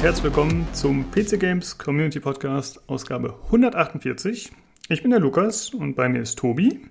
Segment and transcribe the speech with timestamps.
[0.00, 4.50] und herzlich willkommen zum PC Games Community Podcast, Ausgabe 148.
[4.88, 6.86] Ich bin der Lukas und bei mir ist Tobi.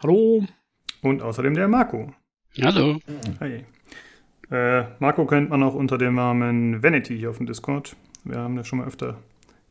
[0.00, 0.46] Hallo.
[1.02, 2.14] Und außerdem der Marco.
[2.62, 3.00] Hallo.
[3.40, 3.64] Hi.
[4.48, 7.96] Äh, Marco kennt man auch unter dem Namen Vanity hier auf dem Discord.
[8.22, 9.18] Wir haben ja schon mal öfter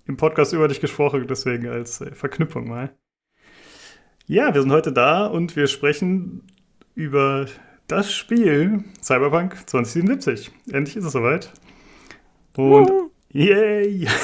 [0.06, 2.94] im Podcast über dich gesprochen, deswegen als äh, Verknüpfung mal.
[4.26, 6.42] Ja, wir sind heute da und wir sprechen
[6.94, 7.46] über
[7.88, 10.52] das Spiel Cyberpunk 2077.
[10.74, 11.54] Endlich ist es soweit.
[12.56, 13.10] Und uh.
[13.32, 14.08] yay!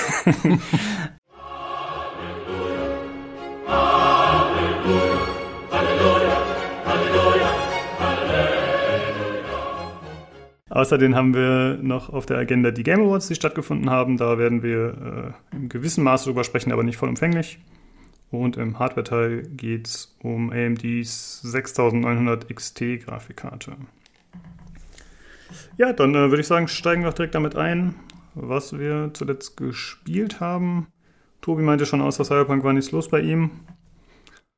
[10.70, 14.18] Außerdem haben wir noch auf der Agenda die Game Awards, die stattgefunden haben.
[14.18, 17.58] Da werden wir äh, im gewissen Maße drüber sprechen, aber nicht vollumfänglich.
[18.30, 23.76] Und im Hardware-Teil geht es um AMDs 6900 XT Grafikkarte.
[25.78, 27.96] Ja, dann äh, würde ich sagen, steigen wir auch direkt damit ein,
[28.36, 30.88] was wir zuletzt gespielt haben.
[31.42, 33.52] Tobi meinte schon, außer Cyberpunk war nichts los bei ihm.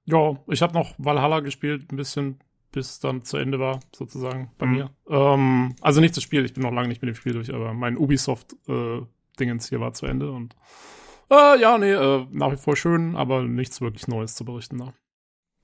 [0.05, 2.39] Ja, ich habe noch Valhalla gespielt, ein bisschen,
[2.71, 4.73] bis dann zu Ende war, sozusagen, bei mhm.
[4.73, 4.89] mir.
[5.07, 7.73] Ähm, also nicht das Spiel, ich bin noch lange nicht mit dem Spiel durch, aber
[7.73, 10.55] mein Ubisoft-Dingens äh, hier war zu Ende und
[11.29, 14.93] äh, ja, nee, äh, nach wie vor schön, aber nichts wirklich Neues zu berichten da.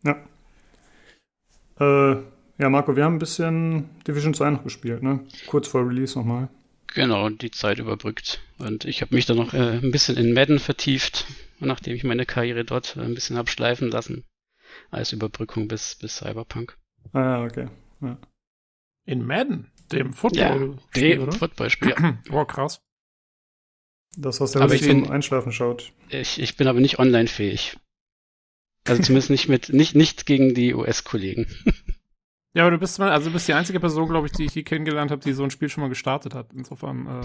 [0.04, 0.16] Ja.
[1.80, 2.24] Äh,
[2.58, 5.26] ja, Marco, wir haben ein bisschen Division 2 noch gespielt, ne?
[5.48, 6.50] Kurz vor Release nochmal.
[6.93, 8.42] Genau, die Zeit überbrückt.
[8.58, 11.25] Und ich habe mich dann noch äh, ein bisschen in Madden vertieft,
[11.59, 14.25] nachdem ich meine Karriere dort ein bisschen habe schleifen lassen.
[14.92, 16.77] Als Überbrückung bis, bis Cyberpunk.
[17.14, 17.67] Ah, ja, okay.
[18.02, 18.17] Ja.
[19.05, 19.71] In Madden?
[19.92, 21.95] Dem Football-Spiel, ja, dem Football-Spiel.
[22.31, 22.81] oh, krass.
[24.17, 25.93] Das, was der sich zum Einschlafen schaut.
[26.09, 27.77] Ich, ich bin aber nicht online-fähig.
[28.86, 31.48] Also zumindest nicht mit, nicht, nicht gegen die US-Kollegen.
[32.54, 34.54] Ja, aber du bist mal, also du bist die einzige Person, glaube ich, die ich
[34.54, 36.48] hier kennengelernt habe, die so ein Spiel schon mal gestartet hat.
[36.54, 37.22] Insofern, äh,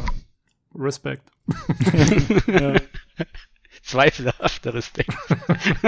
[0.75, 1.31] Respekt.
[2.47, 2.75] ja.
[3.83, 5.15] Zweifelhafter Respekt.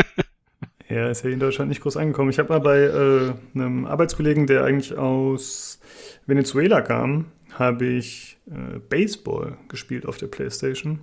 [0.89, 2.31] ja, ist ja in Deutschland nicht groß angekommen.
[2.31, 5.81] Ich habe mal bei äh, einem Arbeitskollegen, der eigentlich aus
[6.27, 11.01] Venezuela kam, habe ich äh, Baseball gespielt auf der Playstation.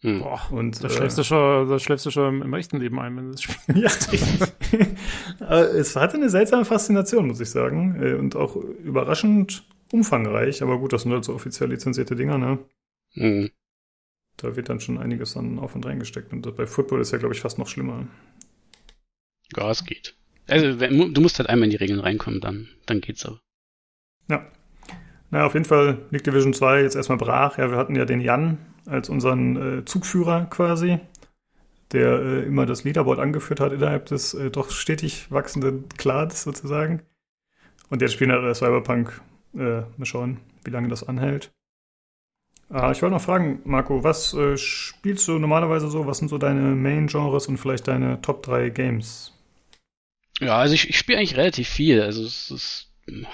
[0.00, 0.20] Hm.
[0.20, 3.16] Boah, und, da, äh, schläfst du schon, da schläfst du schon im echten Leben ein,
[3.16, 4.12] wenn du das spielst.
[5.40, 8.00] ja, es hatte eine seltsame Faszination, muss ich sagen.
[8.00, 10.62] Äh, und auch überraschend umfangreich.
[10.62, 12.58] Aber gut, das sind halt so offiziell lizenzierte Dinger, ne?
[13.14, 13.50] Hm.
[14.36, 16.32] Da wird dann schon einiges an Auf- und reingesteckt.
[16.32, 18.06] Und bei Football ist ja, glaube ich, fast noch schlimmer.
[19.56, 20.14] Ja, es geht.
[20.46, 23.40] Also, wenn, du musst halt einmal in die Regeln reinkommen, dann, dann geht's aber.
[24.30, 24.46] Ja.
[25.30, 27.58] Na, auf jeden Fall liegt Division 2 jetzt erstmal brach.
[27.58, 31.00] Ja, wir hatten ja den Jan als unseren äh, Zugführer quasi,
[31.92, 37.02] der äh, immer das Leaderboard angeführt hat innerhalb des äh, doch stetig wachsenden Clans sozusagen.
[37.90, 39.20] Und jetzt spielen wir Cyberpunk.
[39.54, 41.50] Äh, mal schauen, wie lange das anhält.
[42.70, 46.06] Ah, ich wollte noch fragen, Marco, was äh, spielst du normalerweise so?
[46.06, 49.32] Was sind so deine Main-Genres und vielleicht deine Top 3 Games?
[50.38, 52.02] Ja, also ich, ich spiele eigentlich relativ viel.
[52.02, 52.87] Also es ist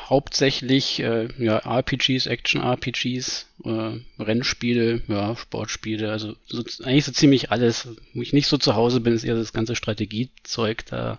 [0.09, 7.89] hauptsächlich äh, ja, RPGs, Action-RPGs, äh, Rennspiele, ja, Sportspiele, also so, eigentlich so ziemlich alles.
[8.13, 10.87] Wo ich nicht so zu Hause bin, ist eher das ganze Strategiezeug.
[10.87, 11.19] Da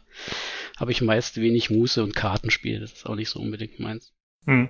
[0.77, 2.79] habe ich meist wenig Muße und Kartenspiele.
[2.79, 4.13] Das ist auch nicht so unbedingt meins.
[4.45, 4.69] Hm.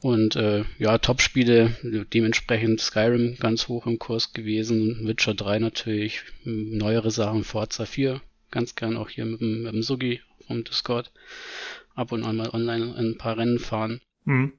[0.00, 1.76] Und äh, ja, Top-Spiele,
[2.12, 8.20] dementsprechend Skyrim ganz hoch im Kurs gewesen, Witcher 3 natürlich, neuere Sachen, Forza 4,
[8.50, 11.10] ganz gern auch hier mit dem, mit dem Sugi vom Discord
[11.94, 14.00] ab und an mal online ein paar Rennen fahren.
[14.24, 14.52] Mhm.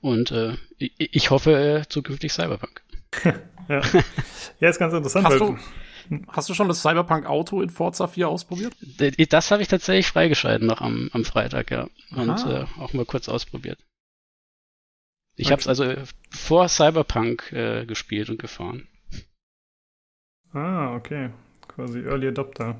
[0.00, 2.82] Und äh, ich, ich hoffe äh, zukünftig Cyberpunk.
[3.68, 3.82] ja.
[4.60, 5.26] ja, ist ganz interessant.
[5.26, 5.58] Hast du,
[6.28, 8.74] hast du schon das Cyberpunk-Auto in Forza 4 ausprobiert?
[9.30, 11.88] Das habe ich tatsächlich freigeschalten noch am, am Freitag, ja.
[12.14, 13.78] Und äh, auch mal kurz ausprobiert.
[15.36, 15.52] Ich okay.
[15.52, 15.94] habe es also
[16.30, 18.88] vor Cyberpunk äh, gespielt und gefahren.
[20.52, 21.30] Ah, okay.
[21.68, 22.76] Quasi Early Adopter.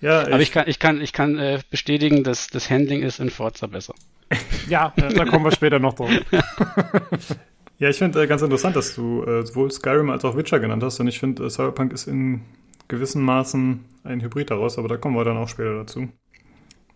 [0.00, 0.22] Ja.
[0.22, 3.66] Aber ich, kann, ich kann, ich kann äh, bestätigen, dass das Handling ist in Forza
[3.66, 3.94] besser.
[4.68, 6.10] ja, da kommen wir später noch drauf.
[7.78, 10.82] ja, ich finde äh, ganz interessant, dass du äh, sowohl Skyrim als auch Witcher genannt
[10.82, 11.00] hast.
[11.00, 12.42] Und ich finde, äh, Cyberpunk ist in
[12.88, 16.08] gewissen Maßen ein Hybrid daraus, aber da kommen wir dann auch später dazu.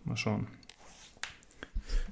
[0.05, 0.47] Mal schauen.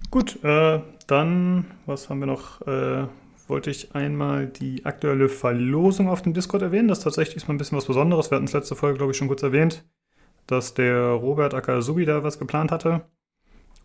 [0.10, 2.62] Gut, äh, dann, was haben wir noch?
[2.66, 3.07] Äh,
[3.48, 6.88] wollte ich einmal die aktuelle Verlosung auf dem Discord erwähnen.
[6.88, 8.30] Das ist tatsächlich mal ein bisschen was Besonderes.
[8.30, 9.86] Wir hatten es letzte Folge, glaube ich, schon kurz erwähnt
[10.47, 13.05] dass der Robert Akasubi da was geplant hatte.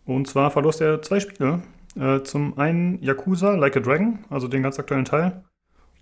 [0.05, 1.61] Und zwar verlost er zwei Spiele.
[1.95, 5.43] Äh, zum einen Yakuza Like a Dragon, also den ganz aktuellen Teil,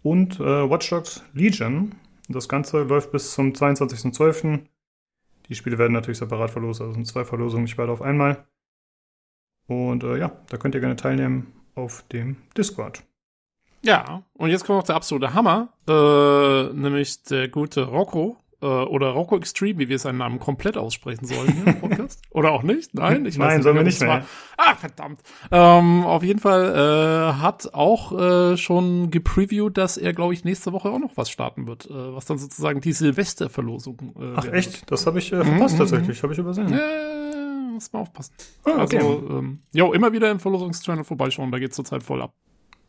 [0.03, 1.95] und äh, Watch Dogs Legion.
[2.29, 4.61] Das Ganze läuft bis zum 22.12.
[5.49, 8.45] Die Spiele werden natürlich separat verlost, also sind zwei Verlosungen, nicht beide auf einmal.
[9.67, 13.03] Und äh, ja, da könnt ihr gerne teilnehmen auf dem Discord.
[13.83, 19.09] Ja, und jetzt kommt noch der absolute Hammer, äh, nämlich der gute Rocco, äh, oder
[19.09, 22.21] Rocco Extreme, wie wir seinen Namen komplett aussprechen sollen hier im Podcast.
[22.31, 22.93] oder auch nicht?
[22.93, 24.25] Nein, ich weiß Nein, nicht, sollen wir nicht mehr.
[24.57, 25.21] Ah, verdammt.
[25.51, 30.73] Ähm, auf jeden Fall äh, hat auch äh, schon gepreviewt, dass er, glaube ich, nächste
[30.73, 34.81] Woche auch noch was starten wird, äh, was dann sozusagen die Silvesterverlosung äh, Ach echt?
[34.81, 34.91] Wird.
[34.91, 36.23] Das habe ich äh, verpasst mhm, tatsächlich, mhm.
[36.23, 36.73] habe ich übersehen.
[36.73, 38.33] Äh, muss man aufpassen.
[38.63, 38.97] Ah, okay.
[38.97, 42.33] Also, ähm, jo, immer wieder im Verlosungschannel vorbeischauen, da geht's zurzeit voll ab.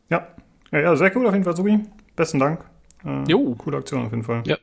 [0.09, 0.27] Ja.
[0.71, 1.79] ja, ja, sehr cool auf jeden Fall, Sugi.
[2.15, 2.65] Besten Dank.
[3.05, 3.55] Äh, jo.
[3.55, 4.43] Coole Aktion auf jeden Fall.
[4.45, 4.57] Ja,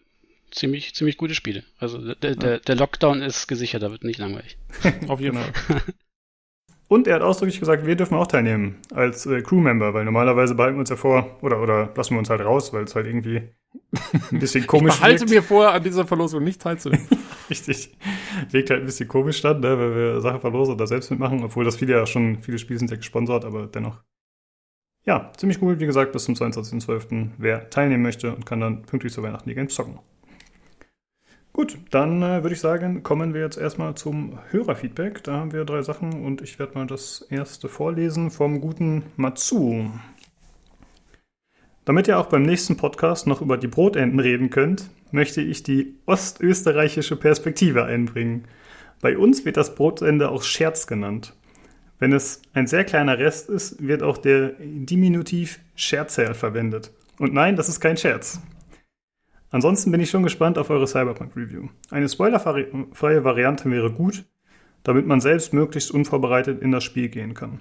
[0.50, 1.64] ziemlich, ziemlich gute Spiele.
[1.78, 4.58] Also der, der, der Lockdown ist gesichert, da wird nicht langweilig.
[5.08, 5.82] Auf jeden Fall.
[6.88, 10.74] Und er hat ausdrücklich gesagt, wir dürfen auch teilnehmen als äh, Crewmember, weil normalerweise behalten
[10.74, 13.42] wir uns ja vor, oder, oder lassen wir uns halt raus, weil es halt irgendwie
[14.32, 15.30] ein bisschen komisch ich behalte wirkt.
[15.30, 17.06] mir vor, an dieser Verlosung nicht teilzunehmen.
[17.48, 17.96] Richtig.
[18.50, 21.64] Wirkt halt ein bisschen komisch dann, ne, weil wir Sachen verlosen oder selbst mitmachen, obwohl
[21.64, 24.02] das viele ja schon, viele Spiele sind ja gesponsert, aber dennoch.
[25.04, 25.78] Ja, ziemlich cool.
[25.78, 27.30] Wie gesagt, bis zum 22.12.
[27.38, 30.00] Wer teilnehmen möchte und kann dann pünktlich zu Weihnachten die Games zocken.
[31.60, 35.22] Gut, dann äh, würde ich sagen, kommen wir jetzt erstmal zum Hörerfeedback.
[35.24, 39.90] Da haben wir drei Sachen und ich werde mal das erste vorlesen vom guten Matsu.
[41.84, 45.96] Damit ihr auch beim nächsten Podcast noch über die Brotenten reden könnt, möchte ich die
[46.06, 48.46] ostösterreichische Perspektive einbringen.
[49.02, 51.34] Bei uns wird das Brotende auch Scherz genannt.
[51.98, 56.90] Wenn es ein sehr kleiner Rest ist, wird auch der Diminutiv Scherzerl verwendet.
[57.18, 58.40] Und nein, das ist kein Scherz.
[59.50, 61.68] Ansonsten bin ich schon gespannt auf eure Cyberpunk-Review.
[61.90, 64.24] Eine spoilerfreie Variante wäre gut,
[64.84, 67.60] damit man selbst möglichst unvorbereitet in das Spiel gehen kann.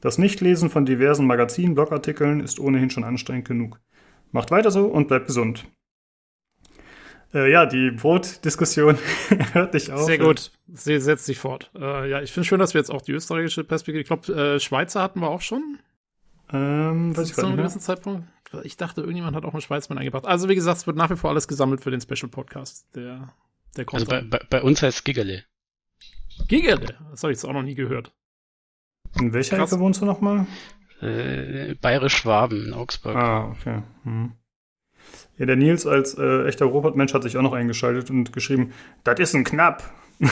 [0.00, 3.80] Das Nichtlesen von diversen Magazinen, Blogartikeln ist ohnehin schon anstrengend genug.
[4.32, 5.64] Macht weiter so und bleibt gesund.
[7.34, 8.96] Äh, ja, die Brotdiskussion
[9.52, 10.04] hört dich auf.
[10.04, 10.52] Sehr gut.
[10.72, 11.70] Sie setzt sich fort.
[11.74, 14.60] Äh, ja, ich finde schön, dass wir jetzt auch die österreichische Perspektive, ich glaube, äh,
[14.60, 15.78] Schweizer hatten wir auch schon.
[16.52, 18.26] Ähm, weiß ich zu einem gewissen Zeitpunkt.
[18.62, 20.26] Ich dachte, irgendjemand hat auch einen Schweizmann eingebracht.
[20.26, 22.86] Also, wie gesagt, es wird nach wie vor alles gesammelt für den Special Podcast.
[22.94, 23.34] Der,
[23.76, 24.10] der kommt.
[24.10, 25.44] Also, bei, bei, bei uns heißt es Gigerle.
[26.46, 26.96] Gigerle?
[27.10, 28.12] Das habe ich jetzt auch noch nie gehört.
[29.18, 29.72] In welcher Krass.
[29.72, 30.46] Ecke wohnst du nochmal?
[31.00, 33.16] Äh, Bayerisch-Schwaben in Augsburg.
[33.16, 33.82] Ah, okay.
[34.04, 34.32] Hm.
[35.38, 38.72] Ja, der Nils als äh, echter Robotmensch hat sich auch noch eingeschaltet und geschrieben,
[39.04, 39.82] das ist ein Knapp.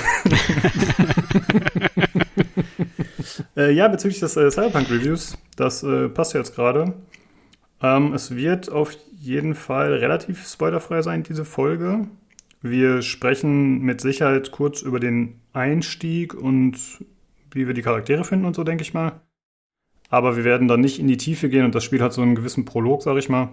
[3.57, 6.95] äh, ja, bezüglich des äh, Cyberpunk-Reviews, das äh, passt jetzt gerade.
[7.83, 12.09] Ähm, es wird auf jeden Fall relativ spoilerfrei sein, diese Folge.
[12.63, 16.79] Wir sprechen mit Sicherheit kurz über den Einstieg und
[17.53, 19.21] wie wir die Charaktere finden und so, denke ich mal.
[20.09, 22.35] Aber wir werden dann nicht in die Tiefe gehen und das Spiel hat so einen
[22.35, 23.51] gewissen Prolog, sag ich mal.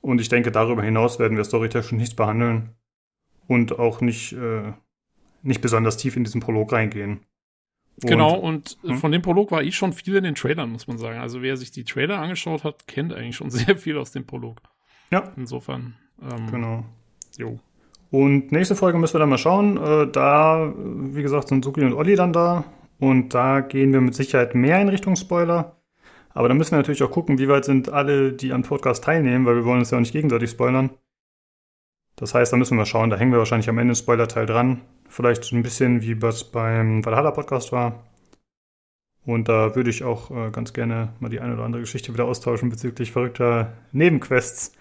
[0.00, 2.70] Und ich denke, darüber hinaus werden wir storytechnisch nichts behandeln
[3.46, 4.72] und auch nicht, äh,
[5.42, 7.20] nicht besonders tief in diesen Prolog reingehen.
[8.00, 8.96] Genau, und hm?
[8.96, 11.20] von dem Prolog war ich schon viel in den Trailern, muss man sagen.
[11.20, 14.60] Also wer sich die Trailer angeschaut hat, kennt eigentlich schon sehr viel aus dem Prolog.
[15.10, 15.32] Ja.
[15.36, 15.94] Insofern.
[16.20, 16.84] Ähm, genau.
[17.36, 17.58] Jo.
[18.10, 19.76] Und nächste Folge müssen wir dann mal schauen.
[19.76, 22.64] Äh, da, wie gesagt, sind Suki und Olli dann da.
[22.98, 25.76] Und da gehen wir mit Sicherheit mehr in Richtung Spoiler.
[26.34, 29.44] Aber da müssen wir natürlich auch gucken, wie weit sind alle, die am Podcast teilnehmen,
[29.44, 30.90] weil wir wollen uns ja auch nicht gegenseitig spoilern.
[32.16, 33.10] Das heißt, da müssen wir schauen.
[33.10, 34.82] Da hängen wir wahrscheinlich am Ende Spoiler-Teil dran.
[35.12, 38.02] Vielleicht ein bisschen wie was beim Valhalla Podcast war.
[39.26, 42.24] Und da würde ich auch äh, ganz gerne mal die eine oder andere Geschichte wieder
[42.24, 44.72] austauschen bezüglich verrückter Nebenquests.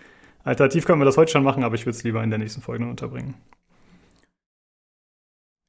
[0.45, 2.61] Alternativ können wir das heute schon machen, aber ich würde es lieber in der nächsten
[2.61, 3.33] Folge noch unterbringen.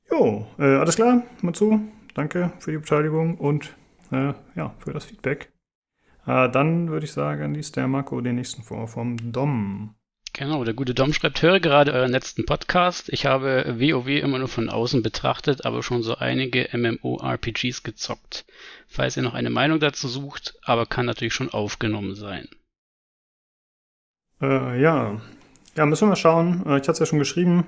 [0.09, 1.81] Jo, äh, alles klar, mal zu.
[2.15, 3.75] Danke für die Beteiligung und
[4.13, 5.53] äh, ja, für das Feedback.
[6.25, 9.97] Äh, dann würde ich sagen, liest der Marco den nächsten vor vom Dom.
[10.35, 13.11] Genau, der gute Dom schreibt, höre gerade euren letzten Podcast.
[13.11, 18.47] Ich habe WoW immer nur von außen betrachtet, aber schon so einige MMORPGs gezockt.
[18.89, 22.49] Falls ihr noch eine Meinung dazu sucht, aber kann natürlich schon aufgenommen sein.
[24.41, 25.21] Äh, ja.
[25.77, 26.65] Ja, müssen wir mal schauen.
[26.65, 27.67] Äh, ich hatte es ja schon geschrieben.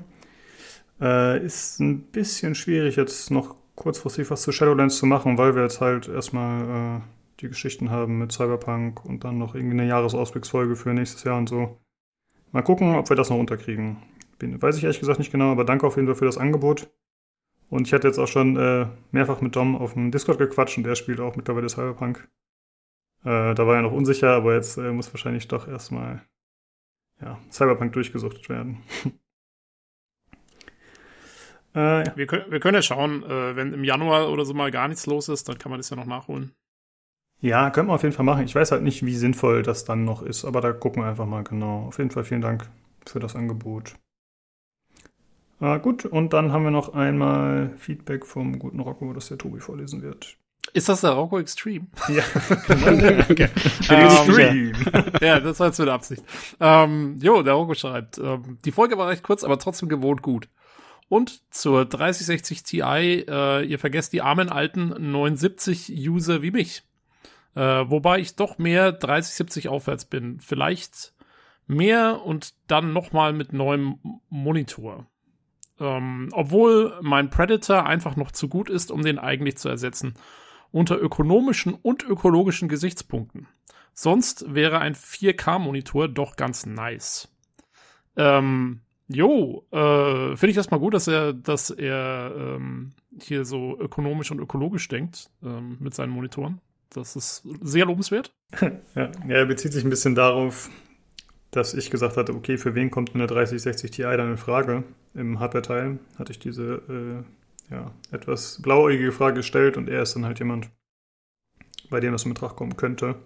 [1.02, 5.64] Äh, ist ein bisschen schwierig, jetzt noch kurzfristig was zu Shadowlands zu machen, weil wir
[5.64, 7.00] jetzt halt erstmal äh,
[7.40, 11.49] die Geschichten haben mit Cyberpunk und dann noch irgendwie eine Jahresausblicksfolge für nächstes Jahr und
[11.50, 11.78] so.
[12.54, 13.96] Mal gucken, ob wir das noch unterkriegen.
[14.38, 16.88] Bin, weiß ich ehrlich gesagt nicht genau, aber danke auf jeden Fall für das Angebot.
[17.68, 20.87] Und ich hatte jetzt auch schon äh, mehrfach mit Dom auf dem Discord gequatscht und
[20.87, 22.28] er spielt auch mittlerweile Cyberpunk.
[23.25, 26.23] Äh, da war er noch unsicher, aber jetzt äh, muss wahrscheinlich doch erstmal
[27.20, 28.84] ja, Cyberpunk durchgesucht werden.
[31.75, 32.16] äh, ja.
[32.16, 35.06] wir, können, wir können ja schauen, äh, wenn im Januar oder so mal gar nichts
[35.06, 36.54] los ist, dann kann man das ja noch nachholen.
[37.44, 38.46] Ja, können wir auf jeden Fall machen.
[38.46, 41.26] Ich weiß halt nicht, wie sinnvoll das dann noch ist, aber da gucken wir einfach
[41.26, 41.84] mal genau.
[41.88, 42.70] Auf jeden Fall vielen Dank
[43.04, 43.96] für das Angebot.
[45.60, 49.60] Äh, gut, und dann haben wir noch einmal Feedback vom guten Rocco, das der Tobi
[49.60, 50.38] vorlesen wird.
[50.72, 51.86] Ist das der Rocco Extreme?
[52.08, 52.22] Ja,
[53.28, 53.50] okay.
[53.90, 54.72] Extreme.
[55.20, 56.24] ja, das war jetzt mit Absicht.
[56.60, 60.48] Ähm, jo, der Rocco schreibt, ähm, die Folge war recht kurz, aber trotzdem gewohnt gut.
[61.10, 66.84] Und zur 3060 Ti, äh, ihr vergesst die armen alten 79-User wie mich.
[67.54, 70.40] Äh, wobei ich doch mehr 3070 aufwärts bin.
[70.40, 71.14] Vielleicht
[71.66, 75.06] mehr und dann nochmal mit neuem Monitor.
[75.80, 80.14] Ähm, obwohl mein Predator einfach noch zu gut ist, um den eigentlich zu ersetzen.
[80.70, 83.46] Unter ökonomischen und ökologischen Gesichtspunkten.
[83.92, 87.28] Sonst wäre ein 4K-Monitor doch ganz nice.
[88.16, 94.32] Ähm, jo, äh, finde ich erstmal gut, dass er, dass er ähm, hier so ökonomisch
[94.32, 96.61] und ökologisch denkt ähm, mit seinen Monitoren.
[96.94, 98.32] Das ist sehr lobenswert.
[98.94, 100.70] ja, er bezieht sich ein bisschen darauf,
[101.50, 104.84] dass ich gesagt hatte, okay, für wen kommt eine 3060 Ti dann in Frage?
[105.12, 107.24] Im Hardware-Teil hatte ich diese
[107.68, 110.70] äh, ja, etwas blauäugige Frage gestellt und er ist dann halt jemand,
[111.90, 113.16] bei dem das in Betracht kommen könnte.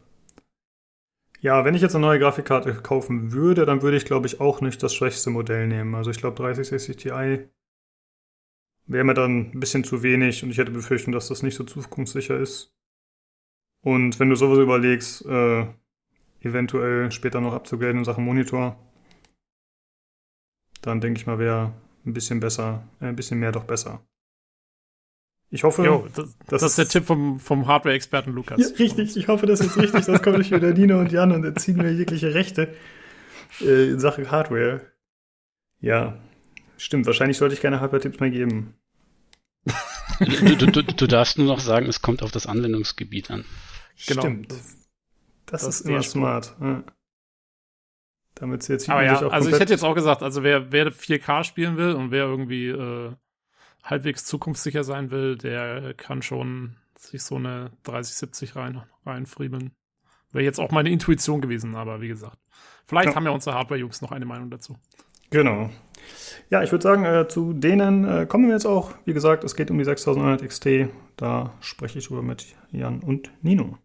[1.40, 4.62] Ja, wenn ich jetzt eine neue Grafikkarte kaufen würde, dann würde ich, glaube ich, auch
[4.62, 5.94] nicht das schwächste Modell nehmen.
[5.94, 7.10] Also ich glaube, 3060 Ti
[8.86, 11.64] wäre mir dann ein bisschen zu wenig und ich hätte befürchtet, dass das nicht so
[11.64, 12.74] zukunftssicher ist.
[13.82, 15.66] Und wenn du sowas überlegst, äh,
[16.40, 18.76] eventuell später noch abzugraden in Sachen Monitor,
[20.82, 21.72] dann denke ich mal, wäre
[22.04, 24.02] ein bisschen besser, äh, ein bisschen mehr doch besser.
[25.50, 28.58] Ich hoffe, jo, das, das, ist der Tipp vom, vom Hardware-Experten Lukas.
[28.60, 31.42] Ja, richtig, ich hoffe, das ist richtig, sonst komme ich wieder Nino und Jan und
[31.42, 32.74] erziehen mir jegliche Rechte
[33.62, 34.82] äh, in Sachen Hardware.
[35.80, 36.18] Ja,
[36.76, 38.74] stimmt, wahrscheinlich sollte ich keine Hardware-Tipps mehr geben.
[40.20, 43.44] Du, du, du, du, darfst nur noch sagen, es kommt auf das Anwendungsgebiet an.
[44.06, 44.22] Genau.
[44.22, 44.52] Stimmt.
[45.46, 46.54] Das, das ist immer smart.
[46.60, 46.84] Ja.
[48.34, 51.42] Damit sie jetzt Aber ja, also ich hätte jetzt auch gesagt, also wer, wer 4K
[51.42, 53.12] spielen will und wer irgendwie äh,
[53.82, 59.72] halbwegs zukunftssicher sein will, der kann schon sich so eine 3070 rein, reinfriemeln.
[60.30, 62.38] Wäre jetzt auch meine Intuition gewesen, aber wie gesagt.
[62.86, 63.14] Vielleicht ja.
[63.14, 64.76] haben ja unsere Hardware-Jungs noch eine Meinung dazu.
[65.30, 65.70] Genau.
[66.50, 68.92] Ja, ich würde sagen, äh, zu denen äh, kommen wir jetzt auch.
[69.04, 70.90] Wie gesagt, es geht um die 6900 XT.
[71.16, 73.78] Da spreche ich drüber mit Jan und Nino.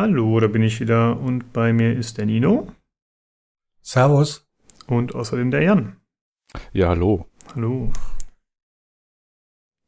[0.00, 2.72] Hallo, da bin ich wieder und bei mir ist der Nino.
[3.82, 4.48] Servus.
[4.86, 5.96] Und außerdem der Jan.
[6.72, 7.26] Ja, hallo.
[7.52, 7.90] Hallo.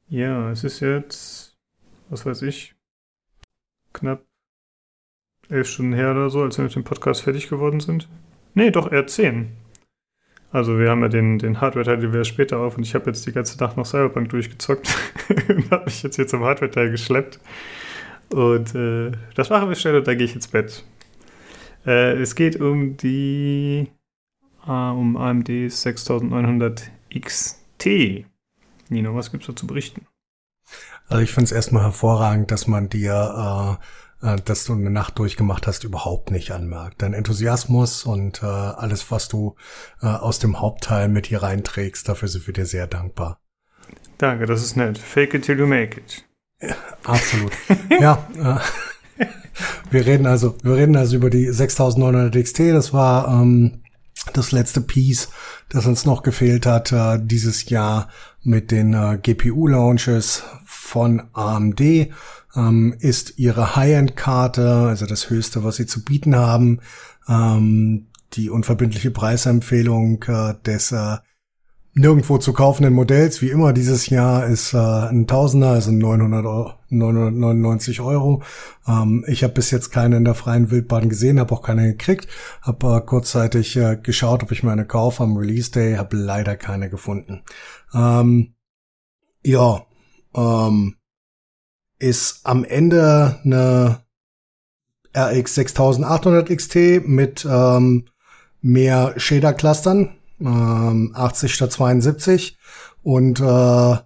[0.09, 1.57] Ja, es ist jetzt,
[2.09, 2.75] was weiß ich,
[3.93, 4.25] knapp
[5.49, 8.09] elf Stunden her oder so, als wir mit dem Podcast fertig geworden sind.
[8.55, 9.53] Nee, doch, eher zehn.
[10.51, 13.29] Also wir haben ja den, den Hardware-Teil, den wir später auf und ich habe jetzt
[13.29, 14.93] die ganze Nacht noch Cyberpunk durchgezockt
[15.49, 17.39] und habe mich jetzt hier zum Hardware-Teil geschleppt.
[18.31, 20.85] Und äh, das machen wir schnell und dann gehe ich ins Bett.
[21.87, 23.89] Äh, es geht um die
[24.67, 28.27] äh, um AMD 6900 XT.
[28.89, 30.07] Nino, was gibt's da zu berichten?
[31.09, 33.79] Also ich finde es erstmal hervorragend, dass man dir,
[34.23, 37.03] äh, äh, dass du eine Nacht durchgemacht hast, überhaupt nicht anmerkt.
[37.03, 39.57] Dein Enthusiasmus und äh, alles, was du
[40.03, 43.41] äh, aus dem Hauptteil mit hier reinträgst, dafür sind wir dir sehr dankbar.
[44.19, 44.99] Danke, das ist nett.
[44.99, 46.25] Fake it till you make it.
[47.05, 47.53] Absolut.
[48.01, 48.27] ja.
[48.37, 49.25] Äh,
[49.91, 52.61] wir reden also, wir reden also über die 6900 XT.
[52.71, 53.83] Das war ähm,
[54.33, 55.29] das letzte Piece,
[55.69, 58.09] das uns noch gefehlt hat äh, dieses Jahr
[58.43, 61.81] mit den äh, GPU-Launches von AMD.
[62.57, 66.81] Ähm, ist ihre High-End-Karte, also das höchste, was sie zu bieten haben.
[67.29, 71.17] Ähm, die unverbindliche Preisempfehlung äh, des äh,
[71.95, 76.73] nirgendwo zu kaufenden Modells, wie immer dieses Jahr, ist äh, ein Tausender, also 900 Euro,
[76.89, 78.43] 999 Euro.
[78.87, 82.29] Ähm, ich habe bis jetzt keine in der freien Wildbahn gesehen, habe auch keine gekriegt.
[82.63, 86.57] Habe äh, kurzzeitig äh, geschaut, ob ich mir eine kaufe am Release Day, habe leider
[86.57, 87.43] keine gefunden.
[87.93, 88.55] Ähm,
[89.45, 89.85] ja,
[90.35, 90.97] ähm,
[91.99, 94.01] ist am Ende eine
[95.17, 98.07] RX 6800 XT mit ähm,
[98.61, 102.59] mehr Shader-Clustern, ähm, 80 statt 72
[103.03, 103.97] und äh,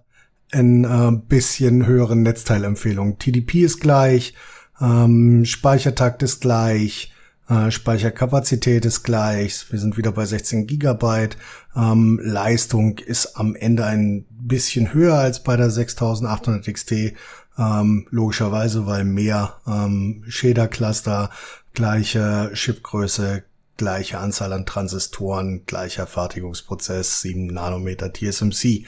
[0.51, 3.19] ein äh, bisschen höheren Netzteilempfehlungen.
[3.19, 4.33] TDP ist gleich,
[4.79, 7.11] ähm, Speichertakt ist gleich,
[7.49, 11.37] äh, Speicherkapazität ist gleich, wir sind wieder bei 16 Gigabyte.
[11.75, 17.13] Ähm, Leistung ist am Ende ein bisschen höher als bei der 6800 XT,
[17.57, 21.29] ähm, logischerweise, weil mehr ähm, Shader-Cluster,
[21.73, 23.43] gleiche Chipgröße,
[23.77, 28.85] gleiche Anzahl an Transistoren, gleicher Fertigungsprozess, 7 Nanometer TSMC.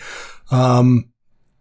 [0.52, 1.12] Ähm,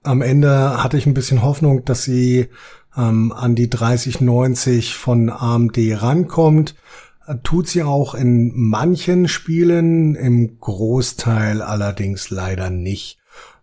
[0.02, 2.48] am Ende hatte ich ein bisschen Hoffnung, dass sie
[2.96, 6.74] ähm, an die 3090 von AMD rankommt.
[7.42, 13.18] Tut sie auch in manchen Spielen, im Großteil allerdings leider nicht.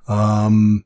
[0.07, 0.83] Ähm,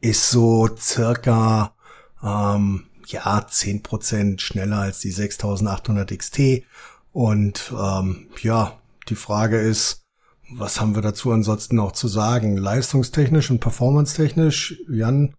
[0.00, 1.74] ist so circa
[2.22, 6.64] ähm, ja zehn Prozent schneller als die 6800 XT.
[7.12, 10.02] Und ähm, ja, die Frage ist,
[10.50, 12.56] was haben wir dazu ansonsten noch zu sagen?
[12.56, 15.34] Leistungstechnisch und performance-technisch, Jan,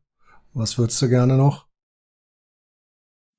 [0.54, 1.68] was würdest du gerne noch?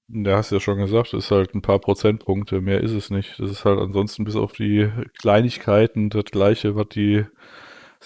[0.08, 3.38] Ja, hast ja schon gesagt, ist halt ein paar Prozentpunkte, mehr ist es nicht.
[3.38, 7.24] Das ist halt ansonsten bis auf die Kleinigkeiten das gleiche, was die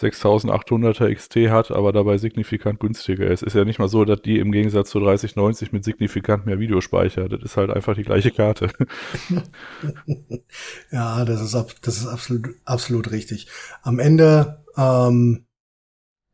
[0.00, 3.43] 6800er XT hat, aber dabei signifikant günstiger ist.
[3.43, 7.28] Ist ja nicht mal so, dass die im Gegensatz zu 3090 mit signifikant mehr Videospeicher,
[7.28, 8.71] das ist halt einfach die gleiche Karte.
[10.93, 13.49] ja, das ist, das ist absolut, absolut richtig.
[13.83, 15.47] Am Ende, ähm,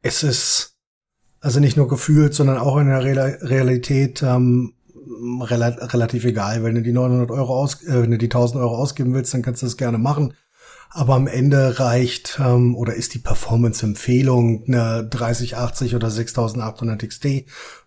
[0.02, 0.74] es ist
[1.40, 4.72] also nicht nur gefühlt, sondern auch in der Realität ähm,
[5.42, 6.64] rela relativ egal.
[6.64, 9.42] Wenn du die 900 Euro aus, äh, wenn du die 1000 Euro ausgeben willst, dann
[9.42, 10.34] kannst du das gerne machen.
[10.96, 17.26] Aber am Ende reicht ähm, oder ist die Performance-Empfehlung eine 3080 oder 6800 XT.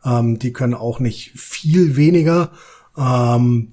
[0.04, 2.52] Ähm, die können auch nicht viel weniger
[2.98, 3.72] ähm,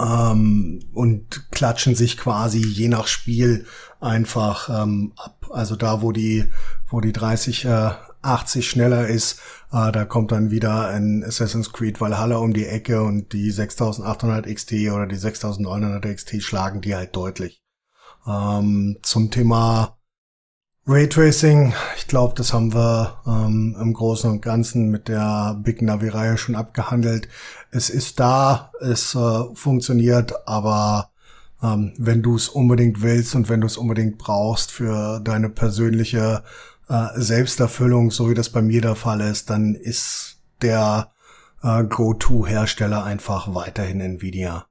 [0.00, 3.64] ähm, und klatschen sich quasi je nach Spiel
[4.00, 5.46] einfach ähm, ab.
[5.52, 6.46] Also da, wo die,
[6.88, 7.90] wo die 30 äh,
[8.22, 9.38] 80 schneller ist,
[9.70, 14.52] äh, da kommt dann wieder ein Assassin's Creed Valhalla um die Ecke und die 6800
[14.52, 17.65] XT oder die 6900 XT schlagen die halt deutlich.
[18.26, 19.96] Ähm, zum Thema
[20.88, 26.38] Raytracing, ich glaube, das haben wir ähm, im Großen und Ganzen mit der Big Navi-Reihe
[26.38, 27.28] schon abgehandelt.
[27.72, 31.10] Es ist da, es äh, funktioniert, aber
[31.62, 36.44] ähm, wenn du es unbedingt willst und wenn du es unbedingt brauchst für deine persönliche
[36.88, 41.10] äh, Selbsterfüllung, so wie das bei mir der Fall ist, dann ist der
[41.62, 44.66] äh, Go-To-Hersteller einfach weiterhin Nvidia.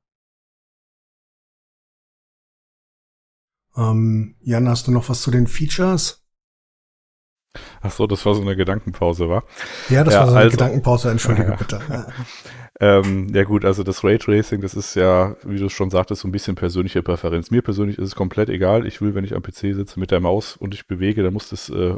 [3.78, 6.25] Ähm, Jan, hast du noch was zu den Features?
[7.82, 9.44] Ach so, das war so eine Gedankenpause, war?
[9.90, 11.56] Ja, das ja, war so eine also, Gedankenpause, entschuldige ja.
[11.56, 11.82] bitte.
[12.82, 16.34] Ähm, ja gut, also das Raytracing, das ist ja, wie du schon sagtest, so ein
[16.34, 17.50] bisschen persönliche Präferenz.
[17.50, 18.86] Mir persönlich ist es komplett egal.
[18.86, 21.50] Ich will, wenn ich am PC sitze mit der Maus und ich bewege, dann muss
[21.50, 21.96] das äh,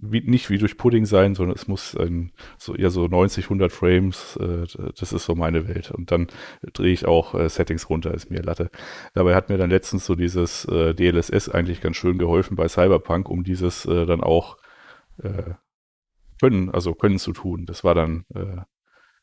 [0.00, 3.72] wie, nicht wie durch Pudding sein, sondern es muss ein, so ja so 90, 100
[3.72, 4.36] Frames.
[4.36, 5.90] Äh, das ist so meine Welt.
[5.90, 6.28] Und dann
[6.72, 8.70] drehe ich auch äh, Settings runter, ist mir Latte.
[9.14, 13.28] Dabei hat mir dann letztens so dieses äh, DLSS eigentlich ganz schön geholfen bei Cyberpunk,
[13.28, 14.58] um dieses äh, dann auch
[15.22, 15.54] äh,
[16.40, 17.66] können, also können zu tun.
[17.66, 18.62] Das war dann äh,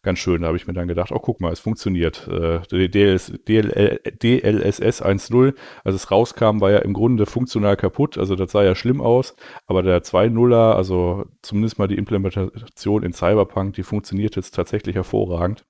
[0.02, 0.42] ganz schön.
[0.42, 2.28] Da habe ich mir dann gedacht, oh guck mal, es funktioniert.
[2.28, 8.18] Äh, DLS, DL, DLSS 1.0, als es rauskam, war ja im Grunde funktional kaputt.
[8.18, 9.36] Also das sah ja schlimm aus.
[9.68, 15.66] Aber der 2.0er, also zumindest mal die Implementation in Cyberpunk, die funktioniert jetzt tatsächlich hervorragend.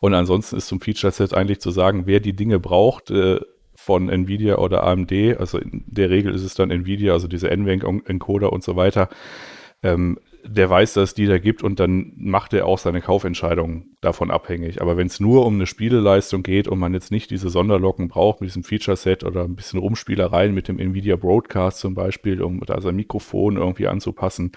[0.00, 3.40] Und ansonsten ist zum Feature-Set eigentlich zu sagen, wer die Dinge braucht, äh,
[3.84, 8.50] von Nvidia oder AMD, also in der Regel ist es dann Nvidia, also diese NVENC-Encoder
[8.50, 9.10] und so weiter,
[9.82, 13.96] ähm, der weiß, dass es die da gibt und dann macht er auch seine Kaufentscheidung
[14.00, 14.80] davon abhängig.
[14.80, 18.40] Aber wenn es nur um eine Spieleleistung geht und man jetzt nicht diese Sonderlocken braucht
[18.40, 22.80] mit diesem Feature-Set oder ein bisschen Rumspielereien mit dem Nvidia Broadcast zum Beispiel, um da
[22.80, 24.52] sein Mikrofon irgendwie anzupassen,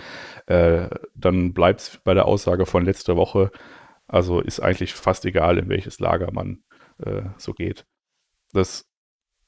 [0.47, 3.51] äh, dann bleibt es bei der Aussage von letzter Woche.
[4.07, 6.63] Also ist eigentlich fast egal, in welches Lager man
[6.99, 7.85] äh, so geht.
[8.53, 8.85] Das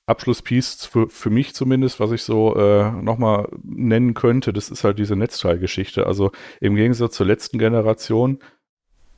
[0.10, 5.00] Abschlusspiece für, für mich zumindest, was ich so äh, nochmal nennen könnte, das ist halt
[5.00, 6.06] diese Netzteilgeschichte.
[6.06, 8.40] Also im Gegensatz zur letzten Generation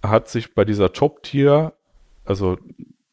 [0.03, 1.73] hat sich bei dieser Top-Tier,
[2.25, 2.57] also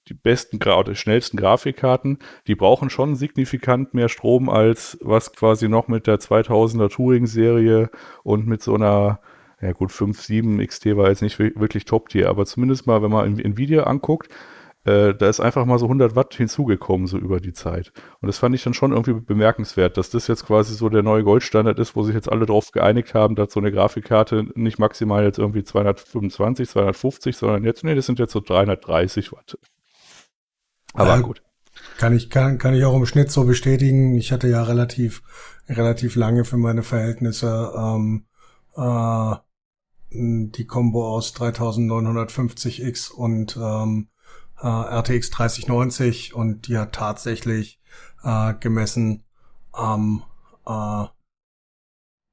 [0.09, 5.89] die besten, die schnellsten Grafikkarten, die brauchen schon signifikant mehr Strom als was quasi noch
[5.89, 7.91] mit der 2000er Touring-Serie
[8.23, 9.21] und mit so einer,
[9.61, 13.39] ja gut, 5, 7 XT war jetzt nicht wirklich Top-Tier, aber zumindest mal, wenn man
[13.39, 14.31] Nvidia anguckt,
[14.85, 17.93] äh, da ist einfach mal so 100 Watt hinzugekommen, so über die Zeit.
[18.21, 21.25] Und das fand ich dann schon irgendwie bemerkenswert, dass das jetzt quasi so der neue
[21.25, 25.25] Goldstandard ist, wo sich jetzt alle drauf geeinigt haben, dass so eine Grafikkarte nicht maximal
[25.25, 29.59] jetzt irgendwie 225, 250, sondern jetzt, nee, das sind jetzt so 330 Watt.
[30.95, 31.43] Aber ja, gut.
[31.99, 34.15] Kann ich, kann, kann ich auch im Schnitt so bestätigen.
[34.15, 35.23] Ich hatte ja relativ,
[35.69, 38.25] relativ lange für meine Verhältnisse ähm,
[38.77, 39.35] äh,
[40.11, 44.09] die Combo aus 3950X und ähm,
[44.61, 47.81] äh, RTX 3090 und die hat tatsächlich
[48.23, 49.25] äh, gemessen
[49.73, 50.25] am
[50.67, 51.07] äh,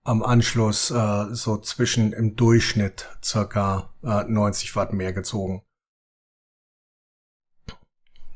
[0.04, 5.64] am Anschluss äh, so zwischen im Durchschnitt circa äh, 90 Watt mehr gezogen.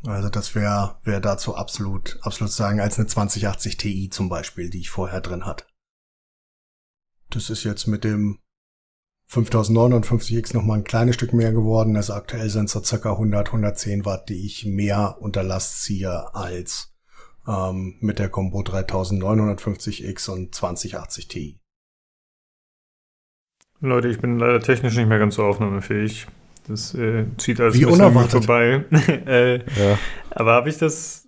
[0.05, 4.79] Also das wäre wär dazu absolut absolut sagen als eine 2080 Ti zum Beispiel, die
[4.79, 5.65] ich vorher drin hatte.
[7.29, 8.39] Das ist jetzt mit dem
[9.31, 11.95] 5059X noch mal ein kleines Stück mehr geworden.
[11.95, 13.11] Also aktuell sind es ca.
[13.11, 16.95] 100, 110 Watt, die ich mehr unter Last ziehe als
[17.47, 21.59] ähm, mit der Combo 3950X und 2080 Ti.
[23.81, 26.27] Leute, ich bin leider technisch nicht mehr ganz so aufnahmefähig.
[26.67, 28.45] Das äh, zieht alles Wie ein unerwartet.
[28.45, 28.83] vorbei.
[29.25, 29.97] äh, Ja.
[30.31, 31.27] aber habe ich das,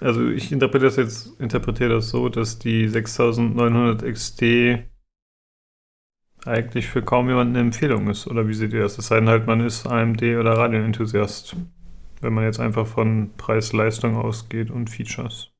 [0.00, 4.42] also ich interpretiere das jetzt, interpretiere das so, dass die 6900 XT
[6.44, 8.26] eigentlich für kaum jemanden eine Empfehlung ist.
[8.26, 8.98] Oder wie seht ihr das?
[8.98, 11.56] Es sei denn halt, man ist AMD oder Radeon-Enthusiast.
[12.20, 15.52] Wenn man jetzt einfach von Preis-Leistung ausgeht und Features.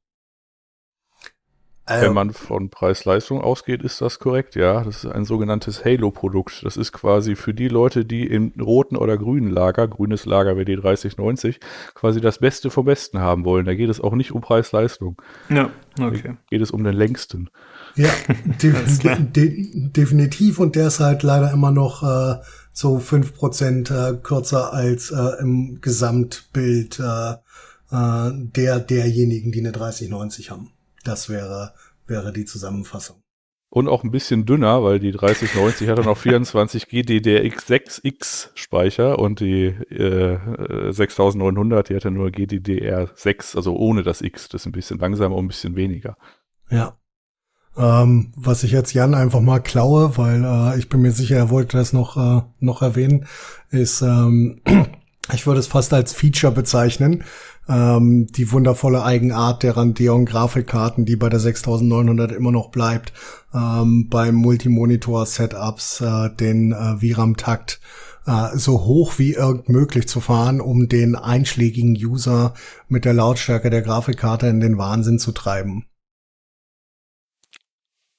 [1.88, 4.84] Wenn man von Preis-Leistung ausgeht, ist das korrekt, ja.
[4.84, 6.62] Das ist ein sogenanntes Halo-Produkt.
[6.64, 10.66] Das ist quasi für die Leute, die im roten oder grünen Lager, grünes Lager wäre
[10.66, 11.60] die 3090,
[11.94, 13.64] quasi das Beste vom Besten haben wollen.
[13.64, 15.20] Da geht es auch nicht um Preis-Leistung.
[15.48, 16.36] Ja, Da okay.
[16.50, 17.48] geht es um den längsten.
[17.98, 18.10] Ja,
[18.62, 18.72] de
[19.34, 20.58] de definitiv.
[20.58, 22.40] Und der ist halt leider immer noch äh,
[22.72, 27.32] so fünf Prozent äh, kürzer als äh, im Gesamtbild äh,
[27.90, 30.70] äh, der derjenigen, die eine 3090 haben.
[31.04, 31.74] Das wäre,
[32.06, 33.22] wäre die Zusammenfassung.
[33.70, 39.40] Und auch ein bisschen dünner, weil die 3090 hat dann noch 24 GDDR6X Speicher und
[39.40, 40.38] die äh,
[40.90, 44.48] 6900, die hatte nur GDDR6, also ohne das X.
[44.48, 46.16] Das ist ein bisschen langsamer und ein bisschen weniger.
[46.70, 46.96] Ja.
[47.78, 51.50] Ähm, was ich jetzt Jan einfach mal klaue, weil äh, ich bin mir sicher, er
[51.50, 53.26] wollte das noch, äh, noch erwähnen,
[53.70, 54.60] ist, ähm,
[55.32, 57.22] ich würde es fast als Feature bezeichnen,
[57.68, 63.12] ähm, die wundervolle Eigenart der Radeon-Grafikkarten, die bei der 6900 immer noch bleibt,
[63.54, 67.80] ähm, beim Multimonitor-Setups äh, den äh, VRAM-Takt
[68.26, 72.54] äh, so hoch wie irgend möglich zu fahren, um den einschlägigen User
[72.88, 75.84] mit der Lautstärke der Grafikkarte in den Wahnsinn zu treiben.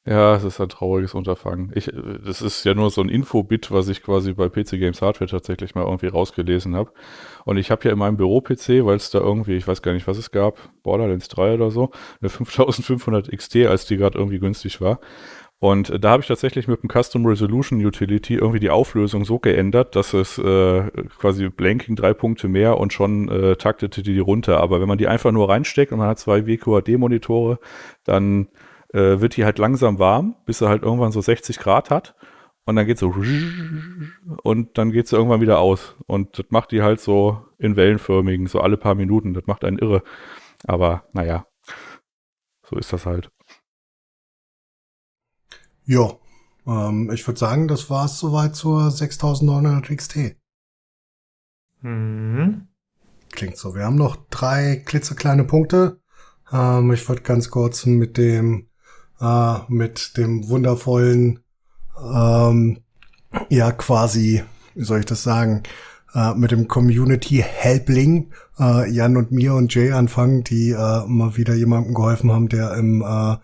[0.09, 1.71] Ja, es ist ein trauriges Unterfangen.
[1.75, 1.93] Ich, äh,
[2.25, 5.75] das ist ja nur so ein Infobit, was ich quasi bei PC Games Hardware tatsächlich
[5.75, 6.91] mal irgendwie rausgelesen habe.
[7.45, 10.07] Und ich habe ja in meinem Büro-PC, weil es da irgendwie, ich weiß gar nicht,
[10.07, 11.91] was es gab, Borderlands 3 oder so,
[12.21, 14.99] eine 5500 XT, als die gerade irgendwie günstig war.
[15.59, 19.37] Und äh, da habe ich tatsächlich mit dem Custom Resolution Utility irgendwie die Auflösung so
[19.37, 24.59] geändert, dass es äh, quasi Blanking drei Punkte mehr und schon äh, taktete die runter.
[24.59, 27.59] Aber wenn man die einfach nur reinsteckt und man hat zwei WQHD-Monitore,
[28.05, 28.47] dann
[28.93, 32.15] äh, wird die halt langsam warm, bis er halt irgendwann so 60 Grad hat.
[32.65, 33.11] Und dann geht so
[34.43, 35.95] und dann geht sie irgendwann wieder aus.
[36.05, 39.33] Und das macht die halt so in wellenförmigen, so alle paar Minuten.
[39.33, 40.03] Das macht einen irre.
[40.67, 41.47] Aber naja,
[42.67, 43.31] so ist das halt.
[45.83, 46.11] Ja,
[46.67, 50.35] ähm, ich würde sagen, das war's soweit zur 6900 XT.
[51.81, 52.67] Mhm.
[53.31, 53.73] Klingt so.
[53.73, 56.01] Wir haben noch drei klitzekleine Punkte.
[56.51, 58.68] Ähm, ich würde ganz kurz mit dem
[59.21, 61.39] äh, mit dem wundervollen
[62.01, 62.79] ähm,
[63.49, 64.43] ja quasi,
[64.75, 65.63] wie soll ich das sagen,
[66.13, 71.37] äh, mit dem Community Helpling äh, Jan und mir und Jay anfangen, die äh, mal
[71.37, 73.37] wieder jemandem geholfen haben, der im äh,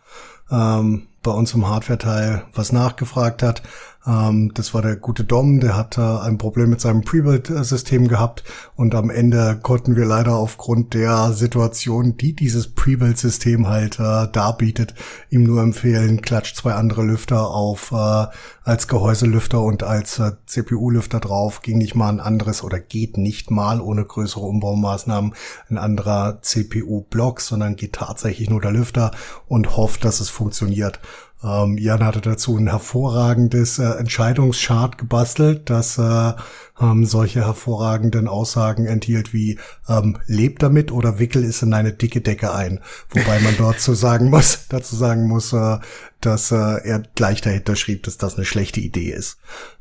[0.52, 3.64] ähm, bei uns im Hardware-Teil was nachgefragt hat.
[4.08, 8.44] Ähm, das war der gute Dom, der hat äh, ein Problem mit seinem Pre-Build-System gehabt
[8.76, 14.94] und am Ende konnten wir leider aufgrund der Situation, die dieses Pre-Build-System halt äh, darbietet,
[15.30, 18.26] ihm nur empfehlen, klatscht zwei andere Lüfter auf äh,
[18.64, 21.62] als Gehäuselüfter und als äh, CPU-Lüfter drauf.
[21.62, 25.34] Ging nicht mal ein anderes oder geht nicht mal ohne größere Umbaumaßnahmen
[25.70, 29.12] ein anderer CPU-Block, sondern geht tatsächlich nur der Lüfter
[29.48, 31.00] und hofft, dass es funktioniert.
[31.46, 36.34] Ähm, Jan hatte dazu ein hervorragendes äh, Entscheidungschart gebastelt, das äh,
[36.82, 42.22] ähm, solche hervorragenden Aussagen enthielt wie ähm, lebt damit oder wickel es in eine dicke
[42.22, 42.80] Decke ein.
[43.10, 45.78] Wobei man dort zu sagen muss, dazu sagen muss, äh,
[46.20, 49.38] dass äh, er gleich dahinter schrieb, dass das eine schlechte Idee ist.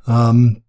[0.07, 0.62] Ähm,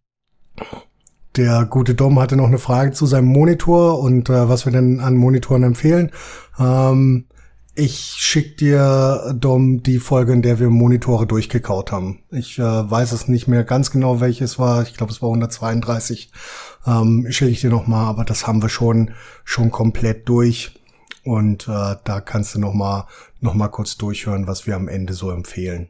[1.36, 5.02] der gute Dom hatte noch eine Frage zu seinem Monitor und äh, was wir denn
[5.02, 6.12] an Monitoren empfehlen.
[6.58, 7.26] Ähm,
[7.76, 12.24] ich schick dir, Dom, die Folge, in der wir Monitore durchgekaut haben.
[12.32, 14.84] Ich äh, weiß es nicht mehr ganz genau, welches war.
[14.84, 16.32] Ich glaube, es war 132.
[16.88, 19.12] Ähm, schicke ich dir noch mal, aber das haben wir schon
[19.44, 20.80] schon komplett durch.
[21.24, 23.08] Und äh, da kannst du noch mal
[23.42, 25.90] noch mal kurz durchhören, was wir am Ende so empfehlen.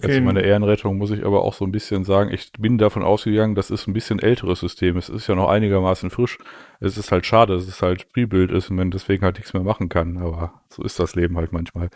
[0.00, 0.16] Jetzt Okay.
[0.16, 3.54] in meiner Ehrenrettung muss ich aber auch so ein bisschen sagen, ich bin davon ausgegangen,
[3.54, 4.96] das ist ein bisschen älteres System.
[4.96, 6.38] Es ist ja noch einigermaßen frisch.
[6.80, 9.62] Es ist halt schade, dass es halt Pre-Build ist und man deswegen halt nichts mehr
[9.62, 10.18] machen kann.
[10.18, 11.90] Aber so ist das Leben halt manchmal.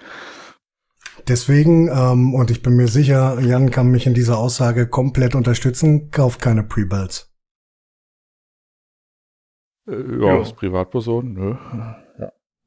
[1.27, 6.11] Deswegen, ähm, und ich bin mir sicher, Jan kann mich in dieser Aussage komplett unterstützen,
[6.11, 7.33] kauft keine Pre-Builds.
[9.88, 10.38] Äh, ja, Ja.
[10.38, 11.57] als Privatperson, nö.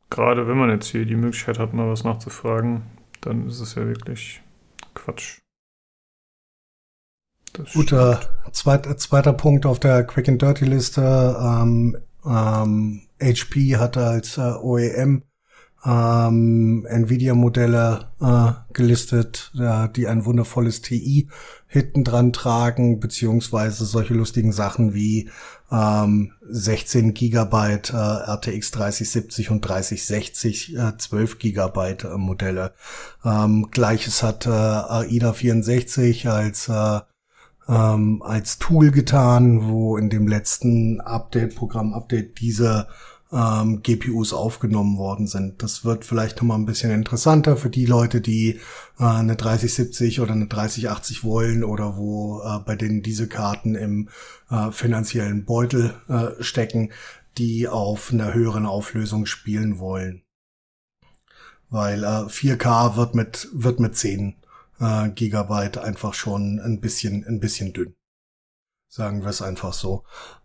[0.09, 2.83] Gerade wenn man jetzt hier die Möglichkeit hat, mal was nachzufragen,
[3.21, 4.41] dann ist es ja wirklich
[4.93, 5.40] Quatsch.
[7.73, 8.19] Guter
[8.51, 11.37] zweit, zweiter Punkt auf der Quick and Dirty Liste.
[11.39, 15.23] Ähm, ähm, HP hatte als äh, OEM
[15.83, 21.27] ähm, Nvidia-Modelle äh, gelistet, ja, die ein wundervolles TI
[21.67, 25.29] hinten dran tragen, beziehungsweise solche lustigen Sachen wie
[25.71, 32.73] ähm, 16 Gigabyte äh, RTX 3070 und 3060 äh, 12 Gigabyte äh, Modelle.
[33.25, 36.99] Ähm, Gleiches hat äh, AIDA 64 als äh,
[37.67, 42.87] ähm, als Tool getan, wo in dem letzten Update, Programm-Update diese
[43.31, 45.63] ähm, GPUs aufgenommen worden sind.
[45.63, 48.59] Das wird vielleicht nochmal ein bisschen interessanter für die Leute, die
[48.99, 54.09] äh, eine 3070 oder eine 3080 wollen oder wo äh, bei denen diese Karten im
[54.49, 56.91] äh, finanziellen Beutel äh, stecken,
[57.37, 60.23] die auf einer höheren Auflösung spielen wollen.
[61.69, 64.35] Weil äh, 4K wird mit, wird mit 10
[64.81, 67.95] äh, Gigabyte einfach schon ein bisschen, ein bisschen dünn.
[68.89, 70.03] Sagen wir es einfach so.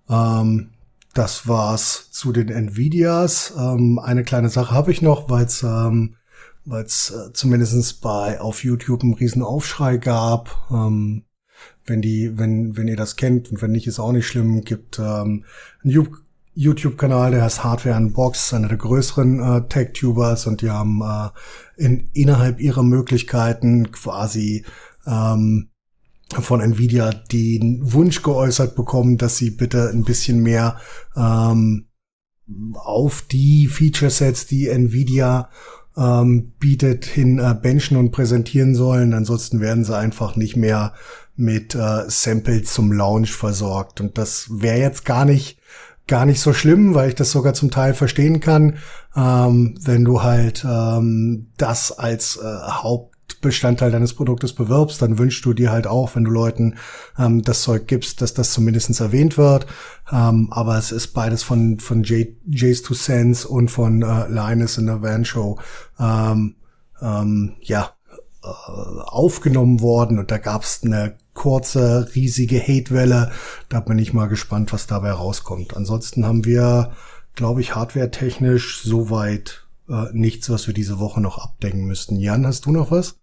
[0.08, 0.70] Ähm,
[1.14, 3.54] das war's zu den Nvidias.
[3.58, 6.16] Ähm, eine kleine Sache habe ich noch, weil es ähm,
[6.64, 10.68] weil's, äh, zumindest bei auf YouTube einen riesen Aufschrei gab.
[10.70, 11.24] Ähm,
[11.86, 14.98] wenn die, wenn, wenn ihr das kennt und wenn nicht, ist auch nicht schlimm, gibt
[14.98, 15.44] ähm,
[15.82, 15.92] einen
[16.56, 21.28] YouTube-Kanal, der heißt Hardware Unbox, einer der größeren äh, Tech-Tubers und die haben äh,
[21.76, 24.64] in, innerhalb ihrer Möglichkeiten quasi
[25.06, 25.68] ähm,
[26.32, 30.80] von Nvidia den Wunsch geäußert bekommen, dass sie bitte ein bisschen mehr
[31.14, 31.88] ähm,
[32.74, 35.50] auf die Feature Sets, die Nvidia
[35.96, 39.12] ähm, bietet, hin äh, benchen und präsentieren sollen.
[39.12, 40.94] Ansonsten werden sie einfach nicht mehr
[41.36, 44.00] mit äh, Samples zum Launch versorgt.
[44.00, 45.58] Und das wäre jetzt gar nicht
[46.08, 48.78] gar nicht so schlimm, weil ich das sogar zum Teil verstehen kann,
[49.16, 55.44] ähm, wenn du halt ähm, das als äh, Haupt Bestandteil deines Produktes bewirbst, dann wünschst
[55.44, 56.76] du dir halt auch, wenn du Leuten
[57.18, 59.66] ähm, das Zeug gibst, dass das zumindestens erwähnt wird.
[60.10, 64.78] Ähm, aber es ist beides von, von Jay, Jays to Sense und von äh, Linus
[64.78, 65.58] in der Van Show
[65.98, 66.56] ähm,
[67.00, 67.90] ähm, ja,
[68.42, 73.30] äh, aufgenommen worden und da gab es eine kurze, riesige Hatewelle.
[73.68, 75.76] Da bin ich mal gespannt, was dabei rauskommt.
[75.76, 76.90] Ansonsten haben wir,
[77.36, 82.16] glaube ich, hardware-technisch soweit äh, nichts, was wir diese Woche noch abdecken müssten.
[82.16, 83.20] Jan, hast du noch was?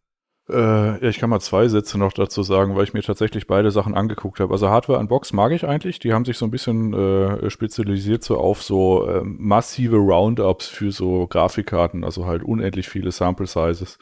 [0.50, 3.72] Äh, ja, ich kann mal zwei Sätze noch dazu sagen, weil ich mir tatsächlich beide
[3.72, 4.52] Sachen angeguckt habe.
[4.52, 6.00] Also Hardware Unbox mag ich eigentlich.
[6.00, 10.92] Die haben sich so ein bisschen äh, spezialisiert so auf so äh, massive Roundups für
[10.92, 14.00] so Grafikkarten, also halt unendlich viele Sample Sizes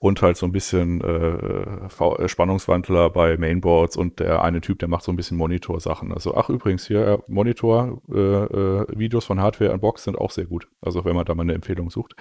[0.00, 4.88] und halt so ein bisschen äh, äh, Spannungswandler bei Mainboards und der eine Typ, der
[4.88, 6.12] macht so ein bisschen Monitor-Sachen.
[6.12, 10.68] Also, ach übrigens, hier Monitor-Videos äh, äh, von Hardware Unbox sind auch sehr gut.
[10.80, 12.14] Also wenn man da mal eine Empfehlung sucht.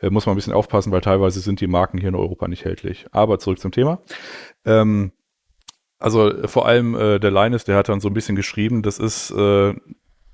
[0.00, 2.66] Äh, muss man ein bisschen aufpassen, weil teilweise sind die Marken hier in Europa nicht
[2.66, 3.06] hältlich.
[3.10, 4.02] Aber zurück zum Thema.
[4.66, 5.12] Ähm,
[5.98, 9.30] also vor allem äh, der Linus, der hat dann so ein bisschen geschrieben, das ist
[9.30, 9.72] äh,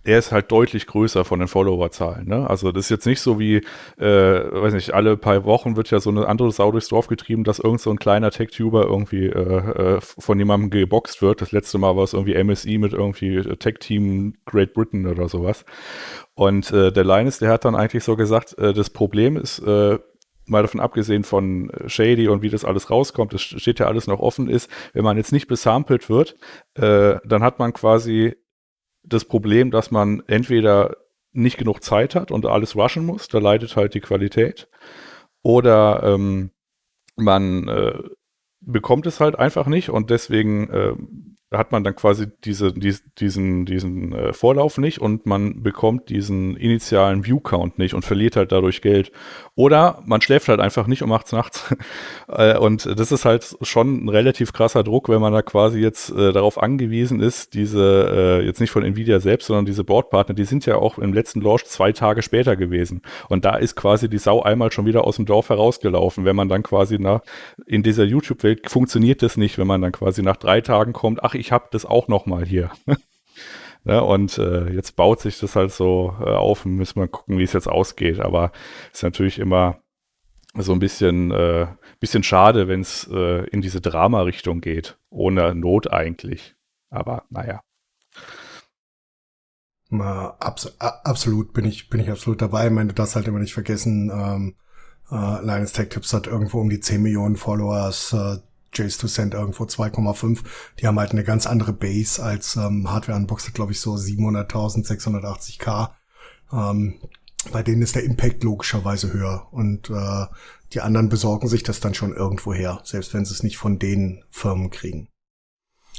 [0.02, 2.26] er ist halt deutlich größer von den Followerzahlen.
[2.26, 2.48] Ne?
[2.48, 3.56] Also das ist jetzt nicht so wie,
[3.98, 7.44] äh, weiß nicht, alle paar Wochen wird ja so eine andere Sau durchs Dorf getrieben,
[7.44, 11.42] dass irgend so ein kleiner Tech-Tuber irgendwie äh, äh, von jemandem geboxt wird.
[11.42, 15.64] Das letzte Mal war es irgendwie MSI mit irgendwie Tech-Team Great Britain oder sowas.
[16.34, 19.98] Und äh, der Linus, der hat dann eigentlich so gesagt, äh, das Problem ist, äh,
[20.46, 24.18] mal davon abgesehen von Shady und wie das alles rauskommt, das steht ja alles noch
[24.18, 26.36] offen ist, wenn man jetzt nicht besampelt wird,
[26.74, 28.34] äh, dann hat man quasi
[29.02, 30.96] das Problem, dass man entweder
[31.32, 34.68] nicht genug Zeit hat und alles rushen muss, da leidet halt die Qualität,
[35.42, 36.50] oder ähm,
[37.16, 37.98] man äh,
[38.60, 44.32] bekommt es halt einfach nicht und deswegen hat man dann quasi diese, diesen, diesen äh,
[44.32, 49.10] Vorlauf nicht und man bekommt diesen initialen View-Count nicht und verliert halt dadurch Geld.
[49.56, 51.74] Oder man schläft halt einfach nicht um 8 nachts.
[52.28, 56.10] äh, und das ist halt schon ein relativ krasser Druck, wenn man da quasi jetzt
[56.10, 60.44] äh, darauf angewiesen ist, diese, äh, jetzt nicht von Nvidia selbst, sondern diese Boardpartner, die
[60.44, 63.02] sind ja auch im letzten Launch zwei Tage später gewesen.
[63.28, 66.48] Und da ist quasi die Sau einmal schon wieder aus dem Dorf herausgelaufen, wenn man
[66.48, 67.22] dann quasi nach,
[67.66, 71.34] in dieser YouTube-Welt funktioniert das nicht, wenn man dann quasi nach drei Tagen kommt, ach,
[71.40, 72.70] ich habe das auch noch mal hier.
[73.84, 74.02] ne?
[74.04, 77.42] Und äh, jetzt baut sich das halt so äh, auf und müssen wir gucken, wie
[77.42, 78.20] es jetzt ausgeht.
[78.20, 78.52] Aber
[78.92, 79.80] ist natürlich immer
[80.54, 81.66] so ein bisschen, äh,
[81.98, 84.98] bisschen schade, wenn es äh, in diese Drama-Richtung geht.
[85.08, 86.54] Ohne Not eigentlich.
[86.90, 87.62] Aber naja.
[89.92, 92.66] Abs absolut bin ich, bin ich absolut dabei.
[92.66, 94.56] Ich meine, darfst halt immer nicht vergessen, ähm,
[95.10, 98.14] äh, Linus Tech Tips hat irgendwo um die 10 Millionen Followers,
[98.72, 100.40] Jace to Send irgendwo 2,5.
[100.78, 104.86] Die haben halt eine ganz andere Base als ähm, Hardware Unboxed, glaube ich, so 700.000,
[104.86, 105.90] 680k.
[106.52, 106.94] Ähm,
[107.52, 110.26] bei denen ist der Impact logischerweise höher und äh,
[110.72, 113.78] die anderen besorgen sich das dann schon irgendwo her, selbst wenn sie es nicht von
[113.78, 115.08] den Firmen kriegen.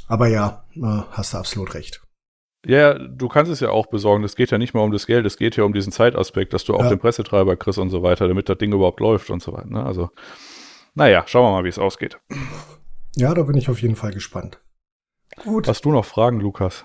[0.06, 0.80] Aber ja, äh,
[1.10, 2.00] hast du absolut recht.
[2.64, 4.22] Ja, du kannst es ja auch besorgen.
[4.22, 6.64] Es geht ja nicht mal um das Geld, es geht ja um diesen Zeitaspekt, dass
[6.64, 6.90] du auch Ja.
[6.90, 9.66] den Pressetreiber kriegst und so weiter, damit das Ding überhaupt läuft und so weiter.
[9.66, 9.84] Ne?
[9.84, 10.10] Also,
[10.94, 12.18] naja, schauen wir mal, wie es ausgeht.
[13.16, 14.60] Ja, da bin ich auf jeden Fall gespannt.
[15.44, 15.68] Gut.
[15.68, 16.84] Hast du noch Fragen, Lukas?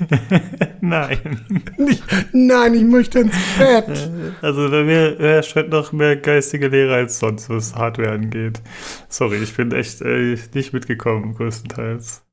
[0.80, 1.64] Nein.
[1.78, 4.10] Nicht, nein, ich möchte ins Bett.
[4.42, 8.60] Also bei mir herrscht heute noch mehr geistige Lehre als sonst, was Hardware angeht.
[9.08, 12.24] Sorry, ich bin echt äh, nicht mitgekommen, größtenteils.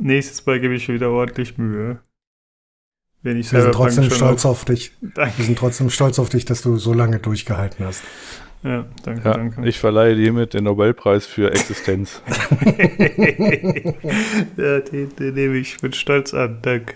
[0.00, 2.00] Nächstes Mal gebe ich wieder ordentlich Mühe.
[3.22, 4.92] Wenn ich Wir sind trotzdem stolz auf- auf dich.
[5.02, 5.36] Danke.
[5.38, 8.02] Wir sind trotzdem stolz auf dich, dass du so lange durchgehalten hast.
[8.62, 9.68] Ja, danke, Ja, danke.
[9.68, 12.20] ich verleihe dir hiermit den Nobelpreis für Existenz.
[14.56, 16.94] ja, den, den nehme ich mit Stolz an, danke.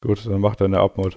[0.00, 1.16] Gut, dann mach deine Abmod.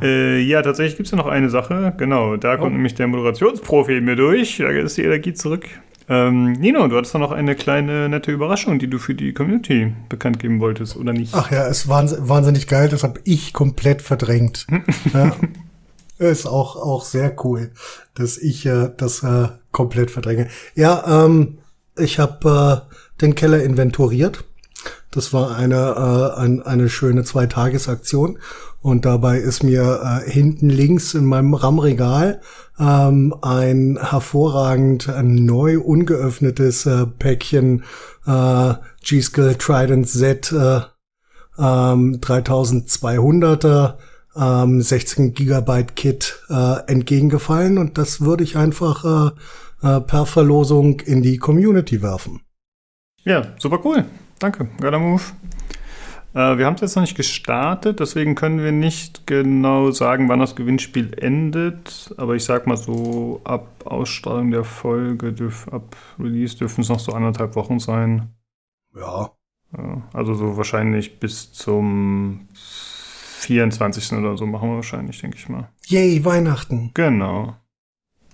[0.00, 1.92] Äh, ja, tatsächlich gibt es ja noch eine Sache.
[1.98, 2.74] Genau, da kommt Oh.
[2.74, 4.58] nämlich der Moderationsprofi in mir durch.
[4.58, 5.66] Da ist die Energie zurück.
[6.08, 9.92] Ähm, Nino, du hattest doch noch eine kleine nette Überraschung, die du für die Community
[10.08, 11.34] bekannt geben wolltest, oder nicht?
[11.34, 14.66] Ach ja, ist wahns- wahnsinnig geil, das habe ich komplett verdrängt.
[15.14, 15.34] ja.
[16.18, 17.72] Ist auch, auch sehr cool,
[18.14, 20.48] dass ich äh, das äh, komplett verdränge.
[20.74, 21.58] Ja, ähm,
[21.96, 24.44] ich habe äh, den Keller inventoriert.
[25.10, 25.74] Das war eine,
[26.36, 28.38] äh, ein, eine schöne Zweitagesaktion.
[28.80, 32.40] Und dabei ist mir äh, hinten links in meinem RAM-Regal
[32.78, 37.84] ähm, ein hervorragend äh, neu ungeöffnetes äh, Päckchen
[38.26, 40.80] äh, G-Skill Trident Z äh,
[41.58, 43.94] ähm, 3200er
[44.36, 49.32] ähm, 16 Gigabyte Kit äh, entgegengefallen und das würde ich einfach
[49.82, 52.40] äh, äh, per Verlosung in die Community werfen.
[53.24, 54.04] Ja, super cool.
[54.38, 55.22] Danke, geiler Move.
[56.34, 60.40] Äh, wir haben es jetzt noch nicht gestartet, deswegen können wir nicht genau sagen, wann
[60.40, 62.12] das Gewinnspiel endet.
[62.16, 66.98] Aber ich sag mal so, ab Ausstrahlung der Folge, dürf, ab Release dürfen es noch
[66.98, 68.34] so anderthalb Wochen sein.
[68.96, 69.30] Ja,
[69.76, 72.48] Ja, also so wahrscheinlich bis zum
[73.44, 74.12] 24.
[74.12, 75.68] oder so machen wir wahrscheinlich, denke ich mal.
[75.86, 76.90] yay Weihnachten.
[76.94, 77.56] Genau.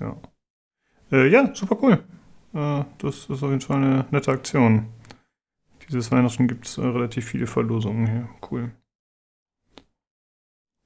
[0.01, 0.17] Ja.
[1.13, 2.03] Äh, ja, super cool.
[2.55, 4.87] Äh, das ist auf jeden Fall eine nette Aktion.
[5.89, 8.29] Dieses Weihnachten gibt es äh, relativ viele Verlosungen hier.
[8.51, 8.71] Cool.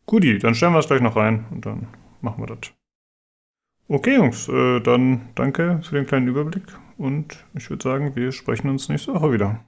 [0.06, 1.86] Guti, dann stellen wir es gleich noch rein und dann
[2.20, 2.72] machen wir das.
[3.88, 6.64] Okay, Jungs, äh, dann danke für den kleinen Überblick
[6.96, 9.64] und ich würde sagen, wir sprechen uns nächste Woche wieder.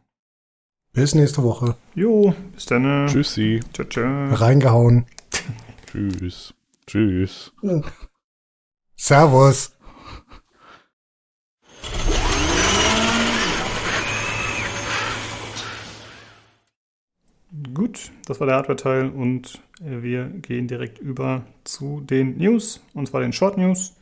[0.96, 1.76] Bis nächste Woche.
[1.94, 3.06] Jo, bis dann.
[3.06, 3.60] Tschüssi.
[3.74, 4.32] Ciao, ciao.
[4.32, 5.04] Reingehauen.
[5.86, 6.54] Tschüss.
[6.86, 7.52] Tschüss.
[8.96, 9.76] Servus.
[17.74, 23.06] Gut, das war der Hardware-Teil und äh, wir gehen direkt über zu den News, und
[23.06, 23.94] zwar den Short News.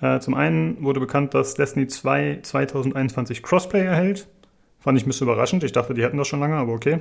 [0.00, 4.26] Äh, zum einen wurde bekannt, dass Destiny 2 2021 Crossplay erhält.
[4.82, 5.62] Fand ich ein bisschen überraschend.
[5.62, 7.00] Ich dachte, die hätten das schon lange, aber okay.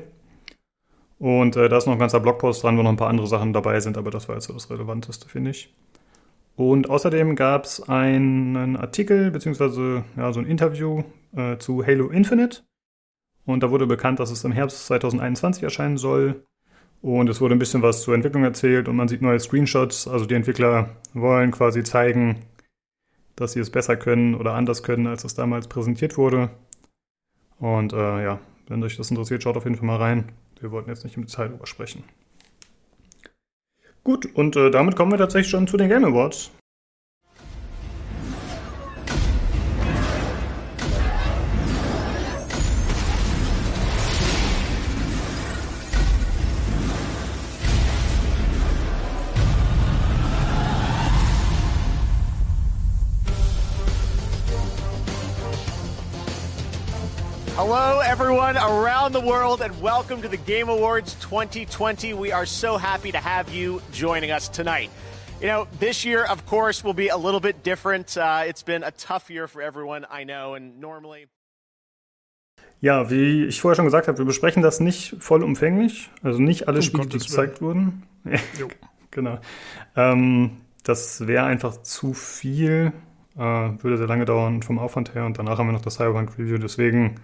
[1.17, 3.53] Und äh, da ist noch ein ganzer Blogpost dran, wo noch ein paar andere Sachen
[3.53, 5.73] dabei sind, aber das war jetzt so das Relevanteste, finde ich.
[6.55, 11.03] Und außerdem gab es einen Artikel, beziehungsweise ja, so ein Interview
[11.35, 12.61] äh, zu Halo Infinite.
[13.45, 16.45] Und da wurde bekannt, dass es im Herbst 2021 erscheinen soll.
[17.01, 20.07] Und es wurde ein bisschen was zur Entwicklung erzählt und man sieht neue Screenshots.
[20.07, 22.37] Also die Entwickler wollen quasi zeigen,
[23.35, 26.51] dass sie es besser können oder anders können, als es damals präsentiert wurde.
[27.61, 30.31] Und äh, ja, wenn euch das interessiert, schaut auf jeden Fall mal rein.
[30.59, 32.03] Wir wollten jetzt nicht im Detail darüber sprechen.
[34.03, 36.51] Gut, und äh, damit kommen wir tatsächlich schon zu den Game Awards.
[57.73, 62.13] Hello, everyone around the world, and welcome to the Game Awards 2020.
[62.13, 64.89] We are so happy to have you joining us tonight.
[65.39, 68.17] You know, this year, of course, will be a little bit different.
[68.17, 71.29] Uh, it's been a tough year for everyone, I know, and normally.
[72.81, 76.09] Ja, wie ich vorher schon gesagt habe, wir besprechen das nicht vollumfänglich.
[76.23, 78.03] Also nicht alle Um Spiele, die Gottes gezeigt wurden.
[79.11, 79.39] genau.
[79.95, 82.91] Ähm, das wäre einfach zu viel.
[83.37, 85.25] Äh, würde sehr lange dauern vom Aufwand her.
[85.25, 86.57] Und danach haben wir noch das Cyberpunk Review.
[86.57, 87.21] Deswegen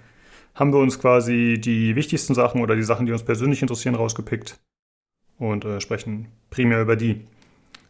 [0.58, 4.60] haben wir uns quasi die wichtigsten Sachen oder die Sachen, die uns persönlich interessieren, rausgepickt.
[5.38, 7.22] Und äh, sprechen primär über die.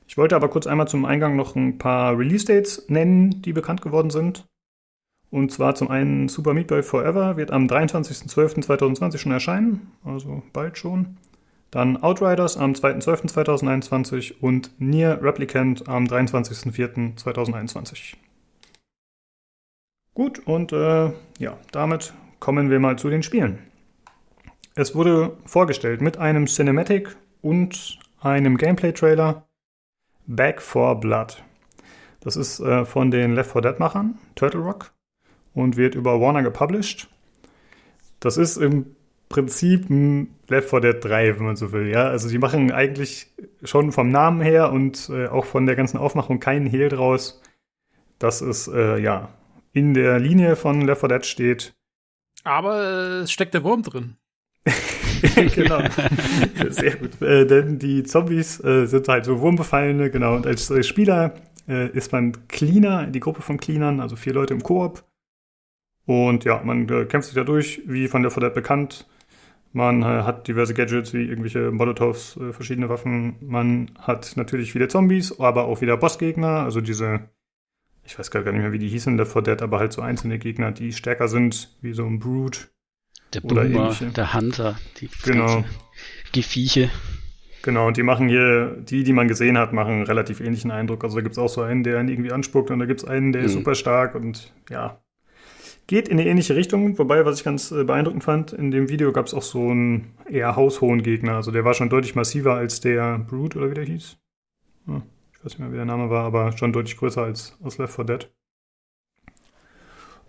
[0.06, 4.10] Ich wollte aber kurz einmal zum Eingang noch ein paar Release-Dates nennen, die bekannt geworden
[4.10, 4.46] sind.
[5.30, 10.78] Und zwar zum einen Super Meat Boy Forever wird am 23.12.2020 schon erscheinen, also bald
[10.78, 11.16] schon.
[11.72, 18.16] Dann Outriders am 2.12.2021 und Nier Replicant am 23.04.2021.
[20.14, 23.60] Gut, und äh, ja, damit kommen wir mal zu den Spielen.
[24.76, 29.48] Es wurde vorgestellt mit einem Cinematic und einem Gameplay-Trailer
[30.28, 31.44] Back for Blood.
[32.20, 34.92] Das ist äh, von den Left 4 Dead-Machern, Turtle Rock,
[35.54, 37.08] und wird über Warner gepublished.
[38.20, 38.96] Das ist im
[39.30, 41.88] Prinzip ein Left 4 Dead 3, wenn man so will.
[41.88, 43.32] Ja, also die machen eigentlich
[43.64, 47.42] schon vom Namen her und äh, auch von der ganzen Aufmachung keinen Hehl draus.
[48.20, 49.30] Das ist äh, ja
[49.74, 51.77] in der Linie von Left 4 Dead steht.
[52.44, 52.80] Aber
[53.24, 54.18] es steckt der Wurm drin.
[55.56, 55.80] genau.
[56.70, 57.22] Sehr gut.
[57.22, 60.36] Äh, denn die Zombies äh, sind halt so Wurmbefallene, genau.
[60.36, 61.34] Und als äh, Spieler
[61.68, 65.04] äh, ist man Cleaner, die Gruppe von Cleanern, also vier Leute im Koop.
[66.06, 69.08] Und ja, man äh, kämpft sich da durch, wie von der Vordet bekannt.
[69.74, 73.36] Man äh, hat diverse Gadgets wie irgendwelche Molotovs, verschiedene Waffen.
[73.42, 77.30] Man hat natürlich viele Zombies, aber auch wieder Bossgegner, also diese
[78.08, 80.40] ich weiß gar nicht mehr, wie die hießen, der For Dead, aber halt so einzelne
[80.40, 82.70] Gegner, die stärker sind, wie so ein Brood.
[83.34, 85.66] Der Boomer, der Hunter, die genau.
[86.32, 86.90] Gefieche.
[87.64, 91.04] Genau, und die machen hier, die, die man gesehen hat, machen einen relativ ähnlichen Eindruck.
[91.04, 93.08] Also da gibt es auch so einen, der ihn irgendwie anspuckt und da gibt es
[93.08, 93.48] einen, der mhm.
[93.48, 95.02] ist super stark und ja,
[95.88, 96.98] geht in eine ähnliche Richtung.
[96.98, 100.14] Wobei, was ich ganz äh, beeindruckend fand, in dem Video gab es auch so einen
[100.30, 101.36] eher haushohen Gegner.
[101.36, 104.16] Also der war schon deutlich massiver als der Brood oder wie der hieß.
[104.86, 105.04] Hm
[105.38, 107.94] ich weiß nicht mehr, wie der Name war, aber schon deutlich größer als aus Left
[107.94, 108.32] 4 Dead.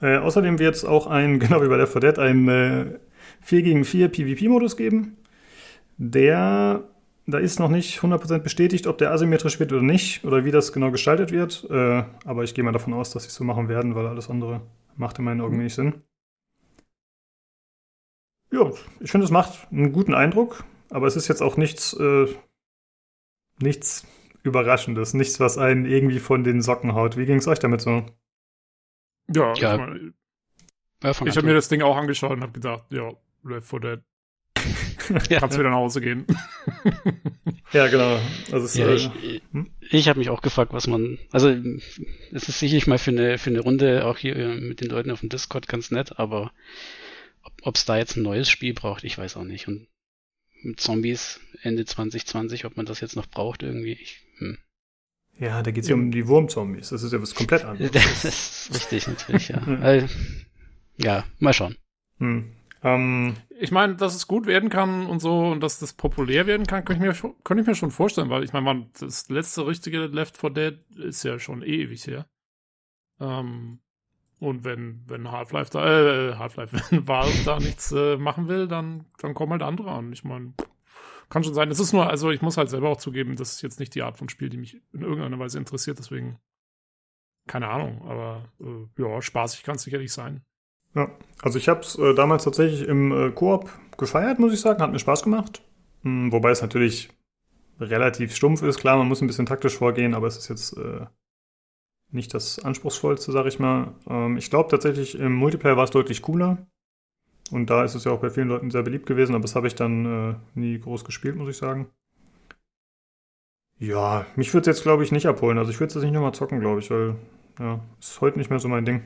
[0.00, 2.98] Äh, außerdem wird es auch ein, genau wie bei Left 4 Dead, ein äh,
[3.40, 5.16] 4 gegen 4 PvP-Modus geben.
[5.96, 6.84] Der,
[7.26, 10.72] da ist noch nicht 100% bestätigt, ob der asymmetrisch wird oder nicht, oder wie das
[10.72, 11.66] genau gestaltet wird.
[11.70, 14.28] Äh, aber ich gehe mal davon aus, dass sie es so machen werden, weil alles
[14.28, 14.60] andere
[14.96, 16.02] macht in meinen Augen wenig Sinn.
[18.50, 22.26] Ja, ich finde, es macht einen guten Eindruck, aber es ist jetzt auch nichts, äh,
[23.60, 24.06] nichts
[24.48, 27.16] Überraschendes, nichts, was einen irgendwie von den Socken haut.
[27.16, 28.04] Wie ging es euch damit so?
[29.28, 29.74] Ja, ja.
[29.74, 30.14] ich, mein,
[31.02, 33.12] ich habe mir das Ding auch angeschaut und habe gedacht, ja,
[33.44, 34.00] Left 4 Dead.
[35.30, 35.40] ja.
[35.40, 36.26] Kannst wieder nach Hause gehen.
[37.72, 38.18] ja, genau.
[38.50, 39.70] Also ja, ich, äh, hm?
[39.90, 41.18] ich habe mich auch gefragt, was man.
[41.30, 41.50] Also,
[42.32, 45.10] es ist sicherlich mal für eine, für eine Runde auch hier äh, mit den Leuten
[45.10, 46.52] auf dem Discord ganz nett, aber
[47.62, 49.68] ob es da jetzt ein neues Spiel braucht, ich weiß auch nicht.
[49.68, 49.86] Und
[50.62, 53.92] mit Zombies Ende 2020, ob man das jetzt noch braucht irgendwie.
[53.92, 54.24] Ich.
[55.38, 56.90] Ja, da geht es ja um die Wurmzombies.
[56.90, 57.92] Das ist ja was komplett anderes.
[57.92, 59.58] Das ist richtig, natürlich, ja.
[59.80, 60.06] also,
[60.96, 61.76] ja, mal schauen.
[62.18, 62.52] Hm.
[62.82, 66.66] Ähm, ich meine, dass es gut werden kann und so und dass das populär werden
[66.66, 70.06] kann, könnte ich mir, könnte ich mir schon vorstellen, weil ich meine, das letzte richtige
[70.06, 72.26] Left 4 Dead ist ja schon ewig her.
[73.20, 73.80] Ähm,
[74.40, 79.06] und wenn, wenn Half-Life da, äh, Half-Life, wenn Valve da nichts äh, machen will, dann,
[79.18, 80.12] dann kommen halt andere an.
[80.12, 80.54] Ich meine,
[81.28, 81.70] kann schon sein.
[81.70, 84.02] Es ist nur, also ich muss halt selber auch zugeben, das ist jetzt nicht die
[84.02, 86.38] Art von Spiel, die mich in irgendeiner Weise interessiert, deswegen
[87.46, 90.42] keine Ahnung, aber äh, ja, spaßig kann es sicherlich sein.
[90.94, 91.10] Ja,
[91.42, 94.92] also ich habe es äh, damals tatsächlich im äh, Koop gefeiert, muss ich sagen, hat
[94.92, 95.62] mir Spaß gemacht.
[96.02, 97.10] Hm, wobei es natürlich
[97.80, 101.06] relativ stumpf ist, klar, man muss ein bisschen taktisch vorgehen, aber es ist jetzt äh,
[102.10, 103.94] nicht das anspruchsvollste, sag ich mal.
[104.08, 106.66] Ähm, ich glaube tatsächlich, im Multiplayer war es deutlich cooler.
[107.50, 109.66] Und da ist es ja auch bei vielen Leuten sehr beliebt gewesen, aber das habe
[109.66, 111.86] ich dann äh, nie groß gespielt, muss ich sagen.
[113.78, 115.56] Ja, mich würde es jetzt, glaube ich, nicht abholen.
[115.58, 117.14] Also ich würde es jetzt nicht nochmal zocken, glaube ich, weil
[117.58, 119.02] ja, ist heute nicht mehr so mein Ding.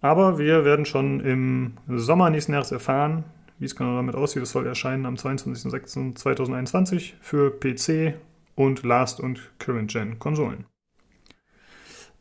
[0.00, 3.24] Aber wir werden schon im Sommer nächsten Jahres erfahren,
[3.58, 4.42] wie es genau damit aussieht.
[4.42, 8.14] Es soll erscheinen am 22.06.2021 für PC
[8.56, 10.66] und Last- und Current-Gen-Konsolen.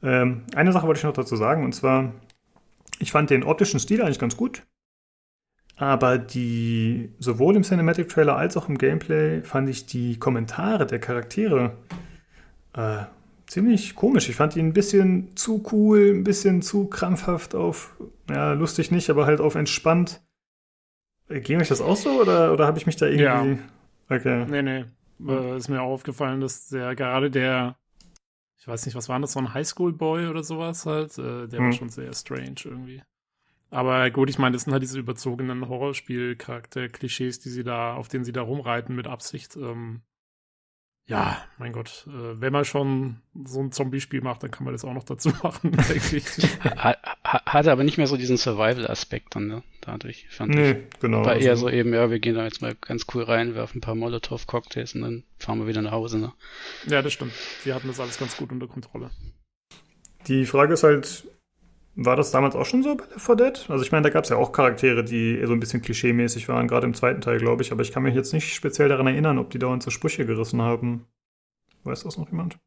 [0.03, 2.13] Ähm, eine Sache wollte ich noch dazu sagen, und zwar,
[2.99, 4.63] ich fand den optischen Stil eigentlich ganz gut.
[5.81, 10.99] Aber die, sowohl im Cinematic Trailer als auch im Gameplay fand ich die Kommentare der
[10.99, 11.75] Charaktere
[12.73, 13.05] äh,
[13.47, 14.29] ziemlich komisch.
[14.29, 17.95] Ich fand die ein bisschen zu cool, ein bisschen zu krampfhaft auf,
[18.29, 20.21] ja, lustig nicht, aber halt auf entspannt.
[21.29, 23.23] Äh, Ging euch das auch so oder, oder habe ich mich da irgendwie.
[23.23, 24.15] Ja.
[24.15, 24.45] Okay.
[24.51, 24.85] Nee, nee.
[25.27, 27.75] Äh, ist mir auch aufgefallen, dass der gerade der
[28.59, 31.65] ich weiß nicht, was war das, so ein Highschool-Boy oder sowas halt, äh, der hm.
[31.65, 33.01] war schon sehr strange irgendwie.
[33.71, 38.25] Aber gut, ich meine, das sind halt diese überzogenen Horrorspiel-Charakter-Klischees, die sie da, auf denen
[38.25, 39.55] sie da rumreiten mit Absicht.
[39.55, 40.01] Ähm,
[41.07, 44.83] ja, mein Gott, äh, wenn man schon so ein Zombie-Spiel macht, dann kann man das
[44.83, 46.25] auch noch dazu machen, denke ich.
[46.63, 49.63] Hatte aber nicht mehr so diesen Survival-Aspekt dann, ne?
[49.79, 50.99] Dadurch, fand nee, ich.
[50.99, 51.25] genau.
[51.25, 53.77] War eher also so eben, ja, wir gehen da jetzt mal ganz cool rein, werfen
[53.77, 56.33] ein paar Molotow-Cocktails und dann fahren wir wieder nach Hause, ne?
[56.87, 57.33] Ja, das stimmt.
[57.63, 59.11] Die hatten das alles ganz gut unter Kontrolle.
[60.27, 61.25] Die Frage ist halt,
[61.95, 63.65] war das damals auch schon so bei Left 4 Dead?
[63.69, 66.47] Also ich meine, da gab es ja auch Charaktere, die eher so ein bisschen klischee-mäßig
[66.47, 67.71] waren, gerade im zweiten Teil, glaube ich.
[67.71, 70.61] Aber ich kann mich jetzt nicht speziell daran erinnern, ob die dauernd so Sprüche gerissen
[70.61, 71.05] haben.
[71.83, 72.57] Weiß das noch jemand?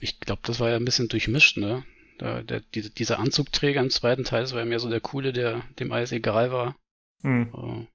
[0.00, 1.84] Ich glaube, das war ja ein bisschen durchmischt, ne?
[2.20, 5.32] Der, der, diese, dieser Anzugträger im zweiten Teil, das war ja mehr so der coole,
[5.32, 6.76] der dem alles egal war.
[7.22, 7.50] Hm.
[7.54, 7.86] Äh,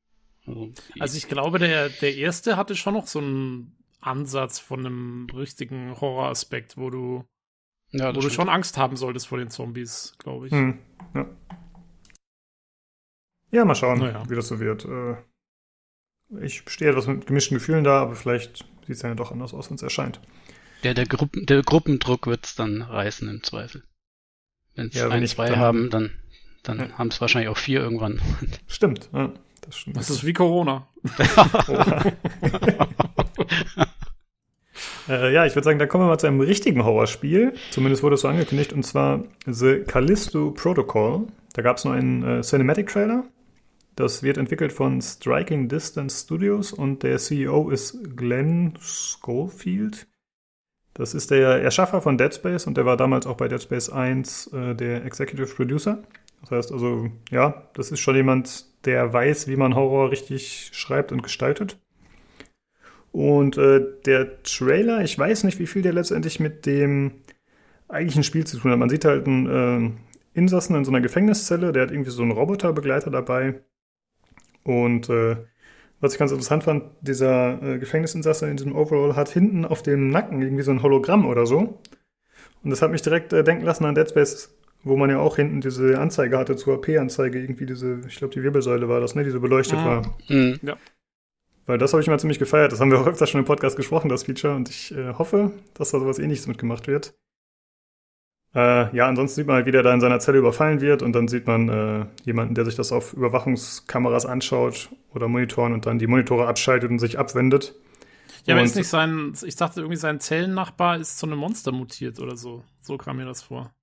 [0.45, 5.27] Also, Also ich glaube, der, der erste hatte schon noch so einen Ansatz von einem
[5.33, 7.25] richtigen Horroraspekt, wo du,
[7.97, 8.33] ja, wo das du stimmt.
[8.35, 10.51] schon Angst haben solltest vor den Zombies, glaube ich.
[10.53, 10.79] Hm.
[11.15, 11.25] Ja.
[13.51, 14.23] ja, mal schauen, Naja.
[14.29, 14.85] wie das so wird.
[14.85, 15.15] Äh,
[16.43, 19.69] Ich stehe etwas mit gemischten Gefühlen da, aber vielleicht sieht es ja doch anders aus,
[19.69, 20.19] wenn es erscheint.
[20.83, 23.83] Der, der, Gruppen, der Gruppendruck wird's dann reißen im Zweifel.
[24.75, 26.11] Wenn's Ja, wenn ein, ich zwei dann- haben, dann,
[26.63, 26.97] dann Ja.
[26.97, 28.21] haben es wahrscheinlich auch vier irgendwann.
[28.67, 29.31] Stimmt, ja,
[29.61, 29.97] das stimmt.
[29.97, 30.87] Das ist wie Corona.
[35.09, 37.53] Äh, ja, ich würde sagen, da kommen wir mal zu einem richtigen Horrorspiel.
[37.71, 41.27] Zumindest wurde es so angekündigt, und zwar The Callisto Protocol.
[41.53, 43.23] Da gab es nur einen äh, Cinematic-Trailer.
[43.95, 50.07] Das wird entwickelt von Striking Distance Studios und der CEO ist Glenn Schofield.
[50.93, 53.89] Das ist der Erschaffer von Dead Space und der war damals auch bei Dead Space
[53.89, 56.03] 1 äh, der Executive Producer.
[56.41, 61.11] Das heißt also, ja, das ist schon jemand, der weiß, wie man Horror richtig schreibt
[61.11, 61.79] und gestaltet.
[63.17, 67.13] Und äh, der Trailer, ich weiß nicht, wie viel der letztendlich mit dem
[67.87, 68.77] eigentlichen Spiel zu tun hat.
[68.77, 69.95] Man sieht halt einen
[70.35, 73.55] äh, Insassen in so einer Gefängniszelle, der hat irgendwie so einen Roboterbegleiter dabei.
[74.63, 75.35] Und äh,
[75.99, 80.11] was ich ganz interessant fand, dieser äh, Gefängnisinsasse in diesem Overall hat hinten auf dem
[80.11, 81.81] Nacken irgendwie so ein Hologramm oder so.
[82.63, 85.37] Und das hat mich direkt äh, denken lassen an Dead Space, wo man ja auch
[85.37, 89.23] hinten diese Anzeige hatte zur AP-Anzeige, irgendwie diese, ich glaube, die Wirbelsäule war das, ne,
[89.23, 89.85] die so beleuchtet Ah.
[89.85, 90.17] war.
[90.27, 90.59] Hm.
[91.67, 92.71] Weil das habe ich mal ziemlich gefeiert.
[92.71, 94.55] Das haben wir auch öfter schon im Podcast gesprochen, das Feature.
[94.55, 97.13] Und ich äh, hoffe, dass da sowas ähnliches mitgemacht wird.
[98.55, 101.03] Äh, ja, ansonsten sieht man halt, wie der da in seiner Zelle überfallen wird.
[101.03, 105.85] Und dann sieht man äh, jemanden, der sich das auf Überwachungskameras anschaut oder Monitoren und
[105.85, 107.75] dann die Monitore abschaltet und sich abwendet.
[108.45, 112.21] Ja, aber ist nicht sein, ich dachte irgendwie, sein Zellennachbar ist zu einem Monster mutiert
[112.21, 112.63] oder so.
[112.81, 113.73] So kam mir das vor.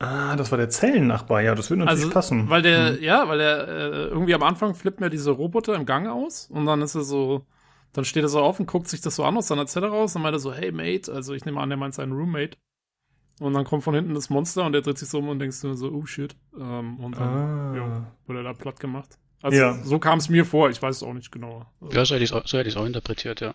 [0.00, 1.42] Ah, das war der Zellennachbar.
[1.42, 2.48] Ja, das würde natürlich Also, passen.
[2.48, 3.02] Weil der, Hm.
[3.02, 6.66] ja, weil der äh, irgendwie am Anfang flippt mir diese Roboter im Gang aus und
[6.66, 7.44] dann ist er so,
[7.92, 10.14] dann steht er so auf und guckt sich das so an aus seiner Zelle raus
[10.14, 12.56] und meint er so, hey Mate, also ich nehme an, der meint seinen Roommate.
[13.40, 15.60] Und dann kommt von hinten das Monster und der dreht sich so um und denkst
[15.62, 16.34] du so, oh shit.
[16.58, 17.74] Ähm, und dann Ah.
[17.76, 19.18] ja, wurde er da platt gemacht.
[19.42, 19.74] Also Ja.
[19.84, 21.66] so kam es mir vor, ich weiß es auch nicht genau.
[21.92, 23.54] Ja, so hätte ich es so auch interpretiert, ja.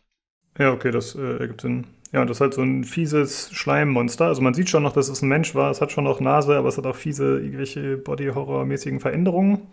[0.57, 1.87] Ja, okay, das äh, ergibt Sinn.
[2.13, 4.27] Ja, und das ist halt so ein fieses Schleimmonster.
[4.27, 5.71] Also man sieht schon noch, dass es ein Mensch war.
[5.71, 9.67] Es hat schon noch Nase, aber es hat auch fiese, irgendwelche Body-Horror-mäßigen Veränderungen.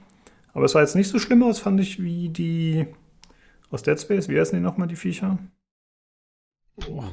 [0.55, 2.87] Aber es sah jetzt nicht so schlimm aus, fand ich, wie die
[3.71, 4.31] aus Dead Space.
[4.31, 5.39] Wie heißen die nochmal, die Viecher?
[6.77, 7.13] Boah.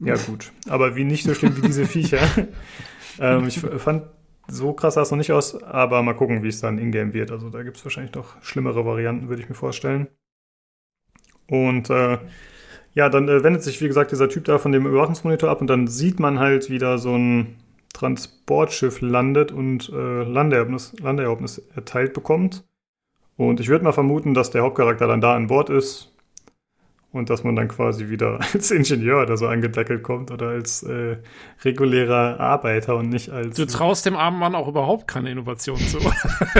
[0.00, 0.50] Ja, gut.
[0.68, 2.18] Aber wie nicht so schlimm wie diese Viecher.
[3.20, 4.02] ähm, ich fand,
[4.48, 7.30] so krass sah es noch nicht aus, aber mal gucken, wie es dann in-game wird.
[7.30, 10.08] Also da gibt es wahrscheinlich noch schlimmere Varianten, würde ich mir vorstellen.
[11.46, 12.18] Und äh,
[12.94, 15.68] ja, dann äh, wendet sich, wie gesagt, dieser Typ da von dem Überwachungsmonitor ab und
[15.68, 17.56] dann sieht man halt, wie da so ein
[17.92, 22.64] Transportschiff landet und äh, Landeerlaubnis, Landeerlaubnis erteilt bekommt.
[23.36, 26.12] Und ich würde mal vermuten, dass der Hauptcharakter dann da an Bord ist
[27.12, 31.16] und dass man dann quasi wieder als Ingenieur oder so angedeckelt kommt oder als äh,
[31.64, 33.56] regulärer Arbeiter und nicht als.
[33.56, 35.98] Du traust dem armen Mann auch überhaupt keine Innovation zu.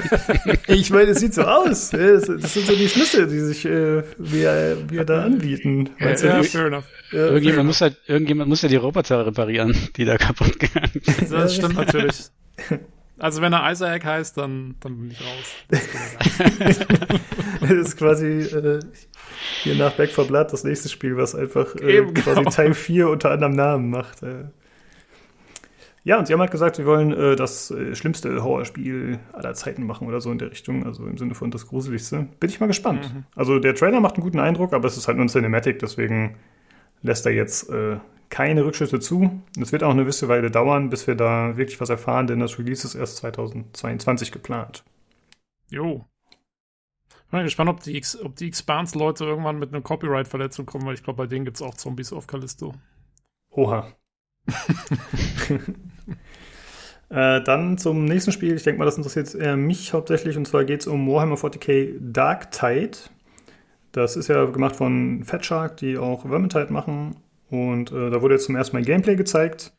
[0.66, 1.92] ich meine, es sieht so aus.
[1.92, 5.90] äh, Das, sind so die Schlüsse, die sich äh, wir, wir da anbieten.
[6.00, 6.50] Ja, nicht?
[6.50, 6.84] fair enough.
[7.12, 11.30] Ja, Irgendjemand muss, halt, irgendjemand muss ja die Roboter reparieren, die da kaputt gegangen sind.
[11.30, 12.30] Das stimmt natürlich.
[13.18, 15.54] Also wenn er Isaac heißt, dann, dann bin ich raus.
[15.70, 16.86] Ja.
[17.60, 18.80] Das ist quasi äh,
[19.62, 22.50] hier nach Back 4 Blood das nächste Spiel, was einfach äh, quasi genau.
[22.50, 24.22] Teil 4 unter anderem Namen macht.
[24.22, 24.44] Äh.
[26.02, 29.84] Ja, und sie haben halt gesagt, sie wollen äh, das äh, schlimmste Horrorspiel aller Zeiten
[29.84, 32.26] machen oder so in der Richtung, also im Sinne von das Gruseligste.
[32.40, 33.12] Bin ich mal gespannt.
[33.12, 33.24] Mhm.
[33.36, 36.36] Also der Trailer macht einen guten Eindruck, aber es ist halt nur ein Cinematic, deswegen
[37.02, 37.98] lässt er jetzt äh,
[38.30, 39.42] keine Rückschlüsse zu.
[39.60, 42.58] Es wird auch eine gewisse Weile dauern, bis wir da wirklich was erfahren, denn das
[42.58, 44.84] Release ist erst 2022 geplant.
[45.68, 46.06] Jo.
[47.30, 50.94] Ich bin gespannt, ob die, X- ob die Expanse-Leute irgendwann mit einer Copyright-Verletzung kommen, weil
[50.94, 52.74] ich glaube, bei denen gibt es auch Zombies auf Callisto.
[53.50, 53.86] Oha.
[57.08, 58.56] äh, dann zum nächsten Spiel.
[58.56, 60.36] Ich denke mal, das interessiert eher mich hauptsächlich.
[60.36, 62.98] Und zwar geht es um Warhammer 40k Dark Tide.
[63.92, 67.14] Das ist ja gemacht von Fat Shark, die auch Vermintide machen.
[67.48, 69.72] Und äh, da wurde jetzt zum ersten Mal Gameplay gezeigt.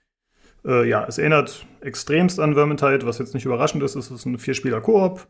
[0.63, 3.95] Äh, ja, es erinnert extremst an Vermintide, was jetzt nicht überraschend ist.
[3.95, 5.27] Es ist ein Vierspieler-Koop.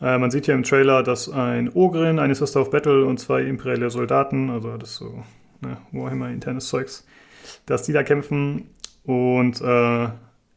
[0.00, 3.42] Äh, man sieht hier im Trailer, dass ein Ogrin, eine Sister of Battle und zwei
[3.42, 5.24] imperiale Soldaten, also das ist so
[5.60, 7.06] ne, Warhammer-internes Zeugs,
[7.66, 8.70] dass die da kämpfen.
[9.04, 10.08] Und äh,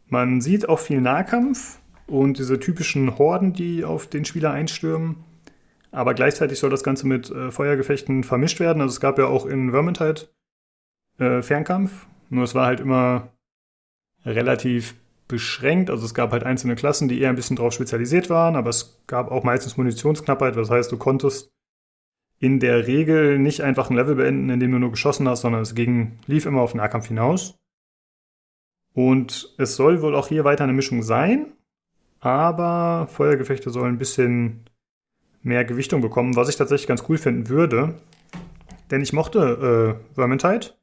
[0.07, 5.23] man sieht auch viel Nahkampf und diese typischen Horden, die auf den Spieler einstürmen.
[5.91, 8.81] Aber gleichzeitig soll das Ganze mit äh, Feuergefechten vermischt werden.
[8.81, 10.27] Also es gab ja auch in Vermintide
[11.17, 12.07] äh, Fernkampf.
[12.29, 13.29] Nur es war halt immer
[14.25, 14.95] relativ
[15.31, 15.89] beschränkt.
[15.89, 19.01] Also es gab halt einzelne Klassen, die eher ein bisschen darauf spezialisiert waren, aber es
[19.07, 20.55] gab auch meistens Munitionsknappheit.
[20.55, 21.51] Das heißt, du konntest
[22.39, 25.61] in der Regel nicht einfach ein Level beenden, in dem du nur geschossen hast, sondern
[25.61, 27.57] es ging, lief immer auf Nahkampf hinaus.
[28.93, 31.53] Und es soll wohl auch hier weiter eine Mischung sein,
[32.19, 34.65] aber Feuergefechte sollen ein bisschen
[35.43, 37.95] mehr Gewichtung bekommen, was ich tatsächlich ganz cool finden würde.
[38.91, 40.73] Denn ich mochte äh, Vermintide.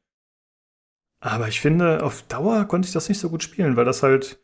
[1.20, 4.40] Aber ich finde, auf Dauer konnte ich das nicht so gut spielen, weil das halt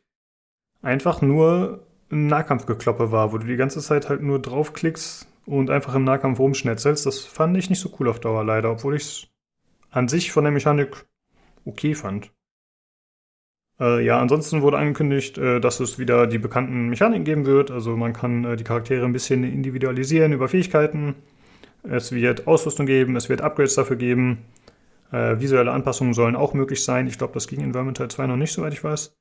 [0.82, 5.94] einfach nur ein Nahkampfgekloppe war, wo du die ganze Zeit halt nur draufklickst und einfach
[5.94, 7.06] im Nahkampf rumschnetzelst.
[7.06, 9.26] Das fand ich nicht so cool auf Dauer leider, obwohl ich es
[9.90, 11.06] an sich von der Mechanik
[11.64, 12.32] okay fand.
[13.80, 17.70] Äh, ja, ansonsten wurde angekündigt, äh, dass es wieder die bekannten Mechaniken geben wird.
[17.70, 21.16] Also man kann äh, die Charaktere ein bisschen individualisieren über Fähigkeiten.
[21.82, 24.44] Es wird Ausrüstung geben, es wird Upgrades dafür geben.
[25.14, 27.06] Äh, visuelle Anpassungen sollen auch möglich sein.
[27.06, 29.14] Ich glaube, das ging in Vermintide 2 noch nicht, soweit ich weiß.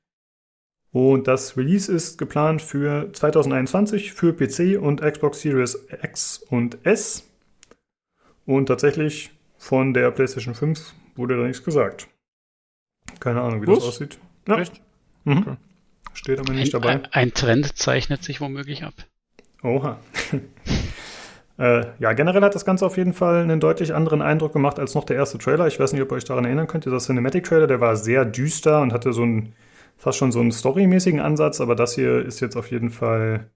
[0.90, 7.30] Und das Release ist geplant für 2021 für PC und Xbox Series X und S.
[8.44, 12.08] Und tatsächlich von der PlayStation 5 wurde da nichts gesagt.
[13.20, 13.78] Keine Ahnung, wie Was?
[13.78, 14.18] das aussieht.
[14.48, 14.58] Ja.
[14.58, 14.82] Echt?
[15.22, 15.38] Mhm.
[15.38, 15.56] Okay.
[16.12, 16.94] Steht aber nicht ein, dabei.
[16.94, 18.94] Ein, ein Trend zeichnet sich womöglich ab.
[19.62, 20.00] Oha.
[21.56, 24.94] Äh, ja, generell hat das Ganze auf jeden Fall einen deutlich anderen Eindruck gemacht als
[24.94, 25.66] noch der erste Trailer.
[25.68, 26.84] Ich weiß nicht, ob ihr euch daran erinnern könnt.
[26.84, 29.54] Dieser Cinematic-Trailer, der war sehr düster und hatte so einen,
[29.96, 33.50] fast schon so einen storymäßigen Ansatz, aber das hier ist jetzt auf jeden Fall,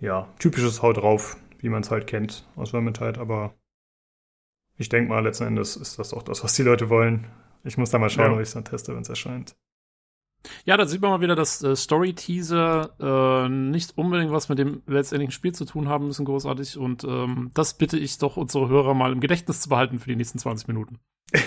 [0.00, 3.54] ja, typisches Haut drauf, wie man es halt kennt aus Vermintide, aber
[4.76, 7.28] ich denke mal, letzten Endes ist das auch das, was die Leute wollen.
[7.62, 8.32] Ich muss da mal schauen, ja.
[8.32, 9.54] ob ich es dann teste, wenn es erscheint.
[10.64, 14.82] Ja, da sieht man mal wieder, dass äh, Story-Teaser äh, nicht unbedingt was mit dem
[14.86, 16.78] letztendlichen Spiel zu tun haben müssen, großartig.
[16.78, 20.16] Und ähm, das bitte ich doch unsere Hörer mal im Gedächtnis zu behalten für die
[20.16, 20.98] nächsten 20 Minuten.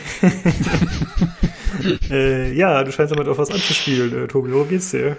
[2.09, 4.53] äh, ja, du scheinst damit auch was anzuspielen, äh, Tobi.
[4.53, 5.17] Wo geht's dir?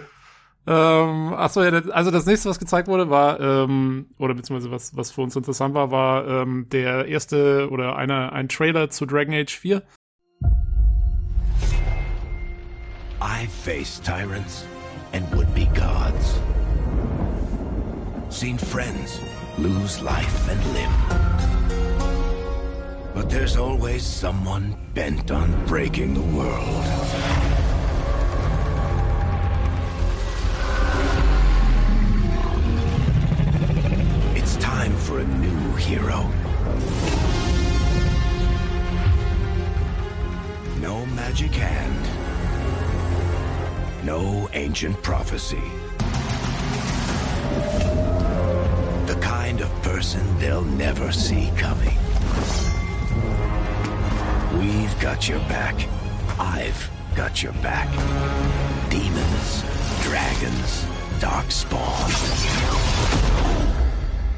[0.67, 5.11] Ähm, achso, ja, also das nächste, was gezeigt wurde, war, ähm, oder beziehungsweise was, was
[5.11, 9.57] für uns interessant war, war ähm, der erste oder einer, ein Trailer zu Dragon Age
[9.57, 9.83] 4.
[13.21, 14.65] I've faced tyrants
[15.13, 16.39] and would-be gods.
[18.29, 19.21] Seen friends
[19.59, 20.93] lose life and limb.
[23.15, 26.85] But there's always someone bent on breaking the world.
[34.37, 36.31] It's time for a new hero.
[40.81, 42.18] No magic hand
[44.05, 45.63] no ancient prophecy.
[49.07, 51.97] The kind of person they'll never see coming.
[54.59, 55.75] We've got your back.
[56.39, 57.89] I've got your back.
[58.91, 59.65] Demons,
[60.03, 60.87] dragons,
[61.21, 62.11] dark spawn.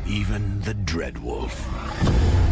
[0.06, 2.49] Even the Dreadwolf.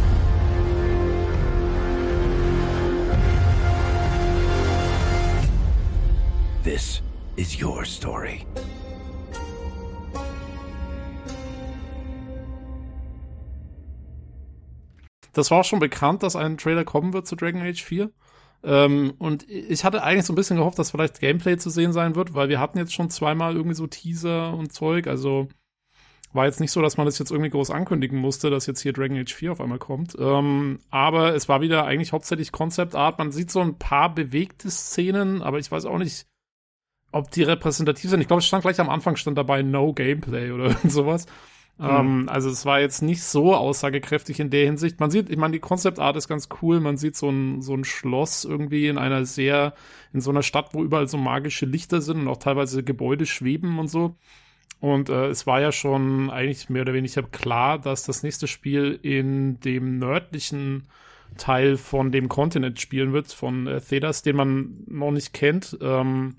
[6.65, 7.03] This
[7.37, 8.45] is your story.
[15.33, 18.11] Das war auch schon bekannt, dass ein Trailer kommen wird zu Dragon Age 4.
[18.65, 22.17] Ähm, und ich hatte eigentlich so ein bisschen gehofft, dass vielleicht Gameplay zu sehen sein
[22.17, 25.07] wird, weil wir hatten jetzt schon zweimal irgendwie so Teaser und Zeug.
[25.07, 25.47] Also
[26.33, 28.93] war jetzt nicht so, dass man das jetzt irgendwie groß ankündigen musste, dass jetzt hier
[28.93, 30.17] Dragon Age 4 auf einmal kommt.
[30.19, 33.19] Ähm, aber es war wieder eigentlich hauptsächlich Concept Art.
[33.19, 36.27] Man sieht so ein paar bewegte Szenen, aber ich weiß auch nicht,
[37.13, 38.21] ob die repräsentativ sind.
[38.21, 41.27] Ich glaube, es stand gleich am Anfang stand dabei No Gameplay oder sowas.
[41.79, 41.87] Mhm.
[41.89, 45.01] Ähm, also es war jetzt nicht so aussagekräftig in der Hinsicht.
[45.01, 46.81] Man sieht, ich meine, die Concept Art ist ganz cool.
[46.81, 49.75] Man sieht so ein, so ein Schloss irgendwie in einer sehr,
[50.13, 53.79] in so einer Stadt, wo überall so magische Lichter sind und auch teilweise Gebäude schweben
[53.79, 54.17] und so.
[54.81, 58.99] Und äh, es war ja schon eigentlich mehr oder weniger klar, dass das nächste Spiel
[59.03, 60.87] in dem nördlichen
[61.37, 65.77] Teil von dem Kontinent spielen wird, von äh, Thedas, den man noch nicht kennt.
[65.81, 66.37] Ähm,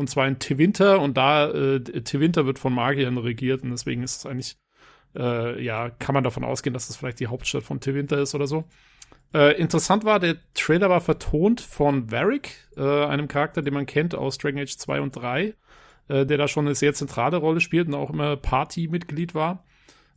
[0.00, 4.16] und zwar in Tevinter und da äh, Tevinter wird von Magiern regiert und deswegen ist
[4.16, 4.56] es eigentlich
[5.16, 8.46] äh, ja, kann man davon ausgehen, dass das vielleicht die Hauptstadt von Tevinter ist oder
[8.46, 8.64] so.
[9.32, 14.14] Äh, interessant war, der Trailer war vertont von Varric, äh, einem Charakter, den man kennt
[14.14, 15.54] aus Dragon Age 2 und 3,
[16.08, 19.64] äh, der da schon eine sehr zentrale Rolle spielt und auch immer Party-Mitglied war.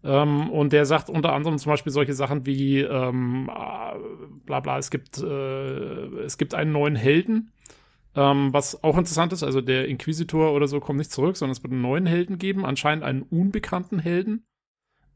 [0.04, 3.98] Ähm, und der sagt unter anderem zum Beispiel solche Sachen wie ähm, äh,
[4.46, 7.53] bla bla, es gibt, äh, es gibt einen neuen Helden,
[8.16, 11.64] ähm, was auch interessant ist, also der Inquisitor oder so kommt nicht zurück, sondern es
[11.64, 14.46] wird einen neuen Helden geben, anscheinend einen unbekannten Helden,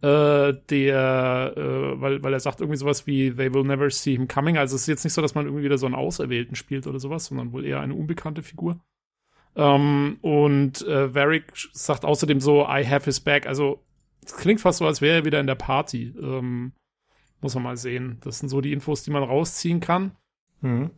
[0.02, 4.28] äh, der, äh, weil, weil er sagt irgendwie sowas wie They will never see him
[4.28, 4.58] coming.
[4.58, 7.00] Also es ist jetzt nicht so, dass man irgendwie wieder so einen Auserwählten spielt oder
[7.00, 8.80] sowas, sondern wohl eher eine unbekannte Figur.
[9.56, 13.48] Ähm, und äh, Varric sagt außerdem so, I have his back.
[13.48, 13.84] Also
[14.24, 16.14] es klingt fast so, als wäre er wieder in der Party.
[16.20, 16.74] Ähm,
[17.42, 18.18] muss man mal sehen.
[18.22, 20.12] Das sind so die Infos, die man rausziehen kann.
[20.62, 20.92] Mhm.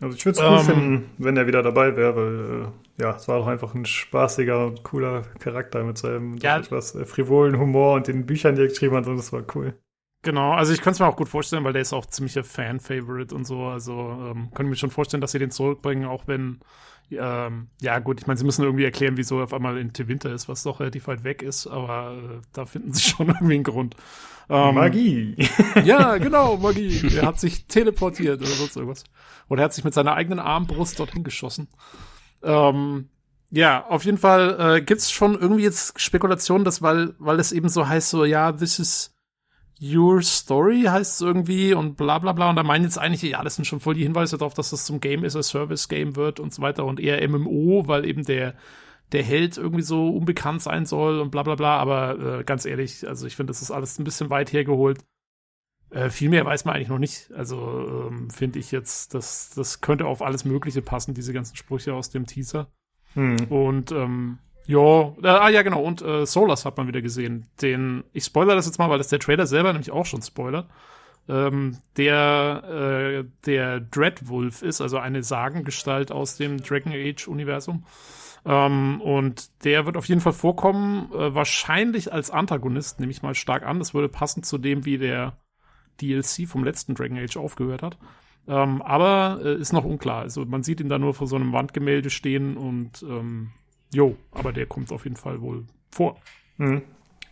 [0.00, 0.64] Also ich würde es cool Ähm.
[0.64, 2.66] finden, wenn er wieder dabei wäre, weil
[2.98, 6.58] äh, ja, es war doch einfach ein spaßiger und cooler Charakter mit seinem Ja.
[6.58, 9.74] etwas äh, frivolen Humor und den Büchern, die er geschrieben hat, und das war cool.
[10.22, 13.32] Genau, also ich könnte es mir auch gut vorstellen, weil der ist auch ziemlicher Fan-Favorite
[13.34, 13.62] und so.
[13.66, 16.58] Also ähm, könnte ich mir schon vorstellen, dass sie den zurückbringen, auch wenn,
[17.10, 20.32] ähm, ja gut, ich meine, sie müssen irgendwie erklären, wieso er auf einmal in Winter
[20.32, 23.64] ist, was doch relativ weit weg ist, aber äh, da finden sie schon irgendwie einen
[23.64, 23.96] Grund.
[24.48, 25.36] Ähm, Magie.
[25.84, 27.02] Ja, genau, Magie.
[27.16, 29.04] Er hat sich teleportiert oder sonst irgendwas.
[29.48, 31.68] Oder er hat sich mit seiner eigenen Armbrust dorthin geschossen.
[32.42, 33.08] Ähm,
[33.50, 37.68] ja, auf jeden Fall äh, gibt's schon irgendwie jetzt Spekulationen, dass weil, weil es eben
[37.68, 39.15] so heißt, so, ja, this is
[39.82, 42.50] your story, heißt es irgendwie und bla bla bla.
[42.50, 44.84] Und da meinen jetzt eigentlich, ja, das sind schon voll die Hinweise darauf, dass das
[44.84, 48.24] zum Game is a Service Game wird und so weiter und eher MMO, weil eben
[48.24, 48.54] der
[49.12, 53.06] der Held irgendwie so unbekannt sein soll und bla bla bla, aber äh, ganz ehrlich,
[53.06, 55.04] also ich finde, das ist alles ein bisschen weit hergeholt.
[55.90, 57.30] Äh, viel mehr weiß man eigentlich noch nicht.
[57.32, 61.94] Also ähm, finde ich jetzt, das, das könnte auf alles Mögliche passen, diese ganzen Sprüche
[61.94, 62.68] aus dem Teaser.
[63.14, 63.36] Hm.
[63.48, 67.46] Und ähm, ja, äh, ah ja genau, und äh, Solas hat man wieder gesehen.
[67.62, 70.68] Den, ich spoilere das jetzt mal, weil das der Trailer selber nämlich auch schon spoilert.
[71.28, 77.84] Ähm, der äh, der Dreadwolf ist, also eine Sagengestalt aus dem Dragon Age Universum.
[78.44, 83.34] Ähm, und der wird auf jeden Fall vorkommen, äh, wahrscheinlich als Antagonist, nehme ich mal
[83.34, 83.80] stark an.
[83.80, 85.36] Das würde passen zu dem, wie der
[86.00, 87.98] DLC vom letzten Dragon Age aufgehört hat.
[88.46, 90.20] Ähm, aber äh, ist noch unklar.
[90.22, 93.50] Also man sieht ihn da nur vor so einem Wandgemälde stehen und ähm,
[93.96, 96.16] jo, aber der kommt auf jeden Fall wohl vor.
[96.58, 96.82] Hm.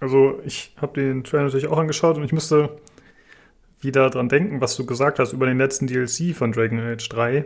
[0.01, 2.77] Also ich habe den Trailer natürlich auch angeschaut und ich musste
[3.81, 7.45] wieder dran denken, was du gesagt hast über den letzten DLC von Dragon Age 3.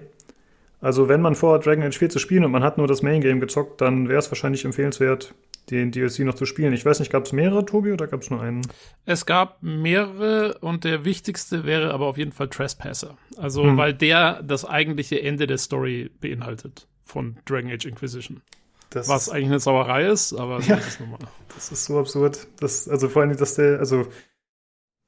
[0.80, 3.20] Also wenn man vorhat, Dragon Age 4 zu spielen und man hat nur das Main
[3.20, 5.34] Game gezockt, dann wäre es wahrscheinlich empfehlenswert,
[5.70, 6.72] den DLC noch zu spielen.
[6.72, 8.62] Ich weiß nicht, gab es mehrere, Tobi, oder gab es nur einen?
[9.04, 13.18] Es gab mehrere und der wichtigste wäre aber auf jeden Fall Trespasser.
[13.36, 13.76] Also, Hm.
[13.76, 18.42] weil der das eigentliche Ende der Story beinhaltet von Dragon Age Inquisition.
[18.90, 20.76] Das, Was eigentlich eine Sauerei ist, aber so Ja.
[20.78, 20.98] ist
[21.54, 22.46] das ist so absurd.
[22.60, 24.06] Das, also vor allem, dass der, also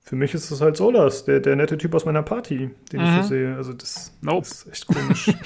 [0.03, 3.07] für mich ist es halt Solas, der, der nette Typ aus meiner Party, den ich
[3.07, 3.13] Mhm.
[3.15, 3.57] hier sehe.
[3.57, 4.41] Also das, Nope.
[4.49, 5.31] das ist echt komisch.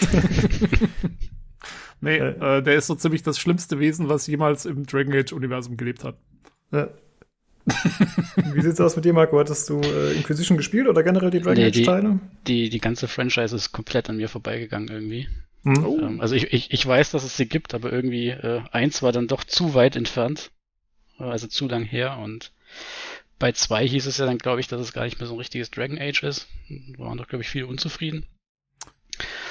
[2.00, 2.58] Nee, Äh.
[2.58, 6.18] äh, der ist so ziemlich das schlimmste Wesen, was jemals im Dragon Age-Universum gelebt hat.
[6.70, 6.88] Ja.
[8.52, 9.38] Wie sieht's aus mit dir, Marco?
[9.38, 12.18] Hattest du äh, Inquisition gespielt oder generell die Dragon Nee, Age die- Teile?
[12.46, 15.28] Die, die ganze Franchise ist komplett an mir vorbeigegangen irgendwie.
[15.64, 15.84] Hm?
[16.00, 19.12] Ähm, also ich, ich, ich weiß, dass es sie gibt, aber irgendwie äh, eins war
[19.12, 20.50] dann doch zu weit entfernt.
[21.18, 22.52] Äh, Also zu lang her und
[23.38, 25.38] bei zwei hieß es ja dann, glaube ich, dass es gar nicht mehr so ein
[25.38, 26.46] richtiges Dragon Age ist.
[26.68, 28.26] Da waren doch, glaube ich, viele unzufrieden.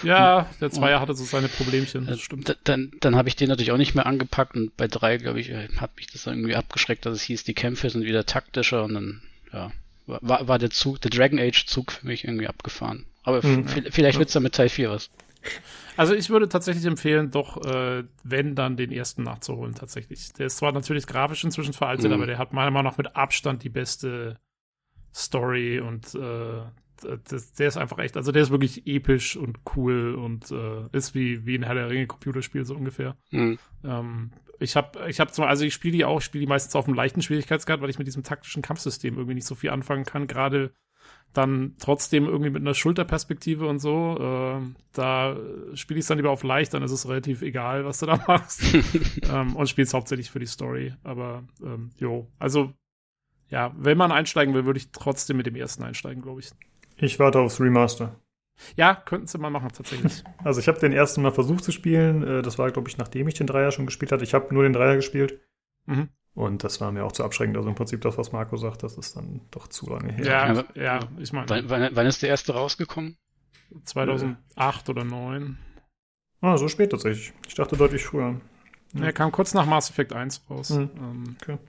[0.03, 2.57] Ja, der Zweier hatte so seine Problemchen, das Äh, stimmt.
[2.66, 5.49] Dann, dann habe ich den natürlich auch nicht mehr angepackt und bei drei, glaube ich,
[5.49, 8.93] äh, hat mich das irgendwie abgeschreckt, dass es hieß, die Kämpfe sind wieder taktischer und
[8.95, 9.22] dann,
[9.53, 9.72] ja,
[10.05, 13.05] war, war der Zug, der Dragon Age Zug für mich irgendwie abgefahren.
[13.24, 13.66] Aber Mhm.
[13.91, 15.09] vielleicht wird's dann mit Teil 4 was.
[15.96, 20.34] Also ich würde tatsächlich empfehlen, doch, äh, wenn dann den ersten nachzuholen, tatsächlich.
[20.34, 22.14] Der ist zwar natürlich grafisch inzwischen veraltet, Mhm.
[22.14, 24.39] aber der hat meiner Meinung nach mit Abstand die beste
[25.14, 26.62] Story und äh,
[27.28, 31.14] das, der ist einfach echt, also der ist wirklich episch und cool und äh, ist
[31.14, 33.18] wie, wie ein Herr der Ringe Computerspiel so ungefähr.
[33.32, 33.60] Mhm.
[33.84, 36.76] Ähm, ich habe, ich habe zwar, also ich spiele die auch, ich spiele die meistens
[36.76, 40.06] auf einem leichten Schwierigkeitsgrad, weil ich mit diesem taktischen Kampfsystem irgendwie nicht so viel anfangen
[40.06, 40.28] kann.
[40.28, 40.74] Gerade
[41.34, 44.17] dann trotzdem irgendwie mit einer Schulterperspektive und so.
[44.19, 44.61] Äh,
[44.93, 45.36] da
[45.73, 48.17] spiele ich es dann lieber auf leicht, dann ist es relativ egal, was du da
[48.27, 48.61] machst.
[49.31, 50.93] ähm, und spiele es hauptsächlich für die Story.
[51.03, 52.73] Aber ähm, jo, also
[53.49, 56.51] ja, wenn man einsteigen will, würde ich trotzdem mit dem ersten einsteigen, glaube ich.
[56.97, 58.15] Ich warte aufs Remaster.
[58.75, 60.23] Ja, könnten sie mal machen, tatsächlich.
[60.43, 62.23] Also ich habe den ersten Mal versucht zu spielen.
[62.23, 64.23] Äh, Das war, glaube ich, nachdem ich den Dreier schon gespielt hatte.
[64.23, 65.39] Ich habe nur den Dreier gespielt.
[65.86, 66.09] Mhm.
[66.36, 67.57] Und das war mir auch zu abschreckend.
[67.57, 70.25] Also im Prinzip das, was Marco sagt, das ist dann doch zu lange her.
[70.25, 73.17] Ja, ja, ich meine, Wann, wann, ist der erste rausgekommen?
[73.86, 75.57] 2008 oder 2009.
[76.41, 77.34] Ah, so spät tatsächlich.
[77.47, 78.41] Ich dachte deutlich früher.
[78.93, 79.05] Ja.
[79.05, 80.71] Er kam kurz nach Mass Effect 1 raus.
[80.71, 80.89] Mhm.
[81.47, 81.59] Ähm,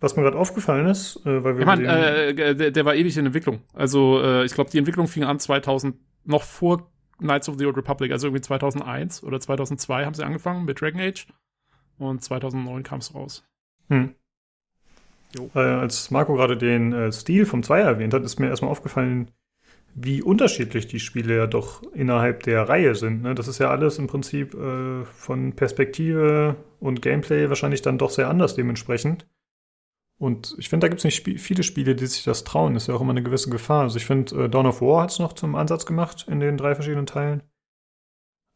[0.00, 3.16] Was mir gerade aufgefallen ist, äh, weil wir ich meine, äh, der, der war ewig
[3.16, 3.62] in Entwicklung.
[3.72, 7.76] Also äh, ich glaube, die Entwicklung fing an 2000, noch vor Knights of the Old
[7.76, 11.26] Republic, also irgendwie 2001 oder 2002 haben sie angefangen mit Dragon Age
[12.00, 13.44] und 2009 kam es raus.
[13.88, 14.14] Hm.
[15.54, 19.30] Äh, als Marco gerade den äh, Stil vom Zweier erwähnt hat, ist mir erstmal aufgefallen,
[19.94, 23.22] wie unterschiedlich die Spiele ja doch innerhalb der Reihe sind.
[23.22, 23.34] Ne?
[23.34, 28.28] Das ist ja alles im Prinzip äh, von Perspektive und Gameplay wahrscheinlich dann doch sehr
[28.28, 29.26] anders dementsprechend.
[30.18, 32.74] Und ich finde, da gibt es nicht sp viele Spiele, die sich das trauen.
[32.74, 33.82] Das ist ja auch immer eine gewisse Gefahr.
[33.82, 36.56] Also ich finde, äh, Dawn of War hat es noch zum Ansatz gemacht in den
[36.56, 37.42] drei verschiedenen Teilen.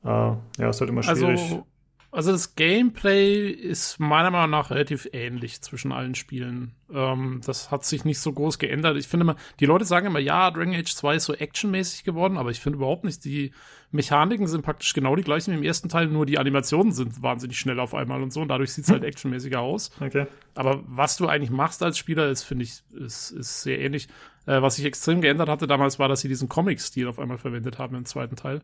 [0.04, 1.40] Äh, ja, ist halt immer schwierig.
[1.40, 1.66] Also
[2.14, 6.76] Also das Gameplay ist meiner Meinung nach relativ ähnlich zwischen allen Spielen.
[6.92, 8.96] Ähm, das hat sich nicht so groß geändert.
[8.96, 12.38] Ich finde immer, die Leute sagen immer, ja, Dragon Age 2 ist so actionmäßig geworden,
[12.38, 13.24] aber ich finde überhaupt nicht.
[13.24, 13.50] Die
[13.90, 17.58] Mechaniken sind praktisch genau die gleichen wie im ersten Teil, nur die Animationen sind wahnsinnig
[17.58, 19.90] schnell auf einmal und so und dadurch sieht es halt actionmäßiger aus.
[19.98, 20.28] Okay.
[20.54, 24.06] Aber was du eigentlich machst als Spieler, ist, finde ich, ist, ist sehr ähnlich.
[24.46, 27.80] Äh, was sich extrem geändert hatte damals, war, dass sie diesen Comic-Stil auf einmal verwendet
[27.80, 28.58] haben im zweiten Teil,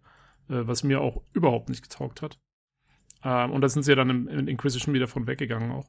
[0.49, 2.39] äh, was mir auch überhaupt nicht getaugt hat.
[3.25, 5.89] Ähm, und da sind sie ja dann im, in Inquisition wieder von weggegangen auch.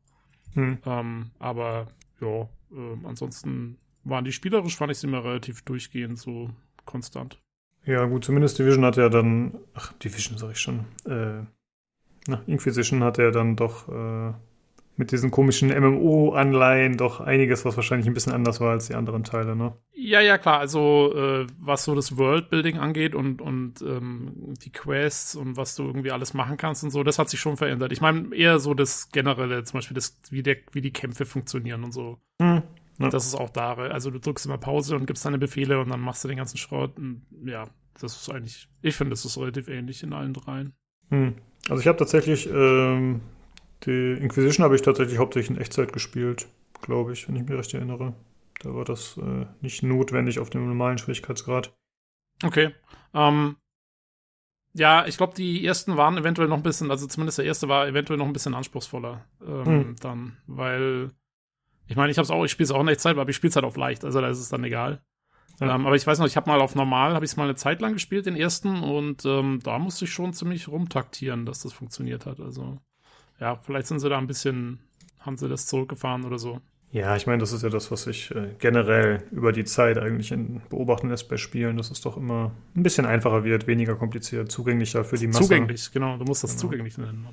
[0.54, 0.80] Hm.
[0.86, 1.88] Ähm, aber
[2.20, 6.50] ja, äh, ansonsten waren die spielerisch, fand ich sie immer relativ durchgehend so
[6.86, 7.40] konstant.
[7.86, 11.44] Ja, gut, zumindest Division hat ja dann, ach, Division sag ich schon, äh,
[12.28, 14.34] na, Inquisition hat ja dann doch äh,
[14.98, 19.24] mit diesen komischen MMO-Anleihen doch einiges, was wahrscheinlich ein bisschen anders war als die anderen
[19.24, 19.74] Teile, ne?
[19.94, 20.60] Ja, ja, klar.
[20.60, 25.84] Also, äh, was so das Worldbuilding angeht und, und ähm, die Quests und was du
[25.84, 27.92] irgendwie alles machen kannst und so, das hat sich schon verändert.
[27.92, 31.84] Ich meine, eher so das Generelle, zum Beispiel das, wie, der, wie die Kämpfe funktionieren
[31.84, 32.18] und so.
[32.42, 32.64] Hm.
[33.00, 33.10] Ja.
[33.10, 33.74] Das ist auch da.
[33.74, 36.58] Also, du drückst immer Pause und gibst deine Befehle und dann machst du den ganzen
[36.58, 36.98] Schrott.
[36.98, 37.68] Und, ja,
[38.00, 40.74] das ist eigentlich, ich finde, das ist relativ ähnlich in allen dreien.
[41.10, 41.36] Hm.
[41.70, 43.22] Also, ich habe tatsächlich, ähm,
[43.86, 46.48] die Inquisition habe ich tatsächlich hauptsächlich in Echtzeit gespielt,
[46.82, 48.14] glaube ich, wenn ich mich recht erinnere.
[48.62, 51.74] Da war das äh, nicht notwendig auf dem normalen Schwierigkeitsgrad.
[52.44, 52.74] Okay.
[53.14, 53.56] Ähm,
[54.74, 57.88] ja, ich glaube, die ersten waren eventuell noch ein bisschen, also zumindest der erste war
[57.88, 59.96] eventuell noch ein bisschen anspruchsvoller ähm, Hm.
[60.00, 61.12] dann, weil
[61.88, 63.50] ich meine, ich habe es auch, ich spiele es auch in Echtzeit, aber ich spiele
[63.50, 65.04] es halt auf leicht, also da ist es dann egal.
[65.60, 65.76] Ja.
[65.76, 67.56] Ähm, aber ich weiß noch, ich habe mal auf normal, habe ich es mal eine
[67.56, 71.74] Zeit lang gespielt, den ersten, und ähm, da musste ich schon ziemlich rumtaktieren, dass das
[71.74, 72.40] funktioniert hat.
[72.40, 72.80] Also
[73.42, 74.80] ja, vielleicht sind sie da ein bisschen,
[75.20, 76.62] haben sie das zurückgefahren oder so.
[76.94, 80.34] Ja, ich meine, das ist ja das, was sich äh, generell über die Zeit eigentlich
[80.34, 84.52] in, beobachten lässt bei Spielen, dass es doch immer ein bisschen einfacher wird, weniger kompliziert,
[84.52, 85.44] zugänglicher für die Masse.
[85.44, 86.62] Zugänglich, genau, du musst das Genau.
[86.62, 87.28] zugänglich nennen.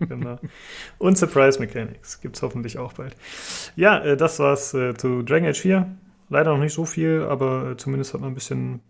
[0.08, 0.38] genau.
[0.96, 3.14] Und Surprise Mechanics gibt's hoffentlich auch bald.
[3.76, 5.86] Ja, äh, das war's äh, zu Dragon Age 4.
[6.30, 8.80] Leider noch nicht so viel, aber äh, zumindest hat man ein bisschen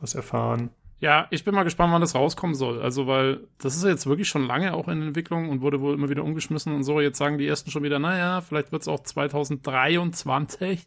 [0.00, 0.70] was erfahren.
[1.00, 2.80] Ja, ich bin mal gespannt, wann das rauskommen soll.
[2.80, 5.94] Also, weil das ist ja jetzt wirklich schon lange auch in Entwicklung und wurde wohl
[5.94, 7.00] immer wieder umgeschmissen und so.
[7.00, 10.86] Jetzt sagen die ersten schon wieder, naja, vielleicht wird es auch 2023.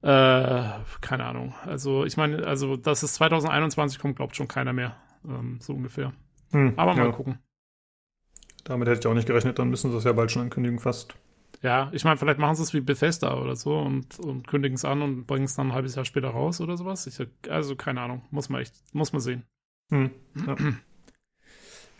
[0.00, 0.62] Äh,
[1.00, 1.54] keine Ahnung.
[1.64, 4.96] Also, ich meine, also, dass es 2021 kommt, glaubt schon keiner mehr.
[5.24, 6.12] Ähm, so ungefähr.
[6.52, 7.38] Hm, Aber mal ja, gucken.
[8.64, 11.14] damit hätte ich auch nicht gerechnet, dann müssen sie es ja bald schon ankündigen, fast.
[11.60, 14.84] Ja, ich meine, vielleicht machen sie es wie Bethesda oder so und, und kündigen es
[14.84, 17.06] an und bringen es dann ein halbes Jahr später raus oder sowas.
[17.06, 18.22] Ich, also, keine Ahnung.
[18.30, 19.42] Muss man echt, muss man sehen.
[19.90, 20.10] Hm,
[20.46, 20.56] ja.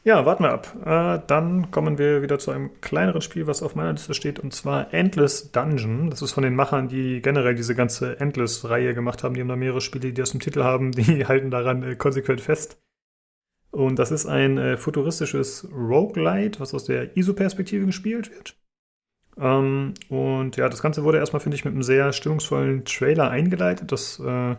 [0.05, 0.77] ja, warten wir ab.
[0.85, 4.55] Äh, dann kommen wir wieder zu einem kleineren Spiel, was auf meiner Liste steht, und
[4.55, 6.11] zwar Endless Dungeon.
[6.11, 9.35] Das ist von den Machern, die generell diese ganze Endless-Reihe gemacht haben.
[9.35, 12.41] Die haben da mehrere Spiele, die das im Titel haben, die halten daran äh, konsequent
[12.41, 12.81] fest.
[13.73, 18.57] Und das ist ein äh, futuristisches Roguelite, was aus der ISO-Perspektive gespielt wird.
[19.41, 23.93] Ähm, und ja, das Ganze wurde erstmal, finde ich, mit einem sehr stimmungsvollen Trailer eingeleitet.
[23.93, 24.57] Das, äh,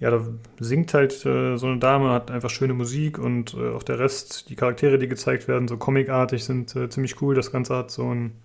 [0.00, 0.24] ja, da
[0.60, 4.48] singt halt äh, so eine Dame, hat einfach schöne Musik und äh, auch der Rest,
[4.50, 7.34] die Charaktere, die gezeigt werden, so comicartig, sind äh, ziemlich cool.
[7.34, 8.42] Das Ganze hat so einen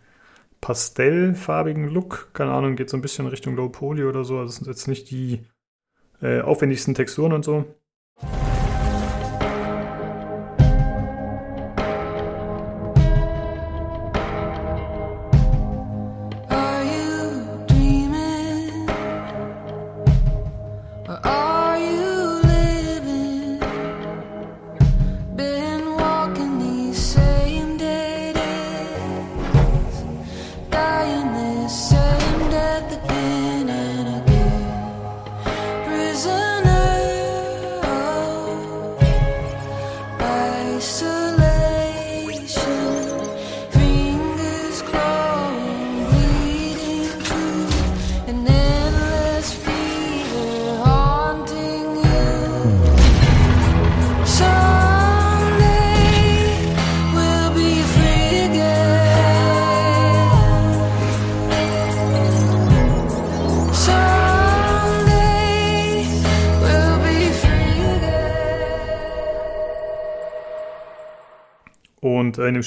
[0.62, 2.30] pastellfarbigen Look.
[2.34, 4.40] Keine Ahnung, geht so ein bisschen Richtung Low Poly oder so.
[4.40, 5.46] Also es sind jetzt nicht die
[6.22, 7.66] äh, aufwendigsten Texturen und so.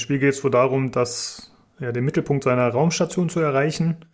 [0.07, 4.05] Spiel geht es wohl darum, dass ja, den Mittelpunkt seiner Raumstation zu erreichen.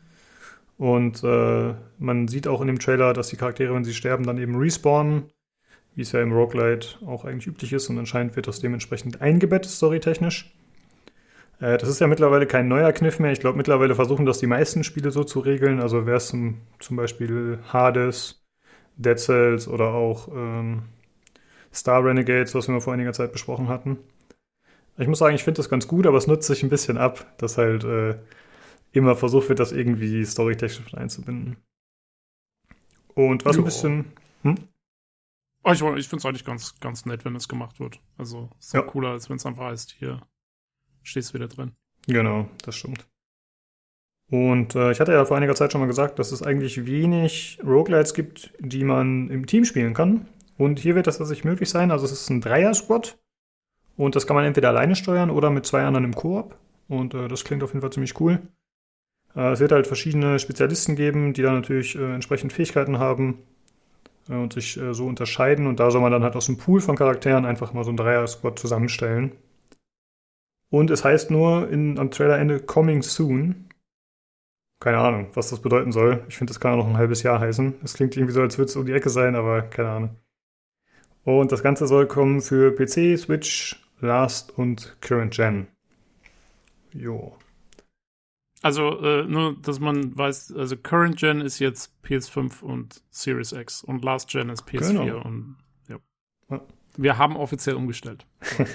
[0.80, 4.40] Und äh, man sieht auch in dem Trailer, dass die Charaktere, wenn sie sterben, dann
[4.40, 5.26] eben respawnen,
[5.94, 7.92] wie es ja im Roguelite auch eigentlich üblich ist.
[7.92, 10.52] Und anscheinend wird das dementsprechend eingebettet, storytechnisch.
[11.60, 13.32] Äh, das ist ja mittlerweile kein neuer Kniff mehr.
[13.32, 15.80] Ich glaube, mittlerweile versuchen das die meisten Spiele so zu regeln.
[15.80, 18.44] Also wäre es zum, zum Beispiel Hades,
[18.98, 20.86] Dead Cells oder auch ähm,
[21.72, 24.00] Star Renegades, was wir vor einiger Zeit besprochen hatten.
[24.98, 27.36] Ich muss sagen, ich finde das ganz gut, aber es nutzt sich ein bisschen ab,
[27.38, 28.16] dass halt äh,
[28.92, 31.58] immer versucht wird, das irgendwie storytechnisch einzubinden.
[33.16, 33.66] Und was ein Ja.
[33.66, 34.06] bisschen.
[34.44, 34.56] Hm?
[35.64, 38.00] Oh, ich ich finde es eigentlich ganz, ganz nett, wenn es gemacht wird.
[38.18, 38.82] Also, ist Ja.
[38.82, 38.86] ja.
[38.86, 40.22] cooler, als wenn es einfach heißt, hier
[41.04, 41.72] stehst du wieder drin.
[42.08, 43.08] Genau, das stimmt.
[44.30, 47.60] Und äh, ich hatte ja vor einiger Zeit schon mal gesagt, dass es eigentlich wenig
[47.64, 50.28] Roguelites gibt, die man im Team spielen kann.
[50.58, 51.92] Und hier wird das tatsächlich möglich sein.
[51.92, 53.18] Also es ist ein Dreier-Squad.
[53.98, 56.56] Und das kann man entweder alleine steuern oder mit zwei anderen im Koop.
[56.88, 58.40] Und äh, das klingt auf jeden Fall ziemlich cool.
[59.36, 63.40] Äh, es wird halt verschiedene Spezialisten geben, die dann natürlich äh, entsprechend Fähigkeiten haben
[64.30, 65.68] äh, und sich äh, so unterscheiden.
[65.68, 67.98] Und da soll man dann halt aus dem Pool von Charakteren einfach mal so ein
[67.98, 69.34] Dreier-Squad zusammenstellen.
[70.70, 73.70] Und es heißt nur in, am Trailerende Coming Soon.
[74.80, 76.24] Keine Ahnung, was das bedeuten soll.
[76.28, 77.76] Ich finde, das kann auch noch ein halbes Jahr heißen.
[77.84, 80.16] Es klingt irgendwie so, als würde es um die Ecke sein, aber keine Ahnung.
[81.24, 85.68] Und das Ganze soll kommen für PC, Switch, Last und Current Gen.
[86.94, 87.36] Jo.
[88.62, 93.84] Also, äh, nur, dass man weiß, also Current Gen ist jetzt PS5 und Series X
[93.84, 95.22] und Last Gen ist PS4 Genau.
[95.22, 95.58] und
[95.90, 95.98] ja.
[96.50, 96.62] Ja.
[96.96, 98.26] Wir haben offiziell umgestellt.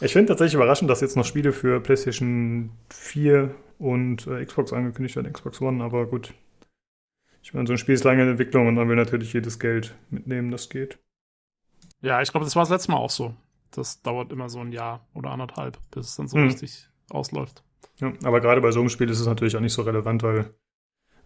[0.00, 5.14] Ich finde tatsächlich überraschend, dass jetzt noch Spiele für PlayStation 4 und äh, Xbox angekündigt
[5.14, 6.34] werden, Xbox One, aber gut.
[7.44, 9.94] Ich meine, so ein Spiel ist lange in Entwicklung und man will natürlich jedes Geld
[10.10, 10.98] mitnehmen, das geht.
[12.00, 13.36] Ja, ich glaube, das war das letzte Mal auch so.
[13.74, 16.44] Das dauert immer so ein Jahr oder anderthalb, bis es dann so Hm.
[16.44, 17.62] richtig ausläuft.
[18.00, 20.54] Ja, aber gerade bei so einem Spiel ist es natürlich auch nicht so relevant, weil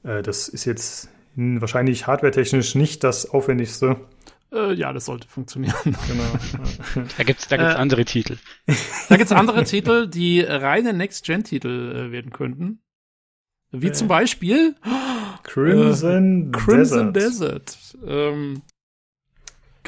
[0.03, 3.97] äh, das ist jetzt wahrscheinlich hardwaretechnisch nicht das aufwendigste.
[4.51, 5.75] Äh, ja, das sollte funktionieren.
[5.85, 7.05] Genau.
[7.17, 8.39] Da gibt's, da gibt's Äh, andere Titel.
[9.09, 12.81] Da gibt's andere Titel, die reine Next-Gen-Titel äh, werden könnten.
[13.71, 13.93] Wie Äh.
[13.93, 14.75] zum Beispiel
[15.43, 17.77] Crimson, Crimson Desert.
[17.77, 17.99] Desert.
[18.07, 18.63] Ähm,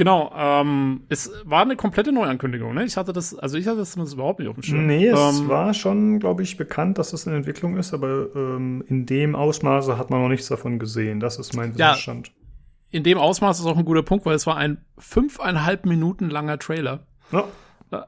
[0.00, 2.84] genau, ähm, es war eine komplette Neuankündigung, ne?
[2.86, 4.86] Ich hatte das, also ich hatte das überhaupt nicht auf dem Schirm.
[4.86, 8.82] Nee, es ähm, war schon, glaube ich, bekannt, dass es in Entwicklung ist, aber ähm,
[8.88, 11.20] in dem Ausmaße hat man noch nichts davon gesehen.
[11.20, 11.90] Das ist mein Ja.
[11.90, 12.32] Wissensstand.
[12.90, 16.58] In dem Ausmaß ist auch ein guter Punkt, weil es war ein fünfeinhalb Minuten langer
[16.58, 17.00] Trailer.
[17.30, 17.44] Ja.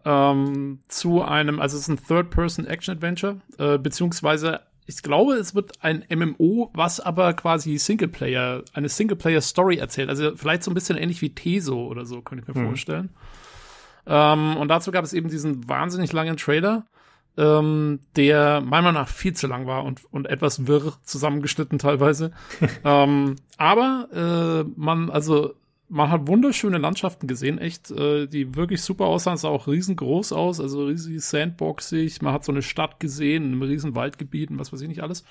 [0.06, 6.04] ähm, zu einem, also es ist ein Third-Person-Action-Adventure, äh, beziehungsweise ich glaube, es wird ein
[6.12, 10.08] MMO, was aber quasi Singleplayer, eine Singleplayer-Story erzählt.
[10.08, 12.66] Also vielleicht so ein bisschen ähnlich wie Teso oder so, könnte ich mir Mhm.
[12.66, 13.10] vorstellen.
[14.06, 16.86] Ähm, und dazu gab es eben diesen wahnsinnig langen Trailer,
[17.36, 22.32] ähm, der meiner Meinung nach viel zu lang war und, und etwas wirr zusammengeschnitten teilweise.
[22.84, 25.54] ähm, aber äh, man, also
[25.92, 29.34] man hat wunderschöne Landschaften gesehen, echt, äh, die wirklich super aussahen.
[29.34, 32.22] Es sah auch riesengroß aus, also riesig sandboxig.
[32.22, 35.02] Man hat so eine Stadt gesehen, in einem riesen Waldgebiet und was weiß ich nicht
[35.02, 35.24] alles.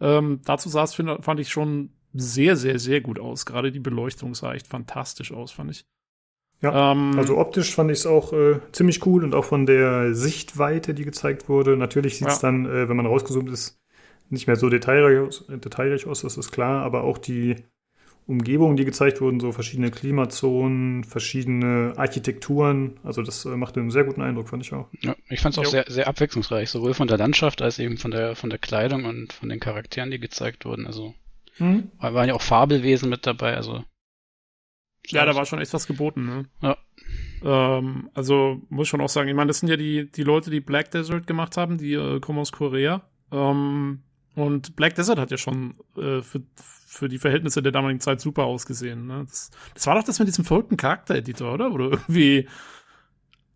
[0.00, 3.44] Ähm, dazu sah es, find, fand ich schon sehr, sehr, sehr gut aus.
[3.44, 5.84] Gerade die Beleuchtung sah echt fantastisch aus, fand ich.
[6.62, 10.14] Ja, Ähm, Also optisch fand ich es auch äh, ziemlich cool und auch von der
[10.14, 11.76] Sichtweite, die gezeigt wurde.
[11.76, 12.48] Natürlich sieht es Ja.
[12.48, 13.78] dann, äh, wenn man rausgezoomt ist,
[14.30, 17.56] nicht mehr so detailreich aus, detailreich aus, das ist klar, aber auch die
[18.30, 24.04] Umgebungen, die gezeigt wurden, so verschiedene Klimazonen, verschiedene Architekturen, also das äh, machte einen sehr
[24.04, 24.88] guten Eindruck, fand ich auch.
[25.02, 25.70] Ja, ich fand es auch Jo.
[25.70, 29.32] sehr, sehr abwechslungsreich, sowohl von der Landschaft als eben von der, von der Kleidung und
[29.32, 30.86] von den Charakteren, die gezeigt wurden.
[30.86, 31.14] Also
[31.58, 33.84] war- waren ja auch Fabelwesen mit dabei, also.
[35.08, 36.46] Ja, da war schon echt was geboten, ne?
[36.62, 36.76] Ja.
[37.42, 40.60] Ähm, also muss schon auch sagen, ich meine, das sind ja die, die Leute, die
[40.60, 43.02] Black Desert gemacht haben, die äh, kommen aus Korea.
[43.32, 44.02] Ähm,
[44.36, 46.42] und Black Desert hat ja schon äh, für,
[46.92, 49.06] für die Verhältnisse der damaligen Zeit super ausgesehen.
[49.06, 49.24] Ne?
[49.28, 51.70] Das, das war doch das mit diesem verrückten Charaktereditor, oder?
[51.70, 52.48] Oder irgendwie,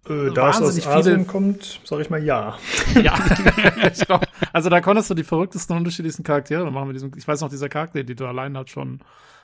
[0.08, 2.56] Äh, da es aus Wahnsinnig viele- Asien kommt, sage ich mal ja.
[3.02, 3.14] ja.
[3.92, 7.40] ich glaub, also da konntest du die verrücktesten, unterschiedlichsten Charaktere machen mit diesem, ich weiß
[7.40, 9.00] noch, dieser Charaktereditor allein hat schon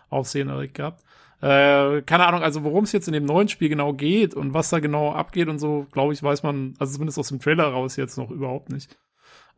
[0.09, 1.03] Aufsehen erregt gehabt.
[1.41, 4.68] Äh, keine Ahnung, also worum es jetzt in dem neuen Spiel genau geht und was
[4.70, 7.97] da genau abgeht und so, glaube ich, weiß man, also zumindest aus dem Trailer raus
[7.97, 8.97] jetzt noch überhaupt nicht.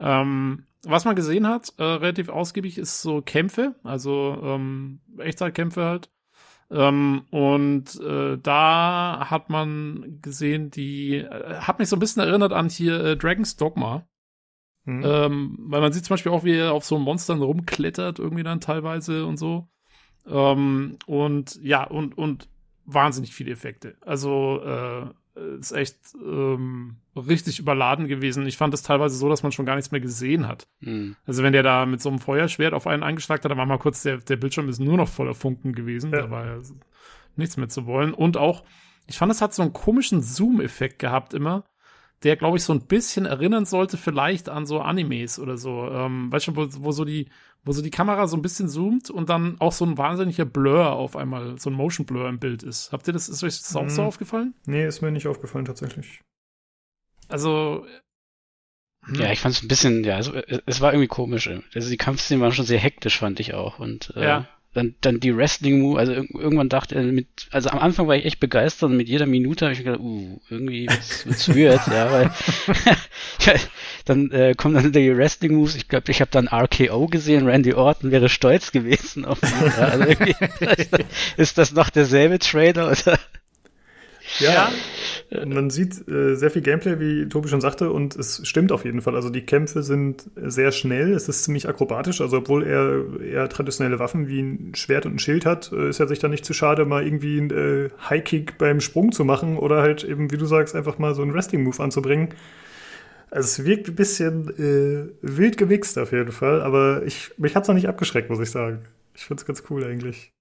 [0.02, 6.10] Ähm, was man gesehen hat, äh, relativ ausgiebig, ist so Kämpfe, also ähm, Echtzeitkämpfe halt.
[6.70, 12.52] Ähm, und äh, da hat man gesehen, die äh, hat mich so ein bisschen erinnert
[12.52, 14.06] an hier äh, Dragon's Dogma.
[14.84, 15.02] Hm.
[15.04, 18.60] Ähm, weil man sieht zum Beispiel auch, wie er auf so Monstern rumklettert, irgendwie dann
[18.60, 19.68] teilweise und so.
[20.26, 22.48] Ähm, und ja, und, und
[22.84, 23.96] wahnsinnig viele Effekte.
[24.00, 28.46] Also, äh, ist echt ähm, richtig überladen gewesen.
[28.46, 30.68] Ich fand es teilweise so, dass man schon gar nichts mehr gesehen hat.
[30.80, 31.16] Hm.
[31.26, 33.78] Also wenn der da mit so einem Feuerschwert auf einen eingeschlagen hat, dann war mal
[33.78, 36.12] kurz der, der Bildschirm ist nur noch voller Funken gewesen.
[36.12, 36.22] Ja.
[36.22, 36.58] Da war ja
[37.36, 38.12] nichts mehr zu wollen.
[38.12, 38.64] Und auch,
[39.06, 41.64] ich fand, es hat so einen komischen Zoom-Effekt gehabt immer,
[42.22, 45.88] der, glaube ich, so ein bisschen erinnern sollte vielleicht an so Animes oder so.
[45.90, 47.28] Ähm, weißt du, wo, wo so die,
[47.64, 50.92] wo so die Kamera so ein bisschen zoomt und dann auch so ein wahnsinniger Blur
[50.92, 52.90] auf einmal, so ein Motion Blur im Bild ist.
[52.92, 54.08] Habt ihr das, ist euch das auch so Mhm.
[54.08, 54.54] aufgefallen?
[54.66, 56.20] Nee, ist mir nicht aufgefallen tatsächlich.
[57.28, 57.86] also.
[59.06, 59.14] hm.
[59.16, 60.30] Ja, ich fand es ein bisschen, ja, es,
[60.66, 61.48] es war irgendwie komisch.
[61.74, 63.78] Also die Kampfszenen waren schon sehr hektisch, fand ich auch.
[63.78, 64.48] Und äh, Ja.
[64.74, 68.24] Dann, dann die Wrestling-Move, also irg- irgendwann dachte er mit, also am Anfang war ich
[68.24, 72.10] echt begeistert und mit jeder Minute habe ich gedacht, uh, irgendwie wird's, wird's weird, ja,
[72.10, 72.30] weil
[73.40, 73.54] ja,
[74.06, 78.10] dann äh, kommen dann die Wrestling-Moves, ich glaube, ich habe dann RKO gesehen, Randy Orton
[78.10, 79.48] wäre stolz gewesen auf ihn.
[79.76, 80.34] Ja, also irgendwie,
[81.36, 83.18] ist das noch derselbe Trailer oder?
[84.38, 84.70] Ja,
[85.46, 89.00] man sieht äh, sehr viel Gameplay, wie Tobi schon sagte, und es stimmt auf jeden
[89.00, 89.14] Fall.
[89.14, 92.20] Also die Kämpfe sind sehr schnell, es ist ziemlich akrobatisch.
[92.20, 96.00] Also obwohl er eher traditionelle Waffen wie ein Schwert und ein Schild hat, äh, ist
[96.00, 99.56] er sich da nicht zu schade, mal irgendwie einen äh, High-Kick beim Sprung zu machen
[99.56, 102.30] oder halt eben, wie du sagst, einfach mal so einen Wrestling-Move anzubringen.
[103.30, 107.68] Also es wirkt ein bisschen äh, wild gemixt auf jeden Fall, aber ich, mich hat's
[107.68, 108.80] noch nicht abgeschreckt, muss ich sagen.
[109.14, 110.32] Ich find's ganz cool eigentlich.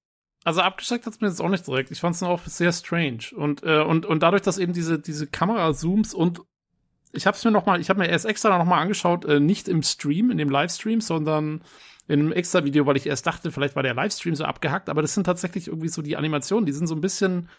[0.43, 1.91] Also abgeschreckt hat's mir jetzt auch nicht direkt.
[1.91, 3.25] Ich fand es auch sehr strange.
[3.35, 6.41] Und, äh, und, und dadurch, dass eben diese, diese Kamera-Zooms und
[7.13, 9.39] ich habe es mir noch mal, ich habe mir erst extra noch mal angeschaut, äh,
[9.39, 11.61] nicht im Stream, in dem Livestream, sondern
[12.07, 15.01] in einem extra Video, weil ich erst dachte, vielleicht war der Livestream so abgehackt, aber
[15.01, 17.49] das sind tatsächlich irgendwie so die Animationen, die sind so ein bisschen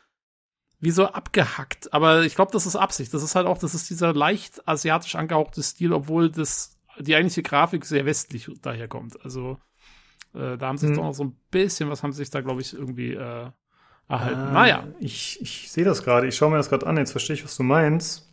[0.80, 1.92] wie so abgehackt.
[1.94, 3.14] Aber ich glaube, das ist Absicht.
[3.14, 7.42] Das ist halt auch, das ist dieser leicht asiatisch angehauchte Stil, obwohl das die eigentliche
[7.42, 9.24] Grafik sehr westlich daherkommt.
[9.24, 9.58] Also
[10.34, 10.98] äh, da haben sie Hm.
[10.98, 13.50] auch noch so ein bisschen, was haben sie sich da, glaube ich, irgendwie äh,
[14.08, 14.48] erhalten.
[14.48, 14.88] Ah, naja.
[15.00, 16.26] Ich, ich sehe das gerade.
[16.26, 16.96] Ich schaue mir das gerade an.
[16.96, 18.30] Jetzt verstehe ich, was du meinst.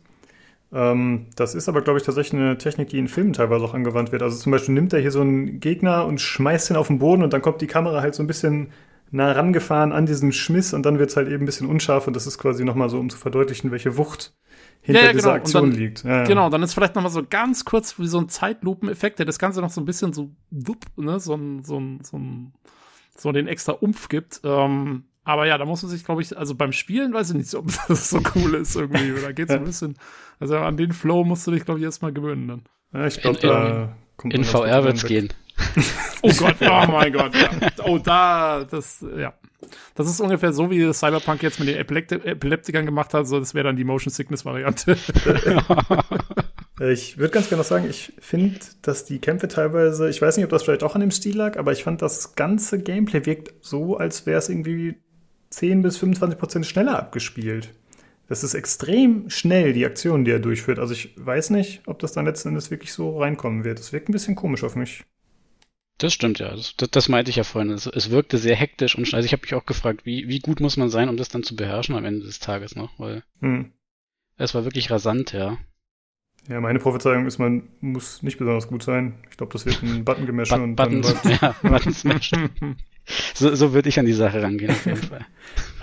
[0.72, 4.12] Ähm, das ist aber, glaube ich, tatsächlich eine Technik, die in Filmen teilweise auch angewandt
[4.12, 4.22] wird.
[4.22, 7.22] Also zum Beispiel nimmt er hier so einen Gegner und schmeißt ihn auf den Boden
[7.22, 8.72] und dann kommt die Kamera halt so ein bisschen
[9.10, 12.14] nah rangefahren an diesen Schmiss und dann wird es halt eben ein bisschen unscharf und
[12.16, 14.34] das ist quasi nochmal so, um zu verdeutlichen, welche Wucht
[14.82, 15.34] hinter Ja, ja, dieser genau.
[15.34, 16.04] Und Aktion dann- liegt.
[16.04, 16.24] Ja, ja.
[16.24, 19.38] Genau, dann ist vielleicht noch mal so ganz kurz wie so ein Zeitlupeneffekt, der das
[19.38, 22.52] Ganze noch so ein bisschen so, wupp, ne, so ein, so ein, so ein,
[23.16, 24.40] so den extra Umf gibt.
[24.44, 27.54] Ähm, aber ja, da muss man sich, glaube ich, also beim Spielen weiß ich nicht,
[27.54, 29.12] ob das so cool ist irgendwie.
[29.20, 29.96] Da geht's so ein bisschen,
[30.38, 32.62] also an den Flow musst du dich, glaube ich, erstmal gewöhnen dann.
[32.92, 35.08] Ja, ich glaube, In- da kommt In VR wird's weg.
[35.08, 35.28] gehen.
[36.22, 37.48] Oh Gott, oh mein Gott, ja.
[37.84, 39.32] Oh, da, das, ja.
[39.94, 43.54] Das ist ungefähr so, wie Cyberpunk jetzt mit den Epilepti Epileptikern gemacht hat, so, das
[43.54, 44.96] wäre dann die Motion Sickness Variante.
[46.82, 50.44] Ich würde ganz gerne noch sagen, ich finde, dass die Kämpfe teilweise, ich weiß nicht,
[50.44, 53.52] ob das vielleicht auch an dem Stil lag, aber ich fand, das ganze Gameplay wirkt
[53.60, 54.94] so, als wäre es irgendwie
[55.50, 57.74] 10 bis 25 Prozent schneller abgespielt.
[58.28, 60.78] Das ist extrem schnell, die Aktion, die er durchführt.
[60.78, 63.78] Also ich weiß nicht, ob das dann letzten Endes wirklich so reinkommen wird.
[63.78, 65.04] Das wirkt ein bisschen komisch auf mich.
[66.00, 66.50] Das stimmt ja.
[66.50, 67.70] Das, das, das meinte ich ja vorhin.
[67.70, 69.18] Es, es wirkte sehr hektisch und schnell.
[69.18, 71.42] Also ich habe mich auch gefragt, wie, wie gut muss man sein, um das dann
[71.42, 73.72] zu beherrschen am Ende des Tages noch, weil Hm.
[74.38, 75.58] es war wirklich rasant, ja.
[76.48, 79.22] Ja, meine Prophezeiung ist, man muss nicht besonders gut sein.
[79.30, 82.32] Ich glaube, das wird ein Button-Gemäsche But, und dann Buttons, läuft ja, Button Smash.
[83.34, 85.26] So, so würde ich an die Sache rangehen, auf jeden Fall.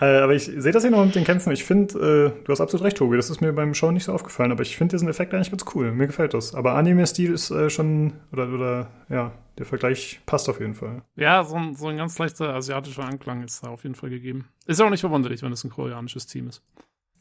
[0.02, 1.52] Äh, aber ich sehe das hier noch mit den Kämpfen.
[1.52, 3.16] Ich finde, äh, du hast absolut recht, Tobi.
[3.18, 4.52] Das ist mir beim Schauen nicht so aufgefallen.
[4.52, 5.92] Aber ich finde diesen Effekt eigentlich ganz cool.
[5.92, 6.54] Mir gefällt das.
[6.56, 11.02] Aber Anime-Stil ist äh, schon, oder, oder, ja, der Vergleich passt auf jeden Fall.
[11.16, 14.48] Ja, so ein, so ein ganz leichter asiatischer Anklang ist da auf jeden Fall gegeben.
[14.68, 16.62] Ist ja auch nicht verwunderlich, wenn es ein koreanisches Team ist.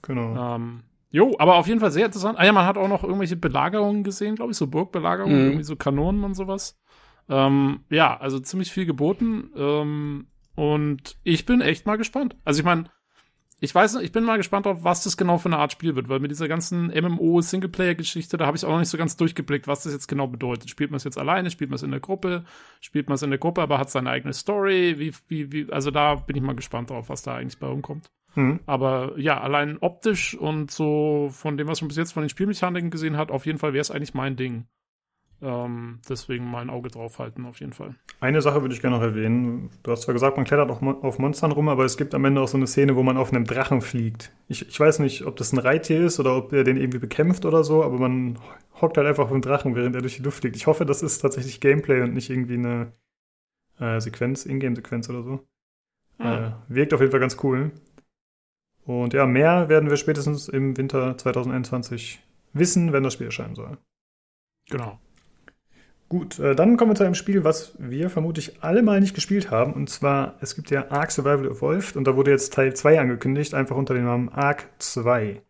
[0.02, 0.56] Genau.
[0.56, 2.38] Ähm, jo, aber auf jeden Fall sehr interessant.
[2.38, 5.44] Ah ja, man hat auch noch irgendwelche Belagerungen gesehen, glaube ich, so Burgbelagerungen, Mhm.
[5.46, 6.78] irgendwie so Kanonen und sowas.
[7.28, 9.50] Ähm, ja, also ziemlich viel geboten.
[9.56, 12.36] Ähm, und ich bin echt mal gespannt.
[12.44, 12.84] Also ich meine,
[13.58, 15.96] ich weiß nicht, ich bin mal gespannt auf, was das genau für eine Art Spiel
[15.96, 19.66] wird, weil mit dieser ganzen MMO-Singleplayer-Geschichte, da habe ich auch noch nicht so ganz durchgeblickt,
[19.66, 20.68] was das jetzt genau bedeutet.
[20.68, 22.44] Spielt man es jetzt alleine, spielt man es in der Gruppe,
[22.80, 25.90] spielt man es in der Gruppe, aber hat seine eigene Story, wie, wie, wie, also
[25.90, 28.10] da bin ich mal gespannt drauf, was da eigentlich bei rumkommt.
[28.34, 28.60] Mhm.
[28.66, 32.90] Aber ja, allein optisch und so von dem, was man bis jetzt von den Spielmechaniken
[32.90, 34.66] gesehen hat, auf jeden Fall wäre es eigentlich mein Ding.
[35.42, 37.94] Ähm, deswegen mal ein Auge drauf halten, auf jeden Fall.
[38.20, 39.68] Eine Sache würde ich gerne noch erwähnen.
[39.82, 42.40] Du hast zwar gesagt, man klettert auch auf Monstern rum, aber es gibt am Ende
[42.40, 44.32] auch so eine Szene, wo man auf einem Drachen fliegt.
[44.48, 47.44] Ich, ich weiß nicht, ob das ein Reittier ist oder ob er den irgendwie bekämpft
[47.44, 48.38] oder so, aber man
[48.80, 50.56] hockt halt einfach auf dem Drachen, während er durch die Luft fliegt.
[50.56, 52.92] Ich hoffe, das ist tatsächlich Gameplay und nicht irgendwie eine
[53.78, 55.46] äh, Sequenz, Ingame-Sequenz oder so.
[56.18, 57.72] Äh, wirkt auf jeden Fall ganz cool.
[58.86, 62.22] Und ja, mehr werden wir spätestens im Winter 2021
[62.54, 63.76] wissen, wenn das Spiel erscheinen soll.
[64.70, 64.98] Genau.
[66.08, 69.50] Gut, äh, dann kommen wir zu einem Spiel, was wir vermutlich alle mal nicht gespielt
[69.50, 69.72] haben.
[69.72, 73.54] Und zwar, es gibt ja Ark Survival Evolved und da wurde jetzt Teil 2 angekündigt,
[73.54, 75.42] einfach unter dem Namen Ark 2.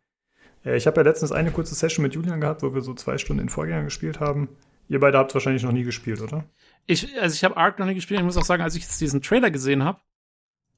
[0.65, 3.19] Äh, ich habe ja letztens eine kurze Session mit Julian gehabt, wo wir so zwei
[3.19, 4.49] Stunden in Vorgänger gespielt haben.
[4.89, 6.45] Ihr beide habt es wahrscheinlich noch nie gespielt, oder?
[6.87, 8.21] Ich, also ich habe Ark noch nie gespielt.
[8.21, 10.01] Ich muss auch sagen, als ich jetzt diesen Trailer gesehen habe,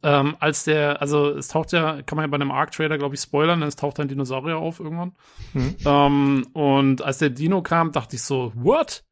[0.03, 3.21] ähm, als der, also es taucht ja, kann man ja bei einem Ark-Trailer, glaube ich,
[3.21, 5.13] spoilern, es taucht ein Dinosaurier auf irgendwann.
[5.55, 5.77] Mhm.
[5.85, 9.05] Ähm, und als der Dino kam, dachte ich so, what?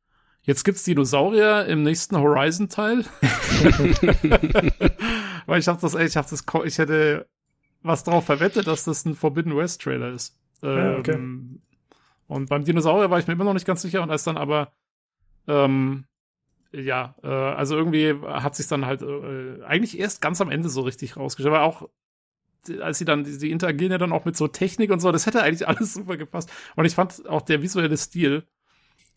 [0.46, 3.04] Jetzt gibt's Dinosaurier im nächsten Horizon-Teil?
[5.46, 7.26] Weil ich hab das, ey, ich hab das, ich hätte
[7.82, 10.38] was drauf verwettet, dass das ein Forbidden West-Trailer ist.
[10.62, 11.12] Okay.
[11.12, 11.62] Ähm,
[12.28, 14.72] Und beim Dinosaurier war ich mir immer noch nicht ganz sicher und als dann aber,
[15.48, 16.04] ähm,
[16.72, 20.82] ja, äh, also irgendwie hat sich dann halt äh, eigentlich erst ganz am Ende so
[20.82, 21.54] richtig rausgestellt.
[21.56, 21.88] Aber auch,
[22.80, 25.26] als sie dann, die, die interagieren ja dann auch mit so Technik und so, das
[25.26, 26.52] hätte eigentlich alles super gepasst.
[26.76, 28.44] Und ich fand auch der visuelle Stil,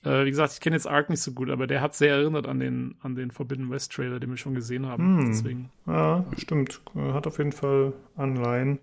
[0.04, 2.48] äh, wie gesagt, ich kenne jetzt Ark nicht so gut, aber der hat sehr erinnert
[2.48, 5.20] an den, an den Forbidden West Trailer, den wir schon gesehen haben.
[5.20, 5.28] Hm.
[5.28, 5.70] Deswegen.
[5.88, 6.82] Ja, stimmt.
[6.96, 8.80] Äh, Hat auf jeden Fall Anleihen.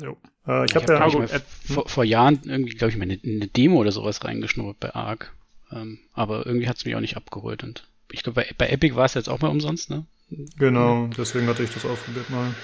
[0.00, 0.16] Jo.
[0.46, 1.20] Äh, ich Ich habe habe ja.
[1.20, 4.80] hab mal vor, vor Jahren irgendwie, glaube ich, mal eine, eine Demo oder sowas reingeschnuppert
[4.80, 5.32] bei Ark.
[5.72, 7.62] Ähm, aber irgendwie hat es mich auch nicht abgeholt.
[7.64, 10.04] Und ich glaube, bei, bei Epic war es jetzt auch mal umsonst, ne?
[10.58, 12.54] Genau, deswegen hatte ich das ausprobiert mal.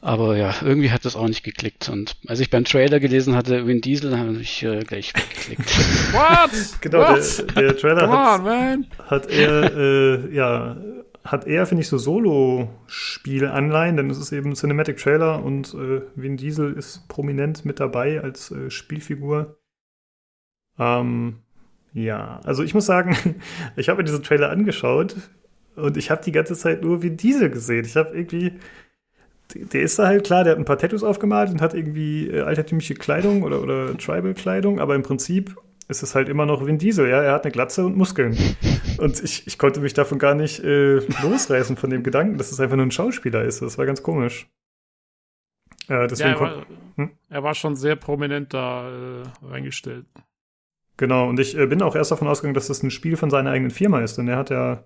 [0.00, 1.88] Aber ja, irgendwie hat das auch nicht geklickt.
[1.88, 5.68] Und als ich beim Trailer gelesen hatte, Vin Diesel, habe ich äh, gleich weggeklickt.
[6.12, 6.80] What?
[6.80, 7.56] Genau, What?
[7.56, 8.86] der, der Trailer hat, on, man!
[9.08, 10.76] hat er, äh, ja,
[11.24, 16.36] hat er, finde ich, so Solo-Spiel-Anleihen, denn es ist eben ein Cinematic-Trailer und äh, Vin
[16.36, 19.58] Diesel ist prominent mit dabei als äh, Spielfigur.
[20.78, 21.40] Ähm,
[21.92, 23.16] ja, also ich muss sagen,
[23.76, 25.16] ich habe mir diesen Trailer angeschaut
[25.74, 27.84] und ich habe die ganze Zeit nur Vin Diesel gesehen.
[27.84, 28.52] Ich habe irgendwie,
[29.54, 32.40] der ist da halt klar, der hat ein paar Tattoos aufgemalt und hat irgendwie äh,
[32.42, 35.56] altertümliche Kleidung oder, oder Tribal-Kleidung, aber im Prinzip
[35.88, 37.22] ist es halt immer noch Vin Diesel, ja.
[37.22, 38.36] Er hat eine Glatze und Muskeln.
[38.98, 42.58] Und ich, ich konnte mich davon gar nicht äh, losreißen von dem Gedanken, dass es
[42.60, 43.60] einfach nur ein Schauspieler ist.
[43.60, 44.48] Das war ganz komisch.
[45.88, 46.66] Äh, Ja, deswegen er, kon- war,
[46.96, 47.10] Hm?
[47.28, 50.06] er war schon sehr prominent da äh, reingestellt.
[50.96, 53.50] Genau, und ich äh, bin auch erst davon ausgegangen, dass das ein Spiel von seiner
[53.50, 54.84] eigenen Firma ist, denn er hat ja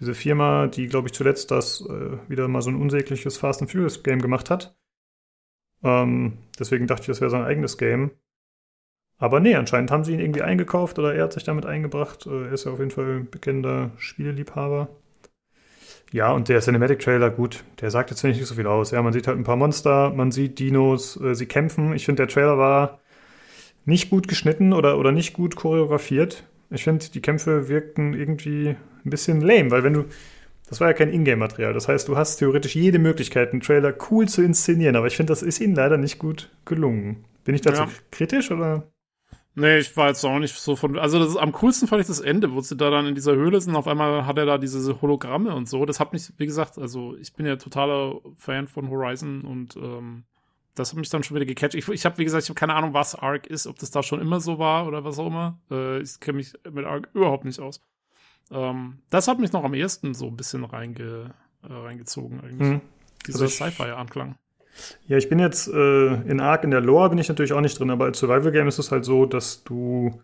[0.00, 3.70] diese Firma, die, glaube ich, zuletzt das äh, wieder mal so ein unsägliches Fast and
[3.70, 4.76] Furious Game gemacht hat.
[5.82, 8.12] Ähm, deswegen dachte ich, das wäre sein eigenes Game.
[9.18, 12.26] Aber nee, anscheinend haben sie ihn irgendwie eingekauft oder er hat sich damit eingebracht.
[12.26, 14.88] Äh, er ist ja auf jeden Fall ein bekennender Spieleliebhaber.
[16.12, 18.90] Ja, und der Cinematic-Trailer, gut, der sagt jetzt nicht so viel aus.
[18.90, 21.94] Ja, man sieht halt ein paar Monster, man sieht Dinos, äh, sie kämpfen.
[21.94, 23.00] Ich finde, der Trailer war
[23.84, 26.44] nicht gut geschnitten oder, oder nicht gut choreografiert.
[26.70, 30.04] Ich finde, die Kämpfe wirkten irgendwie ein bisschen lame, weil wenn du.
[30.68, 31.74] Das war ja kein Ingame-Material.
[31.74, 35.30] Das heißt, du hast theoretisch jede Möglichkeit, einen Trailer cool zu inszenieren, aber ich finde,
[35.30, 37.24] das ist ihnen leider nicht gut gelungen.
[37.44, 37.88] Bin ich dazu Ja.
[38.10, 38.84] kritisch oder?
[39.54, 40.98] Nee, ich war jetzt auch nicht so von.
[40.98, 43.34] Also das ist, am coolsten fand ich das Ende, wo sie da dann in dieser
[43.34, 43.76] Höhle sind.
[43.76, 45.84] Auf einmal hat er da diese Hologramme und so.
[45.84, 50.24] Das hat mich, wie gesagt, also ich bin ja totaler Fan von Horizon und ähm,
[50.74, 51.74] das hat mich dann schon wieder gecatcht.
[51.74, 54.02] Ich, ich habe, wie gesagt, ich habe keine Ahnung, was Ark ist, ob das da
[54.02, 55.58] schon immer so war oder was auch immer.
[55.70, 57.82] Äh, ich kenne mich mit Ark überhaupt nicht aus.
[58.52, 62.68] Ähm, das hat mich noch am ehesten so ein bisschen reinge, äh, reingezogen eigentlich.
[62.68, 62.80] Hm.
[63.26, 64.36] Dieser Also Sci-Fi-Anklang.
[65.06, 67.78] Ja, ich bin jetzt äh, in Ark in der Lore bin ich natürlich auch nicht
[67.78, 70.22] drin, aber als Survival Game ist es halt so, dass du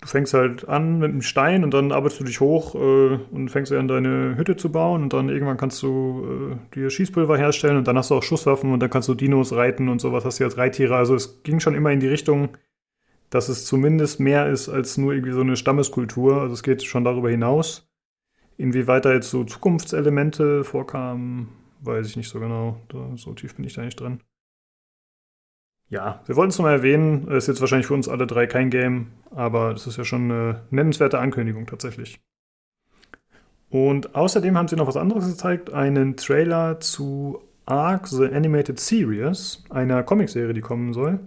[0.00, 3.50] du fängst halt an mit einem Stein und dann arbeitest du dich hoch äh, und
[3.50, 7.76] fängst an deine Hütte zu bauen und dann irgendwann kannst du äh, dir Schießpulver herstellen
[7.76, 10.38] und dann hast du auch Schusswaffen und dann kannst du Dinos reiten und sowas hast
[10.38, 10.96] du als Reittiere.
[10.96, 12.50] Also es ging schon immer in die Richtung,
[13.30, 16.40] dass es zumindest mehr ist als nur irgendwie so eine Stammeskultur.
[16.40, 17.88] Also es geht schon darüber hinaus.
[18.56, 21.48] Inwieweit da jetzt so Zukunftselemente vorkamen,
[21.80, 22.80] weiß ich nicht so genau.
[22.88, 24.20] Da, so tief bin ich da nicht drin.
[25.90, 27.28] Ja, wir wollten es nochmal erwähnen.
[27.28, 30.62] Ist jetzt wahrscheinlich für uns alle drei kein Game, aber das ist ja schon eine
[30.70, 32.20] nennenswerte Ankündigung tatsächlich.
[33.70, 39.62] Und außerdem haben sie noch was anderes gezeigt, einen Trailer zu Ark The Animated Series,
[39.68, 41.20] einer Comicserie, die kommen soll.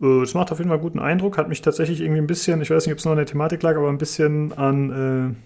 [0.00, 2.70] Äh, Das macht auf jeden Fall guten Eindruck, hat mich tatsächlich irgendwie ein bisschen, ich
[2.70, 5.36] weiß nicht, ob es nur an der Thematik lag, aber ein bisschen an,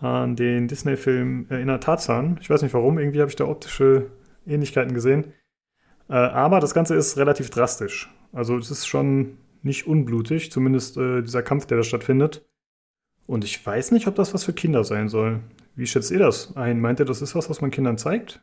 [0.00, 2.38] äh, an den Disney-Film erinnert Tarzan.
[2.40, 4.10] Ich weiß nicht warum, irgendwie habe ich da optische
[4.46, 5.32] Ähnlichkeiten gesehen.
[6.08, 8.12] Äh, aber das Ganze ist relativ drastisch.
[8.32, 12.44] Also es ist schon nicht unblutig, zumindest äh, dieser Kampf, der da stattfindet.
[13.26, 15.40] Und ich weiß nicht, ob das was für Kinder sein soll.
[15.76, 16.80] Wie schätzt ihr das ein?
[16.80, 18.42] Meint ihr, das ist was, was man Kindern zeigt?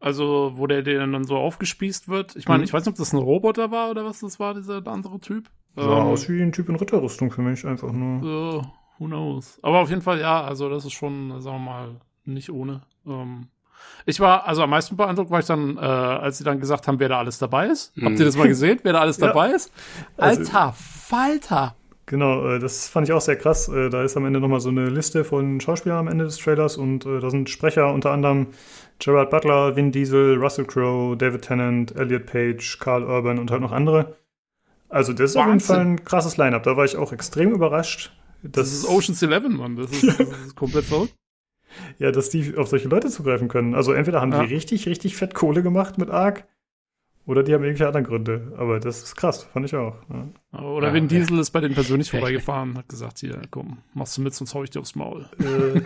[0.00, 2.36] Also, wo der, der dann so aufgespießt wird.
[2.36, 2.64] Ich meine, Mhm.
[2.64, 5.48] ich weiß nicht, ob das ein Roboter war oder was das war, dieser andere Typ.
[5.74, 8.22] Sah Ähm, aus wie ein Typ in Ritterrüstung für mich, einfach nur.
[8.22, 8.62] äh,
[8.98, 9.58] who knows.
[9.62, 11.88] Aber auf jeden Fall, ja, also das ist schon, sagen wir mal,
[12.24, 12.82] nicht ohne.
[13.06, 13.48] Ähm,
[14.06, 16.98] ich war, also am meisten beeindruckt war ich dann, äh, als sie dann gesagt haben,
[17.00, 17.92] wer da alles dabei ist.
[17.96, 18.18] Habt Mhm.
[18.18, 19.28] ihr das mal gesehen, wer da alles Ja.
[19.28, 19.72] dabei ist?
[20.16, 21.74] Also- Alter Falter!
[22.06, 23.68] Genau, äh, das fand ich auch sehr krass.
[23.68, 26.76] Äh, Da ist am Ende nochmal so eine Liste von Schauspielern am Ende des Trailers
[26.78, 28.46] und äh, da sind Sprecher unter anderem
[28.98, 33.72] Gerard Butler, Vin Diesel, Russell Crowe, David Tennant, Elliot Page, Carl Urban und halt noch
[33.72, 34.16] andere.
[34.88, 35.76] Also das ist auf jeden Wahnsinn.
[35.76, 36.62] Fall ein krasses Line-Up.
[36.62, 38.12] Da war ich auch extrem überrascht.
[38.42, 39.76] Das ist Ocean's Eleven, Mann.
[39.76, 41.14] Das ist, das ist komplett verrückt.
[41.98, 43.74] Ja, dass die auf solche Leute zugreifen können.
[43.74, 44.42] Also entweder haben Ja.
[44.44, 46.46] die richtig, richtig fett Kohle gemacht mit Ark
[47.28, 48.54] Oder die haben irgendwelche anderen Gründe.
[48.56, 49.94] Aber das ist krass, fand ich auch.
[50.08, 50.60] Ja.
[50.62, 51.18] Oder Ja, Vin ja.
[51.18, 54.64] Diesel ist bei denen persönlich vorbeigefahren, hat gesagt, hier, komm, machst du mit, sonst hau
[54.64, 55.26] ich dir aufs Maul.
[55.38, 55.80] äh,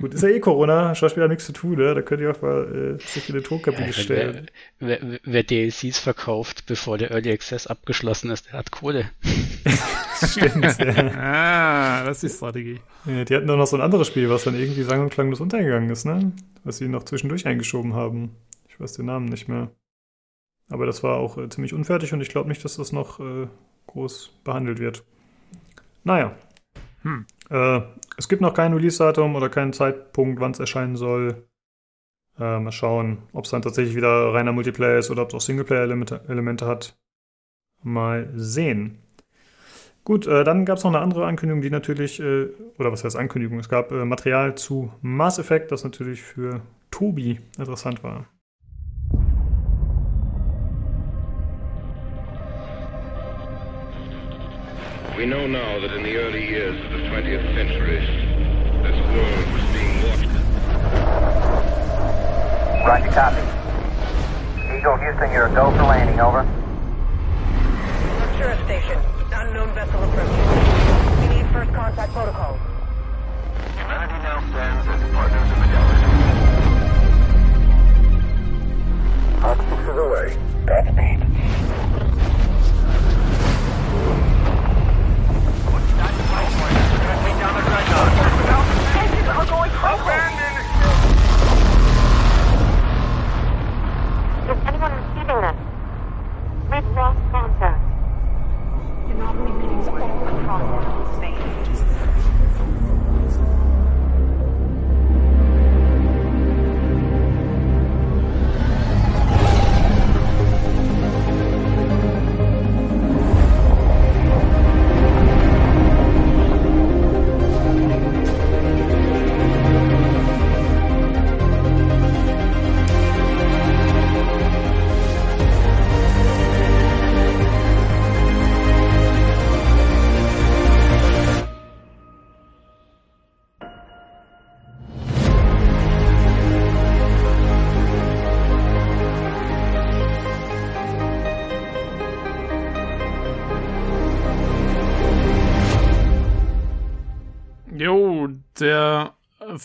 [0.00, 1.94] gut, ist ja eh Corona, Schauspieler haben nichts zu tun, ne?
[1.94, 4.46] Da könnt ihr auch mal äh, sich in eine Druckkabine Ja, stellen.
[4.80, 9.08] wer, wer, wer DLCs verkauft, bevor der Early Access abgeschlossen ist, der hat Kohle.
[10.26, 11.12] Stimmt, ja.
[11.16, 12.80] Ah, das ist die Strategie.
[13.06, 15.40] Ja, Die hatten doch noch so ein anderes Spiel, was dann irgendwie sang- und klanglos
[15.40, 16.32] untergegangen ist, ne?
[16.64, 18.30] Was sie noch zwischendurch eingeschoben haben.
[18.68, 19.70] Ich weiß den Namen nicht mehr.
[20.70, 23.48] Aber das war auch äh, ziemlich unfertig und ich glaube nicht, dass das noch äh,
[23.88, 25.04] groß behandelt wird.
[26.04, 26.34] Naja.
[27.02, 27.26] Hm.
[27.50, 27.80] Äh,
[28.16, 31.48] es gibt noch kein Release-Datum oder keinen Zeitpunkt, wann es erscheinen soll.
[32.38, 35.40] Äh, mal schauen, ob es dann tatsächlich wieder reiner Multiplayer ist oder ob es auch
[35.40, 36.96] Singleplayer-Elemente Elemente hat.
[37.82, 38.98] Mal sehen.
[40.04, 42.48] Gut, äh, dann gab es noch eine andere Ankündigung, die natürlich, äh,
[42.78, 43.58] oder was heißt Ankündigung?
[43.58, 48.26] Es gab Material zu Mass Effect, das natürlich für Tobi interessant war.
[55.20, 58.00] We know now that in the early years of the 20th century,
[58.80, 60.24] this world was being watched.
[62.88, 63.42] Roger, copy.
[64.74, 66.48] Eagle Houston, you're a go for landing, over.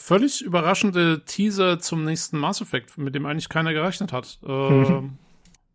[0.05, 4.39] Völlig überraschende Teaser zum nächsten Mass Effect, mit dem eigentlich keiner gerechnet hat.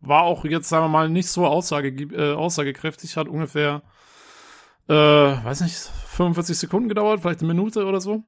[0.03, 3.83] Äh, war auch jetzt, sagen wir mal, nicht so aussage, äh, aussagekräftig, hat ungefähr,
[4.89, 8.25] äh, weiß nicht, 45 Sekunden gedauert, vielleicht eine Minute oder so.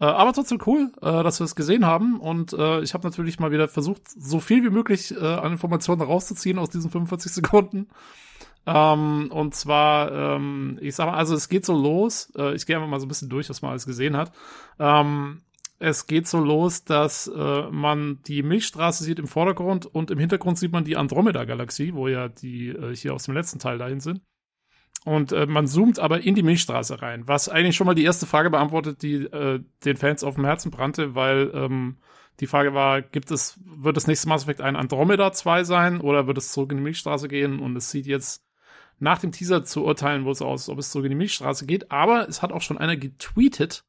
[0.00, 2.20] Äh, aber trotzdem cool, äh, dass wir es gesehen haben.
[2.20, 6.58] Und äh, ich habe natürlich mal wieder versucht, so viel wie möglich an Informationen rauszuziehen
[6.58, 7.88] aus diesen 45 Sekunden.
[8.66, 12.76] Ähm, und zwar, ähm, ich sag mal, also es geht so los, äh, ich gehe
[12.76, 14.32] einfach mal so ein bisschen durch, was man alles gesehen hat.
[14.78, 15.40] Ähm,
[15.78, 20.58] es geht so los, dass äh, man die Milchstraße sieht im Vordergrund und im Hintergrund
[20.58, 24.20] sieht man die Andromeda-Galaxie, wo ja die äh, hier aus dem letzten Teil dahin sind.
[25.06, 28.26] Und äh, man zoomt aber in die Milchstraße rein, was eigentlich schon mal die erste
[28.26, 31.96] Frage beantwortet, die äh, den Fans auf dem Herzen brannte, weil ähm,
[32.40, 36.26] die Frage war, gibt es, wird das nächste Mass Effect ein Andromeda 2 sein oder
[36.26, 37.58] wird es zurück in die Milchstraße gehen?
[37.58, 38.42] Und es sieht jetzt
[39.00, 41.90] nach dem Teaser zu urteilen, wo es aus, ob es zurück in die Milchstraße geht.
[41.90, 43.84] Aber es hat auch schon einer getweetet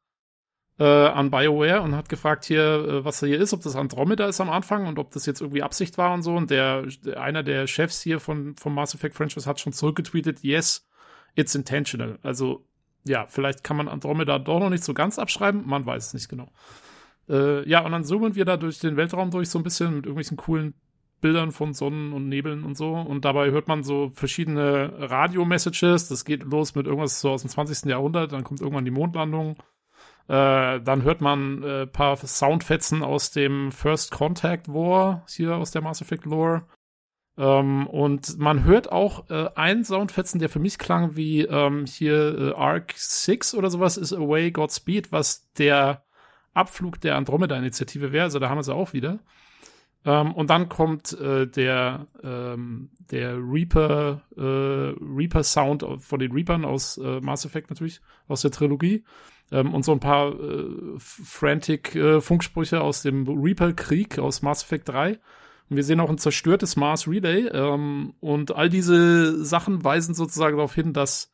[0.80, 4.42] äh, an BioWare und hat gefragt hier, äh, was hier ist, ob das Andromeda ist
[4.42, 6.34] am Anfang und ob das jetzt irgendwie Absicht war und so.
[6.34, 10.40] Und der, der einer der Chefs hier von vom Mass Effect Franchise hat schon zurückgetweetet,
[10.44, 10.88] yes,
[11.36, 12.18] it's intentional.
[12.24, 12.66] Also
[13.04, 16.30] ja, vielleicht kann man Andromeda doch noch nicht so ganz abschreiben, man weiß es nicht
[16.30, 16.50] genau.
[17.30, 20.06] Äh, ja, und dann zoomen wir da durch den Weltraum durch so ein bisschen mit
[20.06, 20.74] irgendwelchen coolen
[21.22, 22.94] Bildern von Sonnen und Nebeln und so.
[22.94, 26.10] Und dabei hört man so verschiedene Radio-Messages.
[26.10, 27.90] Das geht los mit irgendwas so aus dem 20.
[27.90, 28.32] Jahrhundert.
[28.34, 29.58] Dann kommt irgendwann die Mondlandung.
[30.28, 35.82] Äh, dann hört man äh, paar Soundfetzen aus dem First Contact War, hier aus der
[35.82, 36.64] Mass Effect Lore.
[37.38, 42.38] Ähm, und man hört auch äh, einen Soundfetzen, der für mich klang wie ähm, hier
[42.38, 46.04] äh, Arc 6 oder sowas, ist Away Godspeed, was der
[46.54, 48.26] Abflug der Andromeda-Initiative wäre.
[48.26, 49.20] Also da haben wir sie auch wieder.
[50.04, 56.66] Ähm, und dann kommt äh, der, ähm, der Reaper, äh, Reaper Sound von den Reapern
[56.66, 59.04] aus äh, Mass Effect natürlich, aus der Trilogie.
[59.52, 64.90] Ähm, und so ein paar äh, frantic äh, Funksprüche aus dem Reaper-Krieg aus Mass Effect
[64.90, 65.20] 3.
[65.70, 67.48] Und wir sehen auch ein zerstörtes Mars Relay.
[67.48, 71.32] Ähm, und all diese Sachen weisen sozusagen darauf hin, dass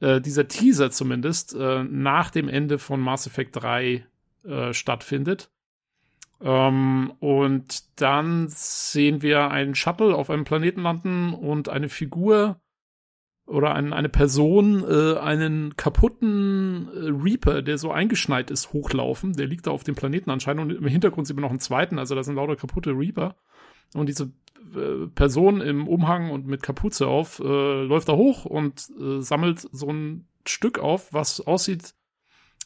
[0.00, 4.06] äh, dieser Teaser zumindest nach dem Ende von Mass Effect 3
[4.44, 5.50] äh, stattfindet.
[6.40, 12.60] Ähm, und dann sehen wir einen Shuttle auf einem Planeten landen und eine Figur
[13.46, 19.32] oder ein, eine Person äh, einen kaputten äh, Reaper, der so eingeschneit ist, hochlaufen.
[19.32, 21.98] Der liegt da auf dem Planeten anscheinend und im Hintergrund sieht man noch einen zweiten,
[21.98, 23.36] also da sind lauter kaputte Reaper.
[23.94, 24.32] Und diese
[24.76, 29.66] äh, Person im Umhang und mit Kapuze auf äh, läuft da hoch und äh, sammelt
[29.72, 31.94] so ein Stück auf, was aussieht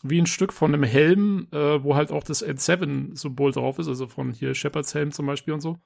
[0.03, 4.07] wie ein Stück von einem Helm, äh, wo halt auch das N7-Symbol drauf ist, also
[4.07, 5.79] von hier Shepards Helm zum Beispiel und so.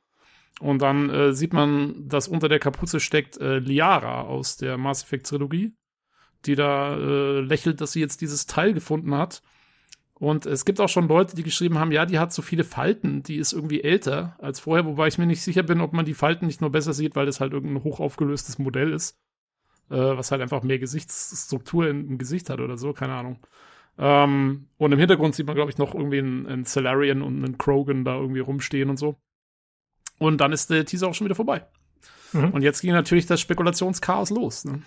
[0.61, 5.03] Und dann äh, sieht man, dass unter der Kapuze steckt äh, Liara aus der Mass
[5.03, 5.75] Effect Trilogie,
[6.47, 9.43] die da äh, lächelt, dass sie jetzt dieses Teil gefunden hat.
[10.15, 13.23] Und es gibt auch schon Leute, die geschrieben haben, ja, die hat so viele Falten,
[13.23, 16.15] die ist irgendwie älter als vorher, wobei ich mir nicht sicher bin, ob man die
[16.15, 19.21] Falten nicht nur besser sieht, weil das halt irgendein hochaufgelöstes Modell ist,
[19.91, 23.41] äh, was halt einfach mehr Gesichtsstruktur im Gesicht hat oder so, keine Ahnung.
[23.99, 27.59] Ähm, und im Hintergrund sieht man, glaube ich, noch irgendwie einen, einen Salarian und einen
[27.59, 29.17] Krogan da irgendwie rumstehen und so.
[30.19, 31.67] Und dann ist der Teaser auch schon wieder vorbei.
[32.33, 32.51] Mhm.
[32.51, 34.65] Und jetzt ging natürlich das Spekulationschaos los.
[34.65, 34.83] Ne?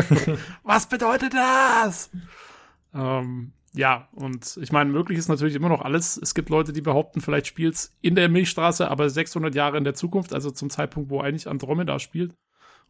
[0.62, 2.10] Was bedeutet das?
[2.94, 6.16] Ähm, ja, und ich meine, möglich ist natürlich immer noch alles.
[6.16, 9.94] Es gibt Leute, die behaupten, vielleicht spielt's in der Milchstraße, aber 600 Jahre in der
[9.94, 12.34] Zukunft, also zum Zeitpunkt, wo eigentlich Andromeda spielt.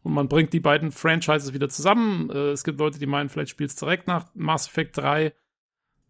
[0.01, 2.29] Und man bringt die beiden Franchises wieder zusammen.
[2.29, 5.33] Äh, es gibt Leute, die meinen, vielleicht spielt's direkt nach Mass Effect 3.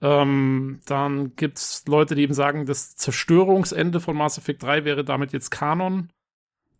[0.01, 5.33] Ähm, dann gibt's Leute, die eben sagen, das Zerstörungsende von Mass Effect 3 wäre damit
[5.33, 6.11] jetzt Kanon.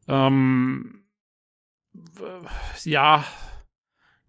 [0.08, 1.04] Ähm,
[1.94, 2.48] w-
[2.84, 3.26] ja,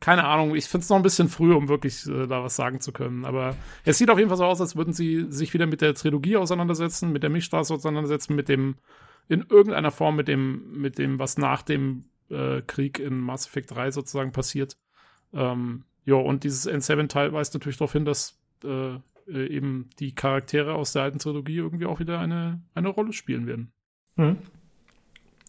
[0.01, 0.55] keine Ahnung.
[0.57, 3.25] Ich find's noch ein bisschen früh, um wirklich äh, da was sagen zu können.
[3.25, 3.55] Aber
[3.85, 6.37] es sieht auf jeden Fall so aus, als würden sie sich wieder mit der Trilogie
[6.37, 8.77] auseinandersetzen, mit der Milchstraße auseinandersetzen, mit dem,
[9.29, 13.71] in irgendeiner Form mit dem, mit dem, was nach dem äh, Krieg in Mass Effect
[13.73, 14.79] 3 sozusagen passiert.
[15.33, 18.95] Ähm, ja, und dieses N7-Teil weist natürlich darauf hin, dass äh,
[19.29, 23.47] äh, eben die Charaktere aus der alten Trilogie irgendwie auch wieder eine, eine Rolle spielen
[23.47, 23.73] werden.
[24.17, 24.39] Mhm.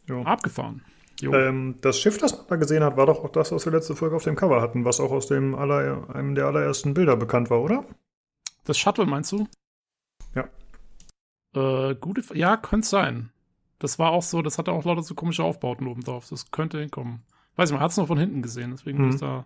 [0.08, 0.24] Jo.
[0.24, 0.82] Abgefahren.
[1.20, 1.34] Jo.
[1.34, 3.96] Ähm, das Schiff, das man da gesehen hat, war doch auch das, was wir letzte
[3.96, 7.50] Folge auf dem Cover hatten, was auch aus dem aller, einem der allerersten Bilder bekannt
[7.50, 7.86] war, oder?
[8.64, 9.48] Das Shuttle meinst du?
[10.36, 10.48] Ja.
[11.54, 13.32] Äh, gute, F- ja, könnte sein.
[13.80, 16.28] Das war auch so, das hatte auch lauter so komische Aufbauten oben drauf.
[16.30, 17.24] Das könnte hinkommen.
[17.56, 19.02] Weiß ich, man hat es nur von hinten gesehen, deswegen Mhm.
[19.04, 19.46] bin ich da.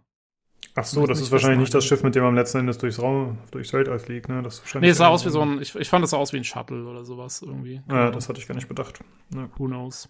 [0.76, 1.86] Ach so, das ist wahrscheinlich nicht das.
[1.86, 4.42] Schiff, mit dem man letzten Endes durchs Raum, durchs Weltall fliegt, ne?
[4.42, 6.38] Das Nee, es sah aus wie so ein, ich, ich fand, das sah aus wie
[6.38, 7.82] ein Shuttle oder sowas irgendwie.
[7.90, 9.00] Ja, das hatte ich gar nicht bedacht.
[9.34, 9.48] Ja.
[9.58, 10.10] Who knows?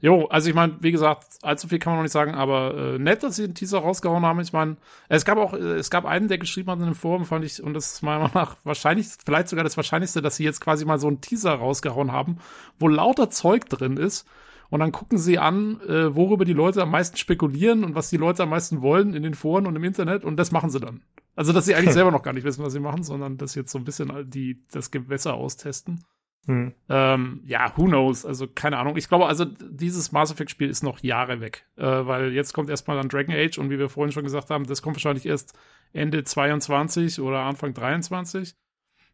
[0.00, 2.98] Jo, also ich meine, wie gesagt, allzu viel kann man noch nicht sagen, aber äh,
[2.98, 4.40] nett, dass sie den Teaser rausgehauen haben.
[4.40, 4.76] Ich meine,
[5.08, 7.62] es gab auch, äh, es gab einen, der geschrieben hat in dem Forum, fand ich,
[7.62, 10.84] und das ist meiner Meinung nach wahrscheinlich, vielleicht sogar das Wahrscheinlichste, dass sie jetzt quasi
[10.84, 12.38] mal so einen Teaser rausgehauen haben,
[12.78, 14.26] wo lauter Zeug drin ist.
[14.74, 18.16] Und dann gucken sie an, äh, worüber die Leute am meisten spekulieren und was die
[18.16, 21.04] Leute am meisten wollen in den Foren und im Internet und das machen sie dann.
[21.36, 23.70] Also, dass sie eigentlich selber noch gar nicht wissen, was sie machen, sondern das jetzt
[23.70, 26.04] so ein bisschen die, das Gewässer austesten.
[26.46, 26.74] Hm.
[26.88, 28.26] Ähm, ja, who knows?
[28.26, 28.96] Also, keine Ahnung.
[28.96, 31.68] Ich glaube, also, dieses Mass Effect-Spiel ist noch Jahre weg.
[31.76, 34.66] Äh, weil jetzt kommt erstmal dann Dragon Age und wie wir vorhin schon gesagt haben,
[34.66, 35.56] das kommt wahrscheinlich erst
[35.92, 38.56] Ende 22 oder Anfang 23.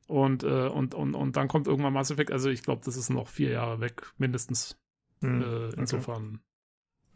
[0.07, 2.32] Und, äh, und, und, und dann kommt irgendwann Mass Effect.
[2.32, 4.81] Also, ich glaube, das ist noch vier Jahre weg, mindestens.
[5.22, 5.42] Hm.
[5.42, 6.40] Äh, insofern,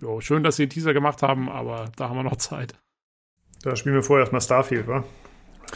[0.01, 2.75] jo, schön, dass sie einen Teaser gemacht haben, aber da haben wir noch Zeit.
[3.63, 5.05] Da spielen wir vorher erstmal Starfield, wa?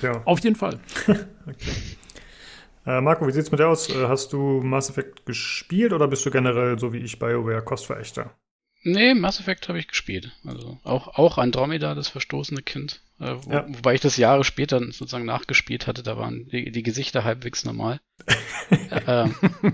[0.02, 0.22] Ja.
[0.24, 0.78] Auf jeden Fall.
[2.86, 3.90] Äh, Marco, wie sieht's mit dir aus?
[3.90, 8.30] Äh, hast du Mass Effect gespielt oder bist du generell so wie ich BioWare Kostverächter?
[8.82, 10.32] Nee, Mass Effect habe ich gespielt.
[10.46, 13.02] Also auch, auch Andromeda, das verstoßene Kind.
[13.20, 13.66] Äh, wo, Ja.
[13.68, 18.00] Wobei ich das Jahre später sozusagen nachgespielt hatte, da waren die, die Gesichter halbwegs normal.
[18.70, 19.28] äh,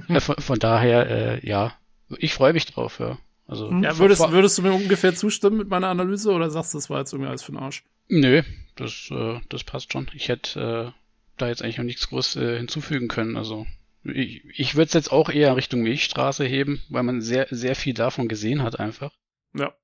[0.08, 1.74] äh, von, von daher, äh, ja,
[2.18, 3.18] ich freue mich drauf, ja.
[3.46, 6.88] Also, Ja, würdest, würdest du mir ungefähr zustimmen mit meiner Analyse oder sagst du, das
[6.88, 7.84] war jetzt irgendwie alles für den Arsch?
[8.08, 8.42] Nö,
[8.76, 10.10] das, äh, das passt schon.
[10.14, 11.00] Ich hätte äh,
[11.36, 13.36] da jetzt eigentlich noch nichts groß äh, hinzufügen können.
[13.36, 13.66] Also
[14.04, 17.94] ich, ich würde es jetzt auch eher Richtung Milchstraße heben, weil man sehr, sehr viel
[17.94, 19.12] davon gesehen hat einfach.
[19.54, 19.74] Ja.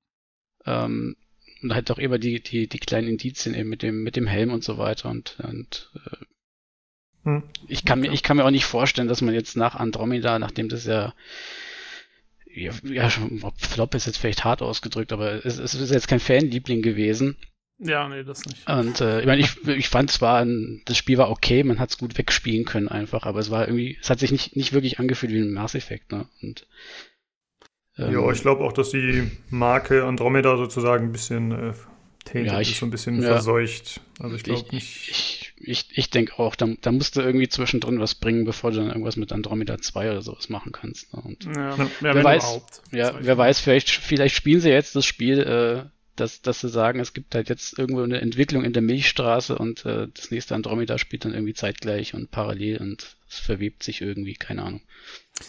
[0.64, 1.16] Ähm,
[1.62, 4.52] und halt auch immer die, die, die kleinen Indizien eben mit dem, mit dem Helm
[4.52, 6.24] und so weiter und, und äh,
[7.22, 7.42] Hm.
[7.68, 10.70] ich kann mir, ich kann mir auch nicht vorstellen, dass man jetzt nach Andromeda, nachdem
[10.70, 11.12] das ja
[12.54, 16.20] ja, ja schon, Flop ist jetzt vielleicht hart ausgedrückt, aber es, es ist jetzt kein
[16.20, 17.36] Fanliebling gewesen.
[17.82, 18.68] Ja, nee, das nicht.
[18.68, 21.90] Und äh, ich meine, ich, ich fand zwar, ein, das Spiel war okay, man hat
[21.90, 24.98] es gut wegspielen können einfach, aber es war irgendwie, es hat sich nicht, nicht wirklich
[24.98, 26.26] angefühlt wie ein Mass Effect, ne?
[26.42, 26.66] Und
[27.96, 31.72] ähm, Ja, ich glaube auch, dass die Marke Andromeda sozusagen ein bisschen äh,
[32.24, 33.28] tainted Ja, ich- ist, so ein bisschen ja.
[33.28, 34.00] verseucht.
[34.18, 35.08] Also ich glaube ich, nicht.
[35.10, 38.78] ich, ich, ich denke auch, da, da musst du irgendwie zwischendrin was bringen, bevor du
[38.78, 41.12] dann irgendwas mit Andromeda 2 oder sowas machen kannst.
[41.14, 41.20] Ne?
[41.22, 42.82] Und Ja, wer wenn weiß, überhaupt.
[42.92, 45.88] ja, wer weiß, vielleicht, vielleicht spielen sie jetzt das Spiel, äh,
[46.20, 49.84] dass, dass sie sagen, es gibt halt jetzt irgendwo eine Entwicklung in der Milchstraße und
[49.86, 54.34] äh, das nächste Andromeda spielt dann irgendwie zeitgleich und parallel und es verwebt sich irgendwie,
[54.34, 54.82] keine Ahnung.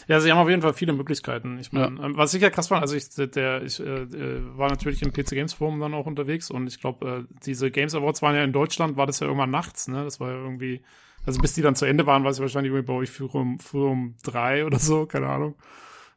[0.07, 1.59] Ja, sie haben auf jeden Fall viele Möglichkeiten.
[1.59, 5.01] Ich meine, ähm, was sicher krass war, also ich, der, ich äh, äh, war natürlich
[5.01, 8.35] im PC Games Forum dann auch unterwegs und ich glaube, äh, diese Games Awards waren
[8.35, 10.03] ja in Deutschland, war das ja irgendwann nachts, ne?
[10.03, 10.81] Das war ja irgendwie,
[11.25, 13.59] also bis die dann zu Ende waren, war es wahrscheinlich irgendwie bei euch früh um,
[13.59, 15.55] früh um drei oder so, keine Ahnung.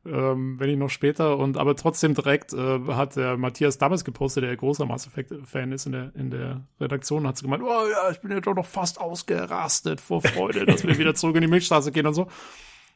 [0.06, 1.38] Ähm, wenn nicht noch später.
[1.38, 5.86] Und aber trotzdem direkt äh, hat der Matthias damals gepostet, der großer Mass Effect-Fan ist
[5.86, 8.66] in der, in der Redaktion, hat sie gemeint, oh ja, ich bin ja doch noch
[8.66, 12.28] fast ausgerastet vor Freude, dass wir wieder zurück in die Milchstraße gehen und so.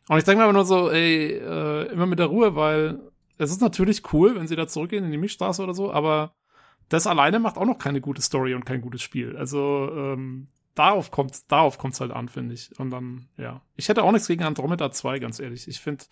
[0.08, 3.00] Und ich denke mir aber nur so, ey, äh, immer mit der Ruhe, weil
[3.38, 6.32] es ist natürlich cool, wenn sie da zurückgehen in die Milchstraße oder so, aber
[6.88, 9.36] das alleine macht auch noch keine gute Story und kein gutes Spiel.
[9.36, 10.48] Also ähm,
[10.78, 12.78] darauf kommt darauf kommt's halt an, finde ich.
[12.78, 13.62] Und dann, ja.
[13.76, 15.66] Ich hätte auch nichts gegen Andromeda 2, ganz ehrlich.
[15.68, 16.04] Ich finde,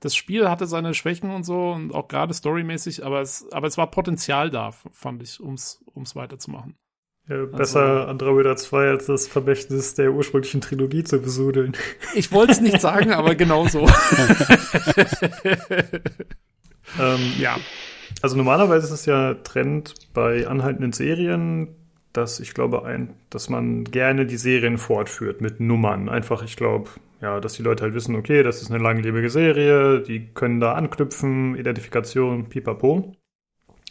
[0.00, 3.76] das Spiel hatte seine Schwächen und so und auch gerade storymäßig, aber es, aber es
[3.76, 6.76] war Potenzial da, fand ich, ums, ums weiterzumachen.
[7.28, 11.74] Ja, besser Andromeda 2 als das Vermächtnis der ursprünglichen Trilogie zu besudeln.
[12.14, 13.80] Ich wollte es nicht sagen, aber genau so.
[17.00, 17.56] ähm, ja.
[18.22, 21.74] Also normalerweise ist es ja Trend bei anhaltenden Serien,
[22.14, 26.08] dass ich glaube, ein, dass man gerne die Serien fortführt mit Nummern.
[26.08, 26.88] Einfach, ich glaube,
[27.20, 30.74] ja, dass die Leute halt wissen, okay, das ist eine langlebige Serie, die können da
[30.74, 33.16] anknüpfen, Identifikation, pipapo.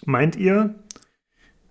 [0.06, 0.76] Meint ihr,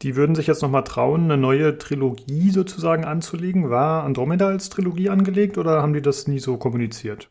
[0.03, 3.71] die würden sich jetzt nochmal trauen, eine neue Trilogie sozusagen anzulegen?
[3.71, 7.31] War Andromeda als Trilogie angelegt oder haben die das nie so kommuniziert?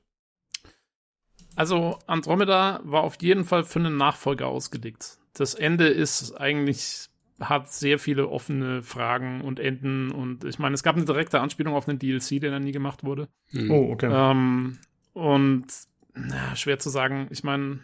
[1.55, 5.19] Also Andromeda war auf jeden Fall für einen Nachfolger ausgelegt.
[5.33, 7.10] Das Ende ist eigentlich
[7.41, 11.73] hat sehr viele offene Fragen und Enden und ich meine, es gab eine direkte Anspielung
[11.73, 13.27] auf einen DLC, der dann nie gemacht wurde.
[13.51, 13.71] Mhm.
[13.71, 14.09] Oh, okay.
[14.11, 14.77] Ähm,
[15.13, 15.65] und
[16.13, 17.27] na, schwer zu sagen.
[17.31, 17.79] Ich meine,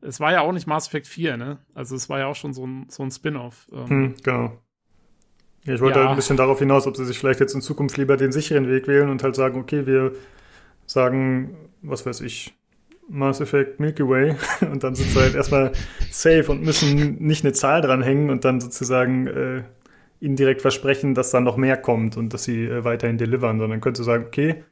[0.00, 1.58] es war ja auch nicht Mass Effect 4, ne?
[1.74, 3.66] Also es war ja auch schon so ein, so ein Spin-off.
[3.72, 4.58] Ähm, hm, genau.
[5.64, 6.04] Ja, ich wollte Ja.
[6.04, 8.68] halt ein bisschen darauf hinaus, ob sie sich vielleicht jetzt in Zukunft lieber den sicheren
[8.68, 10.12] Weg wählen und halt sagen, okay, wir
[10.86, 12.54] sagen, was weiß ich,
[13.08, 14.36] Mass Effect Milky Way
[14.70, 15.72] und dann sind sie halt erstmal
[16.10, 19.62] safe und müssen nicht eine Zahl dranhängen und dann sozusagen äh,
[20.20, 24.00] indirekt versprechen, dass dann noch mehr kommt und dass sie äh, weiterhin delivern, sondern könntest
[24.00, 24.64] du sagen, okay,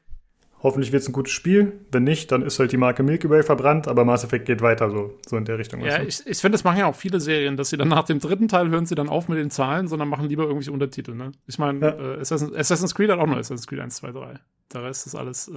[0.62, 3.42] hoffentlich wird es ein gutes Spiel, wenn nicht, dann ist halt die Marke Milky Way
[3.44, 5.80] verbrannt, aber Mass Effect geht weiter so, so in der Richtung.
[5.84, 8.18] Ja, ich, ich finde, das machen ja auch viele Serien, dass sie dann nach dem
[8.18, 11.32] dritten Teil hören sie dann auf mit den Zahlen, sondern machen lieber irgendwelche Untertitel, ne?
[11.46, 12.14] Ich meine, Ja.
[12.16, 14.34] äh, Assassin's, Assassin's Creed hat auch noch Assassin's Creed 1, 2, 3.
[14.72, 15.52] Der Rest ist alles äh,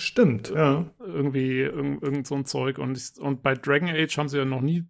[0.00, 0.90] Stimmt, ja.
[0.98, 2.78] irgendwie irgend, irgend so ein Zeug.
[2.78, 4.84] Und, ich, und bei Dragon Age haben sie ja noch nie,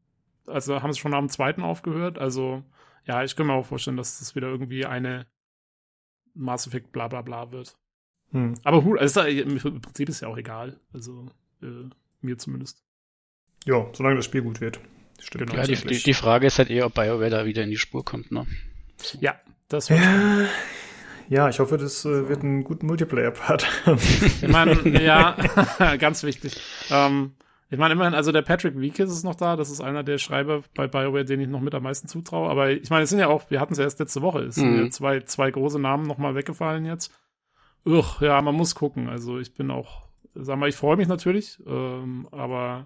[0.46, 2.18] also haben sie schon am zweiten aufgehört.
[2.18, 2.62] Also,
[3.04, 5.26] ja, ich kann mir auch vorstellen, dass das wieder irgendwie eine
[6.34, 7.76] Mass Effect bla bla bla wird.
[8.30, 8.54] Hm.
[8.62, 10.78] Aber also, im Prinzip ist ja auch egal.
[10.92, 11.26] Also,
[11.60, 11.88] äh,
[12.20, 12.84] mir zumindest.
[13.66, 14.78] Ja, solange das Spiel gut wird.
[15.18, 15.50] Stimmt.
[15.50, 15.60] Genau.
[15.60, 18.04] Ja, die, die, die Frage ist halt eher, ob BioWare da wieder in die Spur
[18.04, 18.46] kommt, ne?
[19.18, 20.46] Ja, das wird Ja,
[21.30, 23.66] ja, ich hoffe, das äh, wird einen guten Multiplayer-Part.
[24.42, 25.36] Ich meine, ja,
[25.98, 26.60] ganz wichtig.
[26.90, 27.32] Ähm,
[27.70, 30.62] ich meine, immerhin, also der Patrick Wiekes ist noch da, das ist einer der Schreiber
[30.74, 32.50] bei BioWare, den ich noch mit am meisten zutraue.
[32.50, 34.56] Aber ich meine, es sind ja auch, wir hatten es ja erst letzte Woche, es
[34.56, 34.84] sind Mhm.
[34.84, 37.12] ja zwei, zwei große Namen nochmal weggefallen jetzt.
[37.86, 39.08] Uch, ja, man muss gucken.
[39.08, 42.84] Also ich bin auch, sag mal, ich freue mich natürlich, ähm, aber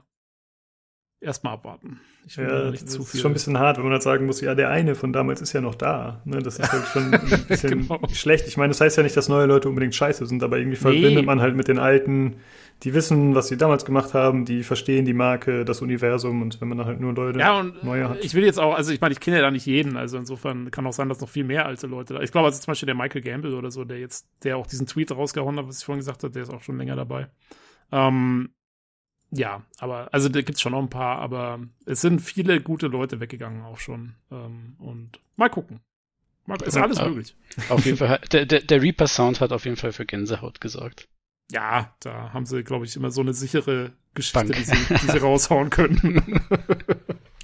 [1.20, 2.00] erstmal abwarten.
[2.26, 3.20] Ich will Ja, nicht das zu ist viel.
[3.20, 5.52] schon ein bisschen hart, wenn man halt sagen muss, ja, der eine von damals ist
[5.52, 6.22] ja noch da.
[6.24, 8.00] Ne, das ist halt schon ein bisschen Genau.
[8.12, 8.46] schlecht.
[8.48, 10.82] Ich meine, das heißt ja nicht, dass neue Leute unbedingt scheiße sind, aber irgendwie Nee.
[10.82, 12.36] verbindet man halt mit den Alten,
[12.82, 16.68] die wissen, was sie damals gemacht haben, die verstehen die Marke, das Universum und wenn
[16.68, 18.24] man dann halt nur Leute Ja, und neue hat.
[18.24, 20.70] ich will jetzt auch, also ich meine, ich kenne ja da nicht jeden, also insofern
[20.70, 22.20] kann auch sein, dass noch viel mehr alte Leute da.
[22.20, 24.86] Ich glaube, also zum Beispiel der Michael Gamble oder so, der jetzt, der auch diesen
[24.86, 27.28] Tweet rausgehauen hat, was ich vorhin gesagt habe, der ist auch schon länger dabei.
[27.92, 28.50] Ähm,
[29.34, 33.20] ja, aber, also da gibt's schon noch ein paar, aber es sind viele gute Leute
[33.20, 34.14] weggegangen auch schon.
[34.30, 35.80] Ähm, und mal gucken.
[36.46, 37.08] Mal, ist alles Ja.
[37.08, 37.34] möglich.
[37.70, 41.08] Auf jeden Fall, der, der, der Reaper Sound hat auf jeden Fall für Gänsehaut gesorgt.
[41.50, 45.18] Ja, da haben sie, glaube ich, immer so eine sichere Geschichte, die sie, die sie
[45.18, 46.40] raushauen können.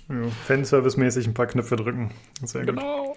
[0.08, 2.10] Ja, Fanservice-mäßig ein paar Knöpfe drücken.
[2.42, 2.74] Sehr gut.
[2.74, 3.16] genau.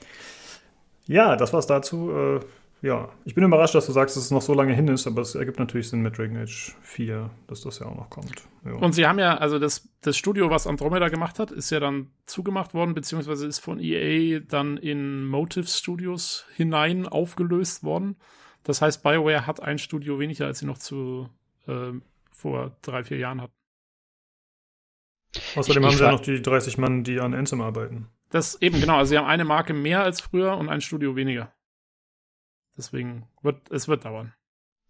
[1.08, 2.12] Ja, das war's dazu.
[2.12, 2.40] Äh,
[2.84, 5.22] ja, ich bin überrascht, dass du sagst, dass es noch so lange hin ist, aber
[5.22, 8.44] es ergibt natürlich Sinn mit Dragon Age 4, dass das ja auch noch kommt.
[8.66, 8.74] Ja.
[8.74, 12.12] Und sie haben ja, also das, das Studio, was Andromeda gemacht hat, ist ja dann
[12.26, 18.18] zugemacht worden, beziehungsweise ist von EA dann in Motive Studios hinein aufgelöst worden.
[18.64, 21.30] Das heißt, BioWare hat ein Studio weniger, als sie noch zu
[21.70, 22.02] ähm,
[22.32, 23.54] vor drei, vier Jahren hatten.
[25.56, 28.08] Außerdem ich- haben ich sie ja noch die 30 Mann, die an Ansem arbeiten.
[28.30, 31.54] Das eben, genau, also sie haben eine Marke mehr als früher und ein Studio weniger.
[32.78, 34.34] Deswegen wird, es wird dauern.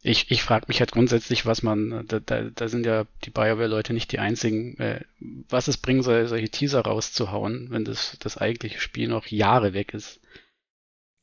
[0.06, 3.94] Ich, ich frage mich halt grundsätzlich, was man, da, da, da sind ja die BioWare-Leute
[3.94, 5.00] nicht die einzigen, äh,
[5.48, 9.94] was es bringen soll, solche Teaser rauszuhauen, wenn das, das eigentliche Spiel noch Jahre weg
[9.94, 10.20] ist.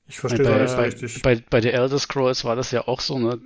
[0.06, 1.20] Ich verstehe bei, das bei, richtig.
[1.22, 3.40] bei, bei der Elder Scrolls war das ja auch so, ne?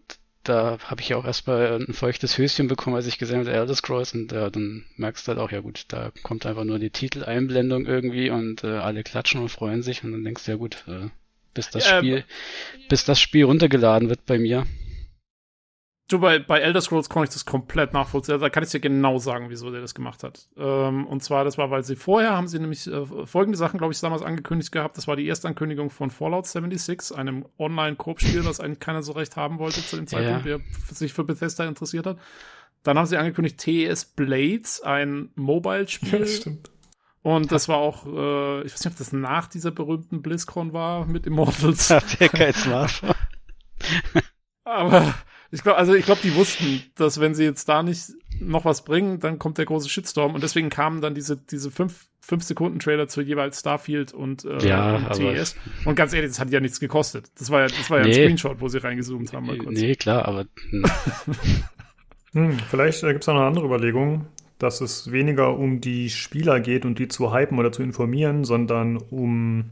[0.44, 3.74] Da habe ich ja auch erstmal ein feuchtes Höschen bekommen, als ich gesehen habe, Elder
[3.74, 6.90] Scrolls, und äh, dann merkst du halt auch, ja gut, da kommt einfach nur die
[6.90, 10.84] Titeleinblendung irgendwie und äh, alle klatschen und freuen sich und dann denkst du, ja gut,
[10.86, 11.08] äh,
[11.54, 12.24] bis das Ja, Spiel,
[12.88, 14.66] bis das Spiel runtergeladen wird bei mir.
[16.10, 18.38] Du, bei, bei Elder Scrolls konnte ich das komplett nachvollziehen.
[18.38, 20.48] Da kann ich dir genau sagen, wieso der das gemacht hat.
[20.58, 23.94] Ähm, und zwar, das war, weil sie vorher haben sie nämlich äh, folgende Sachen, glaube
[23.94, 24.98] ich, damals angekündigt gehabt.
[24.98, 29.58] Das war die Erstankündigung von Fallout 76, einem Online-Koop-Spiel, das eigentlich keiner so recht haben
[29.58, 30.58] wollte zu dem Zeitpunkt, Ja.
[30.58, 32.18] der sich für Bethesda interessiert hat.
[32.82, 36.20] Dann haben sie angekündigt TES Blades, ein Mobile-Spiel.
[36.20, 36.70] Ja, stimmt.
[37.24, 41.06] Und das war auch, äh, ich weiß nicht, ob das nach dieser berühmten BlizzCon war
[41.06, 41.88] mit Immortals.
[41.88, 43.14] Hat der Smartphone?
[44.64, 45.14] Aber
[45.50, 48.10] ich glaube, also ich glaube, die wussten, dass wenn sie jetzt da nicht
[48.40, 50.34] noch was bringen, dann kommt der große Shitstorm.
[50.34, 54.68] Und deswegen kamen dann diese, diese fünf, fünf Sekunden Trailer zu jeweils Starfield und, äh,
[54.68, 55.56] Ja, und TES.
[55.86, 57.30] Und ganz ehrlich, das hat ja nichts gekostet.
[57.38, 58.16] Das war ja, das war ja ein Nee.
[58.24, 59.46] Screenshot, wo sie reingezoomt haben.
[59.46, 59.80] Mal kurz.
[59.80, 60.84] Nee, klar, aber hm,
[62.34, 64.26] Hm, vielleicht äh, gibt es noch eine andere Überlegung,
[64.58, 68.96] dass es weniger um die Spieler geht und die zu hypen oder zu informieren, sondern
[68.96, 69.70] um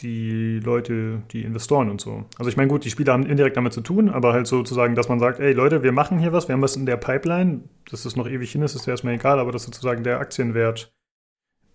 [0.00, 2.24] die Leute, die Investoren und so.
[2.38, 5.08] Also ich meine, gut, die Spieler haben indirekt damit zu tun, aber halt sozusagen, dass
[5.08, 7.60] man sagt, ey Leute, wir machen hier was, wir haben was in der Pipeline,
[7.90, 10.92] das ist noch ewig hin, das ist erstmal egal, aber dass sozusagen der Aktienwert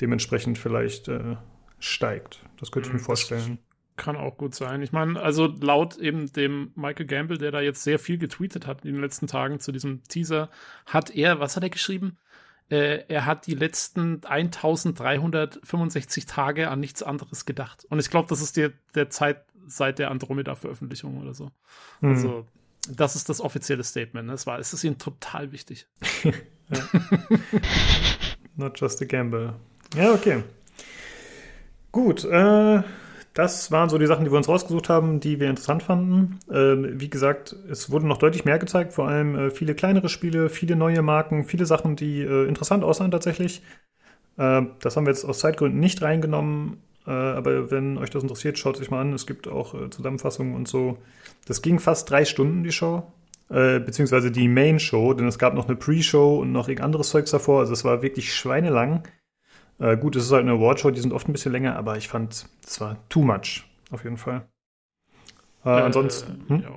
[0.01, 1.37] dementsprechend vielleicht äh,
[1.79, 2.43] steigt.
[2.59, 3.59] Das könnte ich mir Hm, das- vorstellen.
[3.99, 4.81] Kann auch gut sein.
[4.81, 8.85] Ich meine, also laut eben dem Michael Gamble, der da jetzt sehr viel getweetet hat
[8.85, 10.49] in den letzten Tagen zu diesem Teaser,
[10.85, 12.17] hat er, was hat er geschrieben?
[12.69, 17.85] Äh, er hat die letzten 1365 Tage an nichts anderes gedacht.
[17.89, 21.51] Und ich glaube, das ist der, der Zeit seit der Andromeda-Veröffentlichung oder so.
[21.99, 22.09] Hm.
[22.09, 22.47] Also,
[22.89, 24.27] das ist das offizielle Statement.
[24.27, 24.33] Ne?
[24.33, 25.87] Es war, es ist ihnen total wichtig.
[28.55, 29.55] Not just a gamble.
[29.93, 30.41] Ja, okay.
[31.91, 32.81] Gut, äh,
[33.33, 36.39] das waren so die Sachen, die wir uns rausgesucht haben, die wir interessant fanden.
[36.51, 40.49] Ähm, wie gesagt, es wurde noch deutlich mehr gezeigt, vor allem äh, viele kleinere Spiele,
[40.49, 43.61] viele neue Marken, viele Sachen, die äh, interessant aussahen tatsächlich.
[44.37, 48.57] Äh, das haben wir jetzt aus Zeitgründen nicht reingenommen, äh, aber wenn euch das interessiert,
[48.57, 49.13] schaut es euch mal an.
[49.13, 50.97] Es gibt auch äh, Zusammenfassungen und so.
[51.47, 53.03] Das ging fast drei Stunden, die Show.
[53.49, 57.31] Äh, beziehungsweise die Main-Show, denn es gab noch eine Pre-Show und noch irgend anderes Zeugs
[57.31, 57.61] davor.
[57.61, 59.03] Also es war wirklich schweinelang.
[59.79, 62.07] Äh, gut, es ist halt eine Awardshow, die sind oft ein bisschen länger, aber ich
[62.07, 64.47] fand, es war too much, auf jeden Fall.
[65.65, 66.61] Äh, ansonsten, hm?
[66.61, 66.69] ja.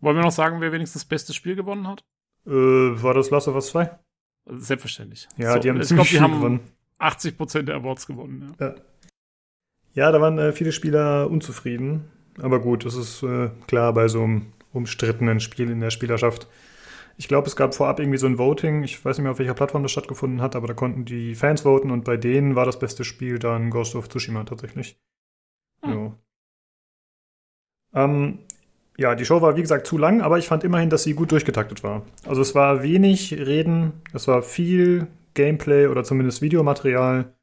[0.00, 2.04] Wollen wir noch sagen, wer wenigstens das beste Spiel gewonnen hat?
[2.46, 3.90] äh, war das Last of Us 2?
[4.46, 5.28] Selbstverständlich.
[5.36, 6.60] Ja, die haben ich ziemlich glaube, die viel haben gewonnen.
[6.98, 8.54] 80 Prozent der Awards gewonnen.
[8.58, 8.66] Ja.
[8.66, 8.74] Ja.
[9.94, 12.10] Ja, da waren äh, viele Spieler unzufrieden.
[12.40, 16.48] Aber gut, das ist äh, klar bei so einem umstrittenen Spiel in der Spielerschaft.
[17.16, 18.82] Ich glaube, es gab vorab irgendwie so ein Voting.
[18.82, 21.62] Ich weiß nicht mehr, auf welcher Plattform das stattgefunden hat, aber da konnten die Fans
[21.62, 24.98] voten und bei denen war das beste Spiel dann Ghost of Tsushima tatsächlich.
[25.84, 26.16] Ja.
[27.94, 28.38] Ähm,
[28.96, 31.32] ja, die Show war wie gesagt zu lang, aber ich fand immerhin, dass sie gut
[31.32, 32.02] durchgetaktet war.
[32.26, 37.34] Also es war wenig Reden, es war viel Gameplay oder zumindest Videomaterial.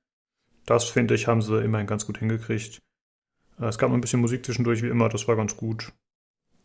[0.66, 2.80] Das finde ich, haben sie immerhin ganz gut hingekriegt.
[3.60, 5.92] Äh, Es gab noch ein bisschen Musik zwischendurch, wie immer, das war ganz gut.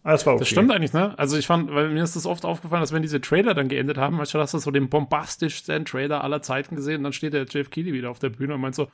[0.04, 0.40] Ah, es war okay.
[0.40, 1.18] Das stimmt eigentlich, ne?
[1.18, 3.96] Also ich fand, weil mir ist das oft aufgefallen, dass wenn diese Trailer dann geendet
[3.96, 7.32] haben, weißt du, hast du so den bombastischsten Trailer aller Zeiten gesehen, und dann steht
[7.32, 8.88] der Jeff Keighley wieder auf der Bühne und meint so,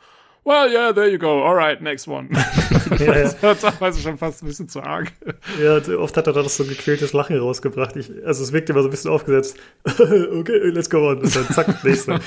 [0.45, 2.29] well, yeah, there you go, alright, next one.
[2.99, 3.23] Ja, ja.
[3.23, 5.13] das war teilweise schon fast ein bisschen zu arg.
[5.61, 7.97] Ja, oft hat er da das so gequältes Lachen rausgebracht.
[7.97, 9.59] Ich, also es wirkte immer so ein bisschen aufgesetzt.
[9.85, 11.19] okay, let's go on.
[11.19, 12.21] Und dann zack, nächste.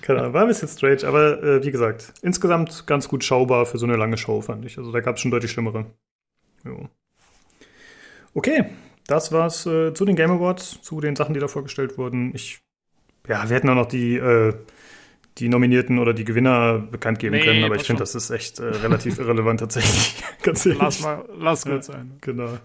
[0.00, 3.78] Keine Ahnung, war ein bisschen strange, aber äh, wie gesagt, insgesamt ganz gut schaubar für
[3.78, 4.78] so eine lange Show, fand ich.
[4.78, 5.86] Also da gab es schon deutlich schlimmere.
[6.64, 6.88] Jo.
[8.34, 8.66] Okay,
[9.06, 12.32] das war's äh, zu den Game Awards, zu den Sachen, die da vorgestellt wurden.
[12.34, 12.60] Ich,
[13.28, 14.54] ja, wir hätten auch noch die, äh,
[15.38, 18.58] die Nominierten oder die Gewinner bekannt geben Nee, können, aber ich finde, das ist echt
[18.58, 20.22] äh, relativ irrelevant tatsächlich.
[20.42, 20.80] Ganz ehrlich.
[20.80, 22.12] Lass mal, lass gut sein.
[22.20, 22.58] Genau.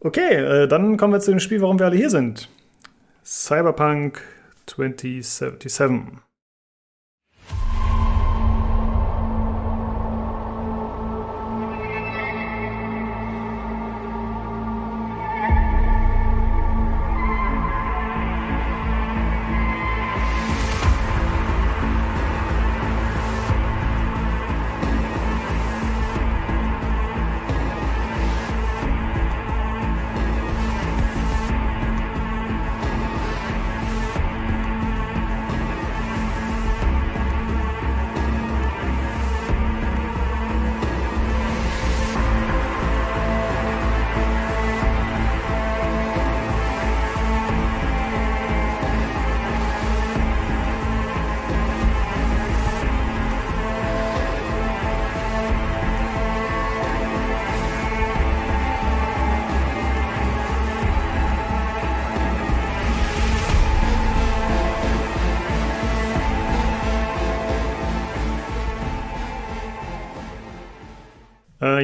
[0.00, 2.48] Okay, äh, dann kommen wir zu dem Spiel, warum wir alle hier sind.
[3.24, 4.22] Cyberpunk
[4.66, 6.25] 2077.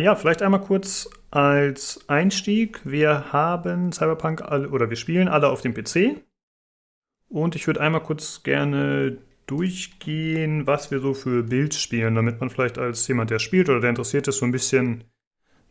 [0.02, 2.80] ja, vielleicht einmal kurz als Einstieg.
[2.84, 6.22] Wir haben Cyberpunk alle, oder wir spielen alle auf dem PC.
[7.28, 12.50] Und ich würde einmal kurz gerne durchgehen, was wir so für Builds spielen, damit man
[12.50, 15.04] vielleicht als jemand, der spielt oder der interessiert ist, so ein bisschen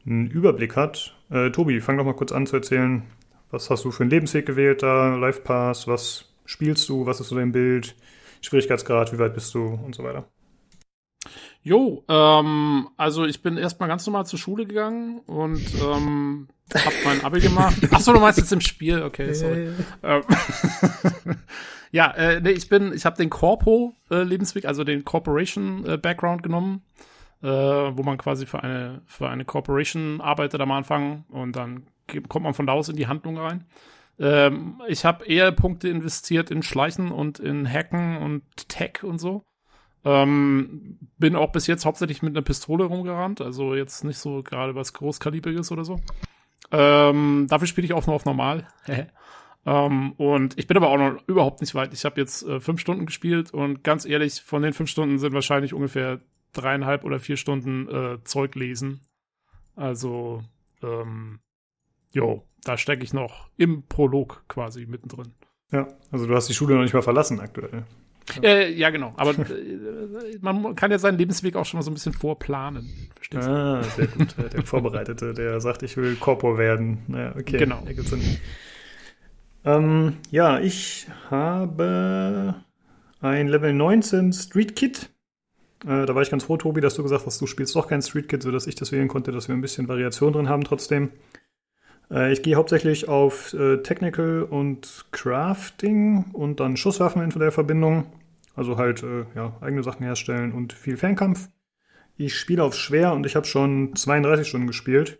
[0.06, 1.16] einen Überblick hat.
[1.30, 3.04] Äh, Tobi, fang doch mal kurz an zu erzählen.
[3.52, 5.16] Was hast du für einen Lebensweg gewählt da?
[5.16, 5.88] Life Pass?
[5.88, 7.06] Was spielst du?
[7.06, 7.96] Was ist so dein Bild?
[8.42, 9.14] Schwierigkeitsgrad?
[9.14, 9.80] Wie weit bist du?
[9.86, 10.26] Und so weiter.
[11.64, 17.24] Jo, ähm, also ich bin erstmal ganz normal zur Schule gegangen und ähm, hab mein
[17.24, 17.76] Abi gemacht.
[17.92, 19.04] Ach so, du meinst jetzt im Spiel?
[19.04, 19.70] Okay, sorry.
[20.02, 20.24] Ähm,
[21.92, 24.26] ja, äh, nee, ich bin, ich habe den Corpo äh,
[24.64, 26.82] also den Corporation äh, Background genommen,
[27.44, 31.86] äh, wo man quasi für eine für eine Corporation arbeitet am Anfang und dann
[32.28, 33.66] kommt man von da aus in die Handlung rein.
[34.18, 39.44] Ähm, ich habe eher Punkte investiert in Schleichen und in Hacken und Tech und so.
[40.04, 44.74] Ähm, bin auch bis jetzt hauptsächlich mit einer Pistole rumgerannt, also jetzt nicht so gerade
[44.74, 46.00] was Großkalibriges oder so.
[46.72, 48.68] Ähm, dafür spiele ich auch nur auf normal.
[49.66, 51.94] ähm, und ich bin aber auch noch überhaupt nicht weit.
[51.94, 55.34] Ich habe jetzt äh, fünf Stunden gespielt und ganz ehrlich, von den fünf Stunden sind
[55.34, 56.20] wahrscheinlich ungefähr
[56.54, 59.02] dreieinhalb oder vier Stunden äh, Zeug lesen.
[59.76, 60.44] Also,
[60.82, 61.40] ähm,
[62.12, 65.34] jo, da stecke ich noch im Prolog quasi mittendrin.
[65.72, 67.86] Ja, also du hast die Schule noch nicht mal verlassen aktuell.
[68.42, 69.14] Äh, ja, genau.
[69.18, 72.90] Aber äh, man kann ja seinen Lebensweg auch schon mal so ein bisschen vorplanen.
[73.16, 73.52] Verstehst du?
[73.52, 74.36] Ah, sehr gut.
[74.54, 77.00] Der Vorbereitete, der sagt, ich will Corpo werden.
[77.08, 77.58] Naja, okay.
[77.58, 77.84] Genau.
[79.64, 82.56] Ähm, ja, ich habe
[83.22, 85.10] ein Level 19 Street Kit.
[85.86, 88.02] Äh, da war ich ganz froh, Tobi, dass du gesagt hast, du spielst doch kein
[88.02, 91.12] Street Kit, sodass ich das wählen konnte, dass wir ein bisschen Variation drin haben trotzdem.
[92.12, 98.06] Äh, ich gehe hauptsächlich auf äh, Technical und Crafting und dann Schusswaffen in der Verbindung.
[98.56, 101.50] Also halt äh, ja, eigene Sachen herstellen und viel Fernkampf.
[102.18, 105.20] Ich spiele auf schwer und ich habe schon 32 Stunden gespielt.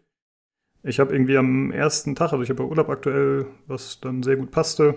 [0.84, 4.52] Ich habe irgendwie am ersten Tag, also ich habe Urlaub aktuell, was dann sehr gut
[4.52, 4.96] passte.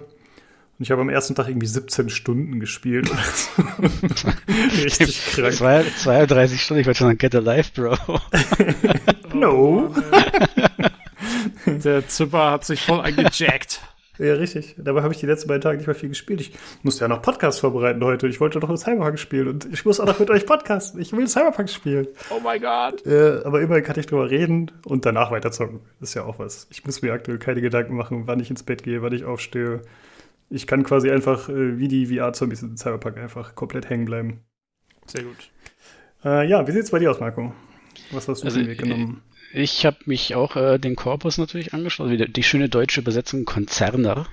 [0.76, 3.08] Und ich habe am ersten Tag irgendwie 17 Stunden gespielt.
[4.84, 5.54] Richtig krank.
[5.54, 7.96] Zwei, 32 Stunden, ich wollte schon sagen, get alive, Bro.
[9.34, 9.92] No.
[11.66, 13.80] Der Zipper hat sich voll eingejackt.
[14.18, 14.76] Ja, richtig.
[14.78, 16.40] Dabei habe ich die letzten beiden Tage nicht mehr viel gespielt.
[16.40, 18.28] Ich musste ja noch Podcasts vorbereiten heute.
[18.28, 21.00] Ich wollte doch Cyberpunk spielen und ich muss auch noch mit euch podcasten.
[21.00, 22.06] Ich will Cyberpunk spielen.
[22.30, 23.04] Oh mein Gott.
[23.06, 25.80] Äh, aber immerhin kann ich drüber reden und danach weiterzocken.
[26.00, 26.68] Ist ja auch was.
[26.70, 29.82] Ich muss mir aktuell keine Gedanken machen, wann ich ins Bett gehe, wann ich aufstehe.
[30.48, 34.44] Ich kann quasi einfach äh, wie die VR-Zombies in Cyberpunk einfach komplett hängen bleiben.
[35.06, 35.50] Sehr gut.
[36.24, 37.52] Äh, ja, wie sieht's bei dir aus, Marco?
[38.12, 39.22] Was hast du Also, für den Weg genommen?
[39.54, 43.44] Ich habe mich auch äh, den Korpus natürlich angeschaut, wie der- die schöne deutsche Übersetzung
[43.44, 44.26] Konzerner.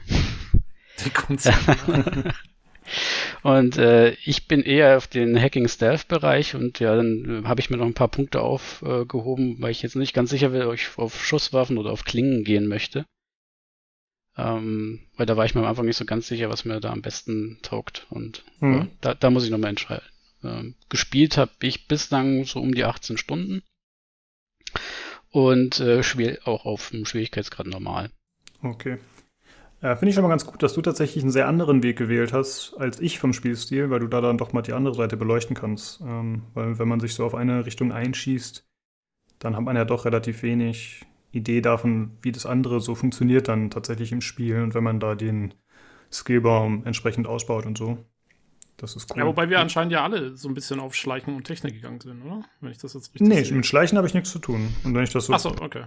[1.06, 2.34] Die Konzerne.
[3.43, 7.77] Und äh, ich bin eher auf den Hacking-Stealth-Bereich und ja, dann äh, habe ich mir
[7.77, 11.23] noch ein paar Punkte aufgehoben, weil ich jetzt nicht ganz sicher bin, ob ich auf
[11.23, 13.06] Schusswaffen oder auf Klingen gehen möchte.
[14.35, 16.91] Ähm, weil da war ich mir am Anfang nicht so ganz sicher, was mir da
[16.91, 18.07] am besten taugt.
[18.10, 18.73] Und Mhm.
[18.73, 20.06] ja, da, da muss ich nochmal entscheiden.
[20.43, 23.61] Ähm, gespielt habe ich bislang so um die 18 Stunden.
[25.31, 26.01] Und äh,
[26.43, 28.09] auch auf dem Schwierigkeitsgrad normal.
[28.61, 28.97] Okay.
[29.81, 32.75] Äh, Finde ich aber ganz gut, dass du tatsächlich einen sehr anderen Weg gewählt hast
[32.77, 36.01] als ich vom Spielstil, weil du da dann doch mal die andere Seite beleuchten kannst.
[36.01, 38.67] Ähm, weil wenn man sich so auf eine Richtung einschießt,
[39.39, 43.69] dann hat man ja doch relativ wenig Idee davon, wie das andere so funktioniert dann
[43.71, 45.53] tatsächlich im Spiel und wenn man da den
[46.11, 47.97] Skillbaum entsprechend ausbaut und so.
[48.81, 49.19] Das ist cool.
[49.19, 52.23] Ja, wobei wir anscheinend ja alle so ein bisschen auf Schleichen und Technik gegangen sind,
[52.25, 52.43] oder?
[52.61, 53.55] Wenn ich das jetzt richtig Nee, sehe.
[53.55, 54.73] mit Schleichen habe ich nichts zu tun.
[54.83, 55.33] Und wenn ich das so.
[55.33, 55.83] Achso, okay.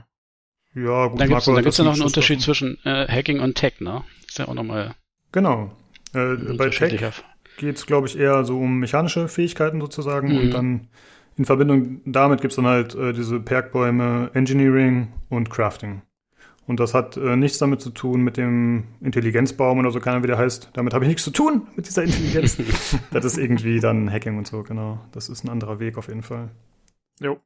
[0.76, 1.52] Ja, gut, Dann gibt es da
[1.82, 2.78] ja noch einen Unterschied Schusswaffen.
[2.78, 4.04] zwischen äh, Hacking und Tech, ne?
[4.28, 4.94] Ist ja auch nochmal
[5.32, 5.72] Genau.
[6.14, 7.00] Äh, bei Tech
[7.58, 10.28] geht es, glaube ich, eher so um mechanische Fähigkeiten sozusagen.
[10.32, 10.38] Mhm.
[10.38, 10.88] Und dann
[11.36, 16.02] in Verbindung damit gibt es dann halt äh, diese Perkbäume Engineering und Crafting.
[16.66, 20.24] Und das hat äh, nichts damit zu tun mit dem Intelligenzbaum oder so, keine Ahnung,
[20.24, 20.70] wie der heißt.
[20.72, 22.56] Damit habe ich nichts zu tun mit dieser Intelligenz.
[23.12, 24.98] das ist irgendwie dann Hacking und so, genau.
[25.12, 26.50] Das ist ein anderer Weg auf jeden Fall.
[27.20, 27.38] Jo.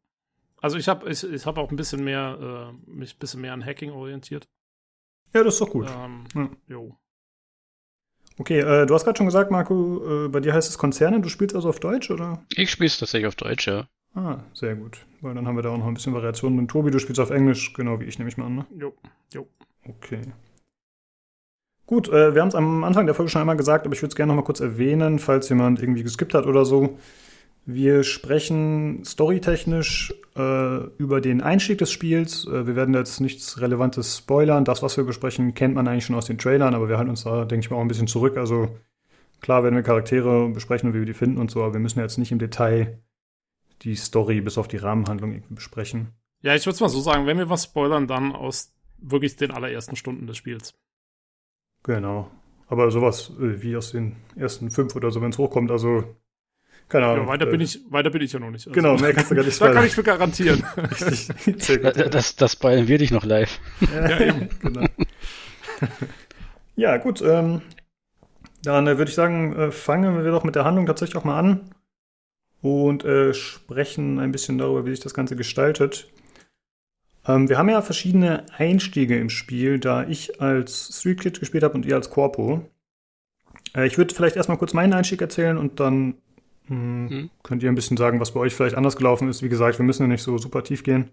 [0.61, 3.53] Also ich habe ich, ich hab auch ein bisschen mehr, äh, mich ein bisschen mehr
[3.53, 4.49] an Hacking orientiert.
[5.35, 5.89] Ja, das ist doch gut.
[5.91, 6.49] Ähm, Ja.
[6.69, 6.97] Jo.
[8.39, 11.21] Okay, äh, du hast gerade schon gesagt, Marco, äh, bei dir heißt es Konzerne.
[11.21, 12.45] Du spielst also auf Deutsch, oder?
[12.55, 13.89] Ich spiele es tatsächlich auf Deutsch, ja.
[14.15, 15.07] Ah, sehr gut.
[15.21, 16.59] Weil dann haben wir da auch noch ein bisschen Variation.
[16.59, 18.57] Und Tobi, du spielst auf Englisch, genau wie ich, nehme ich mal an.
[18.57, 18.67] Ne?
[18.79, 18.95] Jo.
[19.33, 19.47] Jo.
[19.87, 20.21] Okay.
[21.87, 24.11] Gut, äh, wir haben es am Anfang der Folge schon einmal gesagt, aber ich würde
[24.11, 26.99] es gerne noch mal kurz erwähnen, falls jemand irgendwie geskippt hat oder so.
[27.65, 32.47] Wir sprechen storytechnisch äh, über den Einstieg des Spiels.
[32.47, 34.65] Äh, wir werden jetzt nichts Relevantes spoilern.
[34.65, 37.25] Das, was wir besprechen, kennt man eigentlich schon aus den Trailern, aber wir halten uns
[37.25, 38.37] da, denke ich mal, auch ein bisschen zurück.
[38.37, 38.69] Also
[39.41, 42.01] klar werden wir Charaktere besprechen und wie wir die finden und so, aber wir müssen
[42.01, 42.99] jetzt nicht im Detail
[43.83, 46.13] die Story bis auf die Rahmenhandlung irgendwie besprechen.
[46.43, 49.51] Ja, ich würde es mal so sagen, wenn wir was spoilern, dann aus wirklich den
[49.51, 50.75] allerersten Stunden des Spiels.
[51.83, 52.31] Genau.
[52.69, 56.05] Aber sowas äh, wie aus den ersten fünf oder so, wenn es hochkommt, also
[56.89, 57.27] keine Ahnung.
[57.27, 58.67] Ja, weiter, äh, bin ich, weiter bin ich ja noch nicht.
[58.67, 60.65] Also, Genau, mehr kannst du gar nicht Da kann ich für garantieren.
[60.77, 61.29] Richtig.
[62.11, 63.61] Das, das spoilern wir dich noch live.
[63.93, 64.49] ja, eben.
[64.61, 64.87] genau.
[66.77, 67.21] ja, gut.
[67.21, 67.61] Ähm,
[68.63, 71.39] dann äh, würde ich sagen, äh, fangen wir doch mit der Handlung tatsächlich auch mal
[71.39, 71.75] an
[72.63, 76.09] und äh, sprechen ein bisschen darüber, wie sich das Ganze gestaltet.
[77.27, 81.75] Ähm, wir haben ja verschiedene Einstiege im Spiel, da ich als Street Kid gespielt habe
[81.75, 82.69] und ihr als Corpo.
[83.75, 86.15] Äh, ich würde vielleicht erstmal kurz meinen Einstieg erzählen und dann
[86.69, 87.31] mh, Mhm.
[87.43, 89.43] könnt ihr ein bisschen sagen, was bei euch vielleicht anders gelaufen ist.
[89.43, 91.11] Wie gesagt, wir müssen ja nicht so super tief gehen.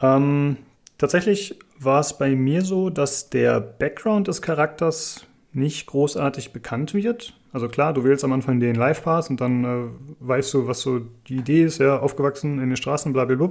[0.00, 0.56] Ähm,
[0.98, 7.34] tatsächlich war es bei mir so, dass der Background des Charakters nicht großartig bekannt wird.
[7.52, 9.88] Also klar, du wählst am Anfang den Live Pass und dann äh,
[10.20, 13.50] weißt du, was so die Idee ist, ja, aufgewachsen in den Straßen, blablabla.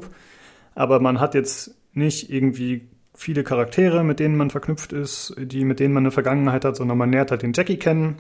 [0.74, 5.80] Aber man hat jetzt nicht irgendwie viele Charaktere, mit denen man verknüpft ist, die mit
[5.80, 8.16] denen man eine Vergangenheit hat, sondern man lernt halt den Jackie kennen.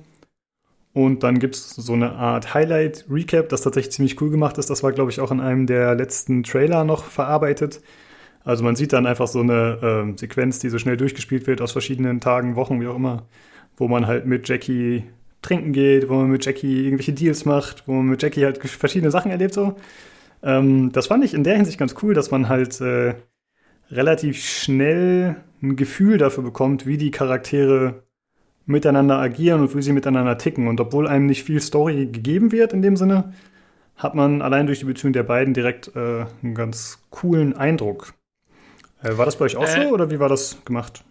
[0.94, 4.70] Und dann gibt's so eine Art Highlight-Recap, das tatsächlich ziemlich cool gemacht ist.
[4.70, 7.82] Das war, glaube ich, auch in einem der letzten Trailer noch verarbeitet.
[8.44, 11.72] Also man sieht dann einfach so eine ähm, Sequenz, die so schnell durchgespielt wird aus
[11.72, 13.24] verschiedenen Tagen, Wochen, wie auch immer,
[13.78, 15.04] wo man halt mit Jackie
[15.42, 19.12] trinken geht, wo man mit Jackie irgendwelche Deals macht, wo man mit Jackie halt verschiedene
[19.12, 19.76] Sachen erlebt so.
[20.44, 23.16] Ähm, das fand ich in der Hinsicht ganz cool, dass man halt äh,
[23.92, 28.04] relativ schnell ein Gefühl dafür bekommt, wie die Charaktere
[28.66, 30.68] miteinander agieren und wie sie miteinander ticken.
[30.68, 33.34] Und obwohl einem nicht viel Story gegeben wird in dem Sinne,
[33.96, 38.14] hat man allein durch die Beziehung der beiden direkt äh, einen ganz coolen Eindruck.
[39.04, 41.04] Äh, war das bei euch auch Äh, so oder wie war das gemacht?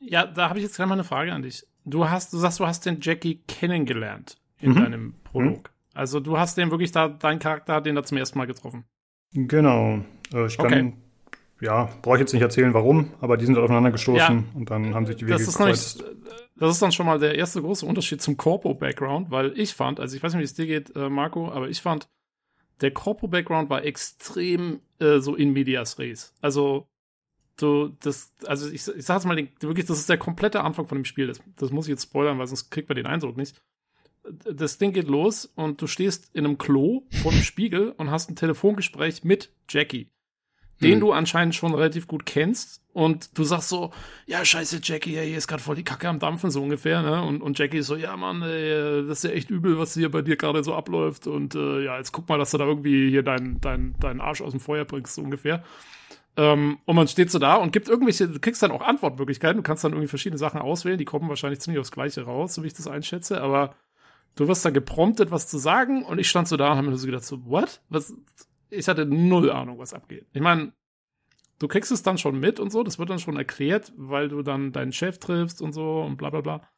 [0.00, 1.66] Ja, da habe ich jetzt gleich mal eine Frage an dich.
[1.86, 4.74] Du hast, du sagst, du hast den Jackie kennengelernt in Mhm.
[4.76, 5.70] deinem Prolog.
[5.94, 8.84] Also du hast den wirklich da, dein Charakter hat den da zum ersten Mal getroffen.
[9.32, 10.00] Genau.
[10.34, 10.92] Äh, ich kann, Okay.
[11.60, 14.44] ja, brauche ich jetzt nicht erzählen, warum, aber die sind aufeinander gestoßen Ja.
[14.54, 16.04] und dann haben sich die Wege Das gekreuzt.
[16.56, 20.16] das ist dann schon mal der erste große Unterschied zum Corpo-Background, weil ich fand, also
[20.16, 22.08] ich weiß nicht, wie es dir geht, äh, Marco, aber ich fand,
[22.80, 26.34] der Corpo-Background war extrem äh, so in medias res.
[26.40, 26.88] Also,
[27.56, 31.04] du, das, also ich, ich sag's mal, wirklich, das ist der komplette Anfang von dem
[31.04, 31.26] Spiel.
[31.26, 33.62] Das, das muss ich jetzt spoilern, weil sonst kriegt man den Eindruck nicht.
[34.52, 38.28] Das Ding geht los und du stehst in einem Klo vor dem Spiegel und hast
[38.28, 40.10] ein Telefongespräch mit Jackie
[40.80, 41.00] den Hm.
[41.00, 42.82] du anscheinend schon relativ gut kennst.
[42.92, 43.92] Und du sagst so,
[44.26, 47.22] ja, scheiße, Jackie, ey, hier ist gerade voll die Kacke am Dampfen, so ungefähr, ne?
[47.22, 50.10] Und, und Jackie ist so, ja, Mann, ey, das ist ja echt übel, was hier
[50.10, 51.26] bei dir gerade so abläuft.
[51.26, 54.40] Und äh, ja, jetzt guck mal, dass du da irgendwie hier deinen dein, deinen Arsch
[54.40, 55.62] aus dem Feuer bringst, so ungefähr.
[56.36, 59.62] Ähm, und man steht so da und gibt irgendwelche, du kriegst dann auch Antwortmöglichkeiten, du
[59.62, 62.66] kannst dann irgendwie verschiedene Sachen auswählen, die kommen wahrscheinlich ziemlich aufs Gleiche raus, so wie
[62.66, 63.74] ich das einschätze, aber
[64.34, 66.96] du wirst da gepromptet, was zu sagen und ich stand so da und habe mir
[66.98, 67.80] so gedacht, so, what?
[67.88, 68.14] Was?
[68.68, 70.26] Ich hatte null Ahnung, was abgeht.
[70.34, 70.72] Ich meine,
[71.58, 74.42] du kriegst es dann schon mit und so, das wird dann schon erklärt, weil du
[74.42, 76.68] dann deinen Chef triffst und so und bla bla bla.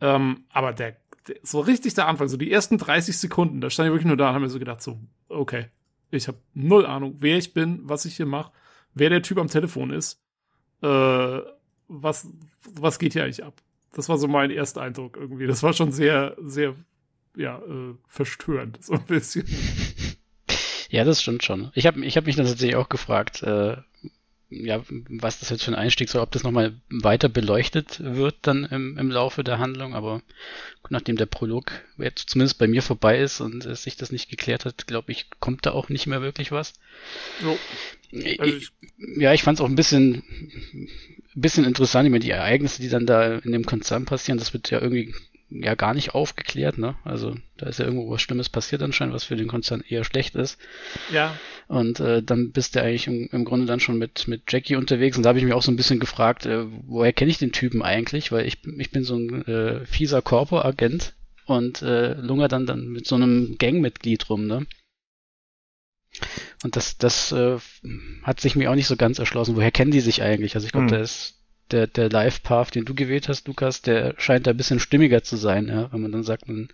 [0.00, 3.88] Ähm, aber der, der, so richtig der Anfang, so die ersten 30 Sekunden, da stand
[3.88, 5.66] ich wirklich nur da und habe mir so gedacht, so, okay,
[6.12, 8.52] ich habe null Ahnung, wer ich bin, was ich hier mache,
[8.94, 10.20] wer der Typ am Telefon ist,
[10.82, 11.40] äh,
[11.88, 12.28] was,
[12.74, 13.60] was geht hier eigentlich ab?
[13.92, 15.46] Das war so mein erster Eindruck irgendwie.
[15.46, 16.74] Das war schon sehr, sehr,
[17.36, 19.46] ja, äh, verstörend, so ein bisschen.
[20.92, 21.70] Ja, das stimmt schon.
[21.74, 23.76] Ich habe ich hab mich dann tatsächlich auch gefragt, äh,
[24.50, 28.64] ja, was das jetzt für ein Einstieg soll, ob das nochmal weiter beleuchtet wird dann
[28.64, 30.22] im, im Laufe der Handlung, aber
[30.88, 34.64] nachdem der Prolog jetzt zumindest bei mir vorbei ist und es sich das nicht geklärt
[34.64, 36.72] hat, glaube ich, kommt da auch nicht mehr wirklich was.
[37.42, 37.56] Jo.
[38.38, 38.72] Also Ich,
[39.16, 40.24] ja, ich fand es auch ein bisschen,
[40.72, 40.88] ein
[41.40, 42.06] bisschen interessant.
[42.06, 45.14] Ich meine, die Ereignisse, die dann da in dem Konzern passieren, das wird ja irgendwie
[45.50, 46.96] ja gar nicht aufgeklärt, ne?
[47.04, 50.34] Also da ist ja irgendwo was Schlimmes passiert anscheinend, was für den Konzern eher schlecht
[50.34, 50.58] ist.
[51.12, 51.36] Ja.
[51.66, 55.16] Und äh, dann bist du eigentlich im, im Grunde dann schon mit, mit Jackie unterwegs
[55.16, 57.52] und da habe ich mich auch so ein bisschen gefragt, äh, woher kenne ich den
[57.52, 58.32] Typen eigentlich?
[58.32, 61.14] Weil ich, ich bin so ein äh, fieser Corpo-Agent
[61.46, 64.66] und äh, lunger dann, dann mit so einem Gangmitglied rum, ne?
[66.62, 67.58] Und das, das äh,
[68.22, 69.56] hat sich mir auch nicht so ganz erschlossen.
[69.56, 70.54] Woher kennen die sich eigentlich?
[70.54, 70.92] Also ich glaube, Hm.
[70.92, 71.39] da ist
[71.72, 75.36] der, der Live-Path, den du gewählt hast, Lukas, der scheint da ein bisschen stimmiger zu
[75.36, 75.92] sein, ja?
[75.92, 76.68] wenn man dann sagt, man,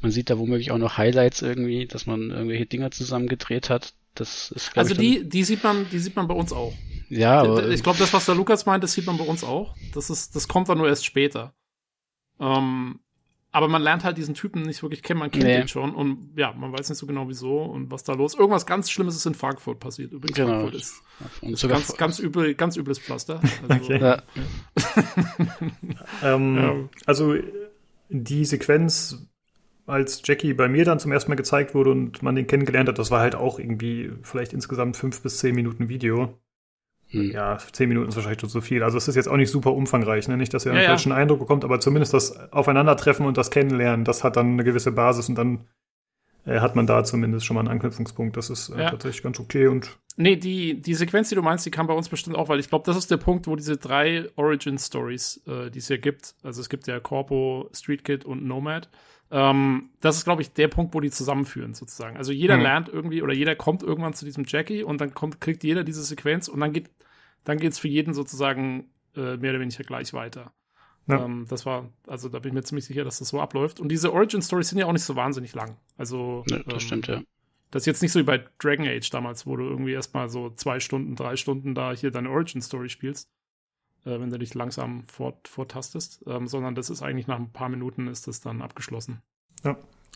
[0.00, 3.94] man sieht da womöglich auch noch Highlights irgendwie, dass man irgendwelche Dinger zusammen gedreht hat.
[4.14, 6.72] Das ist, Also die, die sieht man, die sieht man bei uns auch.
[7.08, 9.76] Ja, aber ich glaube, das, was der Lukas meint, das sieht man bei uns auch.
[9.94, 11.54] Das ist, das kommt dann nur erst später.
[12.40, 13.00] Ähm,
[13.52, 15.60] aber man lernt halt diesen Typen nicht wirklich kennen, man kennt Nee.
[15.60, 18.34] ihn schon und ja, man weiß nicht so genau wieso und was da los.
[18.34, 20.12] Irgendwas ganz Schlimmes ist in Frankfurt passiert.
[20.12, 20.48] Übrigens, Genau.
[20.60, 21.02] Frankfurt ist,
[21.40, 23.40] Und ist ganz, ganz übel, ganz übles Pflaster.
[23.68, 24.00] Also, Okay.
[24.00, 24.22] ja,
[26.22, 26.74] Ähm, Ja.
[27.06, 27.34] Also
[28.08, 29.26] die Sequenz
[29.86, 32.98] als Jackie bei mir dann zum ersten Mal gezeigt wurde und man den kennengelernt hat,
[32.98, 36.38] das war halt auch irgendwie vielleicht insgesamt fünf bis zehn Minuten Video.
[37.08, 37.30] Hm.
[37.30, 38.82] Ja, zehn Minuten ist wahrscheinlich schon zu viel.
[38.82, 40.36] Also es ist jetzt auch nicht super umfangreich, ne?
[40.36, 40.88] Nicht, dass ihr einen Ja, ja.
[40.90, 44.90] falschen Eindruck bekommt, aber zumindest das Aufeinandertreffen und das Kennenlernen, das hat dann eine gewisse
[44.92, 45.66] Basis und dann
[46.46, 48.36] äh, hat man da zumindest schon mal einen Anknüpfungspunkt.
[48.36, 48.90] Das ist äh, Ja.
[48.90, 52.08] tatsächlich ganz okay und Nee, die, die Sequenz, die du meinst, die kam bei uns
[52.08, 55.78] bestimmt auch, weil ich glaube, das ist der Punkt, wo diese drei Origin-Stories, äh, die
[55.78, 58.88] es hier gibt, also es gibt ja Corpo, Street Kid und Nomad,
[59.30, 62.16] ähm, das ist, glaube ich, der Punkt, wo die zusammenführen, sozusagen.
[62.16, 62.62] Also jeder Mhm.
[62.62, 66.02] lernt irgendwie oder jeder kommt irgendwann zu diesem Jackie und dann kommt, kriegt jeder diese
[66.02, 66.90] Sequenz und dann geht
[67.44, 70.52] dann geht's für jeden sozusagen äh, mehr oder weniger gleich weiter.
[71.06, 71.24] Ja.
[71.24, 73.78] Ähm, das war, also da bin ich mir ziemlich sicher, dass das so abläuft.
[73.80, 75.76] Und diese Origin-Stories sind ja auch nicht so wahnsinnig lang.
[75.96, 77.22] Also Ja, das ähm, stimmt, ja.
[77.70, 80.50] das ist jetzt nicht so wie bei Dragon Age damals, wo du irgendwie erstmal so
[80.50, 83.28] zwei Stunden, drei Stunden da hier deine Origin-Story spielst,
[84.06, 87.68] äh, wenn du dich langsam fort, vortastest, ähm, sondern das ist eigentlich nach ein paar
[87.68, 89.20] Minuten ist das dann abgeschlossen.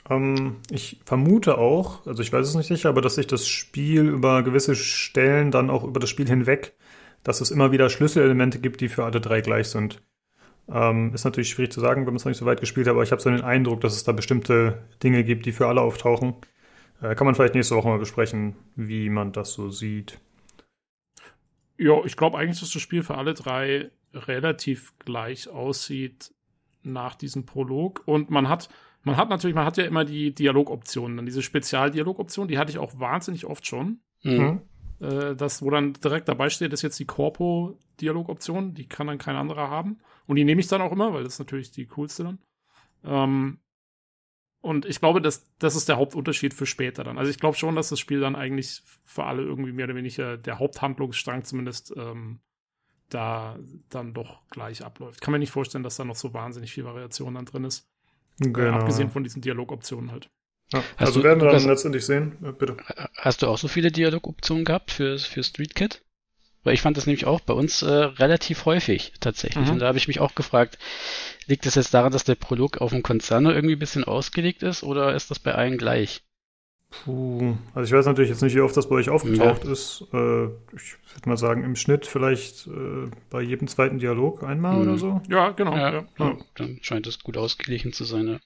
[0.09, 4.09] Ähm, ich vermute auch, also ich weiß es nicht sicher, aber dass sich das Spiel
[4.09, 6.75] über gewisse Stellen dann auch über das Spiel hinweg,
[7.23, 10.03] dass es immer wieder Schlüsselelemente gibt, die für alle drei gleich sind.
[10.73, 12.93] Ähm, ist natürlich schwierig zu sagen, wenn man es noch nicht so weit gespielt hat,
[12.93, 15.81] aber ich habe so den Eindruck, dass es da bestimmte Dinge gibt, die für alle
[15.81, 16.35] auftauchen.
[17.03, 20.21] Äh, kann man vielleicht nächste Woche mal besprechen, wie man das so sieht.
[21.81, 26.35] Ja, ich glaube eigentlich, dass das Spiel für alle drei relativ gleich aussieht
[26.82, 28.02] nach diesem Prolog.
[28.05, 28.69] Und man hat,
[29.02, 32.78] man hat natürlich, man hat ja immer die Dialogoptionen, dann diese Spezialdialogoption, die hatte ich
[32.78, 34.01] auch wahnsinnig oft schon.
[34.23, 34.61] Mhm.
[35.01, 39.36] äh, das, wo dann direkt dabei steht, ist jetzt die Corpo-Dialogoption, die kann dann kein
[39.36, 40.01] anderer haben.
[40.27, 42.39] Und die nehme ich dann auch immer, weil das ist natürlich die coolste dann.
[43.05, 43.59] Ähm,
[44.61, 47.19] und ich glaube, das, das ist der Hauptunterschied für später dann.
[47.19, 50.37] Also ich glaube schon, dass das Spiel dann eigentlich für alle irgendwie mehr oder weniger
[50.37, 52.41] der Haupthandlungsstrang zumindest ähm,
[53.09, 53.59] da
[53.89, 55.20] dann doch gleich abläuft.
[55.20, 57.89] Kann mir nicht vorstellen, dass da noch so wahnsinnig viel Variation dann drin ist.
[58.41, 58.78] Äh, Genau.
[58.78, 60.31] abgesehen von diesen Dialogoptionen halt.
[60.73, 62.37] Ja, Hast also du- werden wir dann hast- letztendlich sehen.
[62.43, 62.77] Ja, bitte.
[63.16, 66.03] Hast du auch so viele Dialogoptionen gehabt für, für Street Kid?
[66.62, 69.66] Weil ich fand das nämlich auch bei uns äh, relativ häufig tatsächlich.
[69.66, 69.73] Mhm.
[69.74, 70.78] Und da habe ich mich auch gefragt,
[71.47, 74.82] liegt es jetzt daran, dass der Prolog auf dem Konzerner irgendwie ein bisschen ausgelegt ist
[74.82, 76.23] oder ist das bei allen gleich?
[76.91, 80.03] Puh, also ich weiß natürlich jetzt nicht, wie oft das bei euch aufgetaucht ist.
[80.12, 84.82] Äh, ich würde mal sagen, im Schnitt vielleicht äh, bei jedem zweiten Dialog einmal Mhm.
[84.82, 85.20] oder so.
[85.28, 85.77] Ja, genau.
[85.77, 86.05] ja, ja.
[86.19, 88.41] ja, dann scheint es gut ausgeglichen zu sein.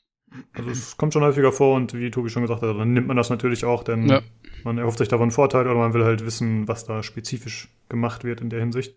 [0.52, 3.16] Also es kommt schon häufiger vor und wie Tobi schon gesagt hat, dann nimmt man
[3.16, 4.22] das natürlich auch, denn Ja.
[4.64, 8.40] man erhofft sich davon Vorteile oder man will halt wissen, was da spezifisch gemacht wird
[8.40, 8.96] in der Hinsicht.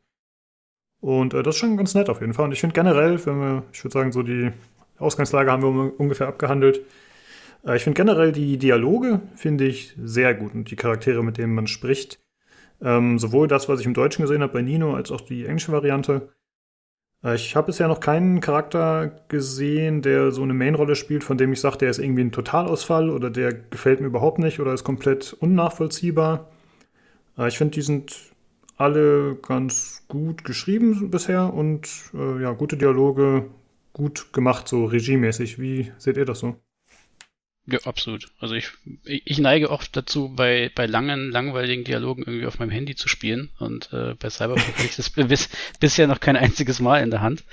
[1.00, 2.46] Und äh, das ist schon ganz nett auf jeden Fall.
[2.46, 4.52] Und ich finde generell, wenn wir, ich würde sagen, so die
[4.98, 6.82] Ausgangslage haben wir ungefähr abgehandelt.
[7.66, 11.54] Äh, ich finde generell die Dialoge finde ich sehr gut und die Charaktere, mit denen
[11.54, 12.20] man spricht.
[12.82, 15.72] Ähm, sowohl das, was ich im Deutschen gesehen habe bei Nino, als auch die englische
[15.72, 16.30] Variante.
[17.24, 21.54] Äh, Ich habe bisher noch keinen Charakter gesehen, der so eine Main-Rolle spielt, von dem
[21.54, 24.84] ich sage, der ist irgendwie ein Totalausfall oder der gefällt mir überhaupt nicht oder ist
[24.84, 26.50] komplett unnachvollziehbar.
[27.38, 28.16] Äh, Ich finde, die sind
[28.78, 33.50] alle ganz gut geschrieben bisher und äh, ja, gute Dialoge,
[33.94, 35.60] gut gemacht, so regiemäßig.
[35.60, 36.58] Wie seht ihr das so?
[37.70, 38.30] Ja, absolut.
[38.40, 38.70] Also ich,
[39.04, 43.50] ich neige oft dazu, bei, bei langen, langweiligen Dialogen irgendwie auf meinem Handy zu spielen.
[43.60, 45.50] Und äh, bei Cyberpunk hatte ich das bis,
[45.82, 47.44] bisher noch kein einziges Mal in der Hand.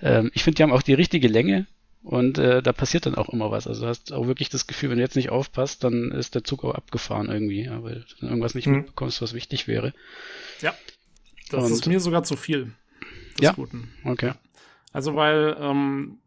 [0.00, 1.66] Ähm, ich finde, die haben auch die richtige Länge
[2.04, 3.66] und äh, da passiert dann auch immer was.
[3.66, 6.44] Also du hast auch wirklich das Gefühl, wenn du jetzt nicht aufpasst, dann ist der
[6.44, 8.76] Zug auch abgefahren irgendwie, ja, weil du irgendwas nicht Mhm.
[8.78, 9.92] mitbekommst, was wichtig wäre.
[10.60, 10.72] Ja.
[11.50, 12.72] Das Und- ist mir sogar zu viel.
[13.38, 13.52] Des Ja.
[13.54, 13.92] Guten.
[14.04, 14.32] Okay.
[14.92, 16.18] Also, weil ähm,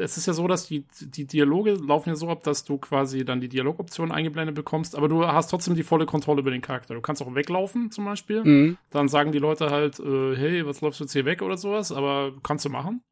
[0.00, 3.24] es ist ja so, dass die, die Dialoge laufen ja so ab, dass du quasi
[3.24, 6.94] dann die Dialogoptionen eingeblendet bekommst, aber du hast trotzdem die volle Kontrolle über den Charakter.
[6.94, 8.44] Du kannst auch weglaufen zum Beispiel.
[8.44, 8.78] Mhm.
[8.90, 11.92] Dann sagen die Leute halt, äh, hey, was läufst du jetzt hier weg oder sowas,
[11.92, 13.02] aber kannst du machen.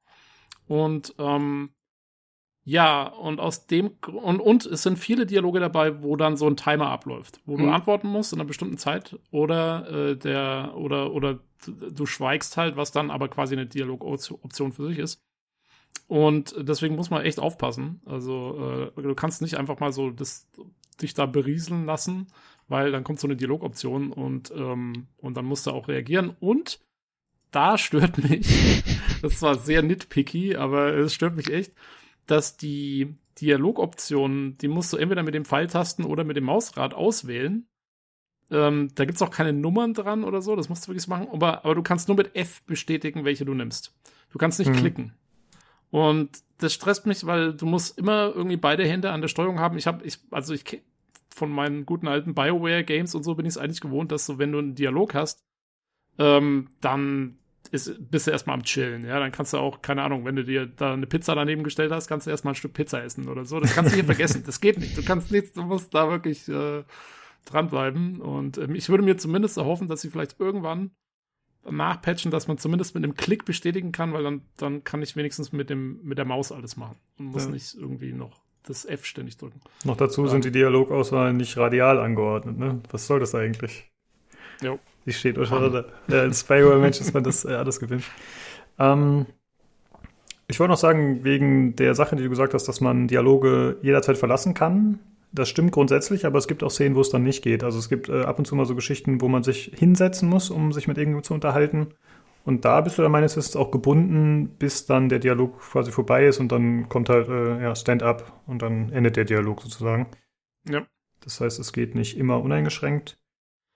[0.66, 1.70] Und ähm,
[2.64, 6.56] ja, und aus dem und, und es sind viele Dialoge dabei, wo dann so ein
[6.56, 7.70] Timer abläuft, wo du Mhm.
[7.70, 12.92] antworten musst in einer bestimmten Zeit oder äh, der oder oder du schweigst halt, was
[12.92, 15.22] dann aber quasi eine Dialogoption für sich ist.
[16.06, 18.00] Und deswegen muss man echt aufpassen.
[18.06, 20.48] Also äh, du kannst nicht einfach mal so das,
[21.02, 22.28] dich da berieseln lassen,
[22.66, 26.34] weil dann kommt so eine Dialogoption und, ähm, und dann musst du auch reagieren.
[26.40, 26.80] Und
[27.50, 28.82] da stört mich,
[29.22, 31.72] das war sehr nitpicky, aber es stört mich echt,
[32.26, 37.66] dass die Dialogoptionen, die musst du entweder mit dem Pfeiltasten oder mit dem Mausrad auswählen.
[38.50, 41.64] Ähm, da gibt's auch keine Nummern dran oder so, das musst du wirklich machen, aber,
[41.66, 43.94] aber du kannst nur mit F bestätigen, welche du nimmst.
[44.30, 44.76] Du kannst nicht Mhm.
[44.76, 45.12] klicken.
[45.90, 49.78] Und das stresst mich, weil du musst immer irgendwie beide Hände an der Steuerung haben.
[49.78, 50.82] Ich habe, ich, also ich
[51.34, 54.38] von meinen guten alten BioWare Games und so bin ich es eigentlich gewohnt, dass du,
[54.38, 55.44] wenn du einen Dialog hast,
[56.18, 57.38] ähm, dann
[57.70, 59.20] ist, bist du erstmal am Chillen, ja.
[59.20, 62.08] Dann kannst du auch, keine Ahnung, wenn du dir da eine Pizza daneben gestellt hast,
[62.08, 63.60] kannst du erstmal ein Stück Pizza essen oder so.
[63.60, 64.42] Das kannst du hier vergessen.
[64.44, 64.96] Das geht nicht.
[64.96, 66.82] Du kannst nichts, du musst da wirklich äh,
[67.44, 68.20] dranbleiben.
[68.20, 70.90] Und ähm, ich würde mir zumindest erhoffen, dass sie vielleicht irgendwann
[71.70, 75.52] nachpatchen, dass man zumindest mit einem Klick bestätigen kann, weil dann, dann kann ich wenigstens
[75.52, 77.50] mit dem, mit der Maus alles machen und muss Ja.
[77.50, 79.60] nicht irgendwie noch das F ständig drücken.
[79.84, 82.80] Noch dazu sind die Dialogauswahlen nicht radial angeordnet, ne?
[82.90, 83.90] Was soll das eigentlich?
[84.62, 84.78] Jo.
[85.06, 85.84] Die steht da.
[86.08, 88.10] Ja, als Spyware-Mensch ist man das äh, alles gewünscht.
[88.78, 89.24] Ähm,
[90.48, 94.18] ich wollte noch sagen, wegen der Sache, die du gesagt hast, dass man Dialoge jederzeit
[94.18, 94.98] verlassen kann.
[95.32, 97.62] Das stimmt grundsätzlich, aber es gibt auch Szenen, wo es dann nicht geht.
[97.62, 100.50] Also es gibt äh, ab und zu mal so Geschichten, wo man sich hinsetzen muss,
[100.50, 101.88] um sich mit irgendjemandem zu unterhalten.
[102.44, 106.26] Und da bist du dann meines Wissens auch gebunden, bis dann der Dialog quasi vorbei
[106.26, 110.06] ist und dann kommt halt äh, ja, Stand-up und dann endet der Dialog sozusagen.
[110.66, 110.86] Ja.
[111.20, 113.18] Das heißt, es geht nicht immer uneingeschränkt.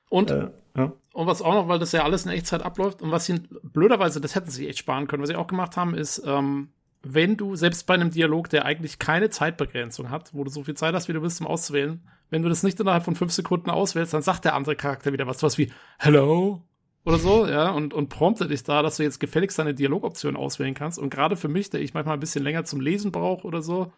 [0.09, 0.93] Und, Äh, ja.
[1.13, 4.23] und was auch noch, weil das ja alles in Echtzeit abläuft und was sie blöderweise,
[4.23, 6.69] das hätten sie echt sparen können, was sie auch gemacht haben, ist, ähm,
[7.03, 10.75] wenn du selbst bei einem Dialog, der eigentlich keine Zeitbegrenzung hat, wo du so viel
[10.75, 13.71] Zeit hast, wie du willst, zum Auszuwählen, wenn du das nicht innerhalb von fünf Sekunden
[13.71, 16.63] auswählst, dann sagt der andere Charakter wieder was, was wie Hello
[17.05, 20.75] oder so, ja, und, und promptet dich da, dass du jetzt gefälligst deine Dialogoption auswählen
[20.75, 20.99] kannst.
[20.99, 23.93] Und gerade für mich, der ich manchmal ein bisschen länger zum Lesen brauche oder so,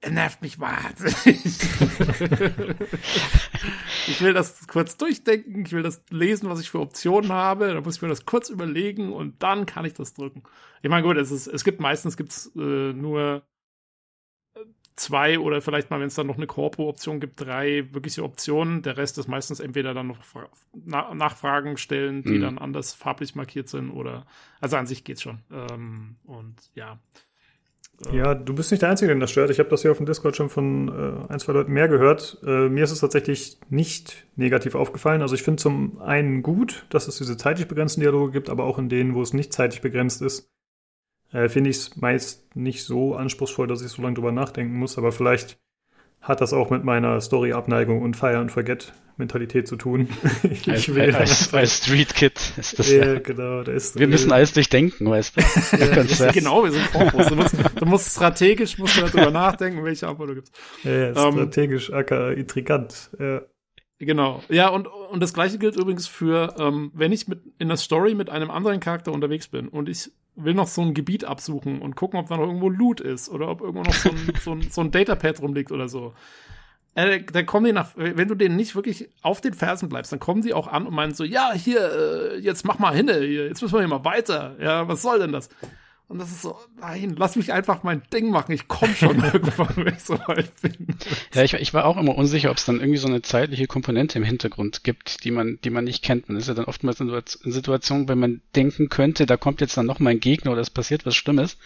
[0.00, 1.44] er nervt mich wahnsinnig.
[4.06, 7.82] ich will das kurz durchdenken, ich will das lesen, was ich für Optionen habe, dann
[7.82, 10.44] muss ich mir das kurz überlegen und dann kann ich das drücken.
[10.82, 13.42] Ich meine, gut, es, ist, es gibt meistens gibt's äh, nur
[14.96, 18.82] zwei oder vielleicht mal, wenn es dann noch eine Corpo-Option gibt, drei wirkliche Optionen.
[18.82, 22.40] Der Rest ist meistens entweder dann noch Fra Na Nachfragen stellen, die Mhm.
[22.40, 24.26] dann anders farblich markiert sind oder
[24.60, 25.40] also an sich geht's schon.
[25.52, 26.98] Ähm, und ja.
[28.12, 29.50] Ja, du bist nicht der Einzige, den das stört.
[29.50, 32.38] Ich habe das hier auf dem Discord schon von äh, ein, zwei Leuten mehr gehört.
[32.46, 35.20] Äh, mir ist es tatsächlich nicht negativ aufgefallen.
[35.20, 38.78] Also ich finde zum einen gut, dass es diese zeitlich begrenzten Dialoge gibt, aber auch
[38.78, 40.48] in denen, wo es nicht zeitlich begrenzt ist,
[41.32, 44.96] äh, finde ich es meist nicht so anspruchsvoll, dass ich so lange drüber nachdenken muss.
[44.96, 45.58] Aber vielleicht
[46.20, 50.08] hat das auch mit meiner Story-Abneigung und Fire and Forget-Mentalität zu tun.
[50.42, 53.18] ich Als, will als, als Street Kid ist das ja, ja.
[53.20, 53.62] genau.
[53.62, 55.40] Da ist, Wir müssen alles durchdenken, weißt du.
[55.78, 57.26] Ja, genau, wir sind Corpus.
[57.26, 60.54] Du musst, du musst strategisch musst du darüber nachdenken, welche Antwort du gibst.
[60.84, 63.10] Ja, ja, Ähm, strategisch, aka intrigant.
[63.18, 63.42] Ja.
[64.00, 64.42] Genau.
[64.48, 68.14] Ja, und, und das gleiche gilt übrigens für, ähm, wenn ich mit, in der Story
[68.14, 70.12] mit einem anderen Charakter unterwegs bin und ich
[70.44, 73.48] will noch so ein Gebiet absuchen und gucken, ob da noch irgendwo Loot ist oder
[73.48, 76.14] ob irgendwo noch so ein, so ein, so ein Datapad rumliegt oder so.
[76.94, 80.20] Äh, dann kommen die nach, wenn du denen nicht wirklich auf den Fersen bleibst, dann
[80.20, 83.62] kommen die auch an und meinen so, ja, hier, äh, jetzt mach mal hin, jetzt
[83.62, 84.56] müssen wir hier mal weiter.
[84.60, 85.48] Ja, was soll denn das?
[86.08, 88.52] Und das ist so, nein, lass mich einfach mein Ding machen.
[88.52, 90.88] Ich komme schon irgendwann, wenn ich so weit bin.
[91.34, 94.16] Ja, ich, ich war auch immer unsicher, ob es dann irgendwie so eine zeitliche Komponente
[94.18, 96.28] im Hintergrund gibt, die man, die man nicht kennt.
[96.28, 99.60] Man ist ja dann oftmals in Situa- in Situationen, wenn man denken könnte, da kommt
[99.60, 101.58] jetzt dann noch mal ein Gegner oder es passiert was Schlimmes,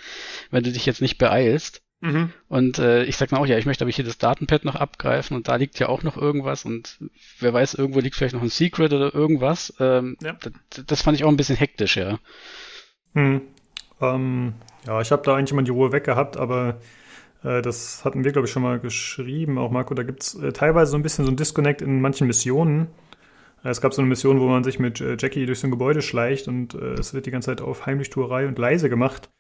[0.51, 1.81] wenn du dich jetzt nicht beeilst.
[2.01, 2.33] Mhm.
[2.49, 5.37] Und äh, ich sag dann auch, ja, ich möchte aber hier das Datenpad noch abgreifen
[5.37, 6.99] und da liegt ja auch noch irgendwas und
[7.39, 9.73] wer weiß, irgendwo liegt vielleicht noch ein Secret oder irgendwas.
[9.79, 10.33] Ähm, Ja.
[10.33, 12.19] das, das fand ich auch ein bisschen hektisch, ja.
[13.15, 13.43] Hm.
[14.03, 14.55] Ähm,
[14.87, 16.79] ja, ich habe da eigentlich immer die Ruhe weg gehabt, aber
[17.45, 19.95] äh, das hatten wir, glaube ich, schon mal geschrieben, auch Marco.
[19.95, 22.89] Da gibt es äh, teilweise so ein bisschen so ein Disconnect in manchen Missionen.
[23.65, 25.71] Äh, es gab so eine Mission, wo man sich mit äh, Jackie durch so ein
[25.71, 29.31] Gebäude schleicht und äh, es wird die ganze Zeit auf Heimlichtuerei und leise gemacht.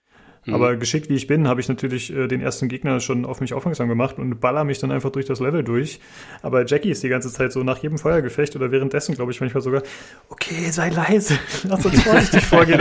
[0.44, 0.54] Mhm.
[0.54, 3.54] Aber geschickt wie ich bin, habe ich natürlich äh, den ersten Gegner schon auf mich
[3.54, 6.00] aufmerksam gemaam und baller mich dann einfach durch das Level durch.
[6.42, 9.62] Aber Jackie ist die ganze Zeit so nach jedem Feuergefecht oder währenddessen, glaube ich, manchmal
[9.62, 9.82] sogar,
[10.28, 11.38] okay, sei leise,
[11.68, 12.80] lass uns vorsichtig vorgehen.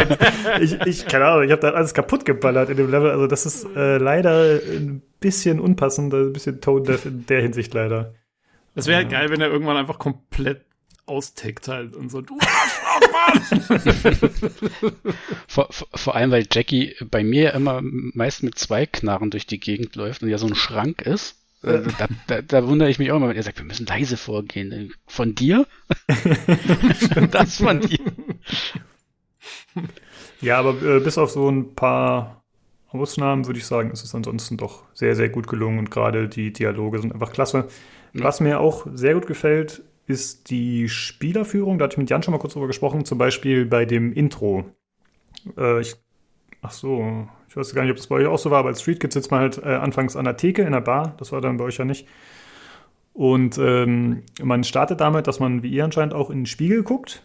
[0.59, 3.11] Ich, ich, keine Ahnung, ich habe da alles kaputt geballert in dem Level.
[3.11, 8.15] Also das ist äh, leider ein bisschen unpassend, ein bisschen tone-deaf in der Hinsicht leider.
[8.73, 10.65] Das wäre halt geil, wenn er irgendwann einfach komplett
[11.05, 13.41] austickt halt und so, du Arschloch, Mann!
[15.47, 19.95] Vor, vor, allem, weil Jackie bei mir immer meist mit zwei Knarren durch die Gegend
[19.95, 21.35] läuft und ja so ein Schrank ist.
[21.63, 24.17] Also da, da, da wundere ich mich auch immer, wenn er sagt, wir müssen leise
[24.17, 24.93] vorgehen.
[25.05, 25.67] Von dir?
[27.31, 27.99] das von dir.
[30.39, 32.43] Ja, aber äh, bis auf so ein paar
[32.87, 36.51] Ausnahmen würde ich sagen, ist es ansonsten doch sehr, sehr gut gelungen und gerade die
[36.51, 37.67] Dialoge sind einfach klasse.
[38.13, 41.77] Was mir auch sehr gut gefällt, ist die Spielerführung.
[41.77, 44.65] Da hatte ich mit Jan schon mal kurz drüber gesprochen, zum Beispiel bei dem Intro.
[45.57, 45.95] Äh, ich,
[46.61, 48.81] ach so, ich weiß gar nicht, ob das bei euch auch so war, aber als
[48.81, 51.15] Street Kid sitzt man halt äh, anfangs an der Theke in der Bar.
[51.17, 52.07] Das war dann bei euch ja nicht.
[53.13, 57.23] Und ähm, man startet damit, dass man wie ihr anscheinend auch in den Spiegel guckt.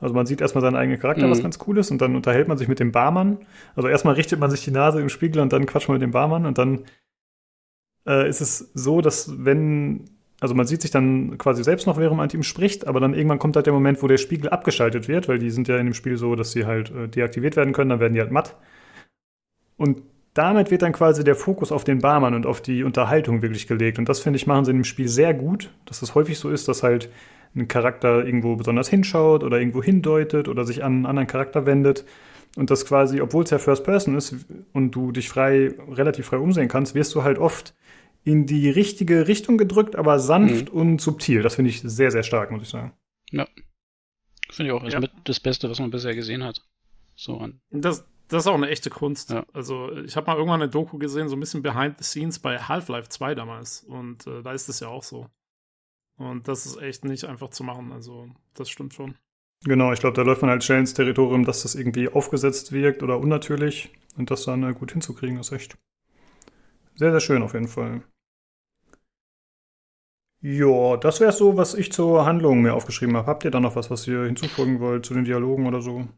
[0.00, 1.30] Also man sieht erstmal seinen eigenen Charakter, Mhm.
[1.32, 3.38] was ganz cool ist, und dann unterhält man sich mit dem Barmann.
[3.74, 6.12] Also erstmal richtet man sich die Nase im Spiegel und dann quatscht man mit dem
[6.12, 6.84] Barmann und dann
[8.06, 10.08] äh, ist es so, dass wenn
[10.40, 13.14] also man sieht sich dann quasi selbst noch, während man mit ihm spricht, aber dann
[13.14, 15.86] irgendwann kommt halt der Moment, wo der Spiegel abgeschaltet wird, weil die sind ja in
[15.86, 18.56] dem Spiel so, dass sie halt äh, deaktiviert werden können, dann werden die halt matt.
[19.76, 20.02] Und
[20.34, 23.98] damit wird dann quasi der Fokus auf den Barmann und auf die Unterhaltung wirklich gelegt.
[23.98, 26.50] Und das, finde ich, machen sie in dem Spiel sehr gut, dass es häufig so
[26.50, 27.10] ist, dass halt
[27.56, 32.04] ein Charakter irgendwo besonders hinschaut oder irgendwo hindeutet oder sich an einen anderen Charakter wendet.
[32.56, 34.34] Und das quasi, obwohl es ja First Person ist
[34.72, 37.74] und du dich frei, relativ frei umsehen kannst, wirst du halt oft
[38.28, 41.42] in die richtige Richtung gedrückt, aber sanft und subtil.
[41.42, 42.92] Das finde ich sehr, sehr stark, muss ich sagen.
[43.30, 43.46] Ja.
[44.50, 44.84] Finde ich auch.
[44.84, 45.00] Ist Ja.
[45.00, 46.62] mit das Beste, was man bisher gesehen hat.
[47.14, 47.60] So an.
[47.70, 49.30] Das, das ist auch eine echte Kunst.
[49.30, 49.44] Ja.
[49.52, 52.58] Also, ich habe mal irgendwann eine Doku gesehen, so ein bisschen behind the scenes bei
[52.58, 53.82] Half-Life 2 damals.
[53.84, 55.28] Und äh, da ist es ja auch so.
[56.16, 57.92] Und das ist echt nicht einfach zu machen.
[57.92, 59.14] Also, das stimmt schon.
[59.64, 63.02] Genau, ich glaube, da läuft man halt schnell ins Territorium, dass das irgendwie aufgesetzt wirkt
[63.02, 65.76] oder unnatürlich und das dann äh, gut hinzukriegen, ist echt
[66.94, 68.02] sehr, sehr schön auf jeden Fall.
[70.40, 73.26] Ja, das wäre so, was ich zur Handlung mir aufgeschrieben habe.
[73.26, 76.08] Habt ihr da noch was, was ihr hinzufügen wollt zu den Dialogen oder so?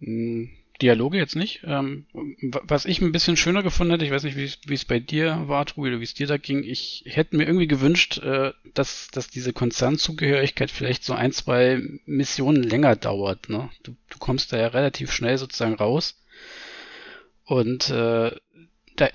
[0.00, 0.50] Hm,
[0.80, 1.62] Dialoge jetzt nicht.
[1.66, 2.06] Ähm,
[2.42, 5.48] wa- was ich ein bisschen schöner gefunden hätte, ich weiß nicht, wie es bei dir
[5.48, 6.62] war, Trubi, oder wie es dir da ging.
[6.62, 12.62] Ich hätte mir irgendwie gewünscht, äh, dass, dass diese Konzernzugehörigkeit vielleicht so ein, zwei Missionen
[12.62, 13.48] länger dauert.
[13.48, 13.68] Ne?
[13.82, 16.16] Du, du kommst da ja relativ schnell sozusagen raus.
[17.44, 18.30] Und äh,
[18.96, 19.08] da,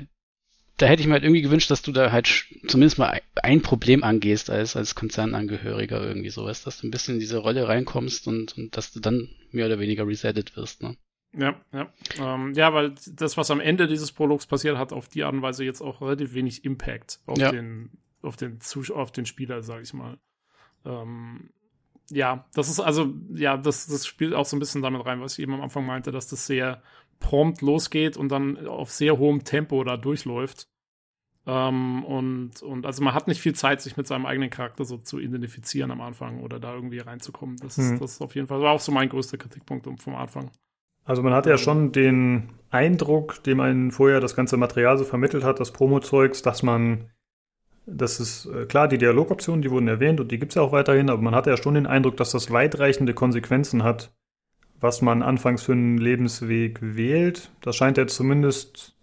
[0.77, 3.61] da hätte ich mir halt irgendwie gewünscht, dass du da halt zumindest mal ein- ein
[3.61, 8.27] Problem angehst als, als Konzernangehöriger irgendwie sowas, dass du ein bisschen in diese Rolle reinkommst
[8.27, 10.83] und, und dass du dann mehr oder weniger resettet wirst.
[10.83, 10.97] Ne?
[11.37, 11.91] Ja, ja.
[12.19, 15.41] Ähm, ja, weil das, was am Ende dieses Prologs passiert, hat auf die Art und
[15.41, 17.51] Weise jetzt auch relativ wenig Impact auf Ja.
[17.51, 17.91] den,
[18.21, 20.17] auf den Zus auf den Spieler, sag ich mal.
[20.85, 21.49] Ähm,
[22.11, 25.33] ja, das ist also, ja, das, das spielt auch so ein bisschen damit rein, was
[25.33, 26.83] ich eben am Anfang meinte, dass das sehr
[27.19, 30.67] prompt losgeht und dann auf sehr hohem Tempo da durchläuft.
[31.47, 34.97] Ähm, und, und also man hat nicht viel Zeit, sich mit seinem eigenen Charakter so
[34.97, 37.57] zu identifizieren am Anfang oder da irgendwie reinzukommen.
[37.57, 37.99] Das, ist, Mhm.
[37.99, 40.49] das ist auf jeden Fall, war auch so mein größter Kritikpunkt vom Anfang.
[41.03, 45.43] Also man hat ja schon den Eindruck, dem einen vorher das ganze Material so vermittelt
[45.43, 47.11] hat, das Promo-Zeugs, dass man,
[47.85, 50.71] das ist äh, klar, die Dialogoptionen, die wurden erwähnt und die gibt es ja auch
[50.71, 54.15] weiterhin, aber man hatte ja schon den Eindruck, dass das weitreichende Konsequenzen hat,
[54.81, 57.49] was man anfangs für einen Lebensweg wählt.
[57.61, 58.93] Das scheint jetzt zumindest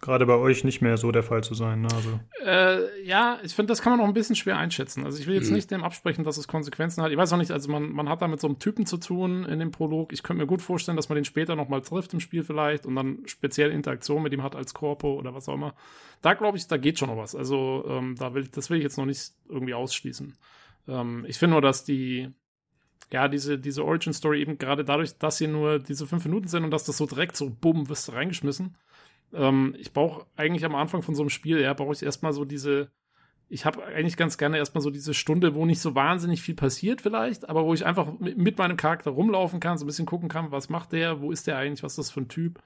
[0.00, 1.80] gerade bei euch nicht mehr so der Fall zu sein.
[1.80, 1.88] Ne?
[1.92, 5.04] Also, Äh, ja, ich finde, das kann man noch ein bisschen schwer einschätzen.
[5.04, 5.56] Also ich will jetzt Mhm.
[5.56, 7.10] nicht dem absprechen, dass es Konsequenzen hat.
[7.10, 9.44] Ich weiß auch nicht, also man, man hat da mit so einem Typen zu tun
[9.44, 10.12] in dem Prolog.
[10.12, 12.86] Ich könnte mir gut vorstellen, dass man den später noch mal trifft im Spiel vielleicht
[12.86, 15.74] und dann speziell Interaktion mit ihm hat als Corpo oder was auch immer.
[16.22, 17.34] Da glaube ich, da geht schon noch was.
[17.34, 20.32] Also ähm, da will ich, das will ich jetzt noch nicht irgendwie ausschließen.
[20.86, 22.28] Ähm, ich finde nur, dass die
[23.10, 26.70] ja, diese, diese Origin-Story eben gerade dadurch, dass sie nur diese fünf Minuten sind und
[26.70, 28.76] dass das so direkt so bumm, wirst du reingeschmissen.
[29.32, 32.44] Ähm, ich brauche eigentlich am Anfang von so einem Spiel, ja, brauche ich erstmal so
[32.44, 32.90] diese,
[33.48, 37.00] ich habe eigentlich ganz gerne erstmal so diese Stunde, wo nicht so wahnsinnig viel passiert
[37.00, 40.50] vielleicht, aber wo ich einfach mit, meinem Charakter rumlaufen kann, so ein bisschen gucken kann,
[40.50, 42.60] was macht der, wo ist der eigentlich, was ist das für ein Typ.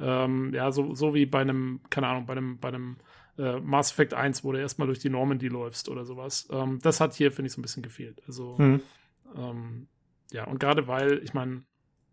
[0.00, 2.96] Ähm, ja, so, so wie bei einem, keine Ahnung, bei einem, bei einem
[3.38, 6.48] äh, Mass Effect 1, wo du erstmal durch die Normandy läufst oder sowas.
[6.50, 8.22] Ähm, das hat hier, finde ich, so ein bisschen gefehlt.
[8.26, 8.80] Also, hm.
[9.36, 9.88] Ähm,
[10.32, 11.62] ja, und gerade weil, ich meine,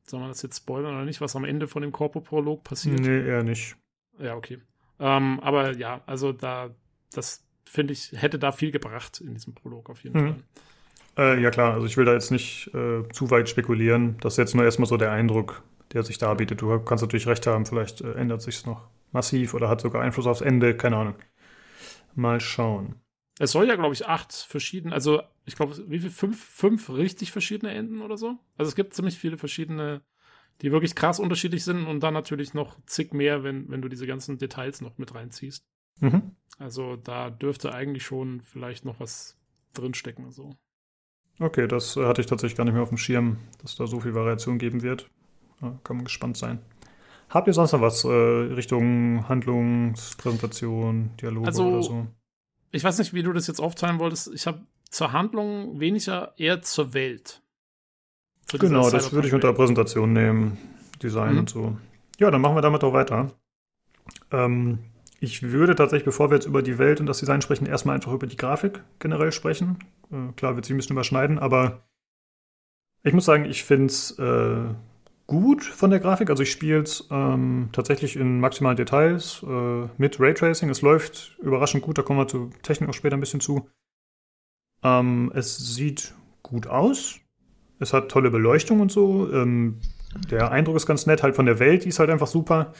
[0.05, 2.99] soll man das jetzt spoilern oder nicht, was am Ende von dem Corpo-Prolog passiert?
[2.99, 3.75] Nee, eher nicht.
[4.19, 4.59] Ja, okay.
[4.99, 6.71] Ähm, aber ja, also da,
[7.13, 10.27] das finde ich, hätte da viel gebracht in diesem Prolog auf jeden Mhm.
[11.15, 11.35] Fall.
[11.37, 14.17] Äh, ja klar, also ich will da jetzt nicht äh, zu weit spekulieren.
[14.21, 15.63] Das ist jetzt nur erstmal so der Eindruck,
[15.93, 16.61] der sich da bietet.
[16.61, 20.27] Du kannst natürlich recht haben, vielleicht äh, ändert sich noch massiv oder hat sogar Einfluss
[20.27, 21.15] aufs Ende, keine Ahnung.
[22.15, 22.95] Mal schauen.
[23.41, 26.09] Es soll ja, glaube ich, acht verschiedene, also ich glaube, wie viel?
[26.09, 28.37] Fünf, fünf richtig verschiedene Enden oder so?
[28.57, 30.01] Also es gibt ziemlich viele verschiedene,
[30.61, 34.05] die wirklich krass unterschiedlich sind und dann natürlich noch zig mehr, wenn, wenn du diese
[34.05, 35.65] ganzen Details noch mit reinziehst.
[36.01, 36.35] Mhm.
[36.57, 39.37] Also da dürfte eigentlich schon vielleicht noch was
[39.73, 40.31] drinstecken.
[40.31, 40.57] So.
[41.39, 44.01] Okay, das äh, hatte ich tatsächlich gar nicht mehr auf dem Schirm, dass da so
[44.01, 45.09] viel Variation geben wird.
[45.61, 46.59] Ja, kann man gespannt sein.
[47.29, 52.07] Habt ihr sonst noch was äh, Richtung Handlungspräsentation, Dialoge Also, oder so?
[52.71, 54.31] Ich weiß nicht, wie du das jetzt aufteilen wolltest.
[54.33, 57.41] Ich habe zur Handlung weniger eher zur Welt.
[58.47, 59.53] Zu Genau, das würde ich unter.
[59.53, 60.57] Präsentation nehmen,
[61.01, 61.39] Design Mhm.
[61.39, 61.77] und so.
[62.19, 63.31] Ja, dann machen wir damit auch weiter.
[64.31, 64.79] Ähm,
[65.19, 68.13] ich würde tatsächlich, bevor wir jetzt über die Welt und das Design sprechen, erstmal einfach
[68.13, 69.77] über die Grafik generell sprechen.
[70.11, 71.83] Äh, klar, wird sich ein bisschen überschneiden, aber
[73.03, 74.73] ich muss sagen, ich finde es äh,
[75.29, 76.31] gut von der Grafik.
[76.31, 80.69] Also ich spiele es ähm, tatsächlich in maximalen Details äh, mit Raytracing.
[80.71, 83.69] Es läuft überraschend gut, da kommen wir zur Technik auch später ein bisschen zu.
[84.83, 87.19] Ähm, es sieht gut aus.
[87.77, 89.31] Es hat tolle Beleuchtung und so.
[89.31, 89.79] Ähm,
[90.31, 92.73] der Eindruck ist ganz nett, halt von der Welt, die ist halt einfach super.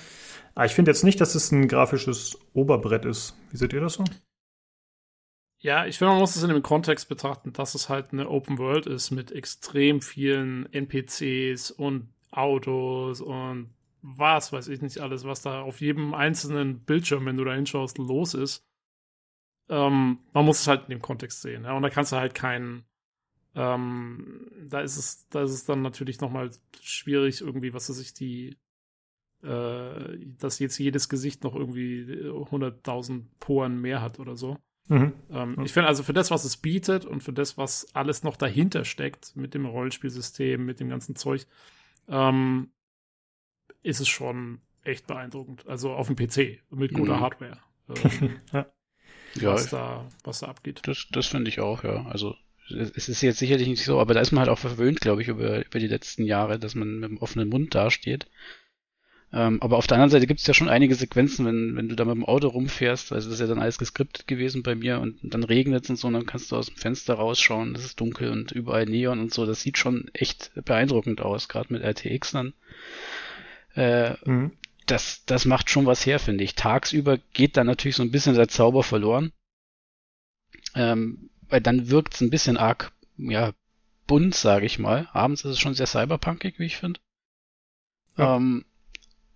[0.55, 3.37] Aber ich finde jetzt nicht, dass es ein grafisches Oberbrett ist.
[3.51, 4.03] Wie seht ihr das so?
[5.59, 8.57] Ja, ich finde, man muss es in dem Kontext betrachten, dass es halt eine Open
[8.57, 12.09] World ist mit extrem vielen NPCs und
[12.39, 13.69] Autos und
[14.01, 17.97] was weiß ich nicht alles, was da auf jedem einzelnen Bildschirm, wenn du da hinschaust,
[17.97, 18.65] los ist.
[19.67, 21.63] Ähm, man muss es halt in dem Kontext sehen.
[21.65, 21.73] Ja?
[21.73, 22.85] Und da kannst du halt keinen,
[23.55, 26.49] ähm, da ist es, da ist es dann natürlich nochmal
[26.81, 28.57] schwierig, irgendwie, was weiß ich, die,
[29.43, 34.57] äh, dass jetzt jedes Gesicht noch irgendwie 100.000 Poren mehr hat oder so.
[34.87, 35.13] Mhm.
[35.29, 38.37] Ähm, Ich finde also für das, was es bietet und für das, was alles noch
[38.37, 41.45] dahinter steckt, mit dem Rollenspielsystem, mit dem ganzen Zeug,
[42.09, 42.71] ähm,
[43.83, 45.67] ist es schon echt beeindruckend.
[45.67, 47.19] Also auf dem PC mit guter Mhm.
[47.19, 47.59] Hardware.
[47.89, 48.67] Ähm, Ja.
[49.35, 50.81] Ja, was, da, was da abgeht.
[50.83, 52.05] Das, das finde ich auch, ja.
[52.05, 52.35] Also
[52.69, 55.21] es es ist jetzt sicherlich nicht so, aber da ist man halt auch verwöhnt, glaube
[55.21, 58.27] ich, über, über die letzten Jahre, dass man mit dem offenen Mund dasteht.
[59.31, 61.95] Ähm, aber auf der anderen Seite gibt es ja schon einige Sequenzen, wenn, wenn du
[61.95, 64.99] da mit dem Auto rumfährst, also das ist ja dann alles geskriptet gewesen bei mir
[64.99, 67.85] und dann regnet es und so, und dann kannst du aus dem Fenster rausschauen, es
[67.85, 71.83] ist dunkel und überall Neon und so, das sieht schon echt beeindruckend aus, gerade mit
[71.83, 72.53] RTX dann.
[73.75, 74.51] Äh, Mhm.
[74.87, 76.55] das, das macht schon was her, finde ich.
[76.55, 79.31] Tagsüber geht dann natürlich so ein bisschen der Zauber verloren.
[80.75, 83.53] Ähm, weil dann wirkt es ein bisschen arg, ja,
[84.07, 85.07] bunt, sage ich mal.
[85.13, 86.99] Abends ist es schon sehr cyberpunkig, wie ich finde.
[88.17, 88.35] Ja.
[88.37, 88.65] Ähm,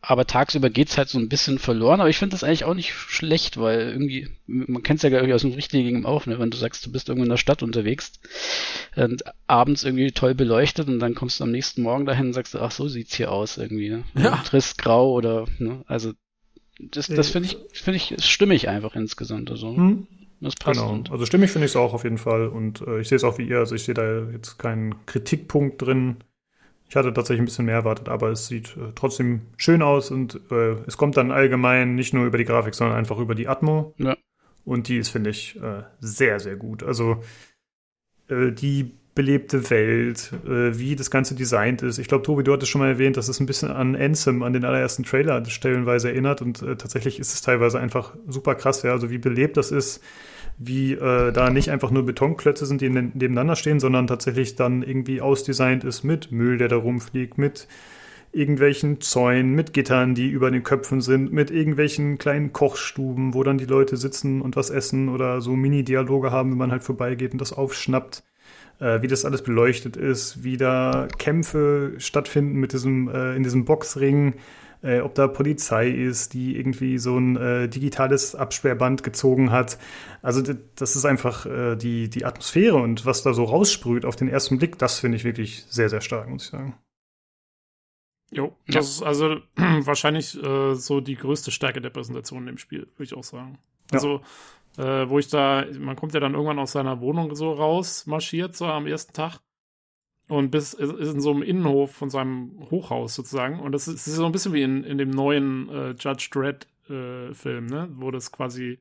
[0.06, 2.92] aber tagsüber geht's halt so ein bisschen verloren, aber ich finde das eigentlich auch nicht
[2.94, 6.38] schlecht, weil irgendwie, man kennt es ja glaube ich aus dem Richtigen auch, ne?
[6.40, 8.12] wenn du sagst, du bist irgendwo in der Stadt unterwegs
[8.98, 12.54] und abends irgendwie toll beleuchtet und dann kommst du am nächsten Morgen dahin und sagst,
[12.56, 14.04] ach so sieht's hier aus irgendwie, ne?
[14.16, 14.36] Ja.
[14.46, 15.84] Trist grau oder, ne?
[15.88, 16.12] Also
[16.80, 19.50] das, das Äh, finde ich, finde ich, ist stimmig einfach insgesamt.
[19.52, 20.08] Also Mhm.
[20.42, 20.82] das passt.
[20.82, 20.92] Genau.
[20.92, 22.48] Und, Also stimmig finde ich es auch auf jeden Fall.
[22.48, 23.60] Und äh, ich sehe es auch wie ihr.
[23.60, 26.18] Also ich sehe da jetzt keinen Kritikpunkt drin.
[26.94, 30.40] Ich hatte tatsächlich ein bisschen mehr erwartet, aber es sieht äh, trotzdem schön aus und
[30.52, 33.96] äh, es kommt dann allgemein nicht nur über die Grafik, sondern einfach über die Atmo.
[33.98, 34.16] Ja.
[34.64, 36.84] Und die ist, finde ich, äh, sehr, sehr gut.
[36.84, 37.24] Also
[38.30, 41.98] äh, die belebte Welt, äh, wie das Ganze designt ist.
[41.98, 44.54] Ich glaube, Tobi, du hattest schon mal erwähnt, dass es ein bisschen an Ansem, an
[44.54, 48.92] den allerersten Trailer stellenweise erinnert und äh, tatsächlich ist es teilweise einfach super krass, ja,
[48.92, 50.00] also wie belebt das ist,
[50.58, 54.84] wie äh, da nicht einfach nur Betonklötze sind, die ne- nebeneinander stehen, sondern tatsächlich dann
[54.84, 57.68] irgendwie ausdesignt ist mit Müll, der da rumfliegt, mit
[58.32, 63.60] irgendwelchen Zäunen, mit Gittern, die über den Köpfen sind, mit irgendwelchen kleinen Kochstuben, wo dann
[63.60, 67.42] die Leute sitzen und was essen oder so Mini-Dialoge haben, wenn man halt vorbeigeht und
[67.42, 68.24] das aufschnappt.
[68.80, 73.66] Äh, wie das alles beleuchtet ist, wie da Kämpfe stattfinden mit diesem, äh, in diesem
[73.66, 74.34] Boxring,
[74.84, 79.78] äh, ob da Polizei ist, die irgendwie so ein äh, digitales Absperrband gezogen hat.
[80.22, 80.42] Also
[80.76, 84.58] das ist einfach äh, die, die Atmosphäre und was da so raussprüht auf den ersten
[84.58, 86.78] Blick, das finde ich wirklich sehr, sehr stark, muss ich sagen.
[88.32, 88.76] Jo, Ja.
[88.80, 93.04] das ist also wahrscheinlich äh, so die größte Stärke der Präsentation in dem Spiel, würde
[93.04, 93.60] ich auch sagen.
[93.92, 93.96] Ja.
[94.00, 94.22] Also,
[94.78, 98.56] äh, wo ich da, man kommt ja dann irgendwann aus seiner Wohnung so raus, marschiert,
[98.56, 99.40] so am ersten Tag.
[100.30, 103.60] Und bis ist in so einem Innenhof von seinem Hochhaus sozusagen.
[103.60, 106.30] Und das ist, das ist so ein bisschen wie in, in dem neuen äh, Judge
[106.32, 107.90] Dredd äh, ne?
[107.96, 108.80] Wo das quasi,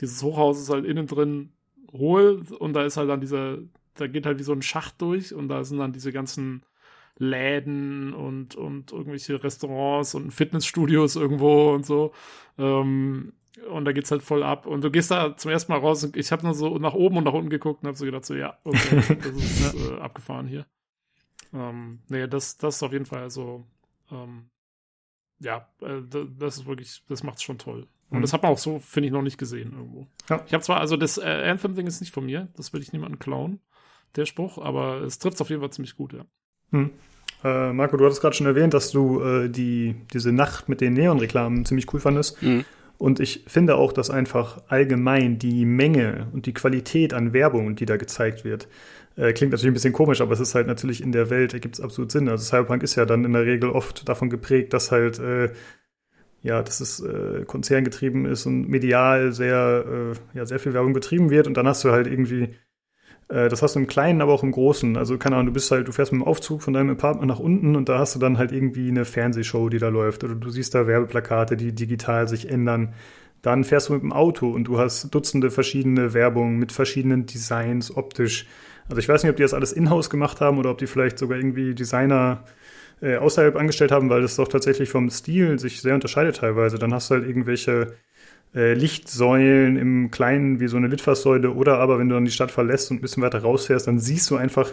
[0.00, 1.52] dieses Hochhaus ist halt innen drin
[1.92, 3.58] hohl und da ist halt dann dieser,
[3.94, 6.62] da geht halt wie so ein Schacht durch und da sind dann diese ganzen
[7.18, 12.12] Läden und, und irgendwelche Restaurants und Fitnessstudios irgendwo und so.
[12.58, 13.32] Ähm,
[13.70, 14.66] und da geht's halt voll ab.
[14.66, 17.16] Und du gehst da zum ersten Mal raus und ich habe nur so nach oben
[17.18, 18.78] und nach unten geguckt und habe so gedacht, so ja, okay,
[19.22, 20.66] das ist äh, abgefahren hier.
[21.52, 23.64] Ähm, nee, das, das ist auf jeden Fall so,
[24.10, 24.50] ähm,
[25.40, 27.86] ja, äh, da- das ist wirklich, das macht's schon toll.
[28.10, 28.22] Und Mhm.
[28.22, 30.06] das hat man auch so, finde ich, noch nicht gesehen irgendwo.
[30.28, 30.42] Ja.
[30.46, 33.18] Ich habe zwar, also das äh, Anthem-Ding ist nicht von mir, das will ich niemanden
[33.18, 33.60] klauen,
[34.14, 36.24] der Spruch, aber es trifft auf jeden Fall ziemlich gut, ja.
[36.70, 36.90] Hm.
[37.44, 40.94] Äh, Marco, du hattest gerade schon erwähnt, dass du äh, die, diese Nacht mit den
[40.94, 42.40] Neonreklamen ziemlich cool fandest.
[42.42, 42.64] Mhm.
[42.98, 47.86] Und ich finde auch, dass einfach allgemein die Menge und die Qualität an Werbung, die
[47.86, 48.68] da gezeigt wird,
[49.16, 51.76] äh, klingt natürlich ein bisschen komisch, aber es ist halt natürlich in der Welt, ergibt
[51.76, 52.28] es absolut Sinn.
[52.28, 55.50] Also Cyberpunk ist ja dann in der Regel oft davon geprägt, dass halt, äh,
[56.42, 61.30] ja, dass es äh, konzerngetrieben ist und medial sehr, äh, ja, sehr viel Werbung betrieben
[61.30, 61.46] wird.
[61.46, 62.50] Und dann hast du halt irgendwie
[63.28, 64.96] das hast du im Kleinen, aber auch im Großen.
[64.96, 67.40] Also, keine Ahnung, du bist halt, du fährst mit dem Aufzug von deinem Apartment nach
[67.40, 70.22] unten und da hast du dann halt irgendwie eine Fernsehshow, die da läuft.
[70.22, 72.94] Oder du siehst da Werbeplakate, die digital sich ändern.
[73.42, 77.96] Dann fährst du mit dem Auto und du hast Dutzende verschiedene Werbungen mit verschiedenen Designs,
[77.96, 78.46] optisch.
[78.88, 81.18] Also ich weiß nicht, ob die das alles in-house gemacht haben oder ob die vielleicht
[81.18, 82.44] sogar irgendwie Designer
[83.02, 86.78] äh, außerhalb angestellt haben, weil das doch tatsächlich vom Stil sich sehr unterscheidet teilweise.
[86.78, 87.94] Dann hast du halt irgendwelche
[88.56, 92.50] äh, Lichtsäulen im Kleinen wie so eine Litfaßsäule oder aber wenn du dann die Stadt
[92.50, 94.72] verlässt und ein bisschen weiter rausfährst, dann siehst du einfach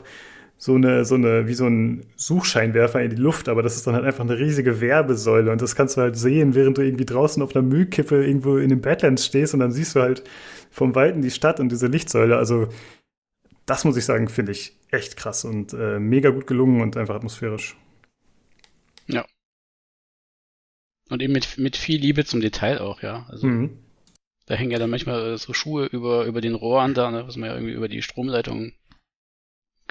[0.58, 3.96] so eine, so eine, wie so ein Suchscheinwerfer in die Luft, aber das ist dann
[3.96, 7.44] halt einfach eine riesige Werbesäule und das kannst du halt sehen, während du irgendwie draußen
[7.44, 10.24] auf einer Müllkippe irgendwo in den Badlands stehst und dann siehst du halt
[10.72, 12.38] vom Weiten die Stadt und diese Lichtsäule.
[12.38, 12.70] Also
[13.66, 17.16] das muss ich sagen, finde ich echt krass und äh, mega gut gelungen und einfach
[17.16, 17.76] atmosphärisch.
[19.08, 19.26] Ja.
[21.14, 23.28] Und eben mit, mit viel Liebe zum Detail auch, ja.
[23.30, 23.78] Also Mhm.
[24.48, 27.50] da hängen ja dann manchmal so Schuhe über, über den Rohren da, ne, was man
[27.50, 28.74] ja irgendwie über die Stromleitung.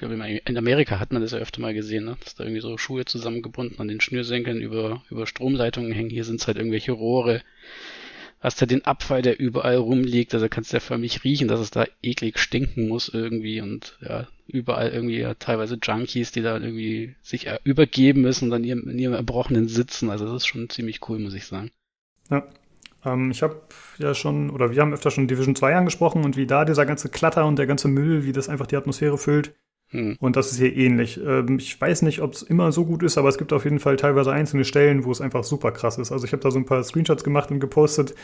[0.01, 2.17] In Amerika hat man das ja öfter mal gesehen, ne?
[2.21, 6.09] dass da irgendwie so Schuhe zusammengebunden an den Schnürsenkeln über, über Stromleitungen hängen.
[6.09, 7.41] Hier sind es halt irgendwelche Rohre.
[8.43, 11.71] Hast ja den Abfall, der überall rumliegt, also kannst du ja förmlich riechen, dass es
[11.71, 17.15] da eklig stinken muss irgendwie und ja, überall irgendwie ja teilweise Junkies, die da irgendwie
[17.21, 20.09] sich äh, übergeben müssen und dann in ihrem, in ihrem Erbrochenen sitzen.
[20.09, 21.71] Also das ist schon ziemlich cool, muss ich sagen.
[22.29, 22.45] Ja.
[23.05, 23.61] Ähm, ich habe
[23.97, 27.07] ja schon, oder wir haben öfter schon Division 2 angesprochen und wie da dieser ganze
[27.07, 29.55] Klatter und der ganze Müll, wie das einfach die Atmosphäre füllt.
[29.93, 30.17] Hm.
[30.19, 31.19] Und das ist hier ähnlich.
[31.23, 33.79] Ähm, ich weiß nicht, ob es immer so gut ist, aber es gibt auf jeden
[33.79, 36.11] Fall teilweise einzelne Stellen, wo es einfach super krass ist.
[36.11, 38.15] Also ich habe da so ein paar Screenshots gemacht und gepostet,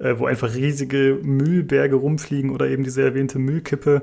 [0.00, 4.02] äh, wo einfach riesige Müllberge rumfliegen oder eben diese erwähnte Müllkippe.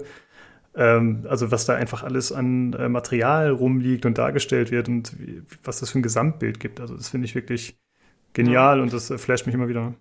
[0.73, 5.41] Ähm, also was da einfach alles an äh, Material rumliegt und dargestellt wird und wie,
[5.65, 6.79] was das für ein Gesamtbild gibt.
[6.79, 7.77] Also das finde ich wirklich
[8.31, 9.93] genial und das äh, flasht mich immer wieder.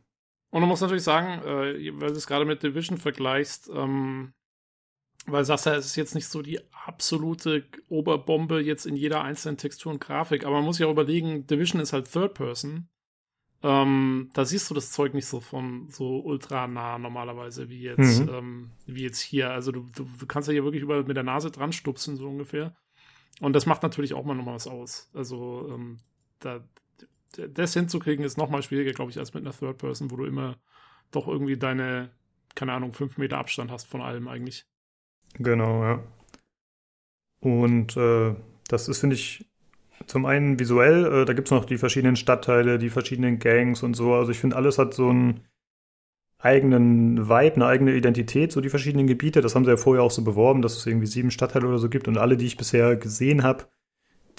[0.52, 4.32] Und du musst natürlich sagen, weil du es gerade mit Division vergleichst, ähm,
[5.26, 9.22] weil du sagst ja, es ist jetzt nicht so die absolute Oberbombe jetzt in jeder
[9.22, 12.88] einzelnen Textur und Grafik, aber man muss ja auch überlegen, Division ist halt Third Person.
[13.62, 18.22] Ähm, da siehst du das Zeug nicht so von so ultra nah normalerweise wie jetzt,
[18.22, 18.28] Mhm.
[18.30, 19.50] ähm, wie jetzt hier.
[19.50, 22.26] Also du, du, du kannst ja hier wirklich über mit der Nase dran stupsen, so
[22.26, 22.74] ungefähr.
[23.40, 25.10] Und das macht natürlich auch mal nochmal was aus.
[25.12, 25.98] Also ähm,
[26.38, 26.66] da,
[27.36, 30.56] das hinzukriegen ist nochmal schwieriger, glaube ich, als mit einer Third Person, wo du immer
[31.10, 32.10] doch irgendwie deine,
[32.54, 34.64] keine Ahnung, fünf Meter Abstand hast von allem eigentlich.
[35.38, 36.00] Genau, ja.
[37.40, 38.34] Und äh,
[38.68, 39.46] das ist, finde ich,
[40.06, 43.94] zum einen visuell, äh, da gibt es noch die verschiedenen Stadtteile, die verschiedenen Gangs und
[43.94, 44.14] so.
[44.14, 45.40] Also ich finde, alles hat so einen
[46.38, 49.42] eigenen Vibe, eine eigene Identität, so die verschiedenen Gebiete.
[49.42, 51.88] Das haben sie ja vorher auch so beworben, dass es irgendwie sieben Stadtteile oder so
[51.90, 52.08] gibt.
[52.08, 53.66] Und alle, die ich bisher gesehen habe,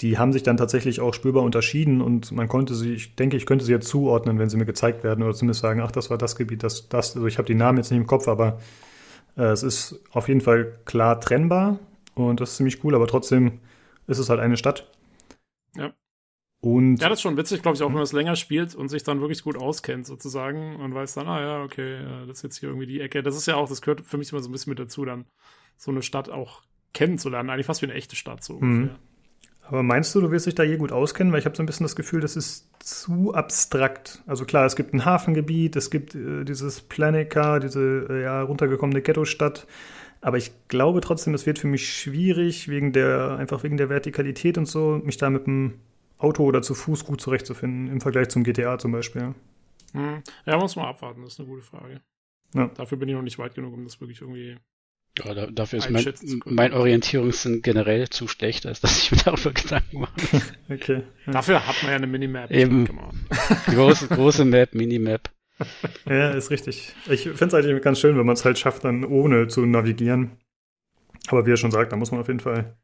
[0.00, 3.46] die haben sich dann tatsächlich auch spürbar unterschieden und man konnte sie, ich denke, ich
[3.46, 6.18] könnte sie jetzt zuordnen, wenn sie mir gezeigt werden oder zumindest sagen, ach, das war
[6.18, 7.14] das Gebiet, das, das.
[7.16, 8.58] Also ich habe die Namen jetzt nicht im Kopf, aber
[9.36, 11.78] es ist auf jeden Fall klar trennbar
[12.14, 13.60] und das ist ziemlich cool, aber trotzdem
[14.06, 14.90] ist es halt eine Stadt.
[15.76, 15.92] Ja.
[16.60, 18.88] Und Ja, das ist schon witzig, glaube ich, auch wenn man es länger spielt und
[18.88, 22.42] sich dann wirklich gut auskennt, sozusagen, und weiß dann, ah ja, okay, äh, das ist
[22.42, 23.22] jetzt hier irgendwie die Ecke.
[23.22, 25.26] Das ist ja auch, das gehört für mich immer so ein bisschen mit dazu, dann
[25.76, 27.50] so eine Stadt auch kennenzulernen.
[27.50, 28.90] Eigentlich fast wie eine echte Stadt, so Mhm.
[29.62, 31.32] Aber meinst du, du wirst dich da je gut auskennen?
[31.32, 34.22] Weil ich habe so ein bisschen das Gefühl, das ist zu abstrakt.
[34.26, 39.02] Also klar, es gibt ein Hafengebiet, es gibt äh, dieses Planica, diese äh, ja, runtergekommene
[39.02, 39.66] Ghetto-Stadt.
[40.20, 44.58] Aber ich glaube trotzdem, es wird für mich schwierig, wegen der, einfach wegen der Vertikalität
[44.58, 45.80] und so, mich da mit dem
[46.18, 49.34] Auto oder zu Fuß gut zurechtzufinden, im Vergleich zum GTA zum Beispiel.
[49.92, 50.22] Hm.
[50.46, 52.00] Ja, muss man abwarten, das ist eine gute Frage.
[52.54, 52.68] Ja.
[52.68, 54.56] Dafür bin ich noch nicht weit genug, um das wirklich irgendwie.
[55.18, 56.14] Ja, da, dafür ist mein,
[56.46, 60.12] mein Orientierungssinn generell zu schlecht, als dass ich mir darüber Gedanken mache.
[60.70, 61.02] Okay.
[61.26, 62.50] Dafür hat man ja eine Minimap.
[62.50, 62.88] Eben.
[62.88, 63.26] On.
[63.74, 65.30] große, große Map, Minimap.
[66.06, 66.94] ja ist richtig.
[67.10, 70.38] Ich finde es eigentlich ganz schön, wenn man es halt schafft, dann ohne zu navigieren.
[71.28, 72.76] Aber wie er schon sagt, da muss man auf jeden Fall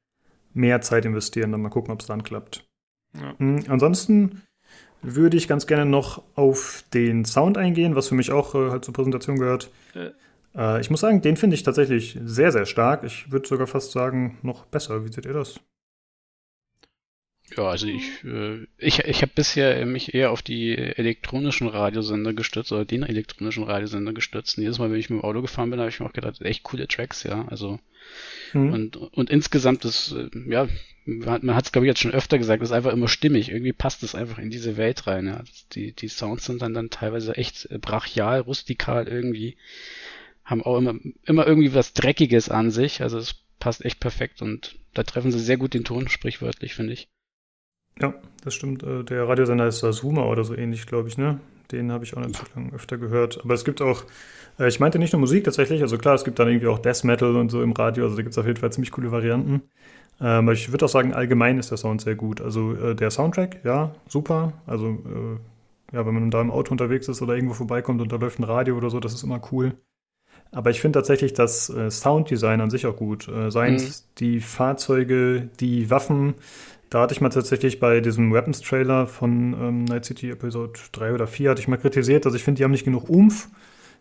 [0.52, 2.68] mehr Zeit investieren, dann mal gucken, ob es dann klappt.
[3.14, 3.34] Ja.
[3.38, 3.64] Mhm.
[3.68, 4.42] Ansonsten
[5.00, 8.84] würde ich ganz gerne noch auf den Sound eingehen, was für mich auch äh, halt
[8.84, 9.70] zur Präsentation gehört.
[9.94, 10.10] Äh.
[10.58, 13.02] Äh, ich muss sagen, den finde ich tatsächlich sehr, sehr stark.
[13.04, 15.04] Ich würde sogar fast sagen, noch besser.
[15.06, 15.60] Wie seht ihr das?
[17.56, 22.72] Ja, also ich, äh, ich, ich habe bisher mich eher auf die elektronischen Radiosender gestützt
[22.72, 24.58] oder den elektronischen Radiosender gestützt.
[24.58, 26.42] Und jedes Mal, wenn ich mit dem Auto gefahren bin, habe ich mir auch gedacht,
[26.42, 27.46] echt coole Tracks, ja.
[27.48, 27.80] Also
[28.54, 28.72] Mhm.
[28.72, 30.68] und, und insgesamt ist, äh, ja,
[31.06, 33.50] man hat es glaube ich jetzt schon öfter gesagt, ist einfach immer stimmig.
[33.50, 35.26] Irgendwie passt es einfach in diese Welt rein.
[35.26, 35.44] Ja.
[35.72, 39.56] Die, die Sounds sind dann, dann teilweise echt äh, brachial, rustikal irgendwie.
[40.48, 40.94] Haben auch immer,
[41.26, 43.02] immer irgendwie was Dreckiges an sich.
[43.02, 46.94] Also es passt echt perfekt und da treffen sie sehr gut den Ton, sprichwörtlich, finde
[46.94, 47.08] ich.
[48.00, 48.14] Ja,
[48.44, 48.82] das stimmt.
[48.82, 51.40] Äh, Der Radiosender ist Sasuma oder so ähnlich, glaube ich, ne?
[51.72, 53.40] Den habe ich auch eine Zeit lang öfter gehört.
[53.44, 54.04] Aber es gibt auch,
[54.58, 57.04] äh, ich meinte nicht nur Musik tatsächlich, also klar, es gibt dann irgendwie auch Death
[57.04, 59.62] Metal und so im Radio, also da gibt es auf jeden Fall ziemlich coole Varianten.
[60.20, 62.40] Ähm, Aber ich würde auch sagen, allgemein ist der Sound sehr gut.
[62.40, 64.54] Also äh, der Soundtrack, ja, super.
[64.66, 64.98] Also
[65.92, 68.44] ja, wenn man da im Auto unterwegs ist oder irgendwo vorbeikommt und da läuft ein
[68.44, 69.74] Radio oder so, das ist immer cool.
[70.50, 73.28] Aber ich finde tatsächlich das äh, Sounddesign an sich auch gut.
[73.28, 76.34] Äh, seien es die Fahrzeuge, die Waffen.
[76.90, 81.26] Da hatte ich mal tatsächlich bei diesem Weapons-Trailer von ähm, Night City Episode 3 oder
[81.26, 83.48] 4 hatte ich mal kritisiert, dass ich finde, die haben nicht genug Umf.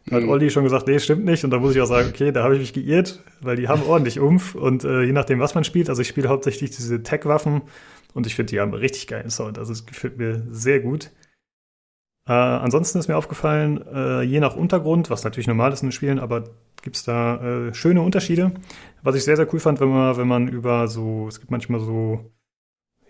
[0.09, 0.29] hat Mhm.
[0.29, 1.43] Olli schon gesagt, nee, stimmt nicht.
[1.43, 3.83] Und da muss ich auch sagen, okay, da habe ich mich geirrt, weil die haben
[3.83, 4.55] ordentlich Umf.
[4.55, 7.63] Und äh, je nachdem, was man spielt, also ich spiele hauptsächlich diese Tech-Waffen
[8.13, 9.57] und ich finde, die haben richtig geilen Sound.
[9.57, 11.11] Also es gefällt mir sehr gut.
[12.27, 15.93] Äh, ansonsten ist mir aufgefallen, äh, je nach Untergrund, was natürlich normal ist in den
[15.93, 16.43] Spielen, aber
[16.81, 18.51] gibt's da äh, schöne Unterschiede.
[19.01, 21.79] Was ich sehr, sehr cool fand, wenn man, wenn man über so, es gibt manchmal
[21.79, 22.31] so,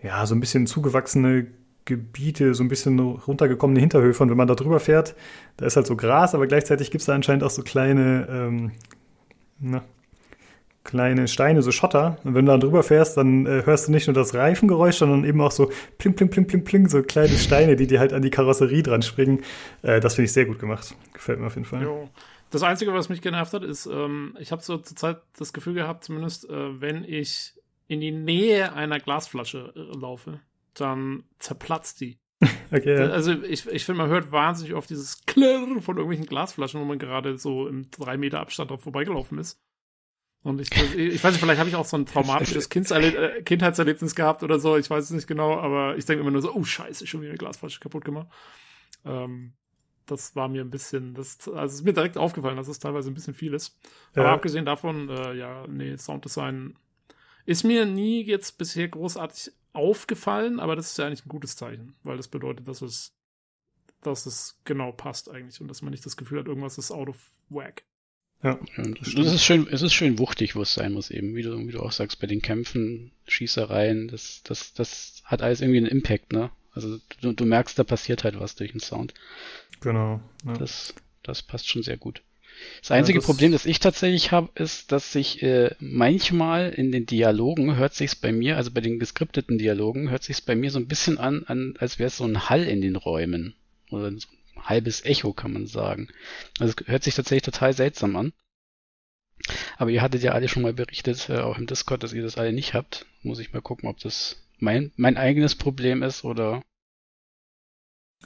[0.02, 1.48] ja, so ein bisschen zugewachsene
[1.84, 5.16] Gebiete, so ein bisschen runtergekommene Hinterhöfe und wenn man da drüber fährt,
[5.56, 8.72] da ist halt so Gras, aber gleichzeitig gibt's da anscheinend auch so kleine, ähm,
[9.58, 9.82] na,
[10.84, 12.18] kleine Steine, so Schotter.
[12.24, 15.24] Und wenn du da drüber fährst, dann äh, hörst du nicht nur das Reifengeräusch, sondern
[15.24, 18.22] eben auch so pling, pling, pling, pling, pling, so kleine Steine, die dir halt an
[18.22, 19.42] die Karosserie dran springen.
[19.82, 20.94] Äh, das finde ich sehr gut gemacht.
[21.12, 21.82] Gefällt mir auf jeden Fall.
[21.82, 22.08] Jo.
[22.50, 25.74] Das Einzige, was mich genervt hat, ist, ähm, ich habe so zur Zeit das Gefühl
[25.74, 27.52] gehabt, zumindest äh, wenn ich
[27.88, 30.40] in die Nähe einer Glasflasche äh, laufe,
[30.74, 32.18] dann zerplatzt die.
[32.70, 33.08] Okay, ja.
[33.08, 36.98] Also ich, ich finde, man hört wahnsinnig oft dieses Klirr von irgendwelchen Glasflaschen, wo man
[36.98, 39.58] gerade so im drei Meter Abstand drauf vorbeigelaufen ist.
[40.42, 44.42] Und ich, ich weiß nicht, vielleicht habe ich auch so ein traumatisches äh, Kindheitserlebnis gehabt
[44.42, 47.06] oder so, ich weiß es nicht genau, aber ich denke immer nur so, oh scheiße,
[47.06, 48.28] schon wieder eine Glasflasche kaputt gemacht.
[49.04, 49.54] Ähm,
[50.06, 53.10] das war mir ein bisschen, das, also es ist mir direkt aufgefallen, dass es teilweise
[53.10, 53.78] ein bisschen viel ist.
[54.14, 54.34] Aber Ja.
[54.34, 56.78] abgesehen davon, äh, ja, nee, Sounddesign
[57.44, 61.94] ist mir nie jetzt bisher großartig aufgefallen, aber das ist ja eigentlich ein gutes Zeichen,
[62.04, 63.14] weil das bedeutet, dass es,
[64.02, 67.08] dass es genau passt eigentlich und dass man nicht das Gefühl hat, irgendwas ist out
[67.08, 67.84] of whack.
[68.42, 71.42] Ja, das das ist schön, es ist schön wuchtig, wo es sein muss eben, wie
[71.42, 75.78] du, wie du auch sagst, bei den Kämpfen, Schießereien, das, das, das hat alles irgendwie
[75.78, 76.50] einen Impact, ne?
[76.72, 79.12] Also du, du merkst, da passiert halt was durch den Sound.
[79.80, 80.20] Genau.
[80.46, 80.52] Ja.
[80.54, 80.94] Das,
[81.24, 82.22] das passt schon sehr gut.
[82.80, 87.06] Das einzige das- Problem, das ich tatsächlich habe, ist, dass sich äh, manchmal in den
[87.06, 90.78] Dialogen hört sich's bei mir, also bei den geskripteten Dialogen, hört sich's bei mir so
[90.78, 93.54] ein bisschen an, an als wäre es so ein Hall in den Räumen.
[93.90, 96.08] Oder so ein halbes Echo, kann man sagen.
[96.58, 98.32] Also es hört sich tatsächlich total seltsam an.
[99.78, 102.36] Aber ihr hattet ja alle schon mal berichtet, äh, auch im Discord, dass ihr das
[102.36, 103.06] alle nicht habt.
[103.22, 106.62] Muss ich mal gucken, ob das mein, mein eigenes Problem ist oder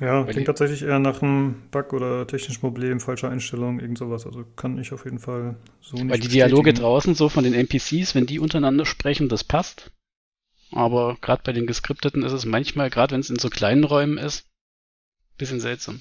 [0.00, 4.26] Ja, klingt tatsächlich eher nach einem Bug oder technischen Problem, falscher Einstellung, irgend sowas.
[4.26, 6.74] Also kann ich auf jeden Fall so nicht Weil die Dialoge bestätigen.
[6.74, 9.90] draußen so von den NPCs, wenn die untereinander sprechen, das passt.
[10.72, 14.18] Aber gerade bei den geskripteten ist es manchmal, gerade wenn es in so kleinen Räumen
[14.18, 14.48] ist,
[15.38, 16.00] bisschen seltsam.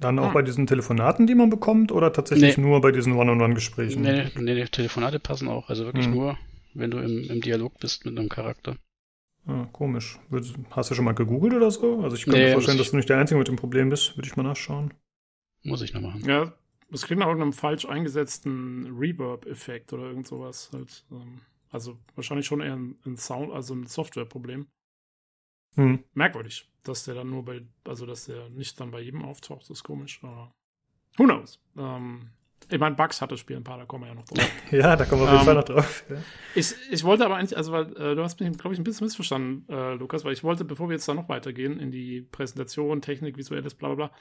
[0.00, 0.34] Dann auch Hm.
[0.34, 2.62] bei diesen Telefonaten, die man bekommt, oder tatsächlich Nee.
[2.64, 4.02] nur bei diesen One-on-One-Gesprächen?
[4.02, 5.68] Nee, nee, nee, Telefonate passen auch.
[5.68, 6.14] Also wirklich Hm.
[6.14, 6.38] nur,
[6.74, 8.76] wenn du im, im Dialog bist mit einem Charakter.
[9.46, 10.18] Ah, komisch.
[10.70, 12.00] Hast du schon mal gegoogelt oder so?
[12.02, 13.56] Also ich kann Nee, mir vorstellen, muss ich- dass du nicht der Einzige mit dem
[13.56, 14.16] Problem bist.
[14.16, 14.94] Würde ich mal nachschauen.
[15.64, 16.22] Muss ich noch machen.
[16.26, 16.54] Ja,
[16.90, 21.04] das klingt nach irgendeinem falsch eingesetzten Reverb-Effekt oder irgend sowas halt.
[21.10, 21.40] Ähm,
[21.70, 24.66] also wahrscheinlich schon eher ein, ein Sound, also ein Softwareproblem.
[25.76, 26.04] Hm.
[26.14, 29.70] Merkwürdig, dass der dann nur bei, also dass der nicht dann bei jedem auftaucht, das
[29.70, 30.52] ist komisch, aber
[31.16, 31.58] who knows?
[31.76, 32.30] Ähm,
[32.70, 34.48] ich meine, Bugs hat das Spiel ein paar, da kommen wir ja noch drauf.
[34.70, 36.04] Ja, da kommen wir auf jeden Ähm, Fall noch drauf.
[36.10, 36.16] Ja.
[36.54, 39.06] Ich, ich wollte aber eigentlich, also weil äh, du hast mich, glaube ich, ein bisschen
[39.06, 43.00] missverstanden, äh, Lukas, weil ich wollte, bevor wir jetzt da noch weitergehen in die Präsentation,
[43.02, 44.16] Technik, visuelles, bla bla bla,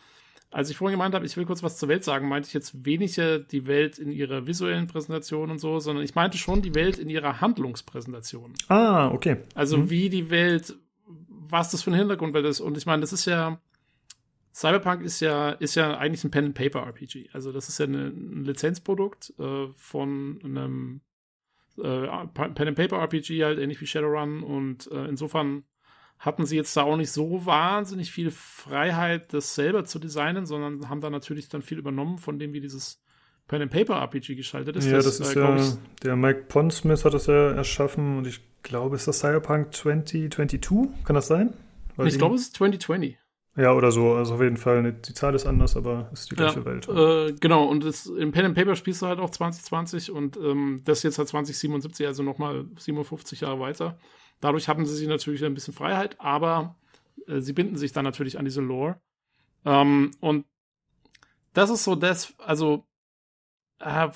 [0.51, 2.83] als ich vorhin gemeint habe, ich will kurz was zur Welt sagen, meinte ich jetzt
[2.85, 6.97] weniger die Welt in ihrer visuellen Präsentation und so, sondern ich meinte schon die Welt
[6.97, 8.53] in ihrer Handlungspräsentation.
[8.67, 9.37] Ah, okay.
[9.53, 9.89] Also Mhm.
[9.91, 10.75] wie die Welt,
[11.49, 12.59] was das für eine Hintergrundwelt ist.
[12.59, 13.59] Und ich meine, das ist ja,
[14.53, 17.29] Cyberpunk ist ja, ist ja eigentlich ein Pen-and-Paper-RPG.
[17.33, 21.01] Also das ist ja eine, ein Lizenzprodukt äh, von einem
[21.77, 24.43] äh, Pen-and-Paper-RPG, halt ähnlich wie Shadowrun.
[24.43, 25.63] Und äh, insofern
[26.19, 30.89] hatten sie jetzt da auch nicht so wahnsinnig viel Freiheit, das selber zu designen, sondern
[30.89, 33.01] haben da natürlich dann viel übernommen von dem, wie dieses
[33.47, 34.85] Pen-and-Paper-RPG gestaltet ist.
[34.85, 35.73] ja, das, äh, ist glaub ja, ich,
[36.03, 41.05] der Mike Pondsmith hat das ja erschaffen und ich glaube, ist das Cyberpunk 2022?
[41.05, 41.53] Kann das sein?
[41.95, 43.17] Weil ich glaube, es ist 2020.
[43.55, 44.13] Ja, oder so.
[44.13, 46.87] Also auf jeden Fall, die Zahl ist anders, aber ist die gleiche Welt.
[46.87, 50.81] Äh, genau, und das, im Pen and Paper spielst du halt auch 2020 und ähm,
[50.85, 53.97] das jetzt halt 2077, also nochmal 57 Jahre weiter.
[54.39, 56.77] Dadurch hatten sie sich natürlich ein bisschen Freiheit, aber
[57.27, 59.01] äh, sie binden sich dann natürlich an diese Lore.
[59.65, 60.45] Ähm, und
[61.53, 62.85] das ist so das, also
[63.79, 64.07] äh,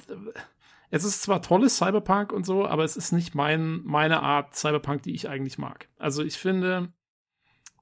[0.94, 5.02] es ist zwar tolles Cyberpunk und so, aber es ist nicht mein, meine Art Cyberpunk,
[5.02, 5.90] die ich eigentlich mag.
[5.98, 6.94] Also ich finde,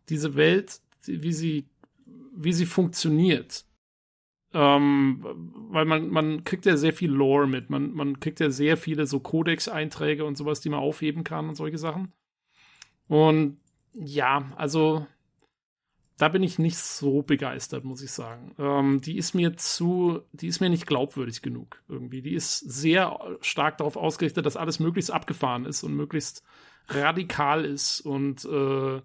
[0.07, 1.67] diese Welt, wie sie,
[2.33, 3.65] wie sie funktioniert,
[4.53, 5.25] ähm,
[5.71, 7.69] weil man, man kriegt ja sehr viel Lore mit.
[7.69, 11.55] Man, man kriegt ja sehr viele so Codex-Einträge und sowas, die man aufheben kann und
[11.55, 12.13] solche Sachen.
[13.09, 13.57] Und
[13.93, 15.05] ja, also
[16.21, 18.53] da bin ich nicht so begeistert, muss ich sagen.
[18.59, 22.21] Ähm, die ist mir zu, die ist mir nicht glaubwürdig genug irgendwie.
[22.21, 26.43] Die ist sehr stark darauf ausgerichtet, dass alles möglichst abgefahren ist und möglichst
[26.89, 29.01] radikal ist und äh,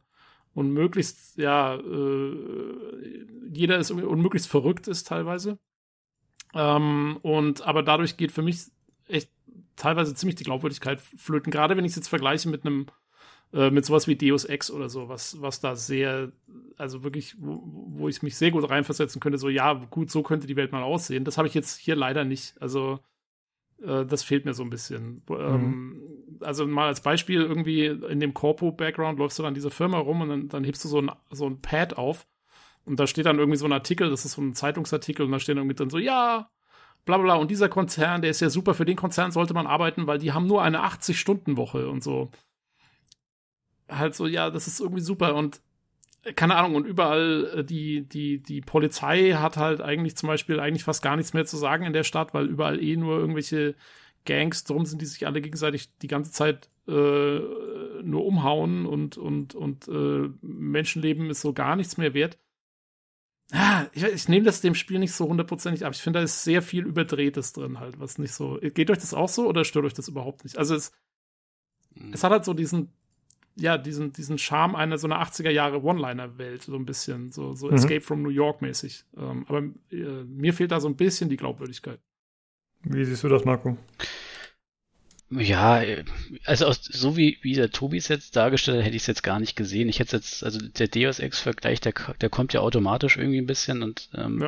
[0.52, 5.58] und möglichst, ja, äh, jeder ist irgendwie- und möglichst verrückt ist teilweise.
[6.54, 8.64] Ähm, und aber dadurch geht für mich
[9.08, 9.30] echt
[9.76, 11.50] teilweise ziemlich die Glaubwürdigkeit flöten.
[11.50, 12.86] Gerade wenn ich es jetzt vergleiche mit einem
[13.52, 16.32] äh, mit sowas wie Deus Ex oder so, was, was da sehr,
[16.76, 20.46] also wirklich, wo, wo ich mich sehr gut reinversetzen könnte, so, ja, gut, so könnte
[20.46, 21.24] die Welt mal aussehen.
[21.24, 22.60] Das habe ich jetzt hier leider nicht.
[22.60, 23.00] Also,
[23.82, 25.22] äh, das fehlt mir so ein bisschen.
[25.30, 26.02] Ähm,
[26.40, 30.28] also mal als Beispiel, irgendwie in dem Corpo-Background läufst du dann diese Firma rum und
[30.28, 32.26] dann, dann hebst du so ein, so ein Pad auf
[32.84, 35.40] und da steht dann irgendwie so ein Artikel, das ist so ein Zeitungsartikel und da
[35.40, 36.50] steht irgendwie drin so, ja,
[37.04, 40.06] bla bla, und dieser Konzern, der ist ja super, für den Konzern sollte man arbeiten,
[40.06, 42.30] weil die haben nur eine 80-Stunden-Woche und so
[43.88, 45.60] halt so, ja, das ist irgendwie super und
[46.24, 50.60] äh, keine Ahnung, und überall äh, die, die, die Polizei hat halt eigentlich zum Beispiel
[50.60, 53.74] eigentlich fast gar nichts mehr zu sagen in der Stadt, weil überall eh nur irgendwelche
[54.24, 56.92] Gangs drum sind, die sich alle gegenseitig die ganze Zeit äh,
[58.02, 62.38] nur umhauen und, und, und äh, Menschenleben ist so gar nichts mehr wert.
[63.52, 65.92] Ah, ich, ich nehme das dem Spiel nicht so hundertprozentig ab.
[65.94, 68.58] Ich finde, da ist sehr viel Überdrehtes drin halt, was nicht so.
[68.60, 70.58] Geht euch das auch so oder stört euch das überhaupt nicht?
[70.58, 70.92] Also es,
[72.12, 72.92] es hat halt so diesen
[73.58, 77.68] ja, diesen, diesen Charme einer so einer 80er Jahre One-Liner-Welt, so ein bisschen, so, so
[77.68, 77.74] Mhm.
[77.76, 79.04] Escape from New York mäßig.
[79.16, 81.98] Ähm, aber äh, mir fehlt da so ein bisschen die Glaubwürdigkeit.
[82.82, 83.78] Wie siehst du das, Marco?
[85.30, 86.04] Ja, äh,
[86.44, 89.22] also aus, so wie, wie der Tobi es jetzt dargestellt hat, hätte ich es jetzt
[89.24, 89.88] gar nicht gesehen.
[89.88, 93.82] Ich hätte jetzt, also der Deus Ex-Vergleich, der, der kommt ja automatisch irgendwie ein bisschen
[93.82, 94.40] und ähm,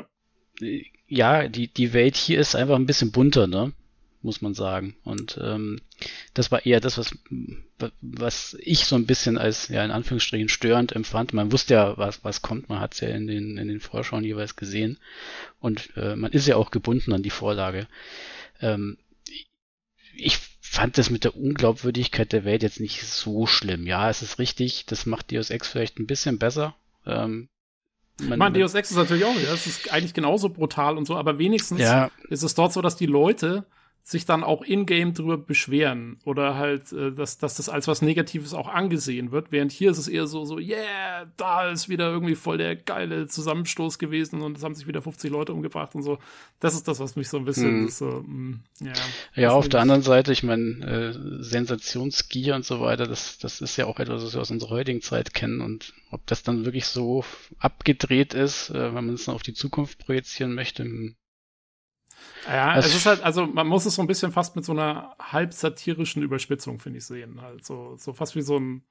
[0.61, 0.85] Ja.
[1.09, 3.73] ja, die, die Welt hier ist einfach ein bisschen bunter, ne?
[4.23, 4.95] Muss man sagen.
[5.05, 5.81] Und ähm,
[6.35, 7.17] das war eher das, was,
[8.01, 11.33] was ich so ein bisschen als, ja, in Anführungsstrichen störend empfand.
[11.33, 12.69] Man wusste ja, was, was kommt.
[12.69, 14.99] Man hat es ja in den, in den Vorschauen jeweils gesehen.
[15.59, 17.89] Und äh, man ist ja auch gebunden an die Vorlage.
[18.61, 18.99] Ähm,
[20.15, 23.87] ich fand das mit der Unglaubwürdigkeit der Welt jetzt nicht so schlimm.
[23.87, 26.77] Ja, es ist richtig, das macht Deus Ex vielleicht ein bisschen besser.
[27.07, 27.49] Ähm,
[28.21, 31.17] Ich meine, Deus Ex ist natürlich auch, ja, es ist eigentlich genauso brutal und so,
[31.17, 32.11] aber wenigstens Ja.
[32.29, 33.65] ist es dort so, dass die Leute
[34.09, 38.55] sich dann auch in-game drüber beschweren oder halt, äh, dass, dass das als was Negatives
[38.55, 42.35] auch angesehen wird, während hier ist es eher so, so, yeah, da ist wieder irgendwie
[42.35, 46.19] voll der geile Zusammenstoß gewesen und es haben sich wieder 50 Leute umgebracht und so.
[46.59, 47.89] Das ist das, was mich so ein bisschen Mhm.
[47.91, 48.93] so, mm, ja.
[49.35, 53.77] Ja, auf der anderen Seite, ich meine, äh, Sensationsgier und so weiter, das, das ist
[53.77, 55.61] ja auch etwas, was wir aus unserer heutigen Zeit kennen.
[55.61, 57.27] Und ob das dann wirklich so
[57.59, 61.15] abgedreht ist, äh, wenn man es dann auf die Zukunft projizieren möchte, hm,
[62.47, 64.73] Ja, Das- es ist halt, also man muss es so ein bisschen fast mit so
[64.73, 67.41] einer halb satirischen Überspitzung, finde ich, sehen.
[67.43, 68.83] Halt so, so fast wie so ein,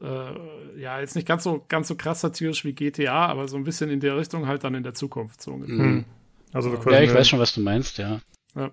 [0.00, 3.64] äh, ja, jetzt nicht ganz so, ganz so krass satirisch wie GTA, aber so ein
[3.64, 5.76] bisschen in der Richtung halt dann in der Zukunft, so ungefähr.
[5.76, 6.04] hm.
[6.52, 8.20] Also Ja, ja, ich weiß schon, was du meinst, ja.
[8.56, 8.72] Ja.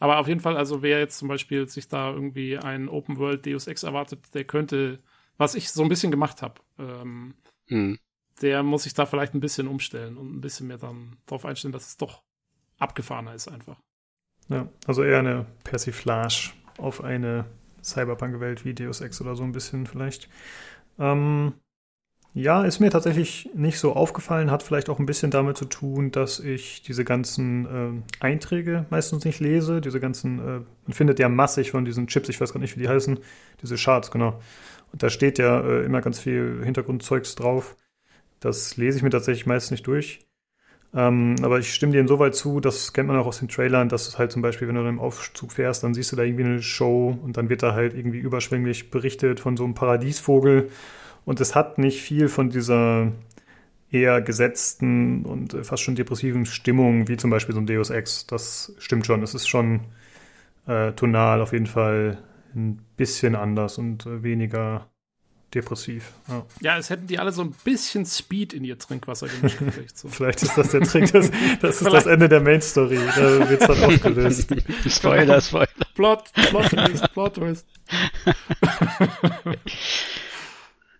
[0.00, 3.46] Aber auf jeden Fall, also wer jetzt zum Beispiel sich da irgendwie ein Open World
[3.46, 5.00] Deus Ex erwartet, der könnte,
[5.38, 7.34] was ich so ein bisschen gemacht habe, ähm,
[7.68, 7.98] Hm.
[8.40, 11.72] der muss sich da vielleicht ein bisschen umstellen und ein bisschen mehr dann darauf einstellen,
[11.72, 12.22] dass es doch
[12.82, 13.76] abgefahrener ist einfach.
[14.48, 17.46] Ja, also eher eine Persiflage auf eine
[17.82, 20.28] Cyberpunk-Welt wie Deus Ex oder so ein bisschen vielleicht.
[20.98, 21.54] Ähm,
[22.34, 26.10] ja, ist mir tatsächlich nicht so aufgefallen, hat vielleicht auch ein bisschen damit zu tun,
[26.12, 31.28] dass ich diese ganzen ähm, Einträge meistens nicht lese, diese ganzen, äh, man findet ja
[31.28, 33.18] massig von diesen Chips, ich weiß gar nicht, wie die heißen,
[33.60, 34.40] diese Charts, genau.
[34.92, 37.76] Und da steht ja äh, immer ganz viel Hintergrundzeugs drauf.
[38.40, 40.26] Das lese ich mir tatsächlich meist nicht durch.
[40.94, 44.08] Ähm, aber ich stimme dir insoweit zu, das kennt man auch aus den Trailern, dass
[44.08, 46.44] es halt zum Beispiel, wenn du dann im Aufzug fährst, dann siehst du da irgendwie
[46.44, 50.70] eine Show und dann wird da halt irgendwie überschwänglich berichtet von so einem Paradiesvogel.
[51.24, 53.12] Und es hat nicht viel von dieser
[53.90, 58.26] eher gesetzten und fast schon depressiven Stimmung, wie zum Beispiel so ein Deus Ex.
[58.26, 59.22] Das stimmt schon.
[59.22, 59.80] Es ist schon
[60.66, 62.18] äh, tonal auf jeden Fall
[62.54, 64.91] ein bisschen anders und äh, weniger
[65.54, 66.12] depressiv.
[66.28, 66.46] Ja.
[66.60, 69.96] Ja, es hätten die alle so ein bisschen Speed in ihr Trinkwasser gemischt gekriegt.
[69.96, 70.08] So.
[70.10, 72.06] Vielleicht ist das der Trick, das, das ist das.
[72.06, 72.98] Ende der Main Story.
[73.16, 74.54] Da wird es dann aufgelöst.
[74.88, 75.68] Spoiler, Spoiler.
[75.94, 77.66] Plot, Plot Twist, Plot Twist.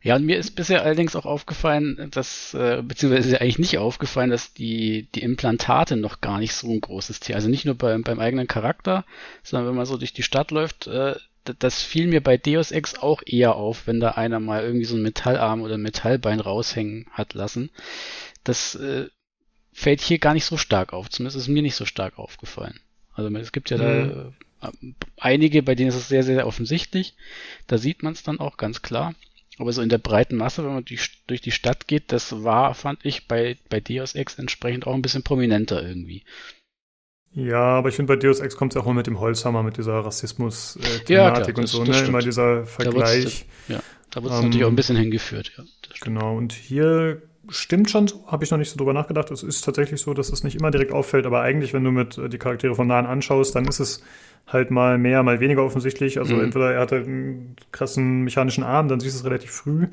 [0.05, 3.78] Ja, und mir ist bisher allerdings auch aufgefallen, dass, äh, beziehungsweise ist ja eigentlich nicht
[3.78, 7.76] aufgefallen, dass die, die Implantate noch gar nicht so ein großes Thema, also nicht nur
[7.76, 9.05] beim, beim eigenen Charakter,
[9.44, 11.14] sondern wenn man so durch die Stadt läuft, äh,
[11.44, 14.96] das fiel mir bei Deus Ex auch eher auf, wenn da einer mal irgendwie so
[14.96, 17.70] ein Metallarm oder ein Metallbein raushängen hat lassen.
[18.44, 19.08] Das äh,
[19.72, 22.80] fällt hier gar nicht so stark auf, zumindest ist mir nicht so stark aufgefallen.
[23.14, 23.78] Also es gibt ja Mhm.
[23.78, 24.72] da äh,
[25.18, 27.14] einige, bei denen ist es sehr, sehr offensichtlich.
[27.66, 29.14] Da sieht man es dann auch ganz klar.
[29.58, 32.74] Aber so in der breiten Masse, wenn man die, durch die Stadt geht, das war,
[32.74, 36.24] fand ich, bei, bei Deus Ex entsprechend auch ein bisschen prominenter irgendwie.
[37.35, 39.78] Ja, aber ich finde, bei Deus Ex kommt es auch mal mit dem Holzhammer, mit
[39.78, 42.05] dieser Rassismus-Thematik Ja, klar, und so, ne?
[42.05, 43.25] Immer dieser Da Vergleich.
[43.25, 45.65] wird's, ja, da wird es Ähm, natürlich auch ein bisschen hingeführt, ja.
[46.02, 49.31] Genau, und hier stimmt schon so, habe ich noch nicht so drüber nachgedacht.
[49.31, 52.19] Es ist tatsächlich so, dass es nicht immer direkt auffällt, aber eigentlich, wenn du mit
[52.19, 54.02] äh, die Charaktere von nahen anschaust, dann ist es
[54.47, 56.19] halt mal mehr, mal weniger offensichtlich.
[56.19, 56.44] Also Mhm.
[56.44, 59.89] entweder er hat halt einen krassen mechanischen Arm, dann siehst du es relativ früh.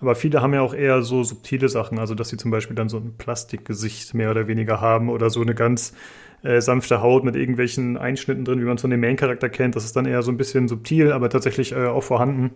[0.00, 2.88] Aber viele haben ja auch eher so subtile Sachen, also dass sie zum Beispiel dann
[2.88, 5.94] so ein Plastikgesicht mehr oder weniger haben oder so eine ganz
[6.42, 9.76] äh, sanfte Haut mit irgendwelchen Einschnitten drin, wie man es von dem Main-Charakter kennt.
[9.76, 12.54] Das ist dann eher so ein bisschen subtil, aber tatsächlich äh, auch vorhanden.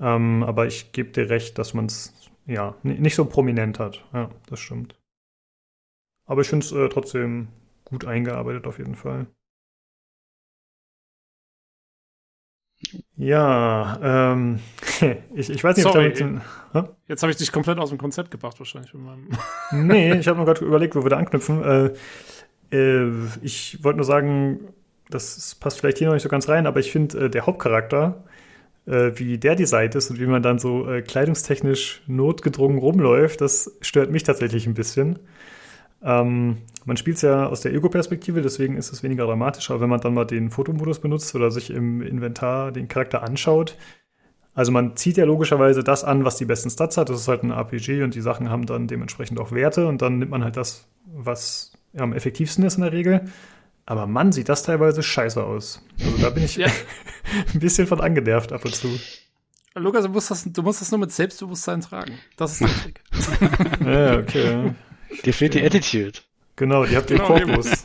[0.00, 2.14] Ähm, aber ich gebe dir recht, dass man es
[2.46, 4.04] ja nicht so prominent hat.
[4.12, 4.96] Ja, das stimmt.
[6.26, 7.48] Aber ich finde es äh, trotzdem
[7.84, 9.26] gut eingearbeitet auf jeden Fall.
[13.16, 13.98] Ja,
[14.32, 14.60] ähm,
[15.34, 16.82] ich, ich weiß nicht, Sorry, ob damit, Hä?
[17.08, 18.92] Jetzt habe ich dich komplett aus dem Konzept gebracht, wahrscheinlich.
[19.72, 21.62] Nee, ich habe nur gerade überlegt, wo wir da anknüpfen.
[21.64, 21.94] Äh,
[22.72, 23.08] äh,
[23.42, 24.60] ich wollte nur sagen,
[25.10, 28.24] das passt vielleicht hier noch nicht so ganz rein, aber ich finde, äh, der Hauptcharakter,
[28.86, 33.76] äh, wie der designt ist und wie man dann so äh, kleidungstechnisch notgedrungen rumläuft, das
[33.80, 35.18] stört mich tatsächlich ein bisschen.
[36.02, 39.90] Ähm, man spielt es ja aus der Ego-Perspektive, deswegen ist es weniger dramatisch, aber wenn
[39.90, 43.76] man dann mal den Fotomodus benutzt oder sich im Inventar den Charakter anschaut,
[44.54, 47.10] also man zieht ja logischerweise das an, was die besten Stats hat.
[47.10, 50.18] Das ist halt ein RPG und die Sachen haben dann dementsprechend auch Werte und dann
[50.18, 53.30] nimmt man halt das, was am effektivsten ist in der Regel.
[53.86, 55.82] Aber Mann, sieht das teilweise scheiße aus.
[56.04, 56.66] Also da bin ich Ja.
[57.54, 58.88] ein bisschen von angenervt ab und zu.
[59.74, 62.18] Lukas, du musst, das, du musst das nur mit Selbstbewusstsein tragen.
[62.36, 63.00] Das ist der Trick.
[63.84, 64.74] Ja, okay.
[65.24, 66.18] Dir fehlt die Attitude.
[66.56, 67.84] Genau, die habt ihr Genau, Korpus.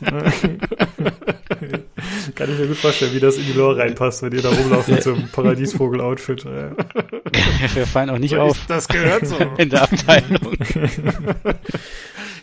[2.34, 4.88] Kann ich mir gut vorstellen, wie das in die Lore reinpasst, wenn ihr da rumlauft
[4.88, 6.44] mit so einem Paradiesvogel-Outfit.
[6.44, 9.36] Wir fallen auch nicht So, auf ich- das gehört so.
[9.58, 10.56] in der Abteilung.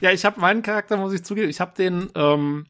[0.01, 2.65] Ja, ich habe meinen Charakter, muss ich zugeben, ich habe den ähm,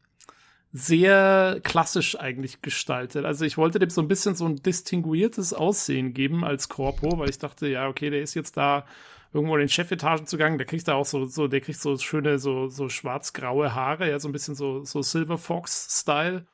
[0.73, 3.25] sehr klassisch eigentlich gestaltet.
[3.25, 7.29] Also ich wollte dem so ein bisschen so ein distinguiertes Aussehen geben als Corpo, weil
[7.29, 8.85] ich dachte, ja, okay, der ist jetzt da
[9.33, 12.37] irgendwo in den Chefetagen zugange, der kriegt da auch so, so, der kriegt so schöne,
[12.37, 16.45] so, so schwarz-graue Haare, ja, so ein bisschen so, so Silver Fox-Style.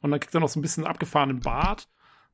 [0.00, 1.88] Und dann kriegt er noch so ein bisschen abgefahrenen Bart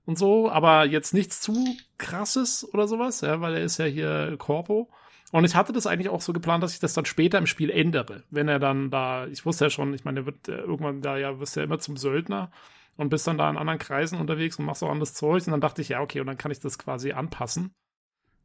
[0.06, 4.36] und so, aber jetzt nichts zu krasses oder sowas, ja, weil er ist ja hier
[4.38, 4.88] Corpo.
[5.30, 7.70] Und ich hatte das eigentlich auch so geplant, dass ich das dann später im Spiel
[7.70, 8.22] ändere.
[8.30, 11.18] Wenn er dann da, ich wusste ja schon, ich meine, er wird äh, irgendwann da
[11.18, 12.50] ja, wirst ja immer zum Söldner
[12.96, 15.46] und bist dann da in anderen Kreisen unterwegs und machst auch anderes Zeug.
[15.46, 17.74] Und dann dachte ich, ja, okay, und dann kann ich das quasi anpassen.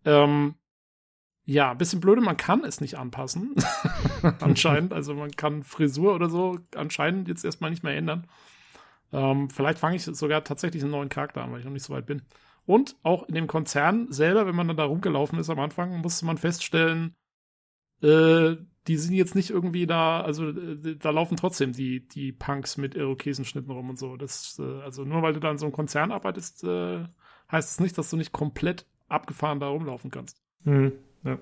[0.03, 0.55] Ähm,
[1.45, 3.55] ja, ein bisschen blöde, man kann es nicht anpassen.
[4.41, 4.93] anscheinend.
[4.93, 8.27] Also man kann Frisur oder so anscheinend jetzt erstmal nicht mehr ändern.
[9.13, 11.93] Ähm, vielleicht fange ich sogar tatsächlich einen neuen Charakter an, weil ich noch nicht so
[11.93, 12.23] weit bin.
[12.65, 16.25] Und auch in dem Konzern selber, wenn man dann da rumgelaufen ist am Anfang, musste
[16.25, 17.15] man feststellen,
[18.01, 18.55] äh,
[18.87, 22.95] die sind jetzt nicht irgendwie da, also äh, da laufen trotzdem die, die Punks mit
[22.95, 24.17] Irokesenschnitten rum und so.
[24.17, 27.05] Das, äh, also nur weil du da in so einem Konzern arbeitest, äh,
[27.51, 30.41] heißt es nicht, dass du nicht komplett abgefahren da rumlaufen kannst.
[30.63, 30.93] Mhm,
[31.23, 31.37] ja.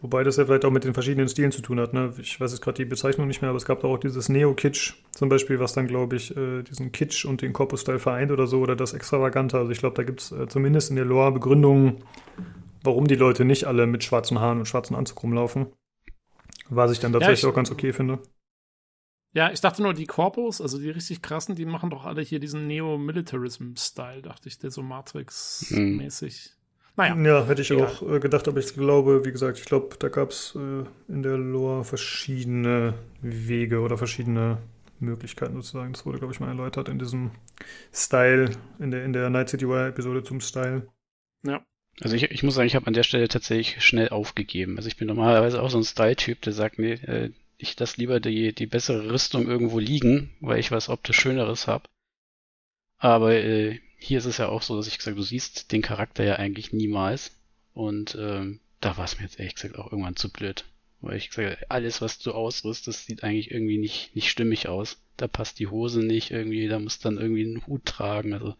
[0.00, 1.92] Wobei das ja vielleicht auch mit den verschiedenen Stilen zu tun hat.
[1.92, 2.14] Ne?
[2.18, 4.94] Ich weiß jetzt gerade die Bezeichnung nicht mehr, aber es gab da auch dieses Neo-Kitsch
[5.10, 8.60] zum Beispiel, was dann, glaube ich, äh, diesen Kitsch und den Corpus-Style vereint oder so,
[8.60, 9.58] oder das Extravagante.
[9.58, 12.04] Also ich glaube, da gibt es äh, zumindest in der Lore Begründungen,
[12.84, 15.66] warum die Leute nicht alle mit schwarzen Haaren und schwarzen Anzug rumlaufen.
[16.68, 18.20] Was ich dann tatsächlich ich- auch ganz okay finde.
[19.34, 22.40] Ja, ich dachte nur, die Corpos, also die richtig krassen, die machen doch alle hier
[22.40, 26.54] diesen Neo-Militarism-Style, dachte ich, der so Matrix-mäßig.
[26.98, 27.16] Naja.
[27.16, 27.86] Ja, hätte ich egal.
[27.86, 31.22] auch äh, gedacht, aber ich glaube, wie gesagt, ich glaube, da gab es äh, in
[31.22, 34.58] der Lore verschiedene Wege oder verschiedene
[34.98, 35.92] Möglichkeiten sozusagen.
[35.92, 37.30] Das wurde, glaube ich, mal erläutert in diesem
[37.92, 40.88] Style, in der, in der Night City Wire-Episode zum Style.
[41.46, 41.64] Ja.
[42.00, 44.76] Also ich, ich muss sagen, ich habe an der Stelle tatsächlich schnell aufgegeben.
[44.76, 48.18] Also ich bin normalerweise auch so ein Style-Typ, der sagt, nee, äh, ich lasse lieber
[48.18, 51.88] die, die bessere Rüstung irgendwo liegen, weil ich was optisch Schöneres habe.
[52.98, 56.24] Aber äh, hier ist es ja auch so, dass ich gesagt, du siehst den Charakter
[56.24, 57.32] ja eigentlich niemals.
[57.74, 60.64] Und ähm, da war es mir jetzt ehrlich gesagt auch irgendwann zu blöd.
[61.00, 64.98] Weil ich gesagt habe, alles, was du ausrüstest, sieht eigentlich irgendwie nicht, nicht stimmig aus.
[65.16, 68.32] Da passt die Hose nicht irgendwie, da musst dann irgendwie einen Hut tragen.
[68.34, 68.54] Also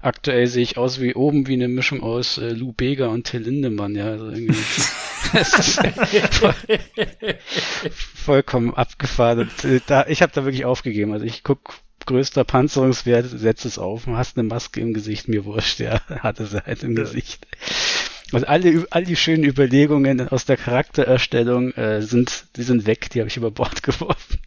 [0.00, 3.42] aktuell sehe ich aus wie oben wie eine Mischung aus äh, Lou Bega und Till
[3.42, 4.06] Lindemann, ja.
[4.06, 4.54] Also irgendwie.
[5.34, 6.54] ist voll,
[7.90, 9.40] vollkommen abgefahren.
[9.40, 11.12] Und, äh, da, ich habe da wirklich aufgegeben.
[11.12, 11.74] Also ich guck
[12.06, 16.64] größter Panzerungswert, setz es auf, hast eine Maske im Gesicht, mir wurscht, ja, hatte sie
[16.64, 17.02] halt im Ja.
[17.04, 17.46] Gesicht.
[18.32, 23.20] Also alle, all die schönen Überlegungen aus der Charaktererstellung äh, sind, die sind weg, die
[23.20, 24.38] habe ich über Bord geworfen.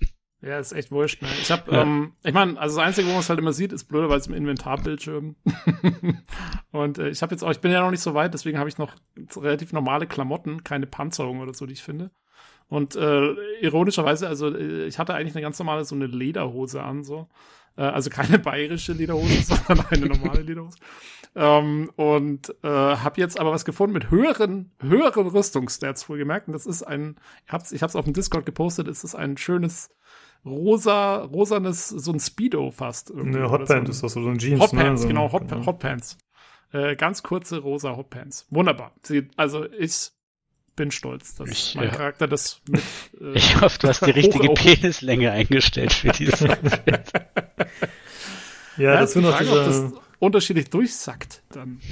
[0.42, 1.22] Ja, ist echt wurscht.
[1.22, 1.28] Ne?
[1.42, 1.82] Ich habe, Ja.
[1.82, 4.36] ähm, ich meine, also das Einzige, wo man es halt immer sieht, ist blöderweise im
[4.36, 5.36] Inventarbildschirm.
[6.72, 8.70] und äh, ich habe jetzt auch, ich bin ja noch nicht so weit, deswegen habe
[8.70, 8.94] ich noch
[9.36, 12.12] relativ normale Klamotten, keine Panzerung oder so, die ich finde.
[12.70, 17.04] Und äh, ironischerweise, also äh, ich hatte eigentlich eine ganz normale so eine Lederhose an,
[17.04, 17.28] so.
[17.78, 20.78] Äh, also keine bayerische Lederhose, sondern eine normale Lederhose.
[21.36, 26.48] Ähm, und äh, habe jetzt aber was gefunden mit höheren, höheren Rüstungsstats wohlgemerkt.
[26.48, 27.16] Und das ist ein,
[27.46, 29.90] ich hab's, ich hab's auf dem Discord gepostet, es ist ein schönes
[30.46, 33.10] rosa, rosanes, so ein Speedo fast.
[33.10, 34.62] irgendwie Eine oder so ist das, so ein Jeans.
[34.62, 35.08] Hotpants, ne?
[35.08, 36.18] genau, Hot, Hotpants.
[36.72, 38.48] Äh, ganz kurze rosa Hotpants.
[38.50, 38.94] Wunderbar.
[39.04, 40.12] Sie, also ich
[40.78, 41.96] bin stolz, dass Ich, mein ja.
[41.96, 42.82] Charakter das mit.
[43.22, 47.12] Äh, Ich hoffe, du hast die richtige Penislänge eingestellt für dieses Outfit.
[48.78, 51.42] Ja, Ja, dazu ist die Frage, ob diese, das unterschiedlich durchsackt.
[51.50, 51.82] Dann.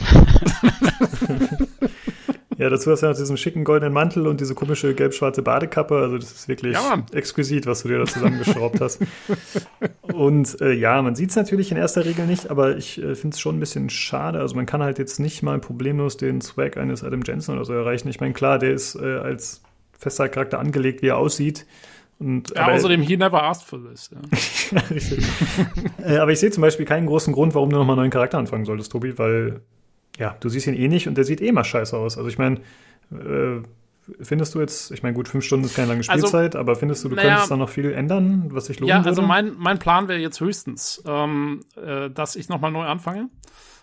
[2.58, 5.98] ja, dazu hast du ja noch diesen schicken goldenen Mantel und diese komische gelb-schwarze Badekappe.
[5.98, 9.01] Also das ist wirklich Ja, exquisit, was du dir da zusammengeschraubt hast.
[10.14, 13.35] Und äh, ja, man sieht es natürlich in erster Regel nicht, aber ich äh, finde
[13.35, 14.40] es schon ein bisschen schade.
[14.40, 17.74] Also man kann halt jetzt nicht mal problemlos den Swag eines Adam Jensen oder so
[17.74, 18.08] erreichen.
[18.08, 19.61] Ich meine, klar, der ist äh, als
[19.98, 21.66] fester Charakter angelegt, wie er aussieht.
[22.17, 24.09] Und, Ja, außerdem, he never asked for this.
[24.11, 24.82] Ja.
[26.03, 28.38] Äh, aber ich sehe zum Beispiel keinen großen Grund, warum du nochmal einen neuen Charakter
[28.38, 29.61] anfangen solltest, Tobi, weil,
[30.18, 32.18] ja, du siehst ihn eh nicht und der sieht eh mal scheiße aus.
[32.18, 32.61] Also ich meine,
[33.11, 33.61] äh,
[34.22, 37.03] findest du jetzt, ich meine, gut, fünf Stunden ist keine lange Also, Spielzeit, aber findest
[37.03, 39.10] du, du naja, könntest da noch viel ändern, was sich lohnen Ja, würde?
[39.10, 43.30] also mein, mein Plan wäre jetzt höchstens, ähm, äh, dass ich nochmal neu anfange.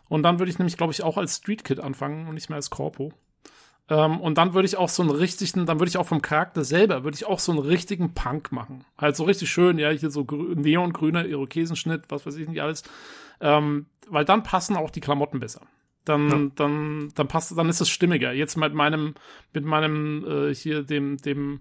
[0.09, 2.57] Und dann würde ich nämlich, glaube ich, auch als Street Kid anfangen und nicht mehr
[2.57, 3.13] als Corpo.
[3.89, 6.65] Ähm, und dann würde ich auch so einen richtigen, dann würde ich auch vom Charakter
[6.65, 8.85] selber, würde ich auch so einen richtigen Punk machen.
[8.99, 12.85] Halt so richtig schön, ja, hier so grü neongrüner Irokesenschnitt, was weiß ich nicht alles.
[13.41, 15.63] Ähm, weil dann passen auch die Klamotten besser.
[16.05, 16.51] Dann, Ja.
[16.57, 18.33] dann, dann passt, dann ist es stimmiger.
[18.33, 19.15] Jetzt mit meinem,
[19.53, 21.61] mit meinem, äh, hier, dem, dem,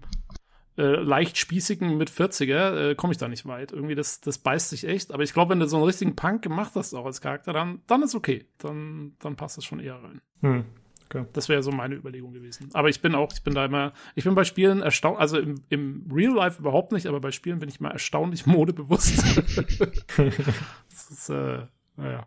[0.78, 3.72] äh, leicht spießigen mit 40er äh, komme ich da nicht weit.
[3.72, 5.12] Irgendwie, das, das beißt sich echt.
[5.12, 7.82] Aber ich glaube, wenn du so einen richtigen Punk gemacht hast, auch als Charakter, dann,
[7.86, 8.46] dann ist okay.
[8.58, 10.22] Dann, dann passt das schon eher rein.
[10.40, 10.64] Hm,
[11.04, 11.26] okay.
[11.34, 12.70] Das wäre so meine Überlegung gewesen.
[12.72, 15.62] Aber ich bin auch, ich bin da immer, ich bin bei Spielen erstaunt, also im,
[15.68, 19.22] im Real Life überhaupt nicht, aber bei Spielen bin ich mal erstaunlich modebewusst.
[20.16, 22.26] das ist, äh, naja.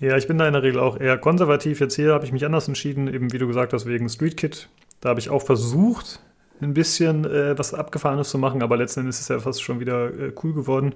[0.00, 1.80] Ja, ich bin da in der Regel auch eher konservativ.
[1.80, 4.68] Jetzt hier habe ich mich anders entschieden, eben wie du gesagt hast, wegen Street Kid.
[5.00, 6.20] Da habe ich auch versucht,
[6.60, 9.80] ein bisschen äh, was Abgefahrenes zu machen, aber letzten Endes ist es ja fast schon
[9.80, 10.94] wieder äh, cool geworden.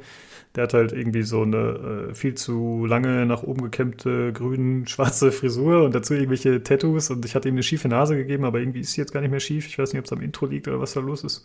[0.55, 5.83] Der hat halt irgendwie so eine äh, viel zu lange nach oben gekämmte grün-schwarze Frisur
[5.85, 8.93] und dazu irgendwelche Tattoos und ich hatte ihm eine schiefe Nase gegeben, aber irgendwie ist
[8.93, 9.67] sie jetzt gar nicht mehr schief.
[9.67, 11.45] Ich weiß nicht, ob es am Intro liegt oder was da los ist.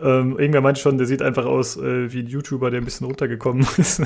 [0.00, 3.06] Ähm, irgendwer meinte schon, der sieht einfach aus äh, wie ein YouTuber, der ein bisschen
[3.06, 4.02] runtergekommen ist.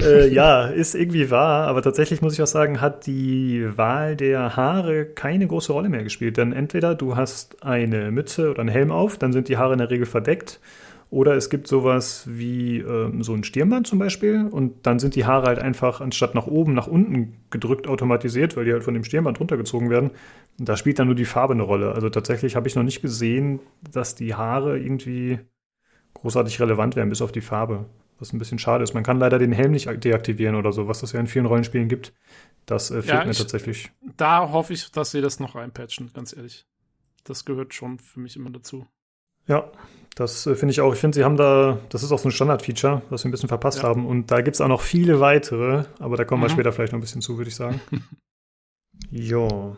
[0.00, 4.56] äh, ja, ist irgendwie wahr, aber tatsächlich muss ich auch sagen, hat die Wahl der
[4.56, 6.36] Haare keine große Rolle mehr gespielt.
[6.36, 9.78] Denn entweder du hast eine Mütze oder einen Helm auf, dann sind die Haare in
[9.78, 10.60] der Regel verdeckt.
[11.12, 15.26] Oder es gibt sowas wie ähm, so ein Stirnband zum Beispiel und dann sind die
[15.26, 19.04] Haare halt einfach anstatt nach oben, nach unten gedrückt automatisiert, weil die halt von dem
[19.04, 20.12] Stirnband runtergezogen werden.
[20.58, 21.92] Und da spielt dann nur die Farbe eine Rolle.
[21.92, 23.60] Also tatsächlich habe ich noch nicht gesehen,
[23.92, 25.38] dass die Haare irgendwie
[26.14, 27.84] großartig relevant wären, bis auf die Farbe.
[28.18, 28.94] Was ein bisschen schade ist.
[28.94, 31.88] Man kann leider den Helm nicht deaktivieren oder so, was es ja in vielen Rollenspielen
[31.88, 32.14] gibt.
[32.64, 33.90] Das äh, fehlt Ja, mir ich- tatsächlich.
[34.16, 36.64] Da hoffe ich, dass sie das noch reinpatchen, ganz ehrlich.
[37.24, 38.86] Das gehört schon für mich immer dazu.
[39.46, 39.70] Ja,
[40.14, 40.92] das äh, finde ich auch.
[40.94, 43.48] Ich finde, sie haben da, das ist auch so ein Standard-Feature, was wir ein bisschen
[43.48, 43.84] verpasst Ja.
[43.84, 44.06] haben.
[44.06, 46.52] Und da gibt es auch noch viele weitere, aber da kommen wir Mhm.
[46.52, 47.80] später vielleicht noch ein bisschen zu, würde ich sagen.
[49.10, 49.76] jo.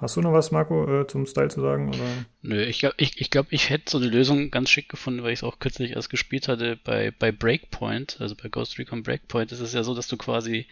[0.00, 1.88] Hast du noch was, Marco, äh, zum Style zu sagen?
[1.88, 2.04] Oder?
[2.42, 5.32] Nö, ich glaube, ich, ich, glaub, ich hätte so eine Lösung ganz schick gefunden, weil
[5.32, 9.52] ich es auch kürzlich erst gespielt hatte bei, bei Breakpoint, also bei Ghost Recon Breakpoint
[9.52, 10.66] ist es ja so, dass du quasi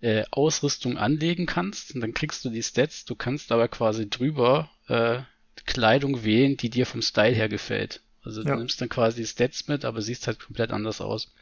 [0.00, 4.70] äh, Ausrüstung anlegen kannst und dann kriegst du die Stats, du kannst aber quasi drüber
[4.88, 5.20] äh,
[5.68, 8.00] Kleidung wählen, die dir vom Style her gefällt.
[8.24, 8.56] Also du Ja.
[8.56, 11.32] nimmst dann quasi die Stats mit, aber siehst halt komplett anders aus.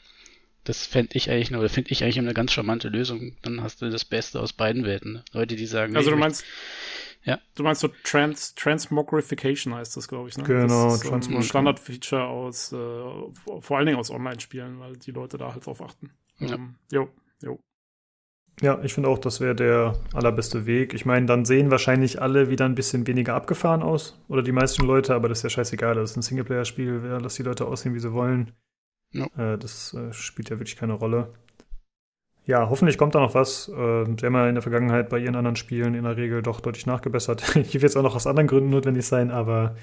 [0.65, 3.37] Das fände ich eigentlich, oder finde ich eigentlich eine ganz charmante Lösung.
[3.43, 5.13] Dann hast du das Beste aus beiden Welten.
[5.15, 5.25] ne?
[5.33, 6.45] Leute, die sagen, Also nee, du meinst,
[7.25, 7.41] Ja.
[7.55, 10.45] du meinst so Trans, Transmogrification heißt das, glaube ich, ne?
[10.45, 15.13] Genau, das ist so Standard-Feature aus, äh, vor vor allen Dingen aus Online-Spielen, weil die
[15.13, 16.11] Leute da halt drauf achten.
[16.41, 16.55] Ja.
[16.55, 17.09] Ähm, jo,
[17.43, 17.61] jo.
[18.63, 20.95] Ja, ich finde auch, das wäre der allerbeste Weg.
[20.95, 24.19] Ich meine, dann sehen wahrscheinlich alle wieder ein bisschen weniger abgefahren aus.
[24.29, 25.95] Oder die meisten Leute, aber das ist ja scheißegal.
[25.95, 27.03] Das ist ein Singleplayer-Spiel.
[27.05, 28.53] Ja, Lass die Leute aussehen, wie sie wollen.
[29.13, 29.27] Ja.
[29.37, 31.35] Äh, das äh, spielt ja wirklich keine Rolle.
[32.47, 33.69] Ja, hoffentlich kommt da noch was.
[33.69, 36.61] Äh, sie haben ja in der Vergangenheit bei ihren anderen Spielen in der Regel doch
[36.61, 37.43] deutlich nachgebessert.
[37.55, 39.75] Hier wird es auch noch aus anderen Gründen notwendig sein, aber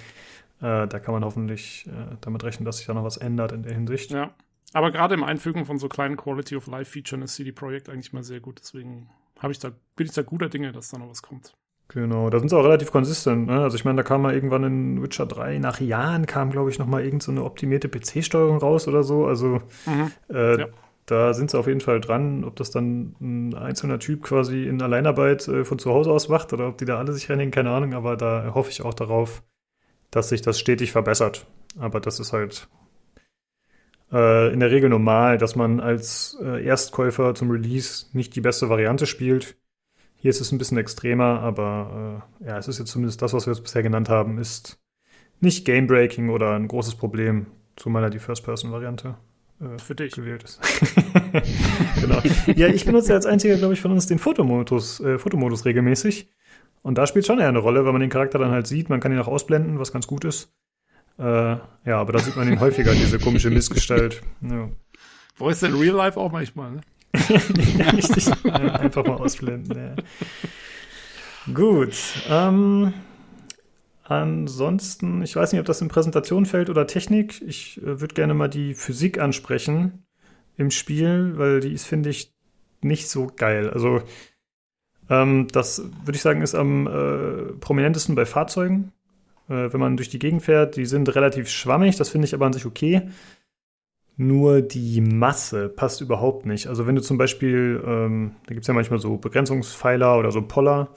[0.62, 3.64] äh, da kann man hoffentlich äh, damit rechnen, dass sich da noch was ändert in
[3.64, 4.12] der Hinsicht.
[4.12, 4.34] Ja.
[4.74, 8.14] Aber gerade im Einfügen von so kleinen Quality of Life Features ist CD Projekt eigentlich
[8.14, 8.60] mal sehr gut.
[8.60, 9.10] Deswegen
[9.50, 11.54] ich da, bin ich da guter Dinge, dass da noch was kommt.
[11.90, 13.48] Genau, da sind sie auch relativ konsistent.
[13.48, 13.62] Ne?
[13.62, 16.80] Also ich meine, da kam mal irgendwann in Witcher 3, nach Jahren kam, glaube ich,
[16.80, 19.28] noch mal irgend so eine optimierte PC-Steuerung raus oder so.
[19.28, 20.12] Also Mhm.
[20.34, 20.68] äh, Ja.
[21.06, 22.46] da sind sie auf jeden Fall dran.
[22.46, 26.54] Ob das dann ein einzelner Typ quasi in Alleinarbeit äh, von zu Hause aus macht
[26.54, 27.94] oder ob die da alle sich reinhängen, keine Ahnung.
[27.94, 29.44] Aber da hoffe ich auch darauf,
[30.10, 31.46] dass sich das stetig verbessert.
[31.78, 32.70] Aber das ist halt
[34.52, 39.06] in der Regel normal, dass man als äh, Erstkäufer zum Release nicht die beste Variante
[39.08, 39.56] spielt.
[40.18, 43.48] Hier ist es ein bisschen extremer, aber äh, ja, es ist jetzt zumindest das, was
[43.48, 44.80] wir jetzt bisher genannt haben, ist
[45.42, 49.16] nicht game-breaking oder ein großes Problem, zumal er die First-Person-Variante
[49.60, 50.14] äh, Für dich.
[50.14, 50.62] gewählt ist.
[52.00, 52.22] genau.
[52.56, 56.30] Ja, ich benutze als einziger, glaube ich, von uns den Fotomodus, äh, Fotomodus regelmäßig.
[56.84, 58.90] Und da spielt schon eher eine Rolle, weil man den Charakter dann halt sieht.
[58.90, 60.54] Man kann ihn auch ausblenden, was ganz gut ist.
[61.18, 64.22] Äh, ja, aber da sieht man ihn häufiger, diese komische Missgestalt.
[64.42, 64.70] Ja.
[65.38, 66.82] Wo ist denn Real Life auch manchmal, ne?
[67.78, 68.26] ja, richtig.
[68.44, 69.78] Ja, einfach mal ausblenden.
[69.78, 71.54] Ja.
[71.54, 71.96] Gut.
[72.30, 72.94] Ähm,
[74.04, 77.42] ansonsten, ich weiß nicht, ob das in Präsentation fällt oder Technik.
[77.42, 80.06] Ich äh, würde gerne mal die Physik ansprechen
[80.58, 82.34] im Spiel, weil die ist, finde ich,
[82.82, 83.70] nicht so geil.
[83.70, 84.04] Also,
[85.10, 88.92] ähm, das würde ich sagen, ist am äh, prominentesten bei Fahrzeugen.
[89.50, 92.46] Äh, wenn man durch die Gegend fährt, die sind relativ schwammig, das finde ich aber
[92.46, 93.10] an sich okay.
[94.16, 96.68] Nur die Masse passt überhaupt nicht.
[96.68, 100.44] Also wenn du zum Beispiel, ähm, da gibt es ja manchmal so Begrenzungspfeiler oder so
[100.44, 100.90] Poller.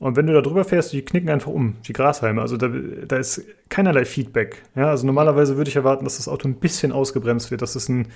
[0.00, 2.40] Und wenn du da drüber fährst, die knicken einfach um, wie Grashalme.
[2.40, 4.62] Also da, da ist keinerlei Feedback.
[4.74, 7.88] Ja, also normalerweise würde ich erwarten, dass das Auto ein bisschen ausgebremst wird, dass es
[7.88, 8.08] ein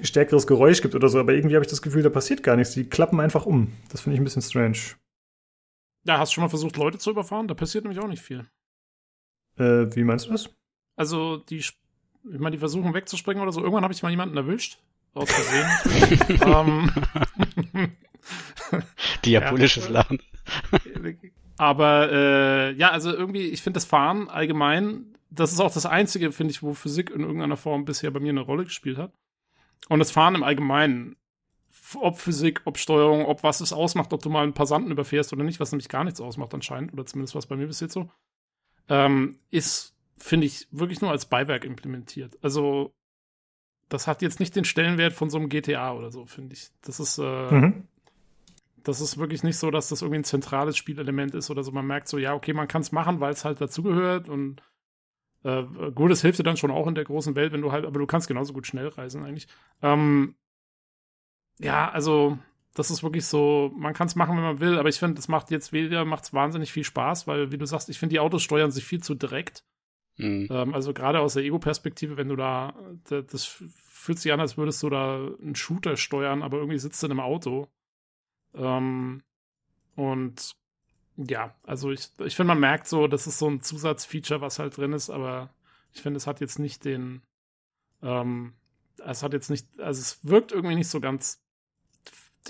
[0.00, 1.18] stärkeres Geräusch gibt oder so.
[1.18, 2.74] Aber irgendwie habe ich das Gefühl, da passiert gar nichts.
[2.74, 3.72] Die klappen einfach um.
[3.90, 4.78] Das finde ich ein bisschen strange.
[6.04, 7.48] Ja, hast du schon mal versucht, Leute zu überfahren?
[7.48, 8.46] Da passiert nämlich auch nicht viel.
[9.58, 10.50] Äh, wie meinst du das?
[10.96, 11.72] Also, die, ich
[12.24, 13.60] meine, die versuchen wegzuspringen oder so.
[13.60, 14.78] Irgendwann habe ich mal jemanden erwischt.
[15.14, 16.40] Aus Versehen.
[17.76, 17.92] ähm,
[19.24, 19.92] Diabolisches Ja.
[19.92, 20.20] Lachen.
[21.58, 26.32] Aber äh, ja, also irgendwie, ich finde das Fahren allgemein, das ist auch das Einzige,
[26.32, 29.12] finde ich, wo Physik in irgendeiner Form bisher bei mir eine Rolle gespielt hat.
[29.88, 31.16] Und das Fahren im Allgemeinen,
[31.94, 35.44] ob Physik, ob Steuerung, ob was es ausmacht, ob du mal einen Passanten überfährst oder
[35.44, 38.10] nicht, was nämlich gar nichts ausmacht anscheinend, oder zumindest was bei mir bis jetzt so,
[38.88, 42.38] ähm, ist, finde ich, wirklich nur als Beiwerk implementiert.
[42.42, 42.94] Also
[43.88, 46.70] das hat jetzt nicht den Stellenwert von so einem GTA oder so, finde ich.
[46.82, 47.22] Das ist, äh,
[47.54, 47.88] Mhm.
[48.76, 51.72] das ist wirklich nicht so, dass das irgendwie ein zentrales Spielelement ist oder so.
[51.72, 54.62] Man merkt so, ja, okay, man kann es machen, weil es halt dazugehört und
[55.44, 57.84] äh, gut, es hilft dir dann schon auch in der großen Welt, wenn du halt,
[57.86, 59.48] aber du kannst genauso gut schnell reisen eigentlich.
[59.82, 60.36] Ähm,
[61.58, 62.38] ja, also
[62.76, 65.28] das ist wirklich so, man kann es machen, wenn man will, aber ich finde, das
[65.28, 68.20] macht jetzt weder, macht es wahnsinnig viel Spaß, weil, wie du sagst, ich finde, die
[68.20, 69.64] Autos steuern sich viel zu direkt.
[70.18, 70.48] Mhm.
[70.50, 72.74] Ähm, also gerade aus der Ego-Perspektive, wenn du da,
[73.08, 77.02] da, das fühlt sich an, als würdest du da einen Shooter steuern, aber irgendwie sitzt
[77.02, 77.66] du in einem Auto.
[78.54, 79.22] Ähm,
[79.94, 80.52] und
[81.16, 84.76] ja, also ich, ich finde, man merkt so, das ist so ein Zusatzfeature, was halt
[84.76, 85.54] drin ist, aber
[85.94, 87.22] ich finde, es hat jetzt nicht den,
[88.02, 88.52] ähm,
[89.02, 91.42] es hat jetzt nicht, also es wirkt irgendwie nicht so ganz,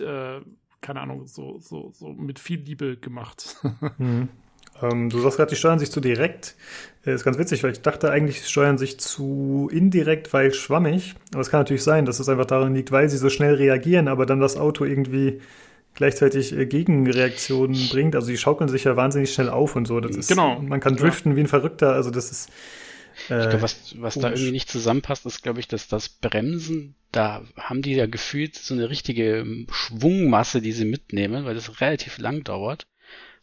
[0.00, 0.40] äh,
[0.80, 3.56] keine Ahnung, so, so, so mit viel Liebe gemacht.
[3.98, 4.28] Mhm.
[4.82, 6.54] Ähm, du sagst gerade, die steuern sich zu direkt.
[7.06, 11.14] Äh, ist ganz witzig, weil ich dachte eigentlich, sie steuern sich zu indirekt, weil schwammig.
[11.32, 14.08] Aber es kann natürlich sein, dass es einfach daran liegt, weil sie so schnell reagieren,
[14.08, 15.40] aber dann das Auto irgendwie
[15.94, 18.14] gleichzeitig äh, Gegenreaktionen bringt.
[18.14, 20.00] Also die schaukeln sich ja wahnsinnig schnell auf und so.
[20.00, 20.60] Das ist, Genau.
[20.60, 21.92] Man kann driften wie ein Verrückter.
[21.92, 22.50] Also das ist.
[23.30, 26.94] Äh, Ich glaube, was, was da irgendwie nicht zusammenpasst, ist, glaube ich, dass das Bremsen,
[27.12, 31.80] da haben die ja gefühlt so eine richtige ähm, Schwungmasse, die sie mitnehmen, weil das
[31.80, 32.86] relativ lang dauert.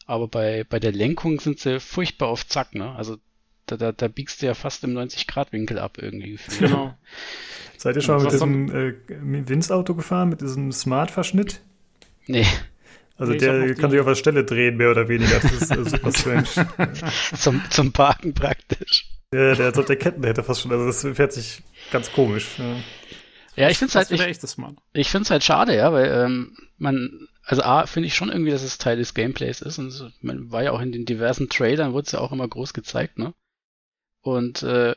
[0.05, 2.93] Aber bei, bei der Lenkung sind sie furchtbar auf Zack, ne?
[2.95, 3.17] Also
[3.65, 6.59] da, da, da biegst du ja fast im 90-Grad-Winkel ab irgendwie gefühlt.
[6.59, 6.97] genau.
[7.77, 8.93] Seid ihr schon mal mit diesem äh,
[9.49, 11.61] Winz-Auto gefahren, mit diesem Smart-Verschnitt?
[12.27, 12.45] Nee,
[13.17, 15.39] Also Nee, der kann sich auf der Stelle drehen, mehr oder weniger.
[15.39, 16.67] Das ist äh, super strange.
[17.37, 19.07] zum, zum Parken praktisch.
[19.33, 20.71] Der, der hat auf der Kettenhälter fast schon.
[20.71, 22.57] Also das fährt sich ganz komisch.
[22.57, 22.75] Ja.
[23.55, 24.77] Ja, ich finde es halt, ich, echt das Mann.
[24.93, 28.63] ich find's halt schade, ja, weil ähm, man, also A, finde ich schon irgendwie, dass
[28.63, 31.93] es Teil des Gameplays ist und so, man war ja auch in den diversen Trailern,
[31.93, 33.33] wurde es ja auch immer groß gezeigt, ne?
[34.21, 34.95] Und äh,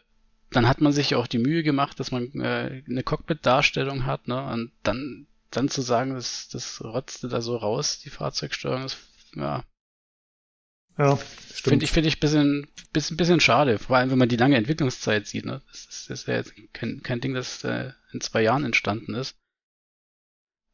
[0.51, 4.27] dann hat man sich ja auch die Mühe gemacht, dass man äh, eine Cockpit-Darstellung hat,
[4.27, 4.43] ne?
[4.47, 8.97] Und dann, dann zu sagen, das, das rotzte da so raus, die Fahrzeugsteuerung, das,
[9.35, 9.65] ja,
[10.99, 13.79] Ja, finde ich, finde ich bisschen, bisschen, bisschen schade.
[13.79, 15.63] Vor allem, wenn man die lange Entwicklungszeit sieht, ne?
[15.69, 19.15] Das ist, das ist ja jetzt kein, kein Ding, das äh, in zwei Jahren entstanden
[19.15, 19.37] ist.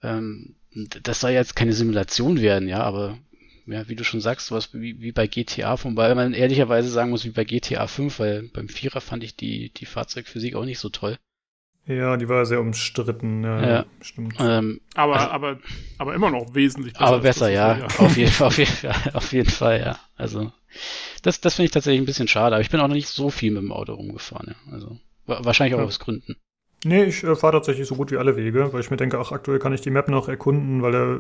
[0.03, 0.57] Ähm,
[1.03, 3.19] das soll jetzt keine Simulation werden, ja, aber
[3.67, 7.25] ja, wie du schon sagst, sowas wie, wie bei GTA, wobei man ehrlicherweise sagen muss,
[7.25, 10.89] wie bei GTA 5, weil beim Vierer fand ich die, die Fahrzeugphysik auch nicht so
[10.89, 11.19] toll.
[11.87, 13.43] Ja, die war sehr umstritten.
[13.43, 13.85] Ja, Ja.
[14.01, 14.37] stimmt.
[14.39, 15.59] Ähm, Aber, Also- aber,
[15.99, 17.07] aber immer noch wesentlich besser.
[17.07, 17.85] aber besser, ja.
[17.99, 19.99] Auf jeden Fall, auf jeden Fall, auf jeden Fall, ja.
[20.17, 20.53] Also,
[21.23, 23.31] das, das finde ich tatsächlich ein bisschen schade, aber ich bin auch noch nicht so
[23.31, 24.73] viel mit dem Auto rumgefahren, ja.
[24.73, 24.97] Also,
[25.27, 25.87] wa- wahrscheinlich auch Ja.
[25.87, 26.37] aus Gründen.
[26.85, 29.33] Nee, ich äh, fahre tatsächlich so gut wie alle Wege, weil ich mir denke, ach,
[29.33, 31.19] aktuell kann ich die Map noch erkunden, weil äh,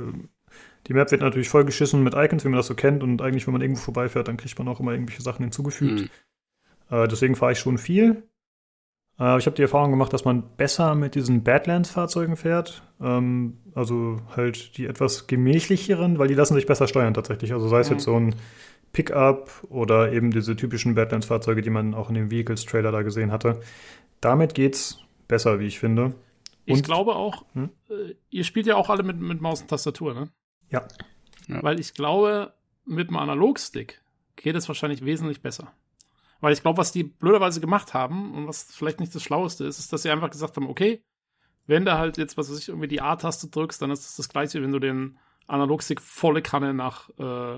[0.88, 3.02] die Map wird natürlich vollgeschissen mit Icons, wie man das so kennt.
[3.04, 6.00] Und eigentlich, wenn man irgendwo vorbeifährt, dann kriegt man auch immer irgendwelche Sachen hinzugefügt.
[6.00, 6.08] Hm.
[6.90, 8.24] Äh, deswegen fahre ich schon viel.
[9.18, 12.82] Äh, ich habe die Erfahrung gemacht, dass man besser mit diesen Badlands-Fahrzeugen fährt.
[13.00, 17.52] Ähm, also halt die etwas gemächlicheren, weil die lassen sich besser steuern tatsächlich.
[17.52, 17.94] Also sei es Mhm.
[17.96, 18.34] jetzt so ein
[18.92, 23.60] Pickup oder eben diese typischen Badlands-Fahrzeuge, die man auch in dem Vehicles-Trailer da gesehen hatte.
[24.20, 26.14] Damit geht's besser, wie ich finde.
[26.64, 27.70] Ich Und- glaube auch, Hm?
[27.90, 30.28] äh, ihr spielt ja auch alle mit, mit Maus und Tastatur, ne?
[30.70, 30.86] Ja.
[31.48, 31.62] Ja.
[31.62, 32.52] Weil ich glaube,
[32.84, 34.00] mit einem Analogstick
[34.36, 35.72] geht es wahrscheinlich wesentlich besser.
[36.42, 39.78] Weil ich glaube, was die blöderweise gemacht haben und was vielleicht nicht das Schlaueste ist,
[39.78, 41.04] ist, dass sie einfach gesagt haben, okay,
[41.66, 44.28] wenn du halt jetzt, was weiß ich, irgendwie die A-Taste drückst, dann ist das das
[44.28, 47.54] gleiche, wenn du den Analogstick volle Kanne nach, äh,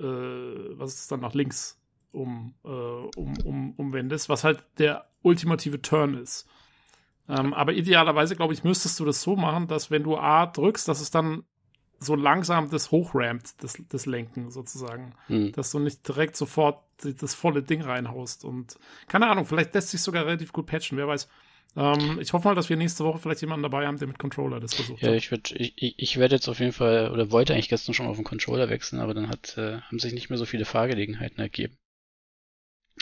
[0.00, 1.78] äh, was ist dann, nach links
[2.10, 6.48] um, äh, um, um, umwendest, was halt der ultimative Turn ist.
[7.28, 10.88] Ähm, aber idealerweise, glaube ich, müsstest du das so machen, dass wenn du A drückst,
[10.88, 11.44] dass es dann
[12.04, 15.14] so langsam das hochrampt, das, das Lenken sozusagen.
[15.26, 15.52] Hm.
[15.52, 18.44] Dass du nicht direkt sofort das volle Ding reinhaust.
[18.44, 21.28] Und keine Ahnung, vielleicht lässt sich sogar relativ gut patchen, wer weiß.
[21.76, 24.60] Ähm, ich hoffe mal, dass wir nächste Woche vielleicht jemanden dabei haben, der mit Controller
[24.60, 25.16] das versucht Ja, hat.
[25.16, 28.16] ich würde, ich, ich, werde jetzt auf jeden Fall, oder wollte eigentlich gestern schon auf
[28.16, 31.76] den Controller wechseln, aber dann hat, äh, haben sich nicht mehr so viele Fahrgelegenheiten ergeben.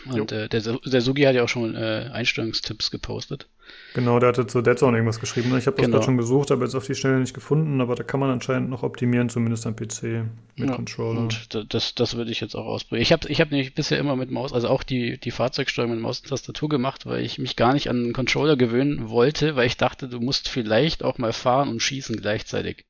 [0.06, 3.48] Und äh, der, der Sugi hat ja auch schon äh, Einstellungstipps gepostet.
[3.94, 5.56] Genau, der hatte zu Dead Zone irgendwas geschrieben.
[5.56, 5.96] Ich habe das Genau.
[5.98, 7.80] gerade schon gesucht, aber jetzt auf die Schnelle nicht gefunden.
[7.80, 10.24] Aber da kann man anscheinend noch optimieren, zumindest am PC
[10.56, 11.20] mit Ja, Controller.
[11.20, 13.02] Und da- das, das würde ich jetzt auch ausprobieren.
[13.02, 16.00] Ich habe ich hab nämlich bisher immer mit Maus, also auch die, die Fahrzeugsteuerung mit
[16.02, 19.66] Maus und Tastatur gemacht, weil ich mich gar nicht an einen Controller gewöhnen wollte, weil
[19.66, 22.86] ich dachte, du musst vielleicht auch mal fahren und schießen gleichzeitig.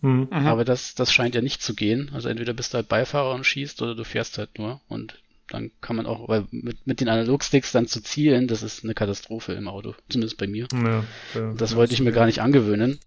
[0.00, 0.28] Mhm.
[0.30, 2.10] Aber das, das scheint ja nicht zu gehen.
[2.12, 4.80] Also entweder bist du halt Beifahrer und schießt oder du fährst halt nur.
[4.88, 8.84] Und dann kann man auch, weil mit, mit den Analogsticks dann zu zielen, das ist
[8.84, 9.94] eine Katastrophe im Auto.
[10.08, 10.66] Zumindest bei mir.
[10.72, 12.98] Ja, ja, Das wollte ich mir gar nicht angewöhnen.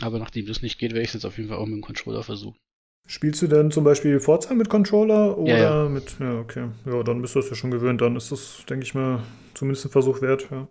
[0.00, 1.82] Aber nachdem das nicht geht, werde ich es jetzt auf jeden Fall auch mit dem
[1.82, 2.56] Controller versuchen.
[3.06, 5.88] Spielst du denn zum Beispiel Forza mit Controller oder Ja, ja.
[5.88, 6.16] mit.
[6.18, 6.70] Ja, okay.
[6.86, 8.00] Ja, dann bist du das ja schon gewöhnt.
[8.00, 9.22] Dann ist das, denke ich mal,
[9.52, 10.48] zumindest ein Versuch wert.
[10.50, 10.68] Ja.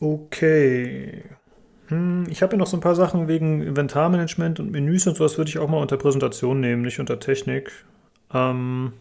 [0.00, 1.24] Okay.
[1.90, 5.36] Hm, ich habe hier noch so ein paar Sachen wegen Inventarmanagement und Menüs und sowas
[5.36, 7.72] würde ich auch mal unter Präsentation nehmen, nicht unter Technik.
[8.32, 8.92] Ähm,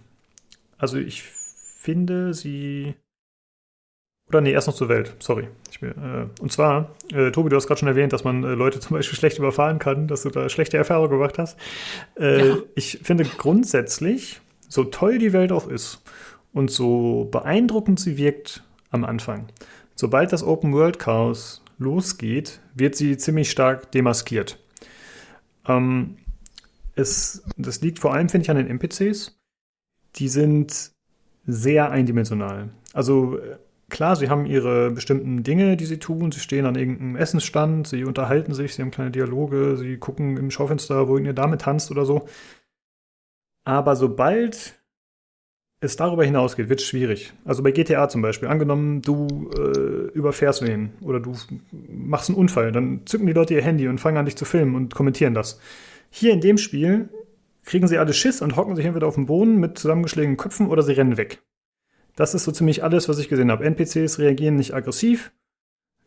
[0.77, 2.95] also ich finde sie.
[4.27, 5.47] Oder nee, erst noch zur Welt, sorry.
[5.79, 8.79] Bin, äh, und zwar, äh, Tobi, du hast gerade schon erwähnt, dass man äh, Leute
[8.81, 11.57] zum Beispiel schlecht überfahren kann, dass du da schlechte Erfahrungen gemacht hast.
[12.19, 12.57] Äh, Ja.
[12.75, 16.01] Ich finde grundsätzlich, so toll die Welt auch ist
[16.53, 19.47] und so beeindruckend sie wirkt am Anfang,
[19.95, 24.59] sobald das Open World Chaos losgeht, wird sie ziemlich stark demaskiert.
[25.67, 26.17] Ähm,
[26.95, 29.39] es, das liegt vor allem, finde ich, an den NPCs.
[30.15, 30.91] Die sind
[31.45, 32.69] sehr eindimensional.
[32.93, 33.57] Also äh,
[33.89, 36.31] klar, sie haben ihre bestimmten Dinge, die sie tun.
[36.31, 40.51] Sie stehen an irgendeinem Essensstand, sie unterhalten sich, sie haben kleine Dialoge, sie gucken im
[40.51, 42.27] Schaufenster, wo irgendeine Dame tanzt oder so.
[43.63, 44.78] Aber sobald
[45.81, 47.33] es darüber hinausgeht, wird es schwierig.
[47.45, 51.33] Also bei GTA zum Beispiel, angenommen, du äh, überfährst wen oder du
[51.71, 54.75] machst einen Unfall, dann zücken die Leute ihr Handy und fangen an, dich zu filmen
[54.75, 55.59] und kommentieren das.
[56.09, 57.09] Hier in dem Spiel
[57.63, 60.83] kriegen sie alle Schiss und hocken sich entweder auf den Boden mit zusammengeschlagenen Köpfen oder
[60.83, 61.41] sie rennen weg.
[62.15, 63.63] Das ist so ziemlich alles, was ich gesehen habe.
[63.63, 65.31] NPCs reagieren nicht aggressiv,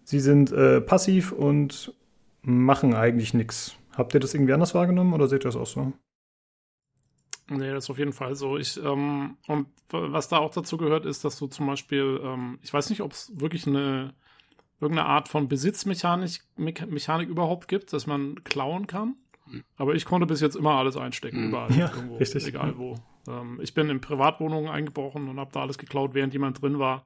[0.05, 1.95] sie sind äh, passiv und
[2.43, 3.77] machen eigentlich nichts.
[3.97, 5.93] Habt ihr das irgendwie anders wahrgenommen oder seht ihr das auch so?
[7.59, 8.57] Nee, das ist auf jeden Fall so.
[8.59, 12.73] Ich, ähm, und was da auch dazu gehört, ist, dass du zum Beispiel, ähm, ich
[12.73, 14.15] weiß nicht, ob es wirklich eine
[14.81, 19.15] irgendeine Art von Besitzmechanik Mecha- Mechanik überhaupt gibt, dass man klauen kann.
[19.77, 21.49] Aber ich konnte bis jetzt immer alles einstecken, Mhm.
[21.49, 22.47] überall, Ja, irgendwo, richtig.
[22.47, 22.95] egal wo.
[23.29, 27.05] Ähm, ich bin in Privatwohnungen eingebrochen und habe da alles geklaut, während jemand drin war.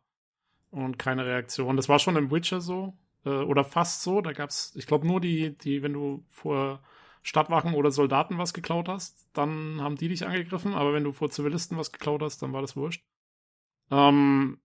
[0.70, 1.76] Und keine Reaktion.
[1.76, 2.94] Das war schon im Witcher so.
[3.24, 4.20] Äh, oder fast so.
[4.20, 6.80] Da gab's, ich glaube, nur die, die, wenn du vor
[7.26, 10.74] Stadtwachen oder Soldaten was geklaut hast, dann haben die dich angegriffen.
[10.74, 13.04] Aber wenn du vor Zivilisten was geklaut hast, dann war das wurscht.
[13.90, 14.58] Ähm,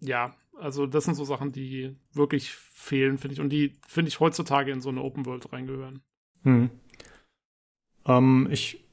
[0.00, 3.40] ja, also das sind so Sachen, die wirklich fehlen, finde ich.
[3.40, 6.02] Und die, finde ich, heutzutage in so eine Open World reingehören.
[6.42, 6.68] Hm.
[8.04, 8.84] Ähm, ich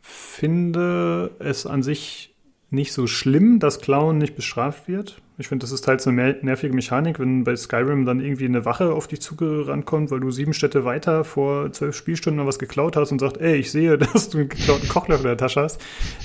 [0.00, 2.34] finde es an sich
[2.70, 5.22] nicht so schlimm, dass Klauen nicht bestraft wird.
[5.40, 8.92] Ich finde, das ist teils eine nervige Mechanik, wenn bei Skyrim dann irgendwie eine Wache
[8.92, 13.12] auf dich zugerannt kommt, weil du sieben Städte weiter vor zwölf Spielstunden was geklaut hast
[13.12, 15.80] und sagt, ey, ich sehe, dass du einen geklauten Kochlöffel in der Tasche hast.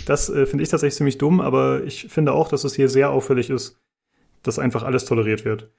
[0.07, 3.11] Das äh, finde ich tatsächlich ziemlich dumm, aber ich finde auch, dass es hier sehr
[3.11, 3.79] auffällig ist,
[4.41, 5.69] dass einfach alles toleriert wird.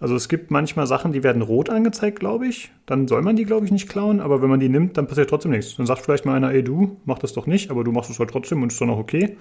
[0.00, 2.72] Also es gibt manchmal Sachen, die werden rot angezeigt, glaube ich.
[2.86, 5.30] Dann soll man die, glaube ich, nicht klauen, aber wenn man die nimmt, dann passiert
[5.30, 5.76] trotzdem nichts.
[5.76, 8.18] Dann sagt vielleicht mal einer, ey du, mach das doch nicht, aber du machst es
[8.18, 9.36] halt trotzdem und ist dann auch okay.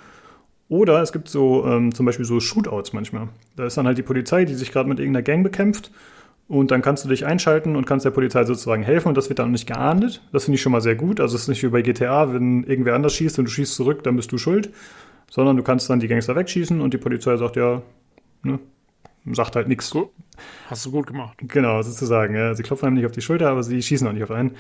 [0.70, 3.30] Oder es gibt so ähm, zum Beispiel so Shootouts manchmal.
[3.56, 5.92] Da ist dann halt die Polizei, die sich gerade mit irgendeiner Gang bekämpft
[6.48, 9.40] und dann kannst du dich einschalten und kannst der Polizei sozusagen helfen und das wird
[9.40, 10.22] dann nicht geahndet.
[10.32, 11.20] Das finde ich schon mal sehr gut.
[11.20, 14.04] Also es ist nicht wie bei GTA, wenn irgendwer anders schießt und du schießt zurück,
[14.04, 14.72] dann bist du schuld.
[15.30, 17.84] sondern du kannst dann die Gangster wegschießen und die Polizei sagt ja,
[18.44, 18.60] ne,
[19.32, 19.96] sagt halt nichts.
[20.68, 21.38] Hast du gut gemacht.
[21.40, 22.36] Genau, sozusagen.
[22.36, 22.56] Ja.
[22.56, 24.56] Sie klopfen einem nicht auf die Schulter, aber sie schießen auch nicht auf einen.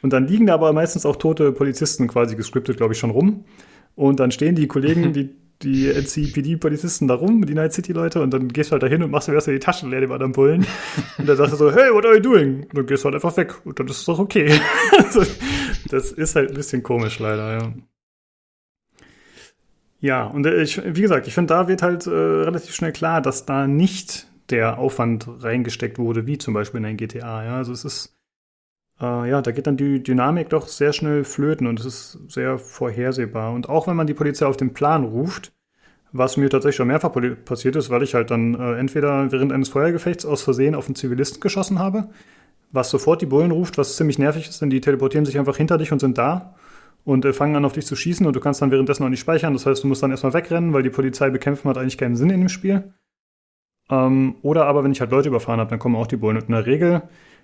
[0.00, 3.44] Und dann liegen da aber meistens auch tote Polizisten quasi gescriptet, glaube ich, schon rum.
[3.94, 5.30] Und dann stehen die Kollegen, die,
[5.62, 9.28] die NCPD-Polizisten da rum, die Night City-Leute, und dann gehst du halt dahin und machst
[9.28, 10.66] dir erst die Taschen leer, dem anderen Bullen.
[11.18, 12.62] Und dann sagst du so, hey, what are you doing?
[12.62, 13.54] Und dann gehst du halt einfach weg.
[13.64, 14.58] Und dann ist es doch okay.
[14.98, 15.22] also,
[15.88, 17.72] das ist halt ein bisschen komisch, leider, ja.
[20.00, 23.22] Ja, und äh, ich, wie gesagt, ich finde, da wird halt äh, relativ schnell klar,
[23.22, 27.44] dass da nicht der Aufwand reingesteckt wurde, wie zum Beispiel in ein GTA.
[27.44, 28.16] Ja, also es ist,
[29.02, 32.58] äh, ja, da geht dann die Dynamik doch sehr schnell flöten und es ist sehr
[32.58, 33.52] vorhersehbar.
[33.52, 35.52] Und auch wenn man die Polizei auf den Plan ruft,
[36.12, 37.12] was mir tatsächlich schon mehrfach
[37.44, 40.94] passiert ist, weil ich halt dann äh, entweder während eines Feuergefechts aus Versehen auf einen
[40.94, 42.08] Zivilisten geschossen habe,
[42.70, 45.78] was sofort die Bullen ruft, was ziemlich nervig ist, denn die teleportieren sich einfach hinter
[45.78, 46.54] dich und sind da
[47.04, 49.20] und äh, fangen an auf dich zu schießen und du kannst dann währenddessen auch nicht
[49.20, 49.52] speichern.
[49.54, 52.30] Das heißt, du musst dann erstmal wegrennen, weil die Polizei bekämpfen hat eigentlich keinen Sinn
[52.30, 52.92] in dem Spiel.
[53.90, 56.36] Ähm, oder aber, wenn ich halt Leute überfahren habe, dann kommen auch die Bullen.
[56.36, 57.02] Und in der Regel,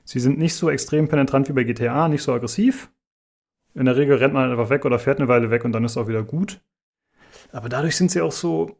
[0.08, 2.90] sie sind nicht so extrem penetrant wie bei GTA, nicht so aggressiv.
[3.74, 5.84] In der Regel rennt man halt einfach weg oder fährt eine Weile weg und dann
[5.84, 6.62] ist auch wieder gut.
[7.52, 8.78] Aber dadurch sind sie auch so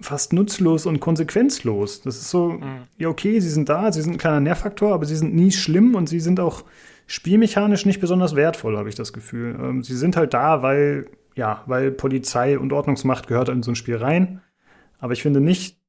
[0.00, 2.00] fast nutzlos und konsequenzlos.
[2.02, 2.60] Das ist so,
[2.96, 5.96] ja, okay, sie sind da, sie sind ein kleiner Nervfaktor, aber sie sind nie schlimm
[5.96, 6.64] und sie sind auch
[7.06, 9.58] spielmechanisch nicht besonders wertvoll, habe ich das Gefühl.
[9.60, 13.76] Ähm, sie sind halt da, weil, ja, weil Polizei und Ordnungsmacht gehört in so ein
[13.76, 14.40] Spiel rein.
[15.00, 15.80] Aber ich finde nicht,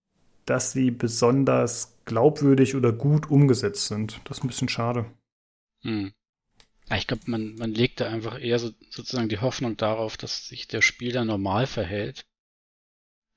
[0.45, 4.21] dass sie besonders glaubwürdig oder gut umgesetzt sind.
[4.25, 5.05] Das ist ein bisschen schade.
[5.81, 6.13] Hm.
[6.95, 10.67] Ich glaube, man, man legt da einfach eher so, sozusagen die Hoffnung darauf, dass sich
[10.67, 12.25] der Spieler normal verhält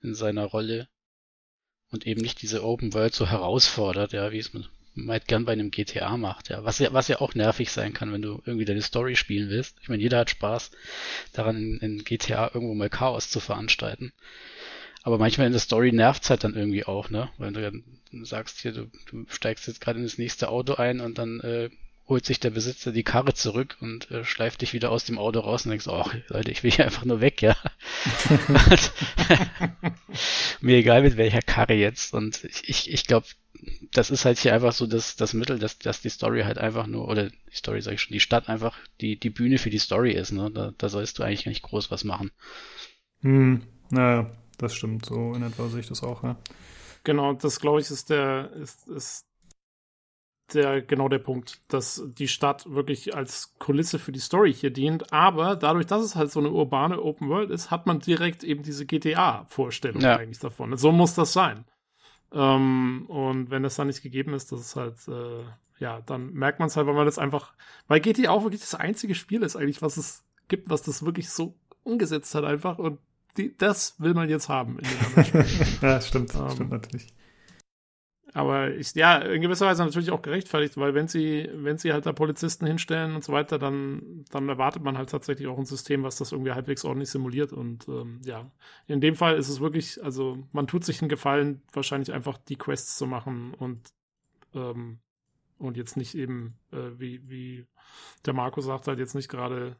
[0.03, 0.89] in seiner Rolle
[1.91, 5.53] und eben nicht diese Open World so herausfordert, ja, wie es man meist gern bei
[5.53, 8.65] einem GTA macht, ja, was ja, was ja auch nervig sein kann, wenn du irgendwie
[8.65, 9.77] deine Story spielen willst.
[9.81, 10.71] Ich meine, jeder hat Spaß
[11.33, 14.13] daran, in, in GTA irgendwo mal Chaos zu veranstalten.
[15.09, 17.31] Aber manchmal in der Story nervt's halt dann irgendwie auch, ne?
[17.39, 17.83] Weil du dann
[18.27, 21.70] sagst hier, du, du steigst jetzt gerade in das nächste Auto ein und dann äh,
[22.07, 25.41] holt sich der Besitzer die Karre zurück und äh, schleift dich wieder aus dem Auto
[25.41, 27.57] raus und denkst, oh, Leute, ich will hier einfach nur weg, ja.
[30.61, 32.12] Mir egal mit welcher Karre jetzt.
[32.12, 33.28] Und ich, ich, ich glaube,
[33.93, 36.87] das ist halt hier einfach so das, das Mittel, dass, dass die Story halt einfach
[36.87, 39.78] nur, oder die Story sage ich schon, die Stadt einfach die, die Bühne für die
[39.78, 40.51] Story ist, ne?
[40.51, 42.31] Da, da sollst du eigentlich nicht groß was machen.
[43.23, 45.07] Hm, naja, das stimmt.
[45.07, 46.37] So in etwa sehe ich das auch, ja.
[47.05, 49.25] Genau, das glaube ich ist der, ist, ist
[50.53, 55.12] der, genau der Punkt, dass die Stadt wirklich als Kulisse für die Story hier dient,
[55.12, 58.62] aber dadurch, dass es halt so eine urbane Open World ist, hat man direkt eben
[58.62, 60.17] diese GTA-Vorstellung Ja.
[60.17, 60.77] eigentlich davon.
[60.77, 61.65] So muss das sein.
[62.33, 65.45] Ähm, und wenn das dann nicht gegeben ist, das ist halt, äh,
[65.81, 67.53] ja, dann merkt man es halt, weil man das einfach,
[67.87, 71.31] weil GTA auch wirklich das einzige Spiel ist eigentlich, was es gibt, was das wirklich
[71.31, 71.55] so
[71.85, 72.99] umgesetzt hat einfach und
[73.39, 75.47] die, das will man jetzt haben in den
[75.83, 77.15] ja, stimmt, Ähm, stimmt natürlich.
[78.34, 82.05] Aber ich, ja, in gewisser Weise natürlich auch gerechtfertigt, weil wenn sie, wenn sie halt
[82.05, 86.02] da Polizisten hinstellen und so weiter, dann, dann erwartet man halt tatsächlich auch ein System,
[86.02, 87.52] was das irgendwie halbwegs ordentlich simuliert.
[87.52, 88.50] Und ähm, ja,
[88.86, 92.57] in dem Fall ist es wirklich, also man tut sich einen Gefallen, wahrscheinlich einfach die
[92.57, 93.81] Quests zu machen und
[94.55, 94.99] ähm,
[95.58, 97.67] und jetzt nicht eben, äh, wie, wie
[98.25, 99.76] der Marco sagt, halt jetzt nicht gerade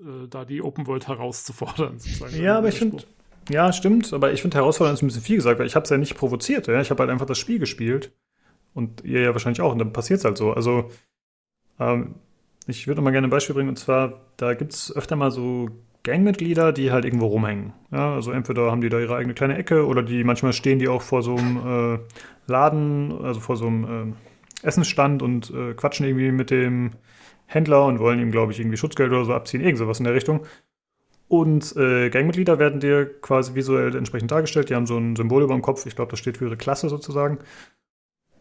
[0.00, 1.98] äh, da die Open World herauszufordern.
[1.98, 2.42] sozusagen.
[2.42, 3.04] Ja, aber ich finde,
[3.48, 5.90] ja, stimmt, aber ich finde herausfordernd ist ein bisschen viel gesagt, weil ich habe es
[5.90, 6.80] ja nicht provoziert, ja.
[6.80, 8.12] Ich habe halt einfach das Spiel gespielt
[8.74, 10.52] und ihr ja wahrscheinlich auch und dann passiert es halt so.
[10.52, 10.90] Also
[11.78, 12.14] ähm,
[12.66, 15.68] ich würde mal gerne ein Beispiel bringen und zwar, da gibt es öfter mal so
[16.02, 17.72] Gangmitglieder, die halt irgendwo rumhängen.
[17.90, 20.88] Ja, also entweder haben die da ihre eigene kleine Ecke oder die manchmal stehen die
[20.88, 21.98] auch vor so einem äh,
[22.46, 24.14] Laden, also vor so einem
[24.62, 26.92] äh, Essensstand und äh, quatschen irgendwie mit dem
[27.52, 30.14] Händler und wollen ihm, glaube ich, irgendwie Schutzgeld oder so abziehen, irgend sowas in der
[30.14, 30.46] Richtung.
[31.28, 34.70] Und äh, Gangmitglieder werden dir quasi visuell entsprechend dargestellt.
[34.70, 35.86] Die haben so ein Symbol über dem Kopf.
[35.86, 37.38] Ich glaube, das steht für ihre Klasse sozusagen.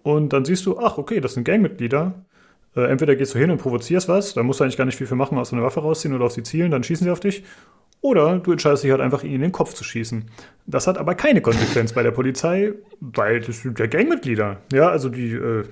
[0.03, 2.25] Und dann siehst du, ach, okay, das sind Gangmitglieder.
[2.75, 5.07] Äh, entweder gehst du hin und provozierst was, da musst du eigentlich gar nicht viel
[5.07, 7.43] für machen, außer eine Waffe rausziehen oder auf sie zielen, dann schießen sie auf dich.
[8.01, 10.25] Oder du entscheidest dich halt einfach, ihnen in den Kopf zu schießen.
[10.65, 14.57] Das hat aber keine Konsequenz bei der Polizei, weil das sind ja Gangmitglieder.
[14.71, 15.65] Ja, also die, äh,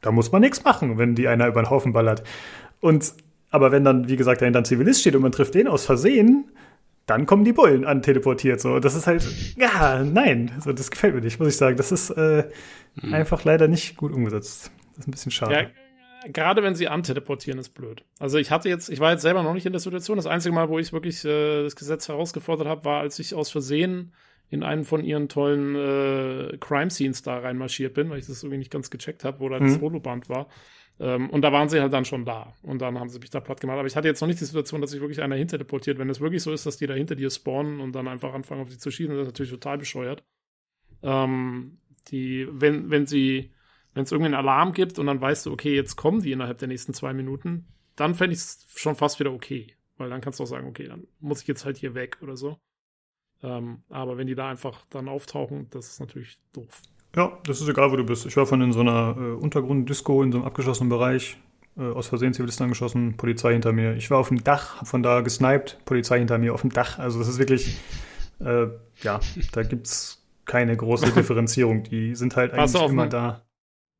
[0.00, 2.22] da muss man nichts machen, wenn die einer über den Haufen ballert.
[2.80, 3.14] Und,
[3.50, 6.50] aber wenn dann, wie gesagt, dahinter ein Zivilist steht und man trifft den aus Versehen,
[7.06, 8.60] dann kommen die Bullen an teleportiert.
[8.60, 9.24] So, das ist halt,
[9.56, 11.76] ja, nein, so, das gefällt mir nicht, muss ich sagen.
[11.76, 12.44] Das ist äh,
[13.12, 14.70] einfach leider nicht gut umgesetzt.
[14.90, 15.52] Das ist ein bisschen schade.
[15.54, 18.04] Ja, gerade wenn sie anteleportieren, ist blöd.
[18.18, 20.16] Also ich hatte jetzt, ich war jetzt selber noch nicht in der Situation.
[20.16, 23.50] Das einzige Mal, wo ich wirklich äh, das Gesetz herausgefordert habe, war, als ich aus
[23.50, 24.12] Versehen
[24.48, 28.70] in einen von ihren tollen äh, Crime-Scenes da reinmarschiert bin, weil ich das irgendwie nicht
[28.70, 29.80] ganz gecheckt habe, wo da das Mhm.
[29.80, 30.46] Holoband war.
[30.98, 32.54] Ähm, und da waren sie halt dann schon da.
[32.62, 33.78] Und dann haben sie mich da platt gemacht.
[33.78, 35.98] Aber ich hatte jetzt noch nicht die Situation, dass sich wirklich einer hinter teleportiert.
[35.98, 38.62] Wenn es wirklich so ist, dass die da hinter dir spawnen und dann einfach anfangen,
[38.62, 40.24] auf die zu schießen, das ist natürlich total bescheuert.
[41.02, 43.52] Ähm, die, wenn, wenn sie,
[43.94, 46.68] wenn es irgendeinen Alarm gibt und dann weißt du, okay, jetzt kommen die innerhalb der
[46.68, 47.66] nächsten zwei Minuten,
[47.96, 49.76] dann fände ich es schon fast wieder okay.
[49.98, 52.36] Weil dann kannst du auch sagen, okay, dann muss ich jetzt halt hier weg oder
[52.36, 52.58] so.
[53.42, 56.82] Ähm, aber wenn die da einfach dann auftauchen, das ist natürlich doof.
[57.16, 58.26] Ja, das ist egal, wo du bist.
[58.26, 61.36] Ich war von in so einer äh, Untergrunddisco in so einem abgeschlossenen Bereich.
[61.78, 63.94] Äh, aus Versehen Zivilisten angeschossen, Polizei hinter mir.
[63.96, 66.98] Ich war auf dem Dach, hab von da gesniped, Polizei hinter mir auf dem Dach.
[66.98, 67.78] Also das ist wirklich,
[68.40, 68.66] äh,
[69.02, 69.20] ja,
[69.52, 71.84] da gibt's keine große Differenzierung.
[71.84, 73.42] Die sind halt eigentlich immer dem- da.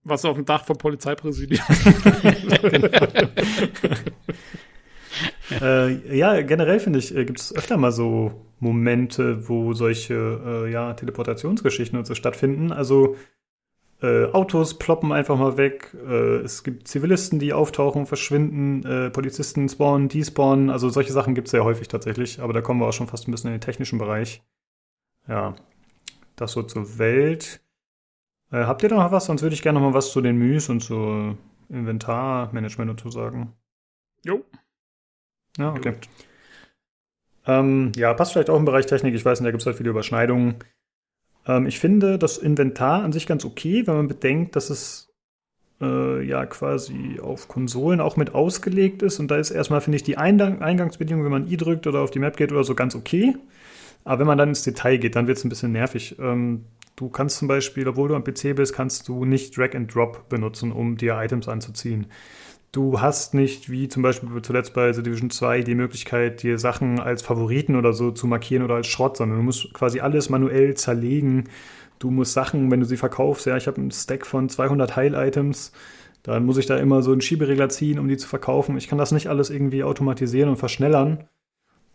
[0.05, 1.61] Was auf dem Dach vom Polizeipräsidium.
[5.51, 10.73] äh, ja, generell finde ich, äh, gibt es öfter mal so Momente, wo solche äh,
[10.73, 12.73] ja, Teleportationsgeschichten und so stattfinden.
[12.73, 13.17] Also
[14.03, 19.69] äh, Autos ploppen einfach mal weg, äh, es gibt Zivilisten, die auftauchen, verschwinden, äh, Polizisten
[19.69, 22.93] spawnen, despawnen, also solche Sachen gibt es sehr häufig tatsächlich, aber da kommen wir auch
[22.93, 24.43] schon fast ein bisschen in den technischen Bereich.
[25.29, 25.57] Ja,
[26.37, 27.61] das so zur Welt.
[28.53, 29.27] Habt ihr noch was?
[29.27, 31.37] Sonst würde ich gerne noch mal was zu den Menüs und zu
[31.69, 33.55] Inventarmanagement dazu sagen.
[34.25, 34.45] jo.
[35.59, 35.95] Ja, okay.
[37.47, 39.15] Ähm, ja, passt vielleicht auch im Bereich Technik.
[39.15, 40.57] Ich weiß nicht, da gibt es halt viele Überschneidungen.
[41.47, 45.13] Ähm, ich finde das Inventar an sich ganz okay, wenn man bedenkt, dass es
[45.81, 49.21] äh, ja quasi auf Konsolen auch mit ausgelegt ist.
[49.21, 52.11] Und da ist erstmal, finde ich, die Eingang Eingangsbedienung, wenn man I drückt oder auf
[52.11, 53.37] die Map geht oder so, ganz okay.
[54.05, 56.17] Aber wenn man dann ins Detail geht, dann wird es ein bisschen nervig.
[56.21, 59.95] Ähm, du kannst zum Beispiel, obwohl du am PC bist, kannst du nicht Drag and
[59.95, 62.07] Drop benutzen, um dir Items anzuziehen.
[62.77, 67.01] Du hast nicht, wie zum Beispiel zuletzt bei The Division 2, die Möglichkeit, dir Sachen
[67.01, 70.75] als Favoriten oder so zu markieren oder als Schrott, sondern du musst quasi alles manuell
[70.75, 71.45] zerlegen.
[71.99, 75.73] Du musst Sachen, wenn du sie verkaufst, ja, ich habe einen Stack von 200 Heil-Items,
[76.23, 78.77] dann muss ich da immer so einen Schieberegler ziehen, um die zu verkaufen.
[78.77, 81.25] Ich kann das nicht alles irgendwie automatisieren und verschnellern.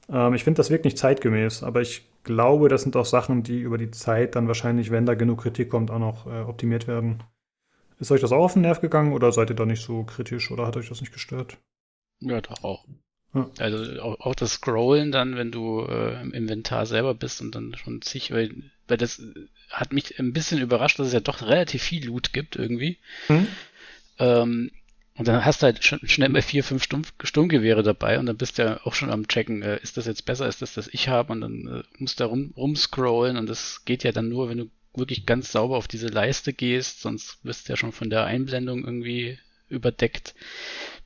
[0.10, 3.60] Ähm, ich finde, das wirkt nicht zeitgemäß, aber ich glaube, das sind auch Sachen, die
[3.60, 7.22] über die Zeit dann wahrscheinlich, wenn da genug Kritik kommt, auch noch äh, optimiert werden.
[8.02, 10.50] Ist euch das auch auf den Nerv gegangen oder seid ihr da nicht so kritisch
[10.50, 11.58] oder hat euch das nicht gestört?
[12.20, 12.84] Ja, doch auch.
[13.36, 13.48] Ja.
[13.60, 17.76] Also auch, auch das Scrollen dann, wenn du äh, im Inventar selber bist und dann
[17.76, 18.56] schon zig, weil,
[18.88, 22.34] weil das äh, hat mich ein bisschen überrascht, dass es ja doch relativ viel Loot
[22.34, 22.98] gibt irgendwie.
[23.28, 23.48] Hm?
[24.18, 24.72] Ähm,
[25.16, 28.38] und dann hast du halt schon schnell mal vier, fünf Sturm, Sturmgewehre dabei und dann
[28.38, 30.88] bist du ja auch schon am checken, äh, ist das jetzt besser, ist das das
[30.88, 34.28] ich habe und dann äh, musst du da rum, rumscrollen und das geht ja dann
[34.28, 37.92] nur, wenn du wirklich ganz sauber auf diese Leiste gehst, sonst wirst du ja schon
[37.92, 39.40] von der Einblendung irgendwie
[39.70, 40.36] überdeckt.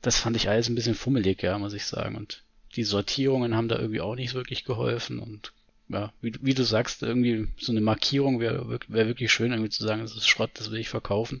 [0.02, 2.16] Das fand ich alles ein bisschen fummelig, ja, muss ich sagen.
[2.16, 2.42] Und
[2.74, 5.52] die Sortierungen haben da irgendwie auch nicht wirklich geholfen und
[5.88, 9.70] ja, wie, du- wie du sagst, irgendwie so eine Markierung wäre wäre wirklich schön, irgendwie
[9.70, 11.40] zu sagen, das ist Schrott, das will ich verkaufen.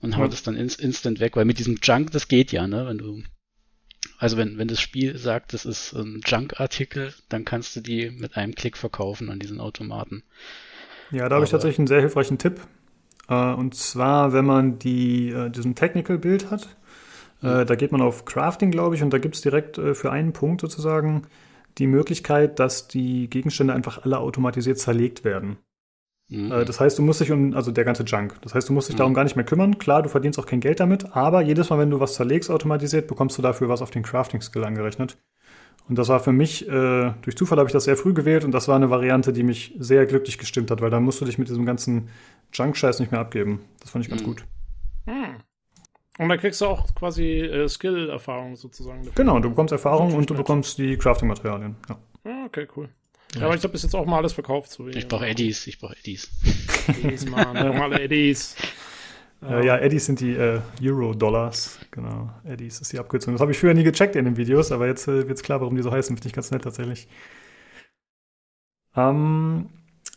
[0.00, 0.28] Und hau Ja.
[0.28, 2.86] das dann ins, instant weg, weil mit diesem Junk, das geht ja, ne?
[2.86, 3.22] Wenn du,
[4.18, 8.36] also wenn, wenn das Spiel sagt, das ist ein Junk-Artikel, dann kannst du die mit
[8.36, 10.24] einem Klick verkaufen an diesen Automaten.
[11.10, 12.60] Ja, da habe ich tatsächlich einen sehr hilfreichen Tipp.
[13.28, 16.76] Äh, und zwar, wenn man die, äh, diesen Technical-Bild hat,
[17.42, 20.32] äh, da geht man auf Crafting, glaube ich, und da gibt es direkt für einen
[20.32, 21.22] Punkt sozusagen
[21.78, 25.58] die Möglichkeit, dass die Gegenstände einfach alle automatisiert zerlegt werden.
[26.30, 26.50] Mhm.
[26.50, 28.96] Das heißt, du musst dich um, also der ganze Junk, das heißt, du musst dich
[28.96, 28.98] Mhm.
[28.98, 29.78] darum gar nicht mehr kümmern.
[29.78, 33.06] Klar, du verdienst auch kein Geld damit, aber jedes Mal, wenn du was zerlegst automatisiert,
[33.08, 35.18] bekommst du dafür was auf den Crafting-Skill angerechnet.
[35.88, 38.52] Und das war für mich, äh, durch Zufall habe ich das sehr früh gewählt und
[38.52, 41.38] das war eine Variante, die mich sehr glücklich gestimmt hat, weil dann musst du dich
[41.38, 42.10] mit diesem ganzen
[42.52, 43.60] Junk-Scheiß nicht mehr abgeben.
[43.80, 44.26] Das fand ich ganz Mhm.
[44.26, 44.44] gut.
[45.06, 45.36] Hm.
[46.18, 48.98] Und dann kriegst du auch quasi äh, Skill-Erfahrung sozusagen.
[48.98, 49.12] dafür.
[49.14, 50.42] Genau, du bekommst Erfahrung und du nett.
[50.42, 51.76] bekommst die Crafting-Materialien.
[51.88, 51.98] Ja.
[52.24, 52.88] Ah, okay, cool.
[53.36, 54.70] Ja, aber ich habe bis jetzt auch mal alles verkauft.
[54.70, 56.30] So Ich brauche Eddies, ich brauche Eddies.
[56.88, 57.54] Eddies, Mann.
[57.66, 58.56] Normale Eddies.
[59.42, 61.78] Äh, ja, Eddies sind die äh, Euro-Dollars.
[61.90, 63.34] Genau, Eddies ist die Abkürzung.
[63.34, 65.60] Das habe ich früher nie gecheckt in den Videos, aber jetzt äh, wird es klar,
[65.60, 66.16] warum die so heißen.
[66.16, 67.08] Finde ich ganz nett tatsächlich.
[68.96, 69.68] Ähm,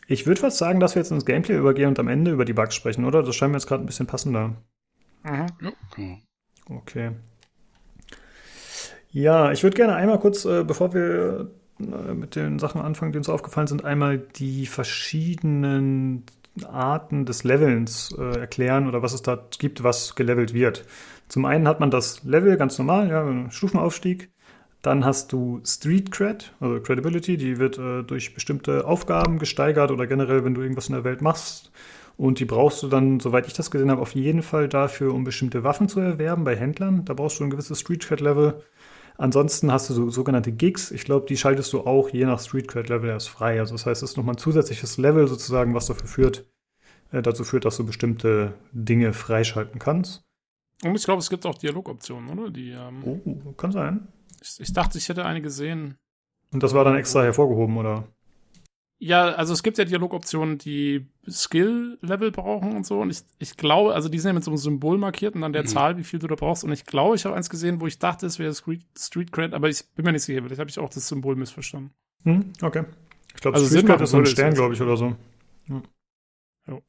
[0.08, 2.52] ich würde fast sagen, dass wir jetzt ins Gameplay übergehen und am Ende über die
[2.52, 3.22] Bugs sprechen, oder?
[3.22, 4.56] Das scheint mir jetzt gerade ein bisschen passender.
[5.22, 5.46] Mhm.
[5.58, 6.18] Genau.
[6.68, 7.12] Okay.
[9.10, 13.18] Ja, ich würde gerne einmal kurz, äh, bevor wir äh, mit den Sachen anfangen, die
[13.18, 16.24] uns aufgefallen sind, einmal die verschiedenen
[16.66, 20.84] Arten des Levelns äh, erklären oder was es da gibt, was gelevelt wird.
[21.28, 24.30] Zum einen hat man das Level ganz normal, ja, Stufenaufstieg.
[24.82, 30.06] Dann hast du Street Cred, also Credibility, die wird äh, durch bestimmte Aufgaben gesteigert oder
[30.06, 31.70] generell, wenn du irgendwas in der Welt machst.
[32.16, 35.24] Und die brauchst du dann, soweit ich das gesehen habe, auf jeden Fall dafür, um
[35.24, 37.04] bestimmte Waffen zu erwerben bei Händlern.
[37.04, 38.62] Da brauchst du ein gewisses Street Cred Level.
[39.18, 40.90] Ansonsten hast du so sogenannte Gigs.
[40.90, 43.60] Ich glaube, die schaltest du auch je nach Street Cred Level erst frei.
[43.60, 46.46] Also das heißt, es ist nochmal ein zusätzliches Level sozusagen, was dafür führt,
[47.12, 50.24] äh, dazu führt, dass du bestimmte Dinge freischalten kannst.
[50.84, 52.50] Und ich glaube, es gibt auch Dialogoptionen, oder?
[52.50, 54.08] Die, ähm, Oh, kann sein.
[54.42, 55.96] ich, ich dachte, ich hätte eine gesehen.
[56.52, 58.04] Und das war dann extra hervorgehoben, oder?
[59.04, 63.00] Ja, also es gibt ja Dialogoptionen, die Skill-Level brauchen und so.
[63.00, 65.52] Und ich, ich glaube, also die sind ja mit so einem Symbol markiert und dann
[65.52, 65.66] der Mhm.
[65.66, 66.62] Zahl, wie viel du da brauchst.
[66.62, 69.54] Und ich glaube, ich habe eins gesehen, wo ich dachte, es wäre Street, Street Cred,
[69.54, 70.40] aber ich bin mir nicht sicher.
[70.40, 71.90] Vielleicht habe ich auch das Symbol missverstanden.
[72.22, 72.84] Hm, okay.
[73.34, 75.16] Ich glaube, Also Sinn machen ist so ein es Stern, glaube ich, oder so.
[75.68, 75.82] Ja.
[76.68, 76.82] Jo.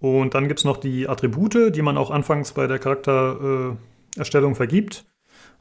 [0.00, 5.04] Und dann gibt's noch die Attribute, die man auch anfangs bei der Charaktererstellung äh, vergibt.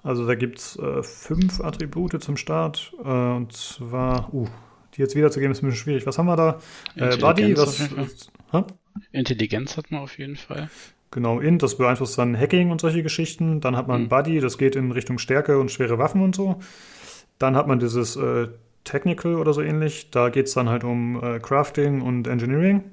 [0.04, 2.94] Also da gibt's äh, fünf Attribute zum Start.
[3.04, 4.48] Äh, und zwar, uh,
[4.95, 6.06] die jetzt wiederzugeben, ist ein bisschen schwierig.
[6.06, 6.59] Was haben wir da?
[6.95, 8.30] Äh, Buddy, Intelligenz was.
[8.51, 8.64] Hä?
[9.11, 10.69] Intelligenz hat man auf jeden Fall.
[11.11, 13.61] Genau, Int, das beeinflusst dann Hacking und solche Geschichten.
[13.61, 14.09] Dann hat man Mhm.
[14.09, 16.59] Buddy, das geht in Richtung Stärke und schwere Waffen und so.
[17.40, 18.48] Dann hat man dieses äh,
[18.83, 20.11] Technical oder so ähnlich.
[20.11, 22.83] Da geht's dann halt um äh, Crafting und Engineering.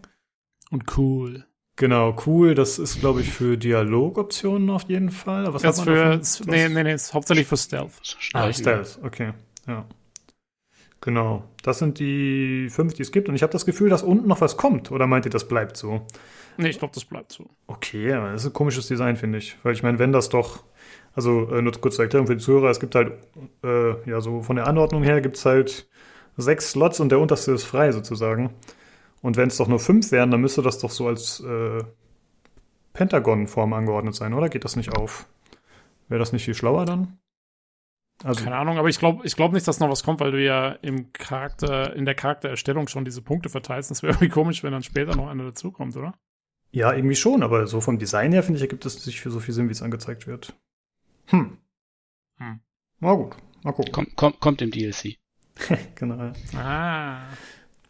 [0.70, 1.44] Und cool.
[1.76, 2.55] Genau, cool.
[2.55, 5.52] Das ist, glaube ich, für Dialogoptionen auf jeden Fall.
[5.52, 6.47] Was Das hat man für, davon?
[6.47, 7.92] nee, nee, nee, ist hauptsächlich für Stealth.
[8.34, 8.52] Ah.
[8.52, 9.32] Stealth, okay.
[9.66, 9.86] Ja.
[11.02, 11.42] Genau.
[11.64, 13.28] Das sind die fünf, die es gibt.
[13.28, 14.92] Und ich habe das Gefühl, dass unten noch was kommt.
[14.92, 16.06] Oder meint ihr, das bleibt so?
[16.56, 17.50] Nee, ich glaube, das bleibt so.
[17.66, 19.56] Okay, das ist ein komisches Design, finde ich.
[19.64, 20.62] Weil ich meine, wenn das doch,
[21.14, 23.14] also äh, nur kurz zur Erklärung für die Zuhörer, es gibt halt,
[23.64, 25.89] äh, ja, so von der Anordnung her gibt es halt
[26.36, 28.50] sechs Slots und der unterste ist frei sozusagen.
[29.22, 31.82] Und wenn es doch nur fünf wären, dann müsste das doch so als äh,
[32.92, 34.48] Pentagon-Form angeordnet sein, oder?
[34.48, 35.26] Geht das nicht auf?
[36.08, 37.18] Wäre das nicht viel schlauer dann?
[38.25, 40.42] Also, Keine Ahnung, aber ich glaube ich glaub nicht, dass noch was kommt, weil du
[40.42, 43.91] ja im Charakter, in der Charaktererstellung schon diese Punkte verteilst.
[43.91, 46.15] Das wäre irgendwie komisch, wenn dann später noch einer dazukommt, oder?
[46.73, 49.41] ja, irgendwie schon, aber so vom Design her, finde ich, ergibt es nicht für so
[49.41, 50.55] viel Sinn, wie es angezeigt wird.
[51.26, 51.59] Hm.
[52.39, 52.60] Hm.
[53.01, 53.92] Na gut, mal gucken.
[53.92, 55.17] Kommt, kommt, kommt im DLC.
[55.94, 56.33] Genau.
[56.57, 57.26] Ah.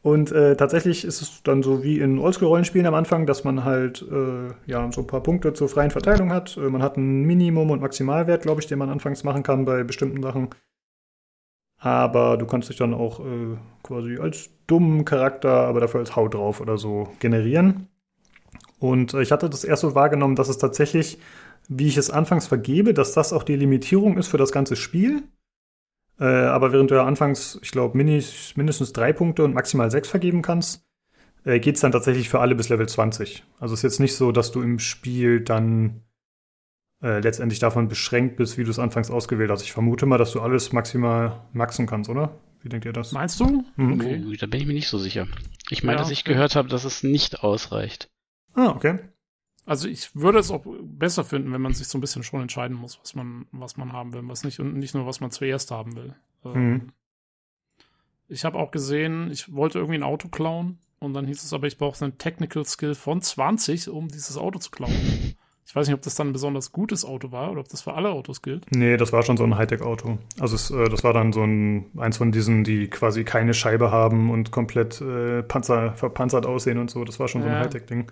[0.03, 4.05] Und äh, tatsächlich ist es dann so wie in Oldschool-Rollenspielen am Anfang, dass man halt
[4.11, 6.57] äh, ja so ein paar Punkte zur freien Verteilung hat.
[6.57, 9.85] Äh, man hat einen Minimum- und Maximalwert, glaube ich, den man anfangs machen kann bei
[9.85, 10.51] bestimmten Sachen.
[11.79, 16.35] Aber du kannst dich dann auch äh, quasi als dummen Charakter, aber dafür als Haut
[16.35, 17.89] drauf oder so generieren.
[18.81, 21.19] Und äh, ich hatte das erst so wahrgenommen, dass es tatsächlich,
[21.69, 25.23] wie ich es anfangs vergebe, dass das auch die Limitierung ist für das ganze Spiel.
[26.21, 30.43] Äh, aber während du ja anfangs, ich glaube, mindestens drei Punkte und maximal sechs vergeben
[30.43, 30.85] kannst,
[31.45, 33.45] äh, geht es dann tatsächlich für alle bis Level 20.
[33.59, 36.03] Also es ist jetzt nicht so, dass du im Spiel dann
[37.03, 39.63] äh, letztendlich davon beschränkt bist, wie du es anfangs ausgewählt hast.
[39.63, 42.39] Ich vermute mal, dass du alles maximal maxen kannst, oder?
[42.63, 43.11] Wie denkt ihr das?
[43.11, 43.65] Meinst du?
[43.77, 43.95] Mhm.
[43.95, 44.37] Okay.
[44.39, 45.27] Da bin ich mir nicht so sicher.
[45.71, 46.35] Ich meine, Ja, dass ich okay.
[46.35, 48.09] gehört habe, dass es nicht ausreicht.
[48.55, 49.01] Ah, okay.
[49.65, 52.77] Also ich würde es auch besser finden, wenn man sich so ein bisschen schon entscheiden
[52.77, 55.71] muss, was man, was man haben will, was nicht und nicht nur, was man zuerst
[55.71, 56.15] haben will.
[56.45, 56.93] Ähm, Mhm.
[58.29, 61.67] Ich habe auch gesehen, ich wollte irgendwie ein Auto klauen und dann hieß es aber,
[61.67, 64.93] ich brauche einen Technical Skill von 20, um dieses Auto zu klauen.
[65.67, 67.93] Ich weiß nicht, ob das dann ein besonders gutes Auto war oder ob das für
[67.95, 68.67] alle Autos gilt.
[68.75, 70.19] Nee, das war schon so ein Hightech-Auto.
[70.41, 73.91] Also es, äh, das war dann so ein eins von diesen, die quasi keine Scheibe
[73.91, 77.05] haben und komplett äh, Panzer, verpanzert aussehen und so.
[77.05, 77.61] Das war schon so ein Ja.
[77.61, 78.11] Hightech-Ding.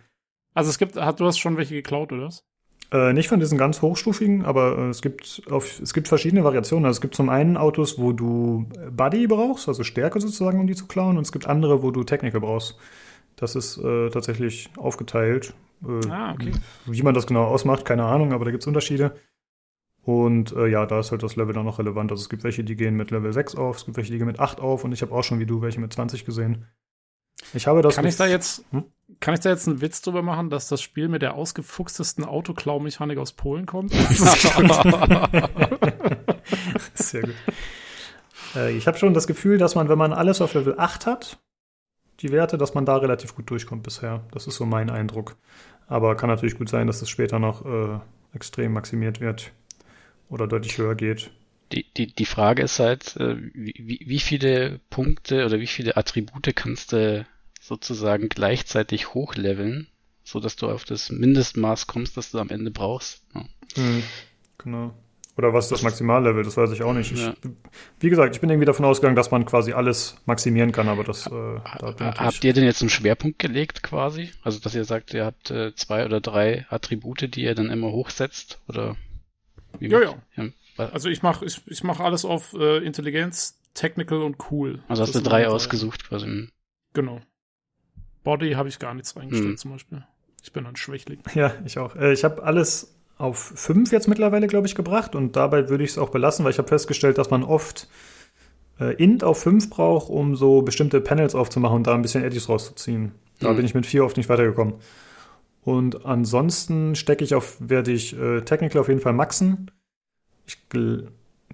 [0.54, 2.26] Also es gibt, hat, du hast schon welche geklaut, oder?
[2.26, 2.44] was?
[2.92, 6.86] Äh, nicht von diesen ganz hochstufigen, aber äh, es gibt auf, es gibt verschiedene Variationen.
[6.86, 10.74] Also es gibt zum einen Autos, wo du Buddy brauchst, also Stärke sozusagen, um die
[10.74, 12.76] zu klauen, und es gibt andere, wo du Technical brauchst.
[13.36, 15.54] Das ist äh, tatsächlich aufgeteilt.
[15.86, 16.52] Äh, Ah, okay.
[16.86, 19.14] Wie man das genau ausmacht, keine Ahnung, aber da gibt es Unterschiede.
[20.02, 22.10] Und äh, ja, da ist halt das Level dann noch relevant.
[22.10, 24.26] Also es gibt welche, die gehen mit Level 6 auf, es gibt welche, die gehen
[24.26, 26.66] mit 8 auf und ich habe auch schon wie du welche mit 20 gesehen.
[27.54, 28.84] Ich habe das Kann ich da jetzt, Hm?
[29.20, 33.18] Kann ich da jetzt einen Witz drüber machen, dass das Spiel mit der ausgefuchstesten Autoklau-Mechanik
[33.18, 33.92] aus Polen kommt?
[36.94, 37.34] Sehr gut.
[38.56, 41.38] Äh, ich habe schon das Gefühl, dass man, wenn man alles auf Level 8 hat,
[42.20, 44.24] die Werte, dass man da relativ gut durchkommt bisher.
[44.32, 45.36] Das ist so mein Eindruck.
[45.86, 47.98] Aber kann natürlich gut sein, dass es später noch äh,
[48.34, 49.52] extrem maximiert wird
[50.28, 51.30] oder deutlich höher geht.
[51.72, 56.54] Die, die, die Frage ist halt, äh, wie- wie viele Punkte oder wie viele Attribute
[56.54, 57.26] kannst du
[57.70, 59.86] sozusagen gleichzeitig hochleveln,
[60.24, 63.22] so dass du auf das Mindestmaß kommst, das du am Ende brauchst.
[63.32, 63.44] Ja.
[63.76, 64.02] Mhm.
[64.58, 64.92] Genau.
[65.38, 66.42] Oder was ist das Maximallevel?
[66.42, 67.12] Das weiß ich auch nicht.
[67.12, 67.32] Ich, Ja.
[68.00, 71.26] Wie gesagt, ich bin irgendwie davon ausgegangen, dass man quasi alles maximieren kann, aber das
[71.28, 74.30] äh, da bin ich Habt ihr denn jetzt einen Schwerpunkt gelegt quasi?
[74.42, 77.92] Also dass ihr sagt, ihr habt äh, zwei oder drei Attribute, die ihr dann immer
[77.92, 78.58] hochsetzt?
[78.68, 78.96] Oder
[79.78, 80.48] wie Ja, ja.
[80.76, 84.82] wa- Also ich mache ich, ich mach alles auf äh, Intelligenz, Technical und Cool.
[84.88, 86.48] Also hast Das du drei ausgesucht quasi.
[86.92, 87.20] Genau.
[88.24, 89.56] Body habe ich gar nichts reingestellt Hm.
[89.56, 90.04] zum Beispiel.
[90.42, 91.20] Ich bin ein Schwächling.
[91.34, 91.96] Ja, ich auch.
[91.96, 95.90] Äh, ich habe alles auf fünf jetzt mittlerweile, glaube ich, gebracht und dabei würde ich
[95.90, 97.88] es auch belassen, weil ich habe festgestellt, dass man oft
[98.80, 102.48] äh, int auf fünf braucht, um so bestimmte Panels aufzumachen und da ein bisschen Eddies
[102.48, 103.12] rauszuziehen.
[103.38, 103.56] Da Mhm.
[103.56, 104.74] bin ich mit vier oft nicht weitergekommen.
[105.62, 109.70] Und ansonsten stecke ich auf, werde ich äh, Technical auf jeden Fall maxen.
[110.46, 110.58] Ich,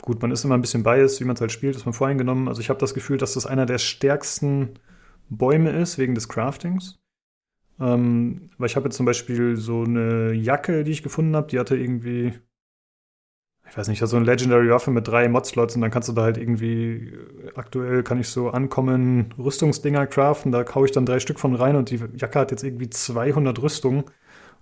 [0.00, 2.46] gut, man ist immer ein bisschen biased, wie man es halt spielt, ist man voreingenommen.
[2.46, 4.78] Also ich habe das Gefühl, dass das einer der stärksten
[5.28, 6.98] Bäume ist, wegen des Craftings.
[7.78, 11.58] Ähm, weil ich habe jetzt zum Beispiel so eine Jacke, die ich gefunden habe, die
[11.58, 12.32] hatte irgendwie,
[13.68, 16.22] ich weiß nicht, so eine Legendary Waffe mit drei Mod-Slots und dann kannst du da
[16.22, 21.20] halt irgendwie, äh, aktuell kann ich so ankommen Rüstungsdinger craften, da hau ich dann drei
[21.20, 24.04] Stück von rein und die Jacke hat jetzt irgendwie 200 Rüstungen,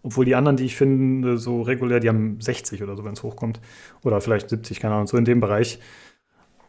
[0.02, 3.22] obwohl die anderen, die ich finde, so regulär, die haben 60 oder so, wenn es
[3.22, 3.60] hochkommt.
[4.02, 5.78] Oder vielleicht 70, keine Ahnung, so in dem Bereich.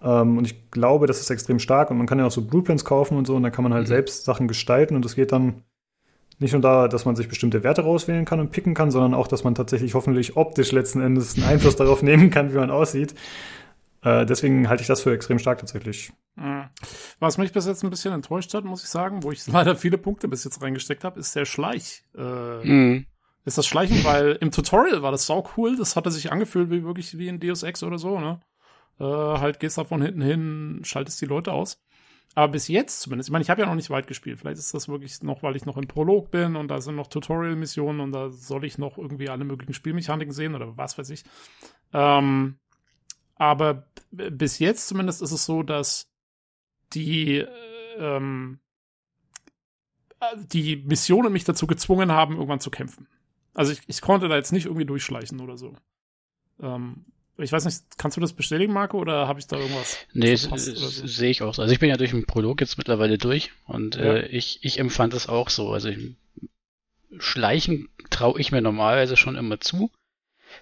[0.06, 2.86] Ähm, und ich glaube, das ist extrem stark und man kann ja auch so Blueprints
[2.86, 3.90] kaufen und so und dann kann man halt Mhm.
[3.90, 5.64] selbst Sachen gestalten und es geht dann
[6.38, 9.28] nicht nur da, dass man sich bestimmte Werte rauswählen kann und picken kann, sondern auch,
[9.28, 13.16] dass man tatsächlich hoffentlich optisch letzten Endes einen Einfluss darauf nehmen kann, wie man aussieht.
[14.04, 16.12] Äh, deswegen halte ich das für extrem stark tatsächlich.
[16.36, 16.66] Mhm.
[17.20, 19.98] Was mich bis jetzt ein bisschen enttäuscht hat, muss ich sagen, wo ich leider viele
[19.98, 22.04] Punkte bis jetzt reingesteckt habe, ist der Schleich.
[22.18, 22.22] Äh,
[22.68, 23.06] Mhm.
[23.46, 26.84] Ist das Schleichen, weil im Tutorial war das sau cool, das hatte sich angefühlt wie
[26.84, 28.40] wirklich wie in Deus Ex oder so, ne?
[29.00, 31.82] Äh, halt gehst da von hinten hin, schaltest die Leute aus.
[32.34, 34.40] Aber bis jetzt zumindest, ich meine, ich habe ja noch nicht weit gespielt.
[34.40, 37.08] Vielleicht ist das wirklich noch, weil ich noch im Prolog bin und da sind noch
[37.08, 41.24] Tutorial-Missionen und da soll ich noch irgendwie alle möglichen Spielmechaniken sehen oder was weiß ich.
[41.94, 42.58] Ähm,
[43.36, 46.10] aber bis jetzt zumindest ist es so, dass
[46.94, 47.48] die, äh,
[47.98, 48.60] ähm,
[50.20, 53.08] äh, die Missionen mich dazu gezwungen haben, irgendwann zu kämpfen.
[53.54, 55.74] Also ich, ich konnte da jetzt nicht irgendwie durchschleichen oder so.
[56.60, 57.06] Ähm,
[57.38, 60.56] ich weiß nicht, kannst du das bestätigen, Marco, oder habe ich da irgendwas Nee, so?
[60.58, 61.62] sehe ich auch so.
[61.62, 64.16] Also ich bin ja durch den Prolog jetzt mittlerweile durch und Ja.
[64.16, 65.72] äh, ich, ich empfand es auch so.
[65.72, 65.98] Also ich,
[67.20, 69.92] Schleichen traue ich mir normalerweise schon immer zu.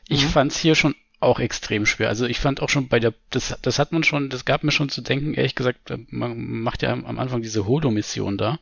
[0.07, 0.29] Ich Mhm.
[0.29, 2.09] fand es hier schon auch extrem schwer.
[2.09, 4.71] Also ich fand auch schon bei der, das, das hat man schon, das gab mir
[4.71, 8.59] schon zu denken, ehrlich gesagt, äh, man macht ja am am Anfang diese Holo-Mission da.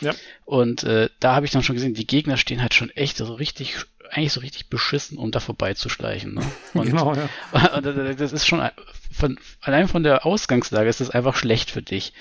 [0.00, 0.14] Ja.
[0.44, 3.34] Und äh, da habe ich dann schon gesehen, die Gegner stehen halt schon echt so
[3.34, 3.76] richtig,
[4.10, 6.34] eigentlich so richtig beschissen, um da vorbeizuschleichen.
[6.34, 6.50] Ne?
[6.74, 7.28] Und, Genau, ja.
[7.76, 8.68] und das das ist schon
[9.12, 12.12] von, allein von der Ausgangslage ist das einfach schlecht für dich.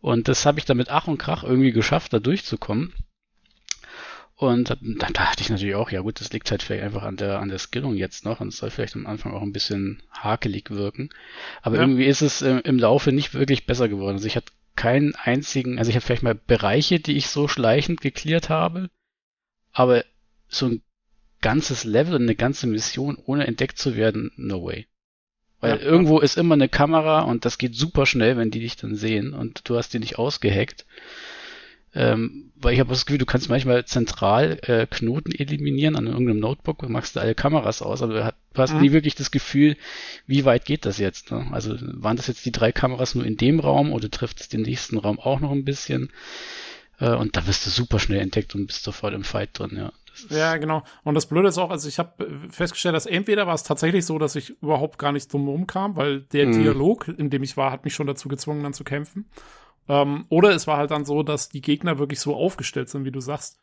[0.00, 2.92] Und das habe ich dann mit Ach und Krach irgendwie geschafft, da durchzukommen.
[4.36, 7.16] Und da, da dachte ich natürlich auch, ja gut, das liegt halt vielleicht einfach an
[7.16, 10.02] der, an der Skillung jetzt noch und es soll vielleicht am Anfang auch ein bisschen
[10.10, 11.10] hakelig wirken.
[11.62, 11.82] Aber Ja.
[11.82, 14.16] irgendwie ist es äh, im Laufe nicht wirklich besser geworden.
[14.16, 18.00] Also ich hatte keinen einzigen, also ich habe vielleicht mal Bereiche, die ich so schleichend
[18.00, 18.90] geklärt habe,
[19.72, 20.04] aber
[20.48, 20.82] so ein
[21.44, 24.86] ganzes Level und eine ganze Mission ohne entdeckt zu werden, no way.
[25.60, 25.82] Weil Ja.
[25.82, 29.32] irgendwo ist immer eine Kamera und das geht super schnell, wenn die dich dann sehen
[29.34, 30.84] und du hast die nicht ausgehackt.
[31.96, 36.40] Ähm, weil ich habe das Gefühl, du kannst manchmal zentral äh, Knoten eliminieren an irgendeinem
[36.40, 38.80] Notebook und machst alle Kameras aus, aber du, hat, du hast Mhm.
[38.80, 39.76] nie wirklich das Gefühl,
[40.26, 41.30] wie weit geht das jetzt.
[41.30, 41.46] Ne?
[41.52, 44.62] Also waren das jetzt die drei Kameras nur in dem Raum oder trifft es den
[44.62, 46.10] nächsten Raum auch noch ein bisschen?
[46.98, 49.92] Äh, und da wirst du super schnell entdeckt und bist sofort im Fight drin, ja.
[50.30, 50.82] Ja, genau.
[51.02, 54.18] Und das Blöde ist auch, also ich habe festgestellt, dass entweder war es tatsächlich so,
[54.18, 56.52] dass ich überhaupt gar nicht drum rumkam, weil der Mhm.
[56.52, 59.28] Dialog, in dem ich war, hat mich schon dazu gezwungen, dann zu kämpfen.
[59.88, 63.10] Ähm, oder es war halt dann so, dass die Gegner wirklich so aufgestellt sind, wie
[63.12, 63.58] du sagst,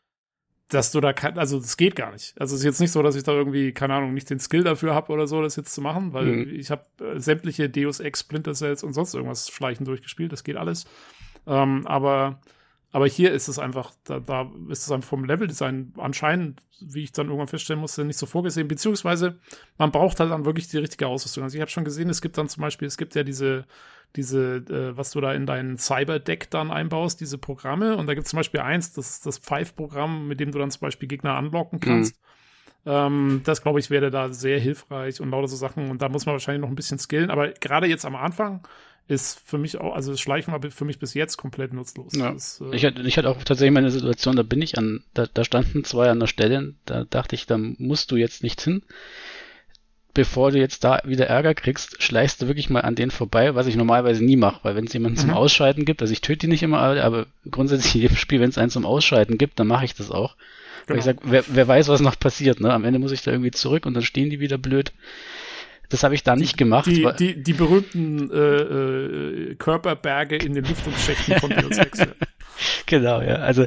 [0.69, 2.33] dass du da kein, also das geht gar nicht.
[2.39, 4.63] Also es ist jetzt nicht so, dass ich da irgendwie, keine Ahnung, nicht den Skill
[4.63, 6.55] dafür habe oder so, das jetzt zu machen, weil Mhm.
[6.55, 10.55] ich habe äh, sämtliche Deus Ex, Splinter Cells und sonst irgendwas schleichen durchgespielt, das geht
[10.55, 10.85] alles.
[11.47, 12.39] Ähm, aber
[12.91, 17.11] aber hier ist es einfach, da, da ist es einfach vom Leveldesign anscheinend, wie ich
[17.11, 18.67] dann irgendwann feststellen musste, nicht so vorgesehen.
[18.67, 19.39] Beziehungsweise
[19.77, 21.43] man braucht halt dann wirklich die richtige Ausrüstung.
[21.43, 23.65] Also ich habe schon gesehen, es gibt dann zum Beispiel, es gibt ja diese,
[24.15, 27.95] diese, äh, was du da in dein Cyberdeck dann einbaust, diese Programme.
[27.95, 30.71] Und da gibt es zum Beispiel eins, das ist das Five-Programm, mit dem du dann
[30.71, 32.19] zum Beispiel Gegner anlocken kannst.
[32.85, 35.89] Ähm, das, glaube ich, wäre da sehr hilfreich und lauter so Sachen.
[35.89, 37.29] Und da muss man wahrscheinlich noch ein bisschen skillen.
[37.29, 38.67] Aber gerade jetzt am Anfang
[39.07, 42.13] ist für mich auch, also das Schleichen war für mich bis jetzt komplett nutzlos.
[42.13, 42.31] Ja.
[42.31, 45.27] Das, äh, Ich hatte, ich hatte auch tatsächlich meine Situation, da bin ich an, da,
[45.33, 48.83] da standen zwei an der Stelle, da dachte ich, da musst du jetzt nicht hin.
[50.13, 53.67] Bevor du jetzt da wieder Ärger kriegst, schleichst du wirklich mal an denen vorbei, was
[53.67, 55.35] ich normalerweise nie mache, weil wenn es jemanden zum Mhm.
[55.37, 58.49] Ausschalten gibt, also ich töte die nicht immer alle, aber grundsätzlich in jedem Spiel, wenn
[58.49, 60.35] es einen zum Ausschalten gibt, dann mache ich das auch.
[60.87, 61.17] Weil ich Genau.
[61.21, 62.73] sag, wer, wer weiß, was noch passiert, ne?
[62.73, 64.91] Am Ende muss ich da irgendwie zurück und dann stehen die wieder blöd.
[65.91, 66.87] Das habe ich da nicht gemacht.
[66.87, 71.99] die, die, die berühmten äh, äh, Körperberge in den Lüftungsschächten von Deus Ex.
[71.99, 72.07] ja.
[72.85, 73.35] Genau, ja.
[73.35, 73.65] Also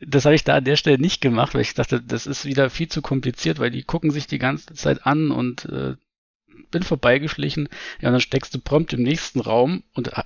[0.00, 2.68] das habe ich da an der Stelle nicht gemacht, weil ich dachte, das ist wieder
[2.68, 5.94] viel zu kompliziert, weil die gucken sich die ganze Zeit an und äh,
[6.70, 7.68] bin vorbeigeschlichen.
[8.00, 10.22] Ja, und dann steckst du prompt im nächsten Raum und äh,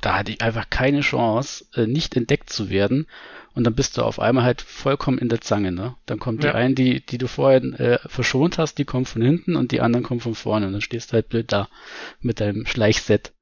[0.00, 3.06] da hatte ich einfach keine Chance, äh, nicht entdeckt zu werden.
[3.52, 5.96] Und dann bist du auf einmal halt vollkommen in der Zange, ne?
[6.06, 6.50] Dann kommt Ja.
[6.50, 9.80] die einen, die, die du vorher äh, verschont hast, die kommen von hinten und die
[9.80, 10.66] anderen kommen von vorne.
[10.68, 11.68] Und dann stehst du halt blöd da
[12.20, 13.32] mit deinem Schleichset.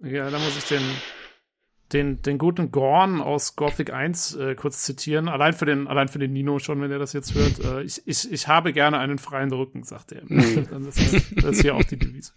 [0.00, 0.82] ja, da muss ich den,
[1.92, 5.28] den, den guten Gorn aus Gothic 1 äh, kurz zitieren.
[5.28, 7.60] Allein für den, allein für den Nino schon, wenn er das jetzt hört.
[7.62, 10.22] Äh, ich, ich, ich habe gerne einen freien Rücken, sagt er.
[10.28, 12.32] das, ist, das ist hier auch die Devise.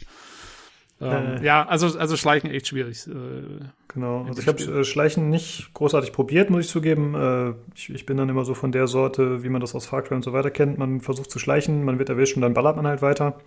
[1.00, 1.46] Ähm, Äh.
[1.46, 3.08] Ja, also, also Schleichen echt schwierig.
[3.08, 7.16] Äh, Genau, also ich habe äh, Schleichen nicht großartig probiert, muss ich zugeben.
[7.16, 10.04] Äh, ich, ich bin dann immer so von der Sorte, wie man das aus Far
[10.04, 10.78] Cry und so weiter kennt.
[10.78, 13.40] Man versucht zu schleichen, man wird erwischt und dann ballert man halt weiter.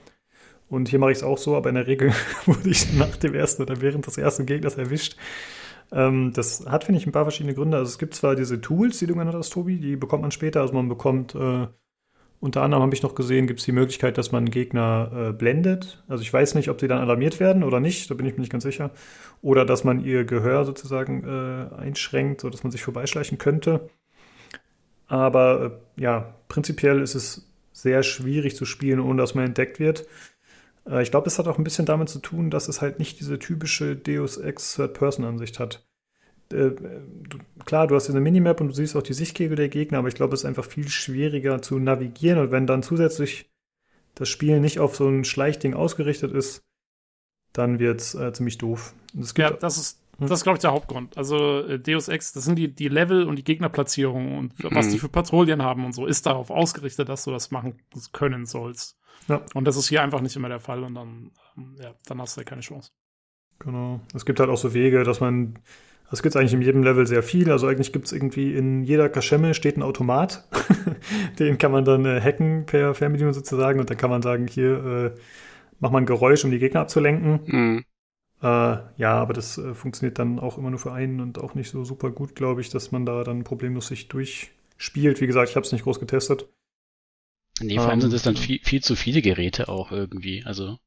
[0.68, 2.12] Und hier mache ich es auch so, aber in der Regel
[2.46, 5.16] wurde ich nach dem ersten oder während des ersten Gegners erwischt.
[5.92, 7.76] Ähm, das hat, finde ich, ein paar verschiedene Gründe.
[7.76, 10.60] Also es gibt zwar diese Tools, die du genannt hast, Tobi, die bekommt man später.
[10.62, 11.34] Also man bekommt,
[12.40, 16.02] unter anderem habe ich noch gesehen, gibt es die Möglichkeit, dass man Gegner äh, blendet.
[16.08, 18.40] Also ich weiß nicht, ob sie dann alarmiert werden oder nicht, da bin ich mir
[18.40, 18.90] nicht ganz sicher.
[19.42, 23.90] Oder dass man ihr Gehör sozusagen äh, einschränkt, sodass man sich vorbeischleichen könnte.
[25.06, 30.06] Aber äh, ja, prinzipiell ist es sehr schwierig zu spielen, ohne dass man entdeckt wird.
[30.88, 33.20] Äh, ich glaube, es hat auch ein bisschen damit zu tun, dass es halt nicht
[33.20, 35.89] diese typische Deus Ex Third-Person-Ansicht hat.
[36.52, 39.98] Äh, du, klar, du hast diese Minimap und du siehst auch die Sichtkegel der Gegner,
[39.98, 42.38] aber ich glaube, es ist einfach viel schwieriger zu navigieren.
[42.38, 43.50] Und wenn dann zusätzlich
[44.14, 46.62] das Spiel nicht auf so ein Schleichding ausgerichtet ist,
[47.52, 48.94] dann wird es äh, ziemlich doof.
[49.36, 51.16] Ja, das ist, das ist, glaube ich, der Hauptgrund.
[51.16, 54.90] Also äh, Deus Ex, das sind die, die Level und die Gegnerplatzierung und was Mhm.
[54.92, 57.78] die für Patrouillen haben und so, ist darauf ausgerichtet, dass du das machen
[58.12, 58.98] können sollst.
[59.28, 59.42] Ja.
[59.54, 62.36] Und das ist hier einfach nicht immer der Fall und dann, ähm, ja, dann hast
[62.36, 62.90] du ja keine Chance.
[63.58, 64.00] Genau.
[64.14, 65.58] Es gibt halt auch so Wege, dass man.
[66.12, 67.50] Es gibt eigentlich in jedem Level sehr viel.
[67.50, 70.48] Also eigentlich gibt es irgendwie in jeder Kaschemme steht ein Automat.
[71.38, 74.84] Den kann man dann äh, hacken per Fernbedienung sozusagen und dann kann man sagen, hier
[75.14, 75.20] äh,
[75.78, 77.40] mach mal ein Geräusch, um die Gegner abzulenken.
[77.46, 77.84] Mhm.
[78.42, 81.70] Äh, ja, aber das äh, funktioniert dann auch immer nur für einen und auch nicht
[81.70, 85.20] so super gut, glaube ich, dass man da dann problemlos sich durchspielt.
[85.20, 86.48] Wie gesagt, ich habe es nicht groß getestet.
[87.60, 90.42] Nee, vor allem Ähm, sind es dann viel, viel zu viele Geräte auch irgendwie.
[90.44, 90.78] Also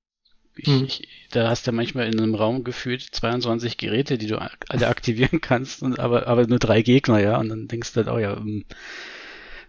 [0.56, 0.85] ich, Hm.
[0.85, 5.41] ich, da hast du manchmal in einem Raum gefühlt 22 Geräte, die du alle aktivieren
[5.41, 7.38] kannst, und aber, aber nur drei Gegner, ja.
[7.38, 8.65] Und dann denkst du halt, oh ja, ähm,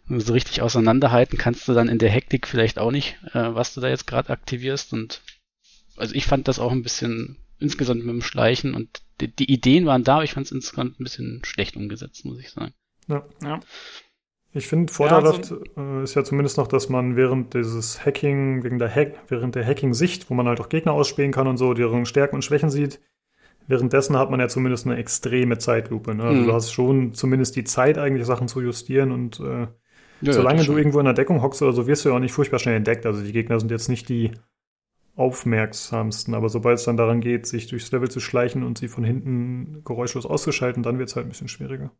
[0.08, 3.80] so richtig auseinanderhalten kannst du dann in der Hektik vielleicht auch nicht, äh, was du
[3.80, 4.92] da jetzt gerade aktivierst.
[4.92, 5.22] Und
[5.96, 9.86] also ich fand das auch ein bisschen insgesamt mit dem Schleichen und die, die Ideen
[9.86, 12.74] waren da, aber ich fand es insgesamt ein bisschen schlecht umgesetzt, muss ich sagen.
[13.08, 13.24] Ja.
[13.42, 13.60] Ja.
[14.56, 18.78] Ich finde, vorteilhaft also- äh, ist ja zumindest noch, dass man während dieses Hacking, wegen
[18.78, 22.06] der Hack, während der Hacking-Sicht, wo man halt auch Gegner ausspähen kann und so, deren
[22.06, 23.00] Stärken und Schwächen sieht,
[23.66, 26.14] währenddessen hat man ja zumindest eine extreme Zeitlupe.
[26.14, 26.22] Ne?
[26.22, 26.46] Also Mhm.
[26.46, 29.66] du hast schon zumindest die Zeit, eigentlich Sachen zu justieren und äh,
[30.20, 32.20] Ja, solange das du irgendwo in der Deckung hockst oder so, wirst du ja auch
[32.20, 33.04] nicht furchtbar schnell entdeckt.
[33.06, 34.30] Also die Gegner sind jetzt nicht die
[35.16, 39.04] aufmerksamsten, aber sobald es dann daran geht, sich durchs Level zu schleichen und sie von
[39.04, 41.90] hinten geräuschlos auszuschalten, dann wird es halt ein bisschen schwieriger.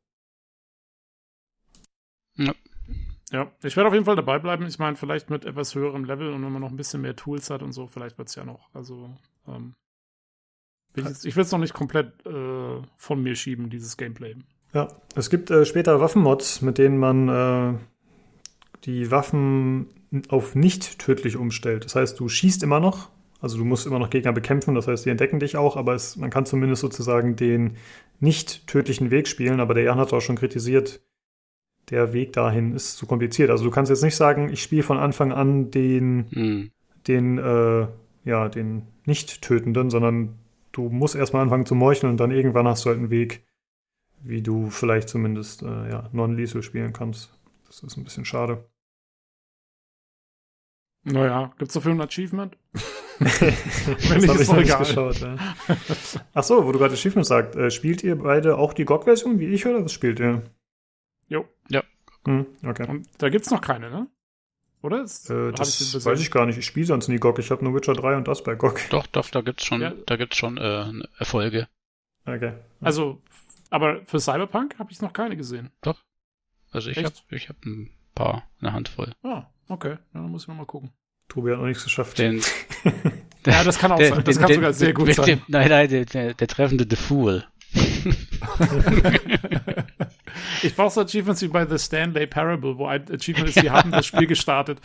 [2.37, 4.67] Ja, ich werde auf jeden Fall dabei bleiben.
[4.67, 7.51] Ich meine, vielleicht mit etwas höherem Level und wenn man noch ein bisschen mehr Tools
[7.51, 8.69] hat und so, vielleicht wird es ja noch.
[8.75, 9.11] Also,
[9.49, 9.75] ähm,
[10.95, 14.37] will ich ich will es noch nicht komplett äh, von mir schieben, dieses Gameplay.
[14.73, 17.79] Ja, es gibt äh, später Waffenmods, mit denen man äh,
[18.85, 19.89] die Waffen
[20.29, 21.85] auf nicht tödlich umstellt.
[21.85, 25.05] Das heißt, du schießt immer noch, also du musst immer noch Gegner bekämpfen, das heißt,
[25.05, 27.77] die entdecken dich auch, aber es, man kann zumindest sozusagen den
[28.21, 29.61] nicht tödlichen Weg spielen.
[29.61, 31.01] Aber der Jan hat auch schon kritisiert,
[31.91, 33.51] der Weg dahin ist zu kompliziert.
[33.51, 36.71] Also du kannst jetzt nicht sagen, ich spiele von Anfang an den, Hm.
[37.07, 37.87] den, äh,
[38.25, 40.39] ja, den nicht-Tötenden, sondern
[40.73, 43.45] du musst erstmal anfangen zu meucheln und dann irgendwann hast du halt einen Weg,
[44.23, 47.39] wie du vielleicht zumindest äh, ja, non-lethal spielen kannst.
[47.67, 48.65] Das ist ein bisschen schade.
[51.05, 52.57] Naja, gibt's dafür ein Achievement?
[53.19, 55.21] das nicht, habe ich noch nicht geschaut.
[55.21, 55.37] Ja.
[56.33, 59.47] Ach so, wo du gerade Achievements sagst, äh, spielt ihr beide auch die GOG-Version wie
[59.47, 60.43] ich oder was spielt ihr?
[62.27, 62.87] Hm, okay.
[62.89, 64.07] Und da gibt's noch keine, ne?
[64.83, 65.03] Oder?
[65.03, 66.59] Ist, Äh, ich das den bisher- weiß ich gar nicht.
[66.59, 67.39] Ich spiele sonst nie GOG.
[67.39, 68.79] Ich habe nur Witcher 3 und das bei GOG.
[68.91, 69.93] Doch, doch, da gibt's schon, Ja.
[70.07, 70.87] da gibt's schon äh,
[71.19, 71.69] Erfolge.
[72.27, 72.53] Okay.
[72.81, 73.21] Also,
[73.71, 75.71] aber für Cyberpunk habe ich noch keine gesehen.
[76.71, 79.13] Also ich habe ich hab ein paar, eine Handvoll.
[79.23, 79.93] Ah, okay.
[79.93, 80.91] Ja, dann muss ich noch mal gucken.
[81.29, 82.19] Tobi hat noch nichts geschafft.
[82.19, 82.43] Den,
[83.47, 84.25] Ja, das kann auch sein.
[84.25, 85.43] Das kann sogar sehr gut sein.
[85.49, 87.45] Nein, nein, der, der, der treffende The Fool.
[90.65, 93.91] Ich brauche so Achievements wie bei The Stanley Parable, wo ein Achievement ist, sie haben
[93.91, 94.81] das Spiel gestartet.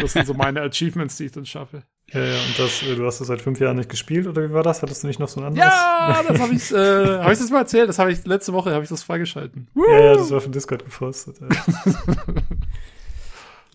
[0.00, 1.84] Das sind so meine Achievements, die ich dann schaffe.
[2.12, 4.52] Ja, ja, und das, äh, du hast das seit fünf Jahren nicht gespielt, oder wie
[4.52, 4.82] war das?
[4.82, 5.68] Hattest du nicht noch so ein anderes?
[5.68, 7.88] Ja, das habe ich, äh, habe ich das mal erzählt?
[7.88, 9.68] Das habe ich letzte Woche habe ich das freigeschalten.
[9.74, 11.40] Ja, ja, das war von Discord gepostet.
[11.40, 11.48] Ja,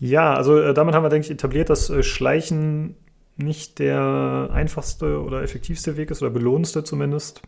[0.00, 2.96] ja also äh, damit haben wir, denke ich, etabliert, dass äh, Schleichen
[3.36, 7.42] nicht der einfachste oder effektivste Weg ist, oder belohnendste zumindest.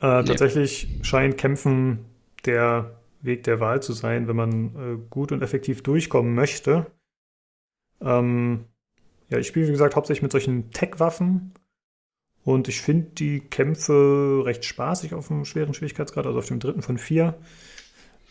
[0.00, 0.24] Äh, Nee.
[0.24, 2.04] Tatsächlich scheint Kämpfen
[2.46, 6.86] der Weg der Wahl zu sein, wenn man äh, gut und effektiv durchkommen möchte.
[8.00, 8.66] Ähm,
[9.30, 11.54] ja, ich spiele, wie gesagt, hauptsächlich mit solchen Tech-Waffen.
[12.44, 16.82] Und ich finde die Kämpfe recht spaßig auf dem schweren Schwierigkeitsgrad, also auf dem dritten
[16.82, 17.34] von vier.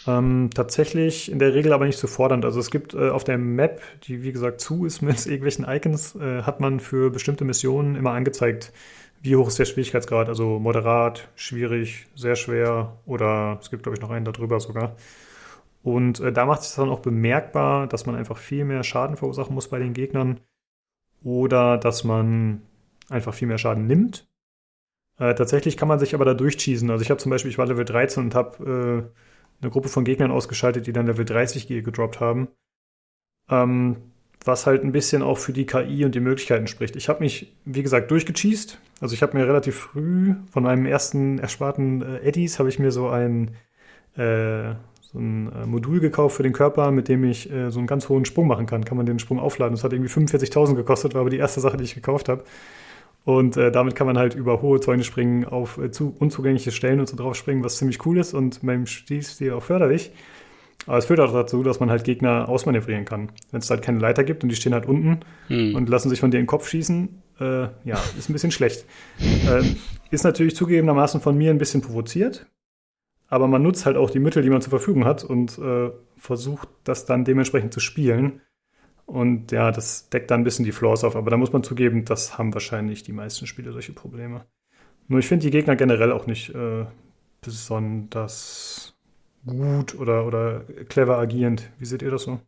[0.06, 2.45] Ähm, tatsächlich in der Regel aber nicht so fordernd.
[2.45, 6.16] Also es gibt äh, auf der Map, die wie gesagt zu ist mit irgendwelchen Icons,
[6.16, 8.72] äh, hat man für bestimmte Missionen immer angezeigt,
[9.24, 10.27] wie hoch ist der Schwierigkeitsgrad.
[10.30, 14.95] Also moderat, schwierig, sehr schwer oder es gibt glaube ich noch einen darüber sogar.
[15.82, 19.56] Und äh, da macht es dann auch bemerkbar, dass man einfach viel mehr Schaden verursachen
[19.56, 20.42] muss bei den Gegnern
[21.24, 22.61] oder dass man
[23.10, 24.27] einfach viel mehr Schaden nimmt.
[25.19, 26.90] Äh, tatsächlich kann man sich aber da durchcheesen.
[26.90, 30.03] Also ich habe zum Beispiel, ich war Level 13 und habe äh, eine Gruppe von
[30.03, 32.50] Gegnern ausgeschaltet, die dann Level 30 gedroppt haben.
[33.50, 33.98] Ähm,
[34.45, 36.95] was halt ein bisschen auch für die KI und die Möglichkeiten spricht.
[36.95, 38.77] Ich habe mich, wie gesagt, durchgecheast.
[39.03, 42.90] Also ich habe mir relativ früh von meinem ersten ersparten äh, Eddies habe ich mir
[42.93, 43.49] so ein,
[44.15, 47.88] äh, so ein äh, Modul gekauft für den Körper, mit dem ich äh, so einen
[47.88, 48.85] ganz hohen Sprung machen kann.
[48.85, 49.75] Kann man den Sprung aufladen.
[49.75, 52.45] Das hat irgendwie 45.000 gekostet, war aber die erste Sache, die ich gekauft habe.
[53.25, 57.01] Und äh, damit kann man halt über hohe Zäune springen, auf äh, zu unzugängliche Stellen
[57.01, 60.14] und so drauf springen, was ziemlich cool ist und meinem Spielstil auch förderlich.
[60.88, 63.33] Aber es führt auch dazu, dass man halt Gegner ausmanövrieren kann.
[63.51, 65.75] Wenn es halt keine Leiter gibt und die stehen halt unten Hm.
[65.75, 68.86] und lassen sich von dir in den Kopf schießen, äh, ja, ist ein bisschen schlecht.
[69.20, 69.64] Äh,
[70.12, 72.48] ist natürlich zugegebenermaßen von mir ein bisschen provoziert,
[73.28, 76.70] aber man nutzt halt auch die Mittel, die man zur Verfügung hat und äh, versucht
[76.84, 78.42] das dann dementsprechend zu spielen.
[79.06, 81.16] Und ja, das deckt dann ein bisschen die Flaws auf.
[81.16, 84.45] Aber da muss man zugeben, das haben wahrscheinlich die meisten Spiele solche Probleme.
[85.08, 86.86] Nur ich finde die Gegner generell auch nicht äh,
[87.42, 88.95] besonders
[89.45, 91.70] gut oder, oder clever agierend.
[91.78, 92.40] Wie seht ihr das so?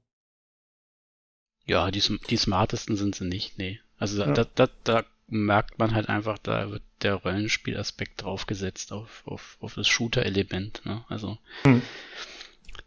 [1.65, 3.79] Ja, die, die smartesten sind sie nicht, nee.
[3.97, 4.33] Also da, Ja.
[4.33, 9.75] da, da, da merkt man halt einfach, da wird der Rollenspielaspekt draufgesetzt auf, auf, auf
[9.75, 11.03] das Shooter-Element, ne?
[11.09, 11.81] Also Hm.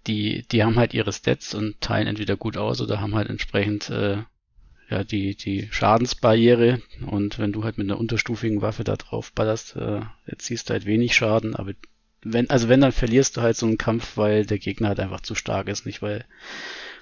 [0.06, 3.90] die, die haben halt ihre Stats und teilen entweder gut aus oder haben halt entsprechend
[3.90, 4.22] äh,
[4.90, 9.76] ja die, die Schadensbarriere und wenn du halt mit einer unterstufigen Waffe da drauf ballerst,
[9.76, 11.72] äh, erziehst du halt wenig Schaden, aber
[12.22, 15.20] wenn, also wenn, dann verlierst du halt so einen Kampf, weil der Gegner halt einfach
[15.20, 16.24] zu stark ist, nicht weil,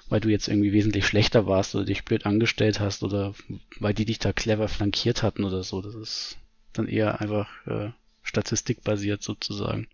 [0.09, 3.33] weil du jetzt irgendwie wesentlich schlechter warst oder dich blöd angestellt hast oder
[3.79, 5.81] weil die dich da clever flankiert hatten oder so.
[5.81, 6.37] Das ist
[6.73, 7.91] dann eher einfach äh,
[8.23, 9.87] statistikbasiert sozusagen.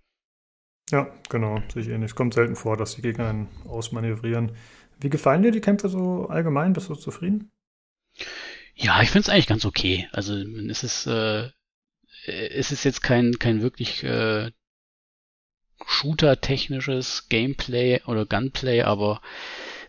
[0.92, 2.12] Ja, genau, sehe ich ähnlich.
[2.12, 4.52] Es kommt selten vor, dass die Gegner einen ausmanövrieren.
[5.00, 6.74] Wie gefallen dir die Kämpfe so allgemein?
[6.74, 7.52] Bist du zufrieden?
[8.76, 10.08] Ja, ich finde es eigentlich ganz okay.
[10.12, 11.50] Also es ist, äh,
[12.26, 14.52] es ist jetzt kein, kein wirklich äh,
[15.86, 19.22] Shooter-technisches Gameplay oder Gunplay, aber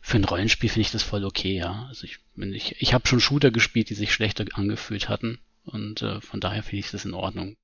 [0.07, 1.87] für ein Rollenspiel finde ich das voll okay, ja.
[1.89, 6.03] Also ich, wenn ich, ich habe schon Shooter gespielt, die sich schlechter angefühlt hatten und
[6.03, 7.57] äh, von daher finde ich das in Ordnung.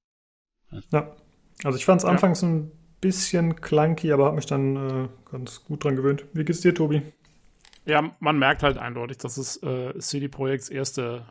[0.91, 1.15] Ja.
[1.65, 5.85] Also ich fand es anfangs ein bisschen clunky, aber habe mich dann äh, ganz gut
[5.85, 6.25] dran gewöhnt.
[6.33, 7.03] Wie geht's dir, Tobi?
[7.85, 11.27] Ja, man merkt halt eindeutig, dass es äh, CD Projekts erste,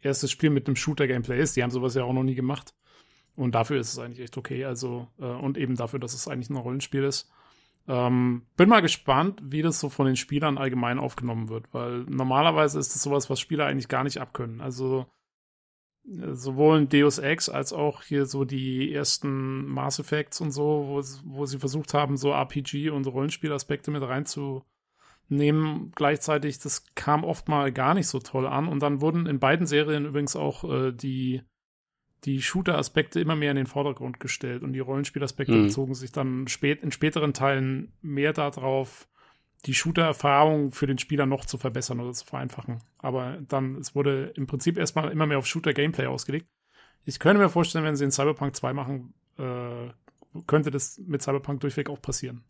[0.00, 1.56] erstes Spiel mit einem Shooter-Gameplay ist.
[1.56, 2.72] Die haben sowas ja auch noch nie gemacht.
[3.36, 4.64] Und dafür ist es eigentlich echt okay.
[4.64, 7.30] Also, äh, und eben dafür, dass es eigentlich ein Rollenspiel ist.
[7.88, 12.80] Ähm, bin mal gespannt, wie das so von den Spielern allgemein aufgenommen wird, weil normalerweise
[12.80, 14.60] ist das sowas, was Spieler eigentlich gar nicht abkönnen.
[14.60, 15.06] Also
[16.06, 20.86] äh, sowohl in Deus Ex als auch hier so die ersten Mass Effects und so,
[20.88, 25.92] wo, wo sie versucht haben, so RPG und Rollenspielaspekte mit reinzunehmen.
[25.94, 28.66] Gleichzeitig, das kam oft mal gar nicht so toll an.
[28.66, 31.42] Und dann wurden in beiden Serien übrigens auch äh, die
[32.26, 35.62] die Shooter-Aspekte immer mehr in den Vordergrund gestellt und die Rollenspielaspekte Mhm.
[35.62, 39.08] bezogen sich dann spät, in späteren Teilen mehr darauf,
[39.64, 42.82] die Shooter-Erfahrung für den Spieler noch zu verbessern oder zu vereinfachen.
[42.98, 46.46] Aber dann, es wurde im Prinzip erstmal immer mehr auf Shooter-Gameplay ausgelegt.
[47.04, 49.88] Ich könnte mir vorstellen, wenn sie in Cyberpunk 2 machen, äh,
[50.46, 52.44] könnte das mit Cyberpunk durchweg auch passieren.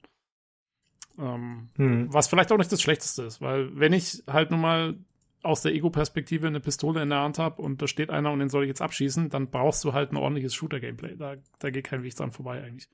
[1.19, 2.13] Ähm, Hm.
[2.13, 4.97] was vielleicht auch nicht das Schlechteste ist, weil wenn ich halt nun mal
[5.47, 8.49] aus der Ego-Perspektive eine Pistole in der Hand habe und da steht einer und den
[8.51, 11.17] soll ich jetzt abschießen, dann brauchst du halt ein ordentliches Shooter-Gameplay.
[11.17, 12.89] Da, da geht kein Weg dran vorbei eigentlich.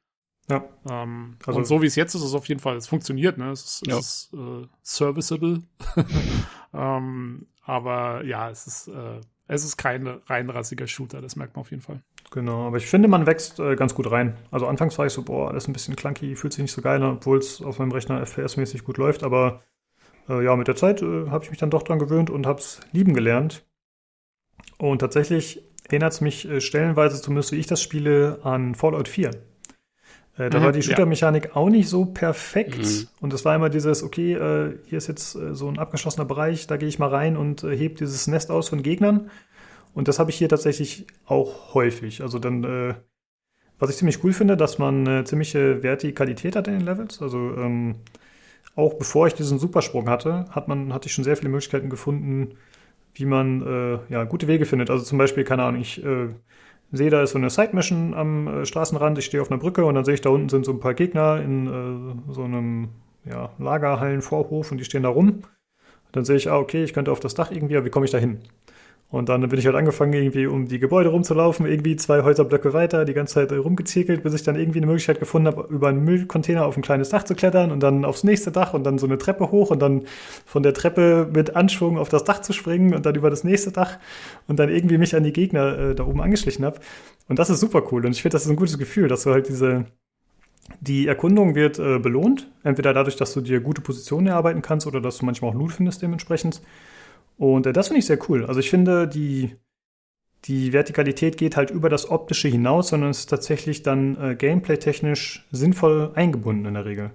[0.50, 0.64] Ja.
[0.90, 3.38] Ähm, Also- und so wie es jetzt ist, ist es auf jeden Fall, es funktioniert,
[3.38, 3.50] ne?
[3.50, 3.98] Es ist, Ja.
[3.98, 5.62] es ist äh, serviceable.
[6.74, 11.70] ähm, aber ja, es ist, äh, es ist kein reinrassiger Shooter, das merkt man auf
[11.70, 12.02] jeden Fall.
[12.30, 14.36] Genau, aber ich finde, man wächst äh, ganz gut rein.
[14.50, 16.80] Also anfangs war ich so, boah, das ist ein bisschen clunky, fühlt sich nicht so
[16.80, 19.22] geil an, obwohl es auf meinem Rechner FPS-mäßig gut läuft.
[19.22, 19.62] Aber
[20.28, 22.60] äh, ja, mit der Zeit äh, habe ich mich dann doch dran gewöhnt und habe
[22.60, 23.64] es lieben gelernt.
[24.78, 29.30] Und tatsächlich erinnert es mich äh, stellenweise, zumindest wie ich das spiele, an Fallout 4.
[30.38, 30.82] Äh, da Mhm, war die ja.
[30.82, 32.78] Shooter-Mechanik auch nicht so perfekt.
[32.78, 33.08] Mhm.
[33.20, 36.76] Und es war immer dieses, okay, äh, hier ist jetzt so ein abgeschlossener Bereich, da
[36.76, 39.30] gehe ich mal rein und äh, heb dieses Nest aus von Gegnern.
[39.94, 42.22] Und das habe ich hier tatsächlich auch häufig.
[42.22, 42.94] Also dann, äh,
[43.78, 47.20] was ich ziemlich cool finde, dass man eine ziemliche Vertikalität hat in den Levels.
[47.22, 47.96] Also ähm,
[48.74, 52.56] auch bevor ich diesen Supersprung hatte, hat man, hatte ich schon sehr viele Möglichkeiten gefunden,
[53.14, 54.90] wie man äh, ja, gute Wege findet.
[54.90, 56.28] Also zum Beispiel, keine Ahnung, ich äh,
[56.92, 59.94] sehe, da ist so eine Side-Mission am äh, Straßenrand, ich stehe auf einer Brücke und
[59.94, 62.88] dann sehe ich, da unten sind so ein paar Gegner in äh, so einem
[63.24, 65.42] ja, Lagerhallenvorhof und die stehen da rum.
[66.12, 68.10] Dann sehe ich, ah, okay, ich könnte auf das Dach irgendwie, aber wie komme ich
[68.10, 68.40] da hin?
[69.12, 73.04] Und dann bin ich halt angefangen, irgendwie um die Gebäude rumzulaufen, irgendwie zwei Häuserblöcke weiter,
[73.04, 76.64] die ganze Zeit rumgezirkelt, bis ich dann irgendwie eine Möglichkeit gefunden habe, über einen Müllcontainer
[76.64, 79.18] auf ein kleines Dach zu klettern und dann aufs nächste Dach und dann so eine
[79.18, 80.04] Treppe hoch und dann
[80.46, 83.70] von der Treppe mit Anschwung auf das Dach zu springen und dann über das nächste
[83.70, 83.98] Dach
[84.48, 86.80] und dann irgendwie mich an die Gegner äh, da oben angeschlichen habe.
[87.28, 88.06] Und das ist super cool.
[88.06, 89.84] Und ich finde, das ist ein gutes Gefühl, dass du halt diese,
[90.80, 92.50] die Erkundung wird äh, belohnt.
[92.64, 95.72] Entweder dadurch, dass du dir gute Positionen erarbeiten kannst oder dass du manchmal auch Loot
[95.72, 96.62] findest dementsprechend.
[97.42, 98.46] Und äh, das finde ich sehr cool.
[98.46, 99.56] Also ich finde, die,
[100.44, 105.44] die Vertikalität geht halt über das Optische hinaus, sondern es ist tatsächlich dann äh, gameplay-technisch
[105.50, 107.10] sinnvoll eingebunden in der Regel.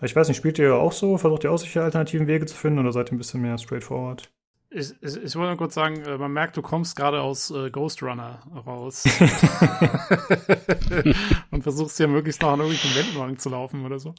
[0.00, 1.18] Ich weiß nicht, spielt ihr auch so?
[1.18, 4.30] Versucht ihr auch solche alternativen Wege zu finden oder seid ihr ein bisschen mehr straightforward?
[4.70, 7.68] Ich, ich, ich wollte nur kurz sagen, äh, man merkt, du kommst gerade aus äh,
[7.70, 9.06] Ghost Runner raus.
[11.50, 14.14] und versuchst hier möglichst noch an irgendwelchen Wänden lang zu laufen oder so.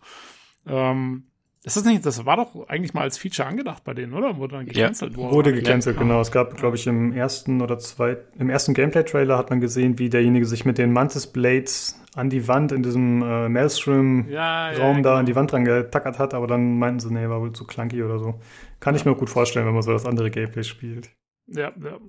[0.67, 1.28] Ähm,
[1.63, 4.37] ist das nicht, das war doch eigentlich mal als Feature angedacht bei denen, oder?
[4.37, 6.01] Wurde dann gecancelt ja, Wurde gecancelt, ja.
[6.01, 6.21] genau.
[6.21, 10.09] Es gab, glaube ich, im ersten oder zweiten, im ersten Gameplay-Trailer hat man gesehen, wie
[10.09, 14.77] derjenige sich mit den Mantis Blades an die Wand in diesem äh, Maelstrom-Raum Ja, ja,
[14.77, 15.13] da genau.
[15.15, 18.03] an die Wand dran getackert hat, aber dann meinten sie, nee, war wohl zu clunky
[18.03, 18.39] oder so.
[18.79, 21.09] Kann ich mir auch gut vorstellen, wenn man so das andere Gameplay spielt.
[21.51, 21.99] Ja, ja.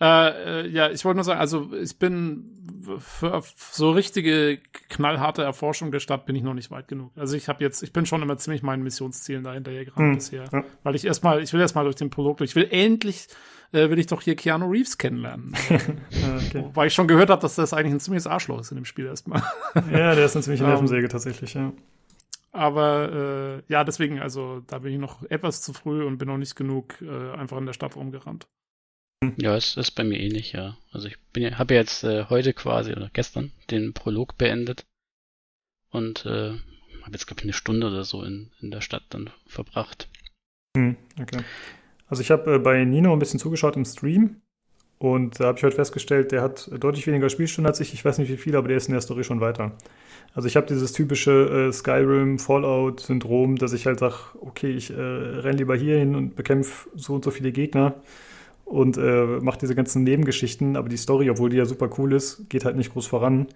[0.00, 2.54] Äh, äh, ja, ich wollte nur sagen, also ich bin
[2.98, 7.12] für so richtige knallharte Erforschung der Stadt bin ich noch nicht weit genug.
[7.16, 10.14] Also ich habe jetzt, ich bin schon immer ziemlich meinen Missionszielen dahinter hier gerade Hm,
[10.14, 10.64] bisher, ja.
[10.82, 12.50] weil ich erstmal, ich will erstmal durch den Prolog durch.
[12.50, 13.28] Ich will endlich,
[13.72, 15.54] äh, will ich doch hier Keanu Reeves kennenlernen.
[15.68, 16.64] Ja, okay.
[16.74, 19.06] Weil ich schon gehört habe, dass das eigentlich ein ziemliches Arschloch ist in dem Spiel
[19.06, 19.42] erstmal.
[19.74, 21.72] ja, der ist eine ziemliche Ähm, Nervensäge tatsächlich, ja.
[22.50, 26.38] Aber äh, ja, deswegen, also da bin ich noch etwas zu früh und bin noch
[26.38, 28.48] nicht genug äh, einfach in der Stadt rumgerannt.
[29.36, 30.76] Ja, es ist bei mir ähnlich, ja.
[30.92, 34.86] Also ich ja, habe ja jetzt äh, heute quasi oder gestern den Prolog beendet
[35.90, 36.50] und äh,
[37.02, 40.08] habe jetzt glaube ich eine Stunde oder so in, in der Stadt dann verbracht.
[40.76, 41.42] Hm, okay.
[42.06, 44.40] Also ich habe äh, bei Nino ein bisschen zugeschaut im Stream
[44.98, 47.94] und da habe ich heute festgestellt, der hat deutlich weniger Spielstunden als ich.
[47.94, 49.76] Ich weiß nicht wie viel, aber der ist in der Story schon weiter.
[50.32, 54.90] Also ich habe dieses typische äh, Skyrim Fallout Syndrom, dass ich halt sage, okay, ich
[54.90, 57.96] äh, renne lieber hier hin und bekämpfe so und so viele Gegner
[58.68, 62.48] und äh, mache diese ganzen Nebengeschichten, aber die Story, obwohl die ja super cool ist,
[62.50, 63.46] geht halt nicht groß voran.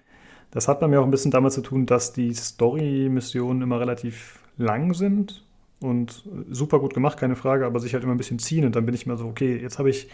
[0.51, 4.41] Das hat bei mir auch ein bisschen damit zu tun, dass die Story-Missionen immer relativ
[4.57, 5.45] lang sind
[5.81, 8.87] und super gut gemacht, keine Frage, aber sich halt immer ein bisschen ziehen und dann
[8.87, 10.09] bin ich immer so, okay, jetzt habe ich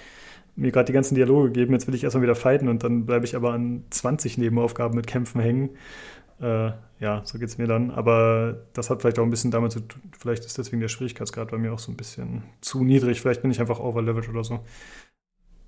[0.57, 3.25] mir gerade die ganzen Dialoge gegeben, jetzt will ich erstmal wieder fighten und dann bleibe
[3.25, 5.71] ich aber an 20 Nebenaufgaben mit Kämpfen hängen.
[6.41, 7.91] Äh, ja, so geht's mir dann.
[7.91, 11.51] Aber das hat vielleicht auch ein bisschen damit zu tun, vielleicht ist deswegen der Schwierigkeitsgrad
[11.51, 13.21] bei mir auch so ein bisschen zu niedrig.
[13.21, 14.61] Vielleicht bin ich einfach overleveled oder so.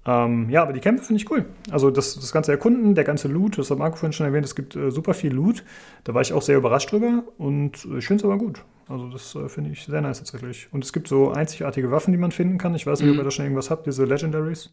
[0.07, 1.44] Ähm, ja, aber die Kämpfe finde ich cool.
[1.70, 4.55] Also das, das ganze Erkunden, der ganze Loot, das hat Marco vorhin schon erwähnt, es
[4.55, 5.62] gibt äh, super viel Loot.
[6.05, 8.65] Da war ich auch sehr überrascht drüber und äh, ich finde es aber gut.
[8.89, 10.68] Also das äh, finde ich sehr nice tatsächlich.
[10.73, 12.74] Und es gibt so einzigartige Waffen, die man finden kann.
[12.74, 13.20] Ich weiß nicht, ob Mhm.
[13.20, 14.73] ihr da schon irgendwas habt, diese Legendaries.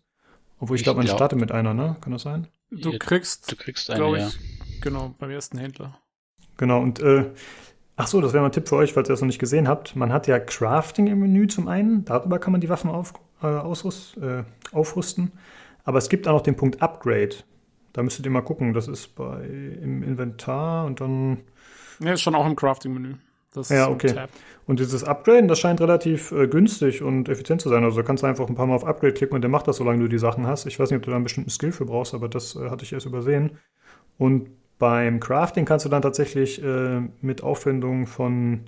[0.60, 1.98] Obwohl ich Ich glaube, man glaub- startet mit einer, ne?
[2.02, 2.48] Kann das sein?
[2.72, 4.30] Du kriegst, Du kriegst eine, glaube ja.
[4.82, 5.98] Genau, beim ersten Händler.
[6.58, 7.26] Genau, und äh,
[7.96, 9.68] ach so, das wäre mal ein Tipp für euch, falls ihr das noch nicht gesehen
[9.68, 9.96] habt.
[9.96, 13.48] Man hat ja Crafting im Menü zum einen, darüber kann man die Waffen auf, äh,
[13.48, 15.32] ausrüst, äh, aufrüsten.
[15.84, 17.36] Aber es gibt auch noch den Punkt Upgrade.
[17.94, 21.40] Da müsstet ihr mal gucken, das ist bei im Inventar und dann.
[22.00, 23.16] Ja, ist schon auch im Crafting-Menü.
[23.54, 24.14] Das Ja, okay.
[24.14, 24.30] Tab.
[24.66, 27.84] Und dieses Upgraden, das scheint relativ äh, günstig und effizient zu sein.
[27.84, 29.78] Also da kannst du einfach ein paar Mal auf Upgrade klicken und der macht das,
[29.78, 30.66] solange du die Sachen hast.
[30.66, 32.84] Ich weiß nicht, ob du da einen bestimmten Skill für brauchst, aber das äh, hatte
[32.84, 33.58] ich erst übersehen.
[34.18, 34.50] Und
[34.80, 38.62] beim Crafting kannst du dann tatsächlich äh, mit Aufwendung von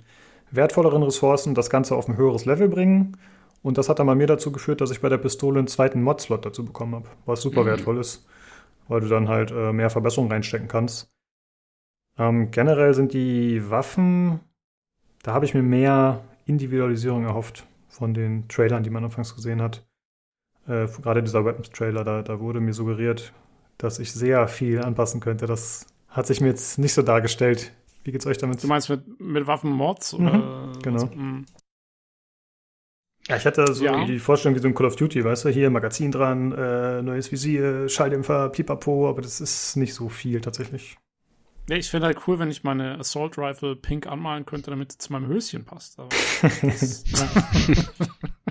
[0.50, 3.16] wertvolleren Ressourcen das Ganze auf ein höheres Level bringen.
[3.62, 6.02] Und das hat dann bei mir dazu geführt, dass ich bei der Pistole einen zweiten
[6.02, 7.66] Mod-Slot dazu bekommen habe, was super Mhm.
[7.66, 8.26] wertvoll ist,
[8.88, 11.10] weil du dann halt äh, mehr Verbesserungen reinstecken kannst.
[12.18, 14.40] Ähm, generell sind die Waffen,
[15.22, 19.84] da habe ich mir mehr Individualisierung erhofft von den Trailern, die man anfangs gesehen hat.
[20.68, 23.32] Äh, gerade dieser Weapons-Trailer, da, da wurde mir suggeriert,
[23.78, 25.46] dass ich sehr viel anpassen könnte.
[25.46, 27.72] Das hat sich mir jetzt nicht so dargestellt.
[28.04, 28.62] Wie geht's euch damit?
[28.62, 30.14] Du meinst mit, mit Waffenmods?
[30.14, 31.02] Mhm, genau.
[31.02, 31.14] was?
[31.14, 31.46] Mhm.
[33.28, 34.04] Ja, ich hatte so Ja.
[34.06, 37.30] die Vorstellung wie so ein Call of Duty, weißt du, hier Magazin dran, äh, neues
[37.30, 40.96] Visier, Schalldämpfer, pipapo, aber das ist nicht so viel tatsächlich.
[41.68, 44.98] Ja, ich fände halt cool, wenn ich meine Assault Rifle pink anmalen könnte, damit sie
[44.98, 46.00] zu meinem Höschen passt.
[46.00, 46.08] Aber
[46.62, 47.04] das,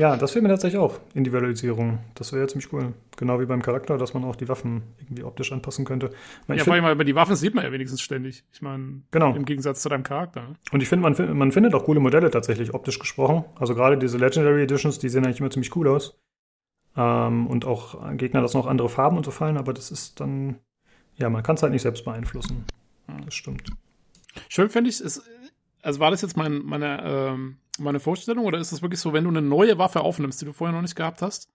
[0.00, 1.98] Ja, das fehlt mir tatsächlich auch, Individualisierung.
[2.14, 2.94] Das wäre ja ziemlich cool.
[3.18, 6.10] Genau wie beim Charakter, dass man auch die Waffen irgendwie optisch anpassen könnte.
[6.46, 8.42] Mein, ja, vor allem, weil die Waffen sieht man ja wenigstens ständig.
[8.50, 9.34] Ich meine, Genau.
[9.34, 10.40] im Gegensatz zu deinem Charakter.
[10.40, 10.54] ne?
[10.72, 13.44] und ich finde, man, man findet auch coole Modelle tatsächlich optisch gesprochen.
[13.56, 16.18] Also gerade diese Legendary Editions, die sehen eigentlich immer ziemlich cool aus.
[16.96, 20.56] Ähm, und auch Gegner lassen auch andere Farben und so fallen, aber das ist dann,
[21.16, 22.64] ja, man kann es halt nicht selbst beeinflussen.
[23.26, 23.70] Das stimmt.
[24.48, 25.22] Schön finde ich es,
[25.82, 29.24] also war das jetzt mein, meine, ähm, meine Vorstellung oder ist es wirklich so, wenn
[29.24, 31.48] du eine neue Waffe aufnimmst, die du vorher noch nicht gehabt hast,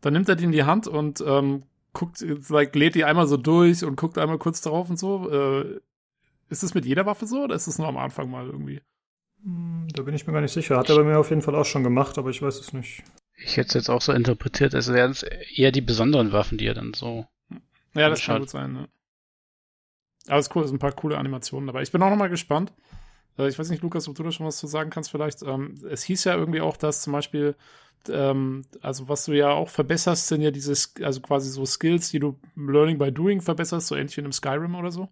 [0.00, 3.36] dann nimmt er die in die Hand und ähm, guckt, like, lädt die einmal so
[3.36, 5.30] durch und guckt einmal kurz drauf und so.
[5.30, 5.80] Äh,
[6.50, 8.82] ist das mit jeder Waffe so oder ist es nur am Anfang mal irgendwie?
[9.42, 10.76] Hm, Da bin ich mir gar nicht sicher.
[10.76, 13.02] Hat er bei mir auf jeden Fall auch schon gemacht, aber ich weiß es nicht.
[13.36, 16.66] Ich hätte es jetzt auch so interpretiert, als wären es eher die besonderen Waffen, die
[16.66, 17.26] er dann so.
[17.94, 18.40] Ja, das kann Anschaut.
[18.40, 18.88] gut sein, ne?
[20.28, 21.82] Aber es ist cool, es sind ein paar coole Animationen dabei.
[21.82, 22.72] Ich bin auch noch mal gespannt.
[23.38, 25.42] Äh, Ich weiß nicht, Lukas, ob du da schon was zu sagen kannst vielleicht.
[25.42, 27.56] Ähm, Es hieß ja irgendwie auch, dass zum Beispiel,
[28.08, 32.18] ähm, also was du ja auch verbesserst, sind ja diese, also quasi so Skills, die
[32.20, 35.08] du Learning by Doing verbesserst, so ähnlich wie in einem Skyrim oder so.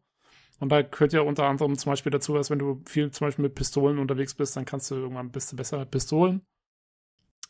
[0.61, 3.45] Und da gehört ja unter anderem zum Beispiel dazu, dass wenn du viel zum Beispiel
[3.45, 6.43] mit Pistolen unterwegs bist, dann kannst du irgendwann bist du besser mit Pistolen.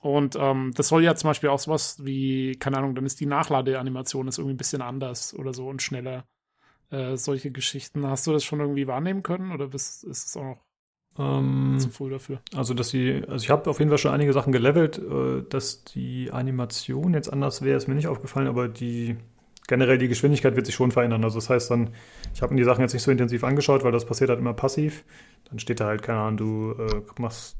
[0.01, 3.26] Und ähm, das soll ja zum Beispiel auch sowas wie, keine Ahnung, dann ist die
[3.26, 6.25] Nachladeanimation ist irgendwie ein bisschen anders oder so und schneller.
[6.92, 8.06] Äh, solche Geschichten.
[8.06, 10.58] Hast du das schon irgendwie wahrnehmen können oder bist, ist es auch noch
[11.18, 12.40] Ähm, zu früh dafür?
[12.54, 15.84] Also, dass sie, also ich habe auf jeden Fall schon einige Sachen gelevelt, äh, dass
[15.84, 19.16] die Animation jetzt anders wäre, ist mir nicht aufgefallen, aber die
[19.68, 21.24] generell die Geschwindigkeit wird sich schon verändern.
[21.24, 21.94] Also das heißt dann,
[22.34, 24.52] ich habe mir die Sachen jetzt nicht so intensiv angeschaut, weil das passiert halt immer
[24.52, 25.04] passiv.
[25.48, 27.56] Dann steht da halt, keine Ahnung, du äh, machst,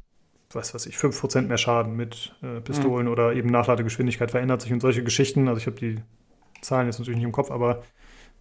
[0.53, 4.81] was weiß ich, 5% mehr Schaden mit äh, Pistolen oder eben Nachladegeschwindigkeit verändert sich und
[4.81, 5.49] solche Geschichten.
[5.49, 5.97] Also ich habe die
[6.61, 7.83] Zahlen jetzt natürlich nicht im Kopf, aber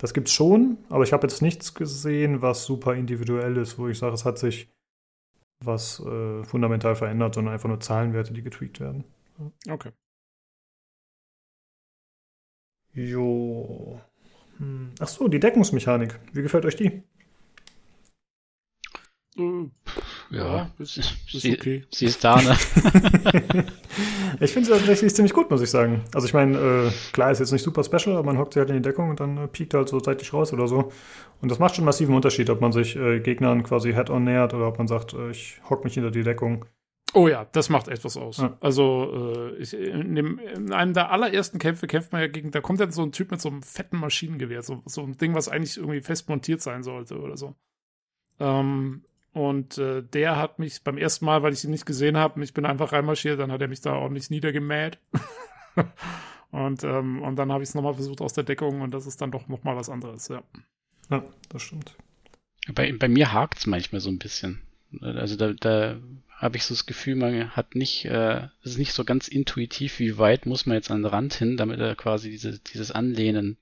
[0.01, 0.79] das gibt's schon.
[0.89, 4.39] Aber ich habe jetzt nichts gesehen, was super individuell ist, wo ich sage, es hat
[4.39, 4.67] sich
[5.63, 9.03] was äh, fundamental verändert, sondern einfach nur Zahlenwerte, die getweakt werden.
[9.69, 9.91] Okay.
[12.93, 14.01] Jo.
[14.57, 14.91] Hm.
[14.99, 16.19] Ach so, die Deckungsmechanik.
[16.33, 17.03] Wie gefällt euch die?
[19.37, 19.69] Äh,
[20.29, 21.85] Ja, ist, sie, ist sie, okay.
[21.91, 22.55] sie ist da, ne?
[24.39, 26.03] ich finde sie tatsächlich ziemlich gut, muss ich sagen.
[26.13, 28.69] Also ich meine, äh, klar ist jetzt nicht super special, aber man hockt sie halt
[28.69, 30.91] in die Deckung und dann äh, piekt halt so seitlich raus oder so.
[31.41, 34.53] Und das macht schon einen massiven Unterschied, ob man sich äh, Gegnern quasi head-on nähert
[34.53, 36.65] oder ob man sagt, äh, ich hock mich hinter die Deckung.
[37.13, 38.37] Oh ja, das macht etwas aus.
[38.37, 38.57] Ja.
[38.61, 42.61] Also äh, ich, in, dem, in einem der allerersten Kämpfe kämpft man ja gegen, da
[42.61, 45.49] kommt dann so ein Typ mit so einem fetten Maschinengewehr, so, so ein Ding, was
[45.49, 47.55] eigentlich irgendwie fest montiert sein sollte oder so.
[48.39, 49.03] Ähm,
[49.33, 52.53] und äh, der hat mich beim ersten Mal, weil ich ihn nicht gesehen habe, ich
[52.53, 54.99] bin einfach reinmarschiert, dann hat er mich da ordentlich niedergemäht.
[56.51, 59.21] und, ähm, und dann habe ich es nochmal versucht aus der Deckung und das ist
[59.21, 60.43] dann doch nochmal was anderes, ja.
[61.09, 61.95] Ja, das stimmt.
[62.73, 64.61] Bei, bei mir hakt es manchmal so ein bisschen.
[65.01, 65.97] Also da, da
[66.35, 69.99] habe ich so das Gefühl, man hat nicht, äh, es ist nicht so ganz intuitiv,
[69.99, 73.57] wie weit muss man jetzt an den Rand hin, damit er quasi diese, dieses Anlehnen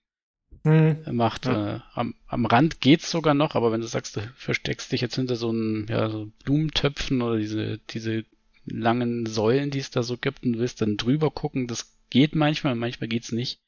[0.64, 0.98] Hm.
[1.16, 1.46] macht.
[1.46, 1.78] Ja.
[1.78, 5.16] Äh, am, am Rand geht's sogar noch, aber wenn du sagst, du versteckst dich jetzt
[5.16, 8.26] hinter so einem, ja, so Blumentöpfen oder diese, diese
[8.66, 12.76] langen Säulen, die es da so gibt und willst dann drüber gucken, das geht manchmal,
[12.76, 13.62] manchmal geht's nicht.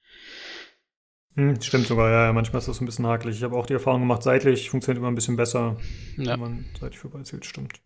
[1.36, 3.38] Hm, stimmt sogar, ja, ja, manchmal ist das so ein bisschen hakelig.
[3.38, 5.78] Ich habe auch die Erfahrung gemacht, seitlich funktioniert immer ein bisschen besser,
[6.18, 6.34] Ja.
[6.34, 7.80] wenn man seitlich vorbeizählt, stimmt.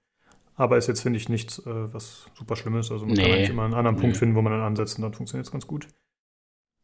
[0.55, 2.89] Aber ist jetzt, finde ich, nichts, äh, was super schlimm ist.
[2.91, 3.33] Also man kann Nee.
[3.33, 4.19] eigentlich immer einen anderen Punkt Nö.
[4.19, 5.87] finden, wo man dann ansetzt und dann funktioniert es ganz gut.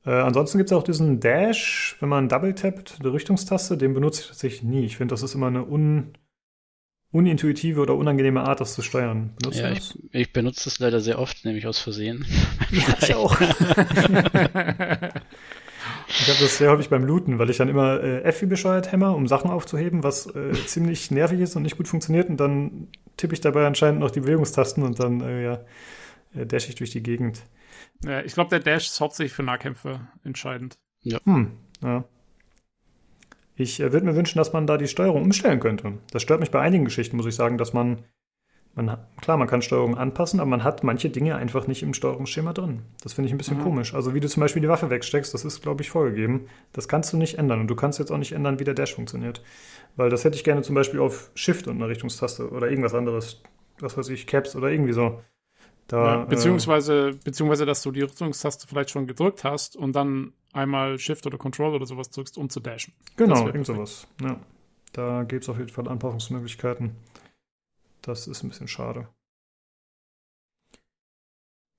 [0.06, 4.22] Äh, ansonsten gibt es auch diesen Dash, wenn man Double tappt, die Richtungstaste, den benutze
[4.22, 4.86] ich tatsächlich nie.
[4.86, 6.14] Ich finde, das ist immer eine un,
[7.12, 9.34] unintuitive oder unangenehme Art, das zu steuern.
[9.38, 9.98] Benutzt Ja, du ich, das?
[10.12, 12.26] ich benutze das leider sehr oft, nämlich aus Versehen.
[12.72, 13.38] Ja, ich auch.
[16.08, 18.92] Ich habe das sehr häufig beim Looten, weil ich dann immer äh, F wie bescheuert
[18.92, 22.30] hämmer, um Sachen aufzuheben, was äh, ziemlich nervig ist und nicht gut funktioniert.
[22.30, 25.60] Und dann tippe ich dabei anscheinend noch die Bewegungstasten und dann äh, ja,
[26.36, 27.42] äh, dash ich durch die Gegend.
[28.04, 30.78] Ja ich glaube, der Dash ist hauptsächlich für Nahkämpfe entscheidend.
[31.26, 31.52] Hm,
[31.84, 32.04] ja.
[33.56, 35.94] Ich äh, würde mir wünschen, dass man da die Steuerung umstellen könnte.
[36.12, 38.04] Das stört mich bei einigen Geschichten, muss ich sagen, dass man,
[38.76, 42.54] man klar, man kann Steuerung anpassen, aber man hat manche Dinge einfach nicht im Steuerungsschema
[42.54, 42.84] drin.
[43.04, 43.64] Das finde ich ein bisschen Mhm.
[43.64, 43.94] komisch.
[43.94, 46.48] Also wie du zum Beispiel die Waffe wegsteckst, das ist, glaube ich, vorgegeben.
[46.72, 48.96] Das kannst du nicht ändern und du kannst jetzt auch nicht ändern, wie der Dash
[48.96, 49.44] funktioniert.
[49.96, 53.44] Weil das hätte ich gerne zum Beispiel auf Shift und eine Richtungstaste oder irgendwas anderes.
[53.80, 55.22] Was weiß ich, Caps oder irgendwie so.
[55.92, 60.98] Da, Ja, beziehungsweise, beziehungsweise, dass du die Richtungstaste vielleicht schon gedrückt hast und dann einmal
[60.98, 62.94] Shift oder Control oder sowas drückst, um zu dashen.
[62.94, 64.08] Äh, genau, irgend sowas.
[64.22, 64.40] Ja.
[64.94, 66.96] Da gibt es auf jeden Fall Anpassungsmöglichkeiten.
[68.02, 69.10] Das ist ein bisschen schade.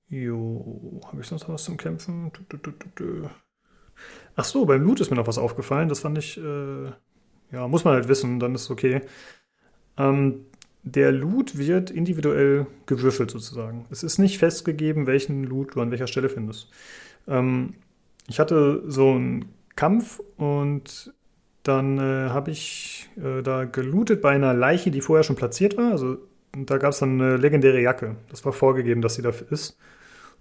[0.09, 2.31] Jo, habe ich sonst noch was zum Kämpfen?
[2.33, 3.29] Tü, tü, tü.
[4.35, 5.89] Ach so, beim Loot ist mir noch was aufgefallen.
[5.89, 6.91] Das fand ich, äh,
[7.51, 9.01] ja, muss man halt wissen, dann ist es okay.
[9.97, 10.45] Ähm,
[10.83, 13.85] der Loot wird individuell gewürfelt sozusagen.
[13.89, 16.69] Es ist nicht festgegeben, welchen Loot du an welcher Stelle findest.
[17.27, 17.75] Ähm,
[18.27, 19.45] ich hatte so einen
[19.75, 21.13] Kampf und
[21.63, 25.91] dann äh, habe ich äh, da gelootet bei einer Leiche, die vorher schon platziert war.
[25.91, 26.17] Also
[26.51, 28.17] da gab es dann eine legendäre Jacke.
[28.29, 29.77] Das war vorgegeben, dass sie da ist.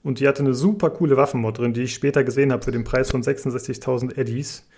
[0.03, 2.83] Und die hatte eine super coole Waffenmod drin, die ich später gesehen habe für den
[2.83, 4.69] Preis von 66.000 Eddies.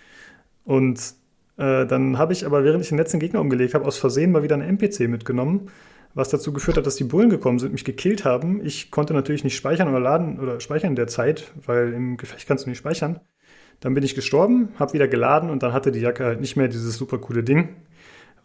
[0.63, 1.15] Und
[1.57, 4.43] äh, dann habe ich aber, während ich den letzten Gegner umgelegt habe, aus Versehen mal
[4.43, 5.71] wieder einen NPC mitgenommen,
[6.13, 8.65] was dazu geführt hat, dass die Bullen gekommen sind, mich gekillt haben.
[8.65, 12.47] Ich konnte natürlich nicht speichern oder laden oder speichern in der Zeit, weil im Gefecht
[12.47, 13.19] kannst du nicht speichern.
[13.81, 16.69] Dann bin ich gestorben, habe wieder geladen und dann hatte die Jacke halt nicht mehr
[16.69, 17.75] dieses super coole Ding,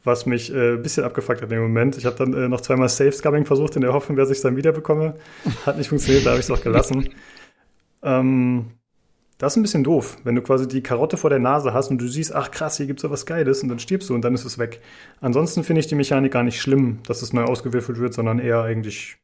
[0.03, 1.97] was mich äh, ein bisschen abgefuckt hat dem Moment.
[1.97, 4.57] Ich habe dann äh, noch zweimal Safe-Scumming versucht, in der Hoffnung, dass ich es dann
[4.57, 5.15] wieder bekomme.
[5.67, 7.09] Hat nicht funktioniert, da habe ich es auch gelassen.
[8.03, 8.73] ähm,
[9.41, 11.97] das ist ein bisschen doof, wenn du quasi die Karotte vor der Nase hast und
[11.97, 14.35] du siehst, ach krass, hier gibt's so was Geiles und dann stirbst du und dann
[14.35, 14.83] ist es weg.
[15.23, 18.61] Ansonsten finde ich die Mechanik gar nicht schlimm, dass es neu ausgewürfelt wird, sondern eher
[18.61, 19.17] eigentlich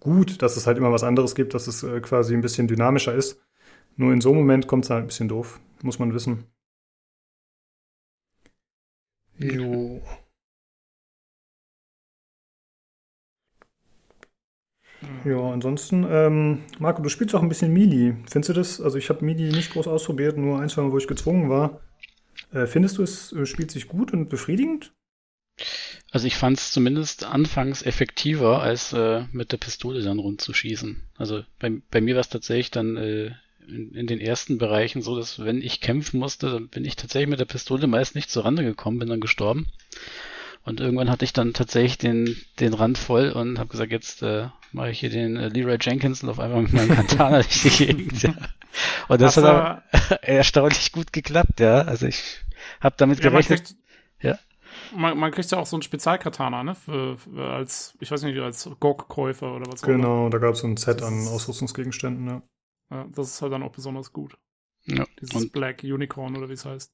[0.00, 3.14] gut, dass es halt immer was anderes gibt, dass es äh, quasi ein bisschen dynamischer
[3.14, 3.40] ist.
[3.96, 6.48] Nur in so einem Moment kommt es halt ein bisschen doof, muss man wissen.
[9.38, 10.02] Jo.
[15.24, 18.14] Ja, ansonsten, ähm, Marco, du spielst auch ein bisschen Melee.
[18.28, 18.80] Findest du das?
[18.80, 21.80] Also ich habe Melee nicht groß ausprobiert, nur ein, zwei Mal, wo ich gezwungen war.
[22.52, 24.92] Äh, findest du, es äh, spielt sich gut und befriedigend?
[26.10, 30.52] Also ich fand es zumindest anfangs effektiver, als äh, mit der Pistole dann rund zu
[30.52, 31.02] schießen.
[31.16, 33.32] Also bei, bei mir war es tatsächlich dann äh,
[33.66, 37.30] in, in den ersten Bereichen so, dass wenn ich kämpfen musste, dann bin ich tatsächlich
[37.30, 39.66] mit der Pistole meist nicht zur Rande gekommen, bin dann gestorben.
[40.64, 44.48] Und irgendwann hatte ich dann tatsächlich den, den Rand voll und habe gesagt, jetzt äh,
[44.74, 47.70] mache ich hier den äh, Leroy Jenkins und auf einmal mit meinem Katana durch die
[47.70, 48.22] Gegend.
[48.22, 48.34] Ja.
[49.08, 49.82] Und das hat aber
[50.22, 51.82] erstaunlich gut geklappt, ja.
[51.82, 52.44] Also ich
[52.80, 53.66] habe damit Ja, man gerechnet.
[53.66, 53.76] kriegt,
[54.20, 54.38] Ja.
[54.94, 56.74] man, man kriegt ja auch so einen Spezialkatana, ne?
[56.74, 59.96] Für, für als, ich weiß nicht, als GOG-Käufer oder was auch immer.
[59.96, 62.42] Genau, da gab es so ein Set an Ausrüstungsgegenständen, ja.
[62.90, 64.36] Ja, das ist halt dann auch besonders gut.
[64.86, 65.06] ja.
[65.20, 66.92] Dieses Und, Black Unicorn oder wie es heißt.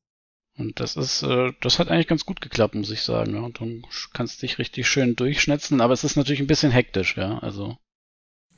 [0.60, 3.34] Und das ist, äh, das hat eigentlich ganz gut geklappt, muss ich sagen.
[3.34, 3.40] Ja.
[3.40, 7.16] Und dann kannst du dich richtig schön durchschnetzen, aber es ist natürlich ein bisschen hektisch,
[7.16, 7.38] ja.
[7.38, 7.76] Also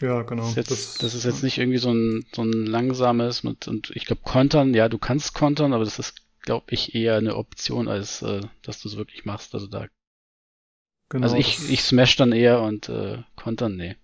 [0.00, 0.42] Ja, genau.
[0.42, 3.90] Das ist, jetzt, das, ist jetzt nicht irgendwie so ein, so ein langsames mit, und
[3.94, 7.88] ich glaube, kontern, ja, du kannst kontern, aber das ist, glaube ich, eher eine Option,
[7.88, 9.54] als äh, dass du es wirklich machst.
[9.54, 9.86] Also da,
[11.08, 13.96] genau also ich, das- ich smash dann eher und äh, kontern, nee.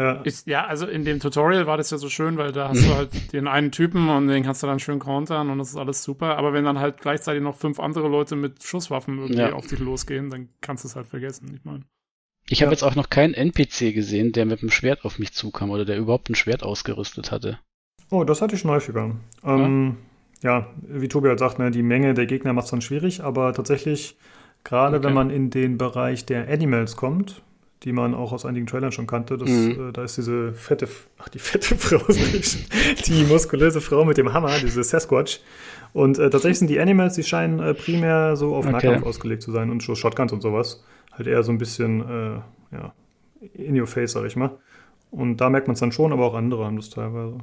[0.00, 2.84] Ja, Ist, ja, also in dem Tutorial war das ja so schön, weil da hast
[2.86, 5.76] du halt den einen Typen und den kannst du dann schön countern und das ist
[5.76, 6.36] alles super.
[6.38, 9.52] Aber wenn dann halt gleichzeitig noch fünf andere Leute mit Schusswaffen irgendwie Ja.
[9.52, 11.52] auf dich losgehen, dann kannst du es halt vergessen.
[11.54, 11.84] Ich meine.
[12.48, 12.72] Ich habe Ja.
[12.72, 15.98] jetzt auch noch keinen NPC gesehen, der mit einem Schwert auf mich zukam oder der
[15.98, 17.58] überhaupt ein Schwert ausgerüstet hatte.
[18.10, 19.14] Oh, das hatte ich schon häufiger.
[19.44, 19.96] Ähm,
[20.42, 20.66] ja.
[20.82, 24.16] wie Tobi halt sagt, ne, die Menge der Gegner macht es dann schwierig, aber tatsächlich,
[24.64, 25.06] gerade Okay.
[25.06, 27.42] wenn man in den Bereich der Animals kommt,
[27.84, 29.88] die man auch aus einigen Trailern schon kannte, das, Mhm.
[29.88, 32.00] äh, da ist diese fette, ach, die fette Frau,
[33.06, 35.40] die muskulöse Frau mit dem Hammer, diese Sasquatch.
[35.92, 38.72] Und äh, tatsächlich sind die Animals, die scheinen äh, primär so auf Okay.
[38.72, 40.84] Nahkampf ausgelegt zu sein und so Shotguns und sowas.
[41.12, 42.34] Halt eher so ein bisschen, äh,
[42.76, 42.92] ja,
[43.54, 44.58] in your face, sag ich mal.
[45.10, 47.38] Und da merkt man es dann schon, aber auch andere haben das teilweise.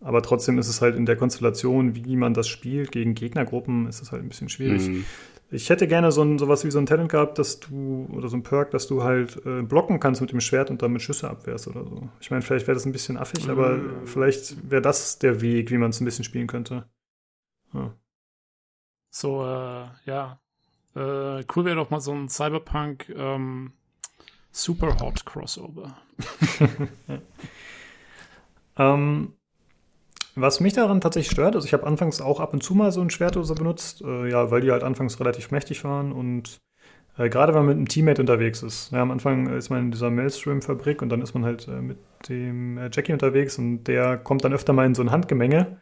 [0.00, 4.02] Aber trotzdem ist es halt in der Konstellation, wie man das spielt, gegen Gegnergruppen, ist
[4.02, 4.86] es halt ein bisschen schwierig.
[4.88, 5.04] Mhm.
[5.50, 8.36] Ich hätte gerne so ein, sowas wie so ein Talent gehabt, dass du, oder so
[8.36, 11.68] ein Perk, dass du halt äh, blocken kannst mit dem Schwert und damit Schüsse abwehrst
[11.68, 12.08] oder so.
[12.20, 14.06] Ich meine, vielleicht wäre das ein bisschen affig, aber Mm.
[14.06, 16.88] vielleicht wäre das der Weg, wie man es ein bisschen spielen könnte.
[17.72, 17.94] Ja.
[19.10, 20.40] So, äh, ja.
[20.96, 23.72] Äh, cool wäre doch mal so ein Cyberpunk ähm,
[24.50, 25.96] Super Hot Crossover.
[28.78, 29.32] Ähm,
[30.36, 33.00] was mich daran tatsächlich stört, also ich habe anfangs auch ab und zu mal so
[33.00, 36.60] ein Schwert oder so benutzt, äh, ja, weil die halt anfangs relativ mächtig waren und
[37.18, 38.92] äh, gerade wenn man mit einem Teammate unterwegs ist.
[38.92, 41.98] Ja, am Anfang ist man in dieser Maelstrom-Fabrik und dann ist man halt äh, mit
[42.28, 45.80] dem äh, Jackie unterwegs und der kommt dann öfter mal in so ein Handgemenge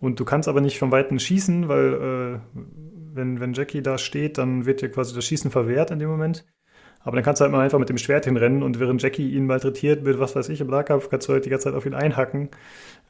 [0.00, 2.58] und du kannst aber nicht von Weitem schießen, weil äh,
[3.12, 6.46] wenn, wenn Jackie da steht, dann wird dir quasi das Schießen verwehrt in dem Moment.
[7.02, 9.46] Aber dann kannst du halt mal einfach mit dem Schwert hinrennen und während Jackie ihn
[9.46, 11.94] malträtiert mit, was weiß ich, im Nahkampf, kannst du halt die ganze Zeit auf ihn
[11.94, 12.50] einhacken.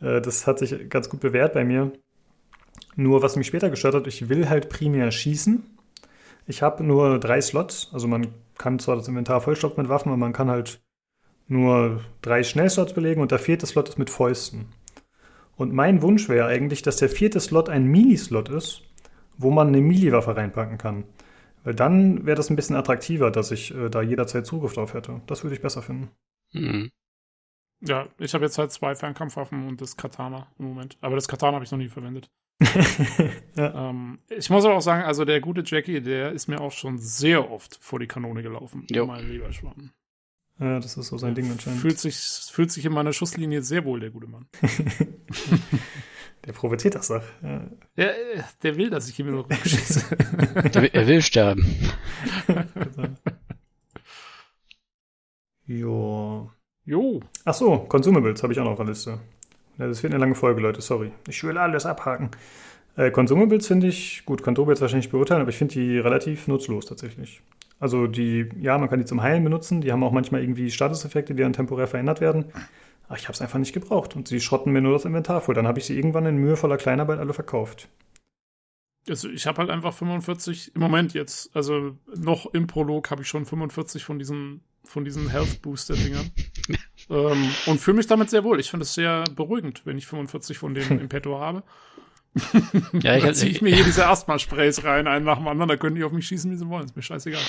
[0.01, 1.93] Äh, das hat sich ganz gut bewährt bei mir.
[2.97, 5.65] Nur was mich später gestört hat, ich will halt primär schießen.
[6.47, 8.29] Ich habe nur drei Slots, also man
[8.59, 10.81] kann zwar das Inventar vollstoppen mit Waffen, aber man kann halt
[11.49, 14.67] nur drei Schnellslots belegen und der vierte Slot ist mit Fäusten.
[15.57, 18.83] Und mein Wunsch wäre eigentlich, dass der vierte Slot ein Mini-Slot ist,
[19.37, 21.05] wo man eine Melee-Waffe reinpacken kann.
[21.63, 25.21] Weil dann wäre das ein bisschen attraktiver, dass ich äh, da jederzeit Zugriff drauf hätte.
[25.27, 26.11] Das würde ich besser finden.
[26.53, 26.91] Mhm.
[27.83, 30.99] Ja, ich habe jetzt halt zwei Fernkampfwaffen und das Katana im Moment.
[31.01, 32.31] Aber das Katana habe ich noch nie verwendet.
[33.57, 33.91] ja.
[33.91, 36.99] Ähm, ich muss aber auch sagen, also der gute Jackie, der ist mir auch schon
[36.99, 38.87] sehr oft vor die Kanone gelaufen.
[38.91, 39.07] Jo.
[39.07, 39.93] Mein lieber Schwamm.
[40.59, 41.81] ja, das ist so sein Ding anscheinend.
[41.81, 44.47] Fühlt sich, fühlt sich in meiner Schusslinie sehr wohl, der gute Mann.
[46.47, 47.23] Der provoziert das doch.
[47.43, 47.61] Ja.
[47.97, 50.17] Ja, äh, der will, dass ich ihm noch rumschieße.
[50.55, 51.65] Er, will- er will sterben.
[55.67, 56.51] Jo.
[56.85, 57.21] Jo.
[57.45, 59.19] Ach so, Consumables habe ich auch noch auf der Liste.
[59.79, 61.13] Ja, das wird eine lange Folge, Leute, sorry.
[61.29, 62.31] Ich will alles abhaken.
[62.97, 65.99] Äh, Consumables finde ich, gut, kann Tobi jetzt wahrscheinlich nicht beurteilen, aber ich finde die
[65.99, 67.41] relativ nutzlos tatsächlich.
[67.79, 71.35] Also die, ja, man kann die zum Heilen benutzen, die haben auch manchmal irgendwie Statuseffekte,
[71.35, 72.47] die dann temporär verändert werden.
[73.11, 75.57] Aber ich habe es einfach nicht gebraucht und sie schrotten mir nur das Inventar voll.
[75.57, 77.89] Dann habe ich sie irgendwann in mühevoller Kleinarbeit alle verkauft.
[79.09, 83.29] Also ich habe halt einfach 45 im Moment jetzt, also noch im Prolog habe ich
[83.29, 86.31] schon 45 von diesen von diesen Health Booster Dingern
[87.11, 88.61] ähm, und fühle mich damit sehr wohl.
[88.61, 91.65] Ich finde es sehr beruhigend, wenn ich 45 von denen im Petto habe.
[92.93, 95.77] Ja, ich dann ziehe ich mir hier diese Asthma-Sprays rein, einen nach dem anderen, da
[95.77, 96.85] können die auf mich schießen, wie sie wollen.
[96.85, 97.43] Ist mir scheißegal.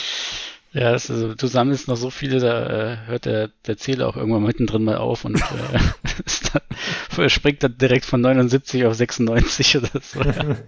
[0.74, 4.16] Ja, ist, also, du sammelst noch so viele, da äh, hört der, der Zähler auch
[4.16, 5.80] irgendwann mittendrin mal auf und äh,
[6.26, 10.22] ist dann, springt dann direkt von 79 auf 96 oder so.
[10.22, 10.58] Ja.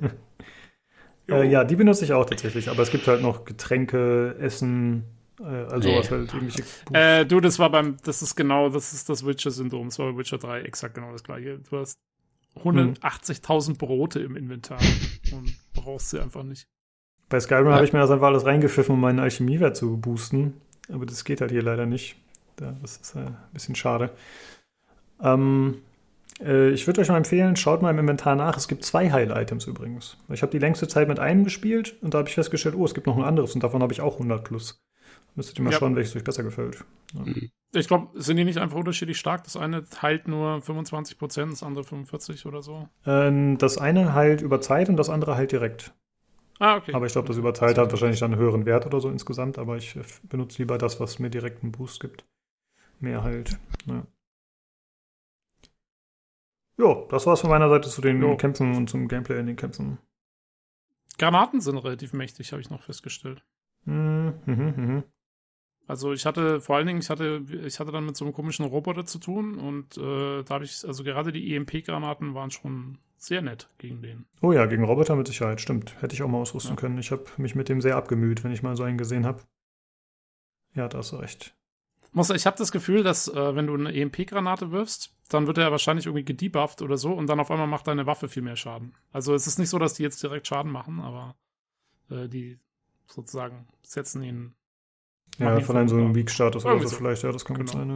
[1.29, 5.05] Äh, ja, die benutze ich auch tatsächlich, aber es gibt halt noch Getränke, Essen,
[5.39, 5.97] äh, also Nee.
[5.97, 6.63] was halt irgendwelche.
[6.91, 9.87] Äh, du, das war beim, das ist genau, das ist das Witcher-Syndrom.
[9.87, 11.59] Das war bei Witcher 3 exakt genau das gleiche.
[11.69, 11.97] Du hast
[12.55, 14.79] 180.000 Brote im Inventar
[15.31, 16.67] und brauchst sie einfach nicht.
[17.33, 17.73] Bei Skyrim Ja.
[17.73, 20.53] habe ich mir das einfach alles reingepfiffen, um meinen Alchemiewert zu boosten.
[20.93, 22.15] Aber das geht halt hier leider nicht.
[22.57, 24.11] Da- Das ist äh, ein bisschen schade.
[25.19, 25.79] Ähm,
[26.39, 28.55] äh, ich würde euch mal empfehlen, schaut mal im Inventar nach.
[28.55, 30.15] Es gibt zwei Heil-Items übrigens.
[30.29, 32.93] Ich habe die längste Zeit mit einem gespielt und da habe ich festgestellt, oh, es
[32.93, 34.79] gibt noch ein anderes und davon habe ich auch 100 plus.
[35.33, 35.79] Müsstet ihr mal Ja.
[35.79, 36.83] schauen, welches euch besser gefällt.
[37.15, 37.23] Ja.
[37.73, 39.43] Ich glaube, sind die nicht einfach unterschiedlich stark?
[39.45, 42.87] Das eine heilt nur 25 Prozent, das andere 45 oder so.
[43.07, 45.91] Ähm, das eine heilt über Zeit und das andere heilt direkt.
[46.59, 46.93] Ah, okay.
[46.93, 49.57] Aber ich glaube, das über Zeit hat wahrscheinlich dann einen höheren Wert oder so insgesamt,
[49.57, 52.25] aber ich äh, benutze lieber das, was mir direkt einen Boost gibt.
[52.99, 53.57] Mehr halt.
[53.85, 54.05] Ja.
[56.77, 58.35] Jo, das war's von meiner Seite zu den Jo.
[58.37, 59.99] Kämpfen und zum Gameplay in den Kämpfen.
[61.17, 63.43] Granaten sind relativ mächtig, habe ich noch festgestellt.
[63.85, 65.03] Mhm, mhm, mhm.
[65.85, 68.65] Also ich hatte vor allen Dingen, ich hatte, ich hatte dann mit so einem komischen
[68.65, 74.01] Roboter zu tun und äh, dadurch, also gerade die EMP-Granaten waren schon sehr nett gegen
[74.01, 74.25] den.
[74.41, 76.01] Oh ja, gegen Roboter mit Sicherheit, stimmt.
[76.01, 76.75] Hätte ich auch mal ausrüsten Ja.
[76.75, 76.97] können.
[76.97, 79.41] Ich habe mich mit dem sehr abgemüht, wenn ich mal so einen gesehen habe.
[80.75, 81.55] Ja, da hast du recht.
[82.15, 86.05] Ich habe das Gefühl, dass äh, wenn du eine EMP-Granate wirfst, dann wird er wahrscheinlich
[86.05, 88.93] irgendwie gedebufft oder so und dann auf einmal macht deine Waffe viel mehr Schaden.
[89.11, 91.35] Also es ist nicht so, dass die jetzt direkt Schaden machen, aber
[92.11, 92.59] äh, die
[93.07, 94.53] sozusagen setzen ihn.
[95.39, 96.15] Ja, einem so verwundbar.
[96.15, 97.79] Weak-Status oder so vielleicht, ja, das kann gut Genau.
[97.79, 97.89] sein,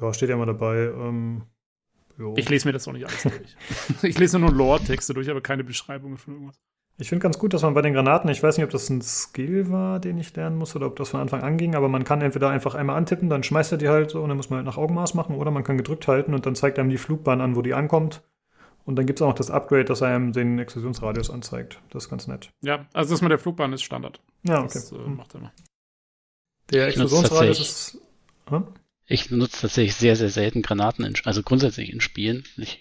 [0.00, 0.06] ja.
[0.06, 0.86] Ja, steht ja mal dabei.
[0.86, 1.42] Ähm,
[2.20, 2.34] jo.
[2.36, 3.56] Ich lese mir das auch nicht alles durch.
[4.02, 6.60] ich lese nur Lore-Texte durch, aber keine Beschreibungen von irgendwas.
[6.98, 9.00] Ich finde ganz gut, dass man bei den Granaten, ich weiß nicht, ob das ein
[9.00, 12.04] Skill war, den ich lernen muss oder ob das von Anfang an ging, aber man
[12.04, 14.58] kann entweder einfach einmal antippen, dann schmeißt er die halt so und dann muss man
[14.58, 17.40] halt nach Augenmaß machen oder man kann gedrückt halten und dann zeigt einem die Flugbahn
[17.40, 18.22] an, wo die ankommt.
[18.84, 21.80] Und dann gibt es auch noch das Upgrade, das einem den Explosionsradius anzeigt.
[21.90, 22.50] Das ist ganz nett.
[22.62, 24.20] Ja, also das mit der Flugbahn ist Standard.
[24.42, 24.70] Ja, okay.
[24.74, 25.16] Das äh, Hm.
[25.16, 25.52] macht er immer.
[26.70, 27.98] Der Explosionsradius ist.
[28.48, 28.66] Hm?
[29.10, 32.44] Ich nutze tatsächlich sehr, sehr selten Granaten, in, also grundsätzlich in Spielen.
[32.56, 32.80] Ich,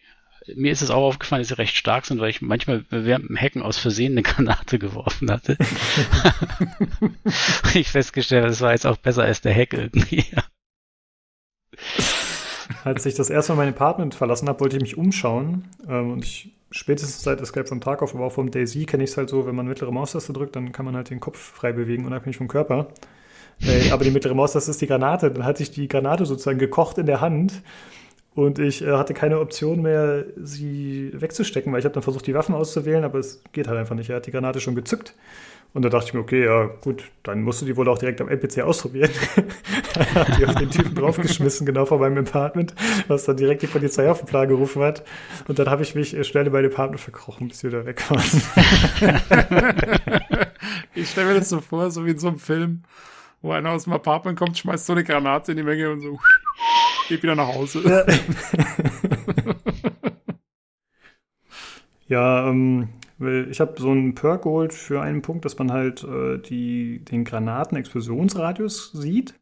[0.56, 3.36] mir ist es auch aufgefallen, dass sie recht stark sind, weil ich manchmal während dem
[3.36, 5.58] Hacken aus Versehen eine Granate geworfen hatte.
[7.74, 10.24] ich festgestellt, habe, das war jetzt auch besser als der Hack irgendwie.
[12.84, 15.68] Als ich das erste Mal mein Apartment verlassen habe, wollte ich mich umschauen.
[15.88, 19.18] Ähm, und ich spätestens seit Escape from Tarkov, aber auch vom Daisy kenne ich es
[19.18, 22.06] halt so, wenn man mittlere Maustaste drückt, dann kann man halt den Kopf frei bewegen,
[22.06, 22.94] unabhängig vom Körper.
[23.62, 25.32] Äh, aber die mittlere Maustaste ist die Granate.
[25.32, 27.62] Dann hatte ich die Granate sozusagen gekocht in der Hand.
[28.36, 32.34] Und ich äh, hatte keine Option mehr, sie wegzustecken, weil ich habe dann versucht, die
[32.34, 34.10] Waffen auszuwählen, aber es geht halt einfach nicht.
[34.10, 35.14] Er hat die Granate schon gezückt.
[35.74, 38.22] Und da dachte ich mir, okay, ja gut, dann musst du die wohl auch direkt
[38.22, 39.12] am NPC ausprobieren.
[40.16, 42.74] hat die auf den Typen draufgeschmissen, genau vor meinem Apartment,
[43.08, 45.04] was dann direkt die Polizei auf den Plan gerufen hat.
[45.48, 48.04] Und dann habe ich mich äh, schnell in mein Apartment verkrochen, bis wir wieder weg
[48.10, 48.24] waren.
[50.96, 52.82] ich stelle mir das so vor, so wie in so einem Film,
[53.42, 56.20] wo einer aus dem Apartment kommt, schmeißt so eine Granate in die Menge und so
[57.08, 57.82] geht wieder nach Hause.
[57.86, 58.06] Ja.
[62.10, 66.04] Ja, ähm, weil ich habe so einen Perk geholt für einen Punkt, dass man halt
[66.04, 69.36] äh, die, den Granaten-Explosionsradius sieht.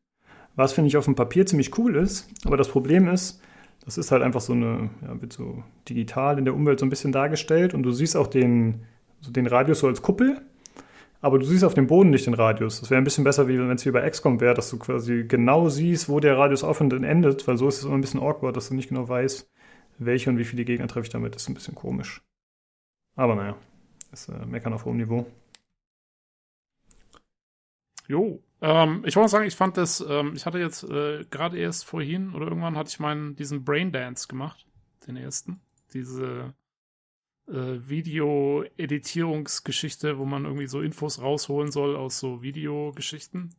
[0.56, 2.30] Was finde ich auf dem Papier ziemlich cool ist.
[2.46, 3.42] Aber das Problem ist,
[3.86, 6.90] das ist halt einfach so eine, ja, wird so digital in der Umwelt so ein
[6.90, 8.82] bisschen dargestellt und du siehst auch den,
[9.22, 10.42] so den Radius so als Kuppel.
[11.20, 12.80] Aber du siehst auf dem Boden nicht den Radius.
[12.80, 15.24] Das wäre ein bisschen besser, wie wenn es wie bei XCOM wäre, dass du quasi
[15.28, 18.22] genau siehst, wo der Radius aufhört und endet, weil so ist es immer ein bisschen
[18.22, 19.50] awkward, dass du nicht genau weißt,
[19.98, 21.34] welche und wie viele Gegner treffe ich damit.
[21.34, 22.22] Das ist ein bisschen komisch.
[23.16, 23.58] Aber naja,
[24.12, 25.26] ist äh, meckern auf hohem Niveau.
[28.08, 28.40] Jo.
[28.62, 32.34] Ähm, ich wollte sagen, ich fand das, ähm, ich hatte jetzt äh, gerade erst vorhin
[32.34, 34.66] oder irgendwann hatte ich meinen, diesen Braindance gemacht,
[35.08, 35.62] den ersten.
[35.94, 36.54] Diese
[37.48, 43.52] Video-Editierungsgeschichte, wo man irgendwie so Infos rausholen soll aus so Videogeschichten.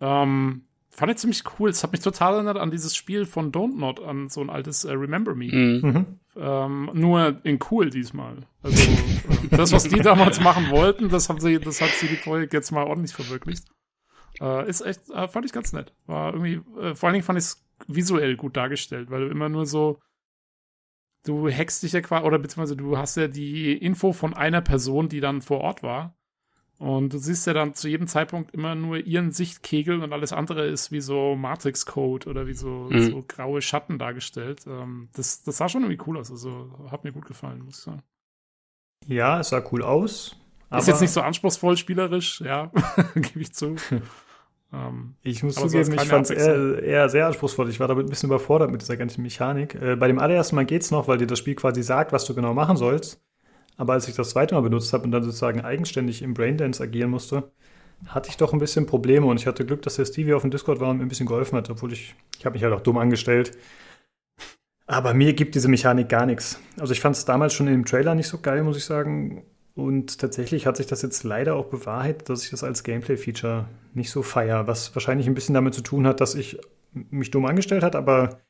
[0.00, 1.70] Ähm, fand ich ziemlich cool.
[1.70, 4.84] Es hat mich total erinnert an dieses Spiel von Don't Not, an so ein altes
[4.84, 5.46] äh, Remember Me.
[5.46, 5.80] Mhm.
[5.82, 6.06] Mhm.
[6.36, 8.46] Ähm, nur in cool diesmal.
[8.62, 12.52] Also äh, das, was die damals machen wollten, das haben sie, das hat CD Projekt
[12.52, 13.66] jetzt mal ordentlich verwirklicht.
[14.40, 15.94] Äh, ist echt, äh, fand ich ganz nett.
[16.06, 19.48] War irgendwie, äh, vor allen Dingen fand ich es visuell gut dargestellt, weil du immer
[19.48, 19.98] nur so,
[21.26, 25.08] du hackst dich ja quasi, oder beziehungsweise du hast ja die Info von einer Person,
[25.08, 26.14] die dann vor Ort war.
[26.78, 30.66] Und du siehst ja dann zu jedem Zeitpunkt immer nur ihren Sichtkegel und alles andere
[30.66, 33.00] ist wie so Matrix-Code oder wie so, Mhm.
[33.00, 34.64] so graue Schatten dargestellt.
[34.66, 36.30] Ähm, das, das sah schon irgendwie cool aus.
[36.30, 38.02] Also hat mir gut gefallen, muss ich sagen.
[39.06, 40.36] Ja, es sah cool aus.
[40.68, 42.70] Aber ist jetzt nicht so anspruchsvoll spielerisch, ja,
[43.14, 43.76] gebe ich zu.
[44.72, 47.68] ähm, Ich muss Aber zugeben, ich fand es eher, eher sehr anspruchsvoll.
[47.70, 49.74] Ich war damit ein bisschen überfordert mit dieser ganzen Mechanik.
[49.74, 52.34] Äh, bei dem allerersten Mal geht's noch, weil dir das Spiel quasi sagt, was du
[52.34, 53.20] genau machen sollst.
[53.76, 57.10] Aber als ich das zweite Mal benutzt habe und dann sozusagen eigenständig im Braindance agieren
[57.10, 57.50] musste,
[58.06, 60.50] hatte ich doch ein bisschen Probleme und ich hatte Glück, dass der Stevie auf dem
[60.50, 62.80] Discord war und mir ein bisschen geholfen hat, obwohl ich, ich habe mich halt auch
[62.80, 63.52] dumm angestellt.
[64.86, 66.60] Aber mir gibt diese Mechanik gar nichts.
[66.78, 69.44] Also ich fand es damals schon im Trailer nicht so geil, muss ich sagen.
[69.76, 74.10] Und tatsächlich hat sich das jetzt leider auch bewahrheitet, dass ich das als Gameplay-Feature nicht
[74.10, 76.58] so feier, was wahrscheinlich ein bisschen damit zu tun hat, dass ich
[76.92, 78.40] mich dumm angestellt hat, aber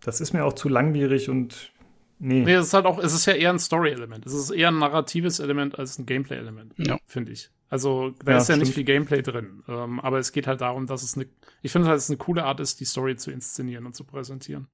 [0.00, 1.72] das ist mir auch zu langwierig und
[2.20, 2.44] nee.
[2.44, 4.24] Nee, es ist halt auch, es ist ja eher ein Story-Element.
[4.24, 6.98] Es ist eher ein narratives Element als ein Gameplay-Element, Ja.
[7.04, 7.50] finde ich.
[7.68, 8.74] Also da Ja, ist ja nicht stimmt.
[8.74, 9.64] viel Gameplay drin.
[9.66, 11.26] Ähm, aber es geht halt darum, dass es eine,
[11.62, 14.04] ich finde halt, dass es eine coole Art ist, die Story zu inszenieren und zu
[14.04, 14.68] präsentieren.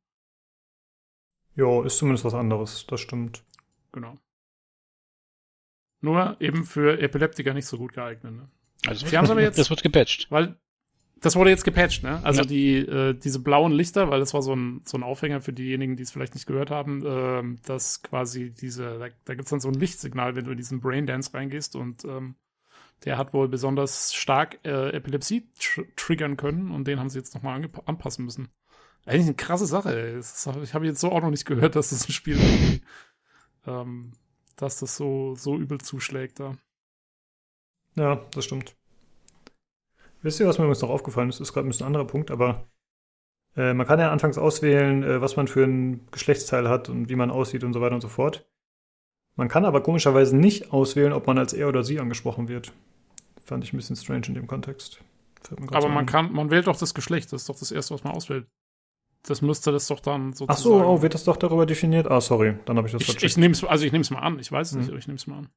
[1.55, 3.45] Jo, ist zumindest was anderes, das stimmt.
[3.93, 4.19] Genau.
[6.01, 8.33] Nur eben für Epileptiker nicht so gut geeignet.
[8.35, 8.49] Ne?
[8.87, 10.27] Also, Sie haben's aber jetzt- das wird gepatcht.
[10.31, 10.57] Weil
[11.21, 12.21] das wurde jetzt gepatcht, ne?
[12.23, 12.47] Also Ja.
[12.47, 15.97] die, äh, diese blauen Lichter, weil das war so ein, so ein Aufhänger für diejenigen,
[15.97, 19.67] die es vielleicht nicht gehört haben, ähm, dass quasi diese, da, da gibt's dann so
[19.69, 22.37] ein Lichtsignal, wenn du in diesen Braindance reingehst und ähm,
[23.05, 27.35] der hat wohl besonders stark äh, Epilepsie tr triggern können und den haben sie jetzt
[27.35, 28.49] nochmal anpassen müssen.
[29.05, 30.15] Eigentlich eine krasse Sache, ey.
[30.15, 32.83] Das ich habe jetzt so auch noch nicht gehört, dass das ein Spiel irgendwie,
[33.67, 34.13] ähm,
[34.59, 36.57] dass das so, so übel zuschlägt da.
[37.97, 38.77] Ja, das stimmt.
[40.23, 41.41] Wisst ihr, was mir übrigens noch aufgefallen ist?
[41.41, 42.67] Ist gerade ein bisschen ein anderer Punkt, aber
[43.57, 47.17] äh, man kann ja anfangs auswählen, äh, was man für ein Geschlechtsteil hat und wie
[47.17, 48.47] man aussieht und so weiter und so fort.
[49.37, 52.73] Man kann aber komischerweise nicht auswählen, ob man als er oder sie angesprochen wird.
[53.45, 55.01] Fand ich ein bisschen strange in dem Kontext.
[55.43, 56.07] Grad Aber man ein.
[56.07, 58.47] kann, man wählt doch das Geschlecht, das ist doch das erste, was man auswählt.
[59.25, 60.51] Das müsste das doch dann sozusagen.
[60.53, 62.11] Ach so, oh, wird das doch darüber definiert?
[62.11, 63.25] Ah, sorry, dann habe ich das ich, vercheckt.
[63.25, 64.39] ich nehme es, also ich nehme es mal an.
[64.39, 64.81] Ich weiß es Mhm.
[64.81, 65.49] nicht, aber ich nehme es mal an.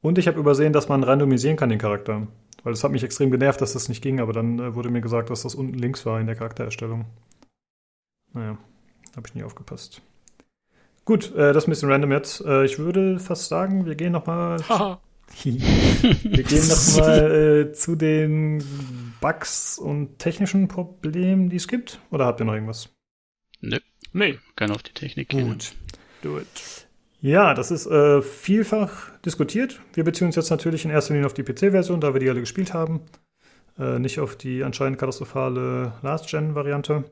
[0.00, 2.26] Und ich habe übersehen, dass man randomisieren kann, den Charakter.
[2.62, 5.00] Weil es hat mich extrem genervt, dass das nicht ging, aber dann äh, wurde mir
[5.02, 7.04] gesagt, dass das unten links war in der Charaktererstellung.
[8.32, 8.58] Naja,
[9.16, 10.00] habe ich nie aufgepasst.
[11.04, 12.40] Gut, äh, das ist ein bisschen random jetzt.
[12.44, 15.00] Äh, ich würde fast sagen, wir gehen noch mal Haha.
[15.42, 18.64] wir gehen noch mal äh, zu den
[19.20, 22.00] Bugs und technischen Problemen, die es gibt.
[22.10, 22.88] Oder habt ihr noch irgendwas?
[23.60, 23.78] Nö,
[24.12, 25.48] nee, kann auf die Technik gehen.
[25.48, 25.72] Gut.
[26.22, 26.84] do it.
[27.20, 29.80] Ja, das ist äh, vielfach diskutiert.
[29.94, 32.40] Wir beziehen uns jetzt natürlich in erster Linie auf die PC-Version, da wir die alle
[32.40, 33.00] gespielt haben.
[33.78, 37.04] Äh, nicht auf die anscheinend katastrophale Last-Gen-Variante.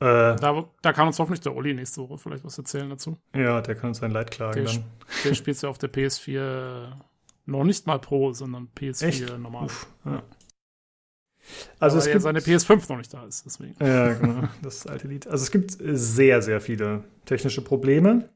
[0.00, 3.16] Äh, Da, da kann uns hoffentlich der Olli nächste Woche vielleicht was erzählen dazu.
[3.34, 4.84] ja, der kann uns sein Leid klagen Der, dann.
[5.24, 6.92] der spielt ja auf der PS4
[7.46, 9.38] noch nicht mal Pro, sondern PS4 Echt?
[9.38, 9.66] normal.
[9.66, 10.22] Uff, ja.
[11.78, 13.74] Also Also es gibt seine PS5 noch nicht da ist, deswegen.
[13.84, 14.48] Ja, genau.
[14.62, 15.26] Das alte Lied.
[15.26, 18.30] Also es gibt sehr, sehr viele technische Probleme,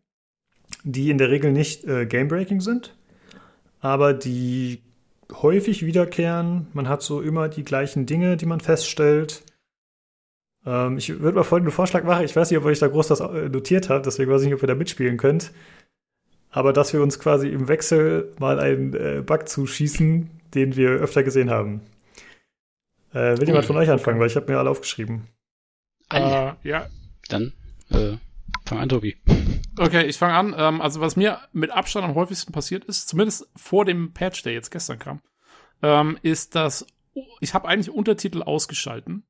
[0.84, 2.94] die in der Regel nicht äh, game-breaking sind,
[3.80, 4.82] aber die
[5.32, 6.66] häufig wiederkehren.
[6.74, 9.42] Man hat so immer die gleichen Dinge, die man feststellt.
[10.68, 12.26] Ähm, ich würde mal folgenden Vorschlag machen.
[12.26, 14.54] Ich weiß nicht, ob euch da groß das äh, notiert habt, deswegen weiß ich nicht,
[14.54, 15.52] ob ihr da mitspielen könnt.
[16.50, 21.22] Aber dass wir uns quasi im Wechsel mal einen äh, Bug zuschießen, den wir öfter
[21.22, 21.80] gesehen haben.
[23.12, 25.28] Äh, will jemand von euch anfangen, weil ich habe mir alle aufgeschrieben.
[26.10, 26.56] Alle.
[26.62, 26.86] Äh, ja,
[27.28, 27.54] Dann
[27.90, 28.16] äh,
[28.66, 29.16] fang an, Tobi.
[29.78, 30.54] Okay, ich fange an.
[30.56, 34.52] Ähm, also was mir mit Abstand am häufigsten passiert ist, zumindest vor dem Patch, der
[34.52, 35.22] jetzt gestern kam,
[35.82, 36.86] ähm, ist, dass
[37.40, 39.24] ich habe eigentlich Untertitel ausgeschalten,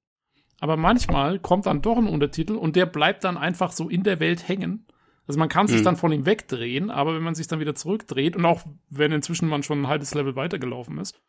[0.60, 4.20] aber manchmal kommt dann doch ein Untertitel und der bleibt dann einfach so in der
[4.20, 4.86] Welt hängen.
[5.26, 5.84] Also man kann sich Mhm.
[5.84, 9.48] dann von ihm wegdrehen, aber wenn man sich dann wieder zurückdreht und auch wenn inzwischen
[9.48, 11.20] man schon ein halbes Level weitergelaufen ist,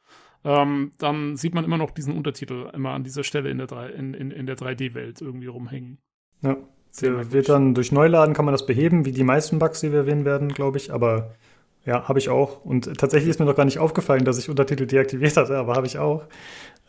[0.45, 3.89] ähm, dann sieht man immer noch diesen Untertitel immer an dieser Stelle in der, 3
[3.89, 5.97] in, in, in der 3D-Welt irgendwie rumhängen.
[6.41, 6.55] Ja.
[6.91, 9.99] Sehr wird dann durch Neuladen kann man das beheben, wie die meisten Bugs, die wir
[9.99, 10.91] erwähnen werden, glaube ich.
[10.91, 11.35] Aber
[11.85, 12.65] ja, habe ich auch.
[12.65, 15.85] Und tatsächlich ist mir noch gar nicht aufgefallen, dass ich Untertitel deaktiviert hatte, aber habe
[15.85, 16.23] ich auch.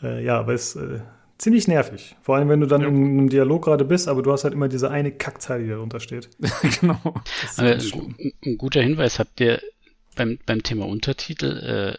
[0.03, 1.01] Äh, ja, aber es äh,
[1.41, 2.17] ziemlich nervig.
[2.23, 2.89] Vor allem, wenn du dann Ja.
[2.89, 6.01] in einem Dialog gerade bist, aber du hast halt immer diese eine Kackzeile, die darunter
[6.01, 6.29] steht.
[6.81, 7.01] genau.
[7.55, 8.15] Schlimm.
[8.19, 9.61] ein, ein guter Hinweis habt ihr
[10.17, 11.97] beim, beim Thema Untertitel.
[11.97, 11.99] Äh,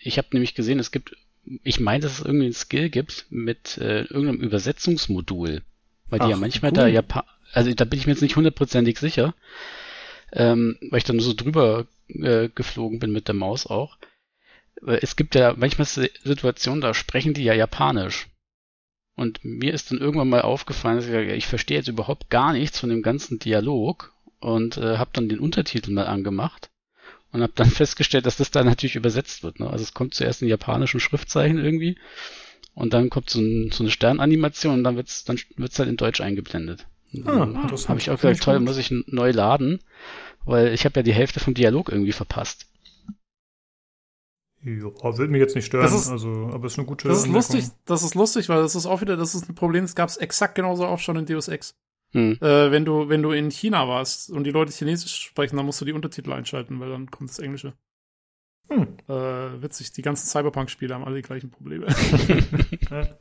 [0.00, 1.16] ich habe nämlich gesehen, es gibt
[1.64, 5.62] ich meine, dass es irgendwie einen Skill gibt mit äh, irgendeinem Übersetzungsmodul.
[6.10, 6.76] Weil die Ach, ja manchmal cool.
[6.76, 7.22] da Japan,
[7.54, 9.34] also da bin ich mir jetzt nicht hundertprozentig sicher,
[10.32, 13.96] ähm, weil ich dann so drüber äh, geflogen bin mit der Maus auch.
[14.86, 18.26] Es gibt ja manchmal Si- Situationen, da sprechen die ja Japanisch.
[19.18, 22.78] Und mir ist dann irgendwann mal aufgefallen, dass ich, ich verstehe jetzt überhaupt gar nichts
[22.78, 26.70] von dem ganzen Dialog und äh, habe dann den Untertitel mal angemacht
[27.32, 29.58] und habe dann festgestellt, dass das da natürlich übersetzt wird.
[29.58, 29.68] Ne?
[29.68, 31.98] Also es kommt zuerst in japanischen Schriftzeichen irgendwie
[32.74, 35.96] und dann kommt so, ein, so eine Sternanimation und dann wird's dann wird's halt in
[35.96, 36.86] Deutsch eingeblendet.
[37.24, 37.88] Ah, interessant.
[37.88, 39.80] habe ich auch gesagt, toll, muss ich neu laden,
[40.44, 42.66] weil ich habe ja die Hälfte vom Dialog irgendwie verpasst.
[44.64, 47.24] Ja, will mich jetzt nicht stören, ist- also, aber es ist eine gute Das ist
[47.26, 47.54] Anmerkung.
[47.56, 50.08] lustig, das ist lustig, weil das ist auch wieder, das ist ein Problem, das gab
[50.08, 51.74] es exakt genauso auch schon in Deus Ex.
[52.12, 52.38] Hm.
[52.40, 55.80] Äh, wenn du, wenn du in China warst und die Leute Chinesisch sprechen, dann musst
[55.80, 57.74] du die Untertitel einschalten, weil dann kommt das Englische.
[58.70, 58.86] Hm.
[59.08, 61.86] Äh, witzig, die ganzen Cyberpunk-Spiele haben alle die gleichen Probleme.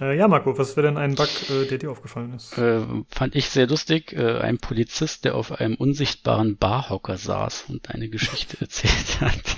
[0.00, 0.10] Ja.
[0.10, 2.56] Äh, ja, Marco, was wäre denn ein Bug, äh, der dir aufgefallen ist?
[2.58, 4.12] Äh, fand ich sehr lustig.
[4.12, 9.56] Äh, ein Polizist, der auf einem unsichtbaren Barhocker saß und eine Geschichte erzählt hat.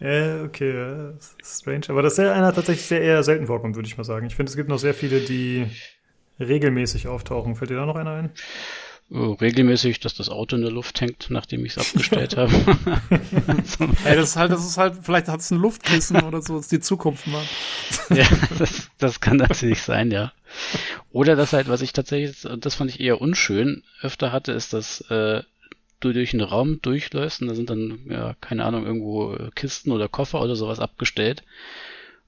[0.00, 1.84] Ja, okay, ja, das ist strange.
[1.88, 4.26] Aber das ist ja einer tatsächlich sehr eher selten vorkommt, würde ich mal sagen.
[4.26, 5.66] Ich finde, es gibt noch sehr viele, die
[6.40, 7.56] regelmäßig auftauchen.
[7.56, 8.30] Fällt dir da noch einer ein?
[9.14, 12.52] Äh, regelmäßig, dass das Auto in der Luft hängt, nachdem ich es abgestellt habe.
[14.04, 16.72] Ey, das ist halt, das ist halt, vielleicht hat es ein Luftkissen oder so, ist
[16.72, 17.44] die Zukunft, Mann.
[18.10, 18.26] ja,
[18.58, 20.32] das, das kann natürlich sein, ja.
[21.12, 25.02] Oder das halt, was ich tatsächlich, das fand ich eher unschön, öfter hatte, ist, dass
[25.02, 25.44] äh,
[26.00, 29.92] du durch einen Raum durchläufst und da sind dann, ja, keine Ahnung, irgendwo äh, Kisten
[29.92, 31.44] oder Koffer oder sowas abgestellt.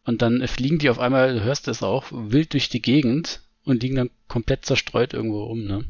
[0.05, 3.83] Und dann fliegen die auf einmal, du hörst es auch, wild durch die Gegend und
[3.83, 5.85] liegen dann komplett zerstreut irgendwo rum, ne?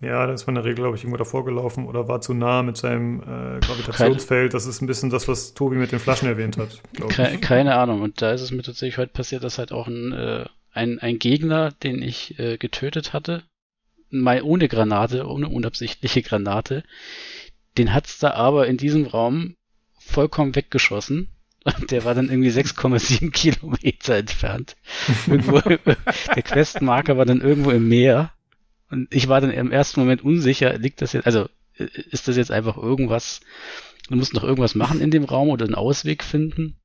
[0.00, 2.34] Ja, da ist man in der Regel, glaube ich, irgendwo davor gelaufen oder war zu
[2.34, 4.52] nah mit seinem äh, Gravitationsfeld.
[4.52, 7.40] Das ist ein bisschen das, was Tobi mit den Flaschen erwähnt hat, glaube ich.
[7.40, 8.02] keine Ahnung.
[8.02, 11.18] Und da ist es mir tatsächlich heute passiert, dass halt auch ein, äh, ein, ein
[11.18, 13.42] Gegner, den ich äh, getötet hatte,
[14.10, 16.84] mal ohne Granate, ohne unabsichtliche Granate,
[17.78, 19.56] den hat's da aber in diesem Raum
[19.98, 21.28] vollkommen weggeschossen.
[21.64, 24.76] Und Der war dann irgendwie 6,7 Kilometer entfernt.
[25.26, 25.58] Irgendwo,
[26.36, 28.32] der Questmarker war dann irgendwo im Meer.
[28.90, 32.50] Und ich war dann im ersten Moment unsicher, liegt das jetzt, also ist das jetzt
[32.50, 33.40] einfach irgendwas,
[34.08, 36.76] du musst noch irgendwas machen in dem Raum oder einen Ausweg finden.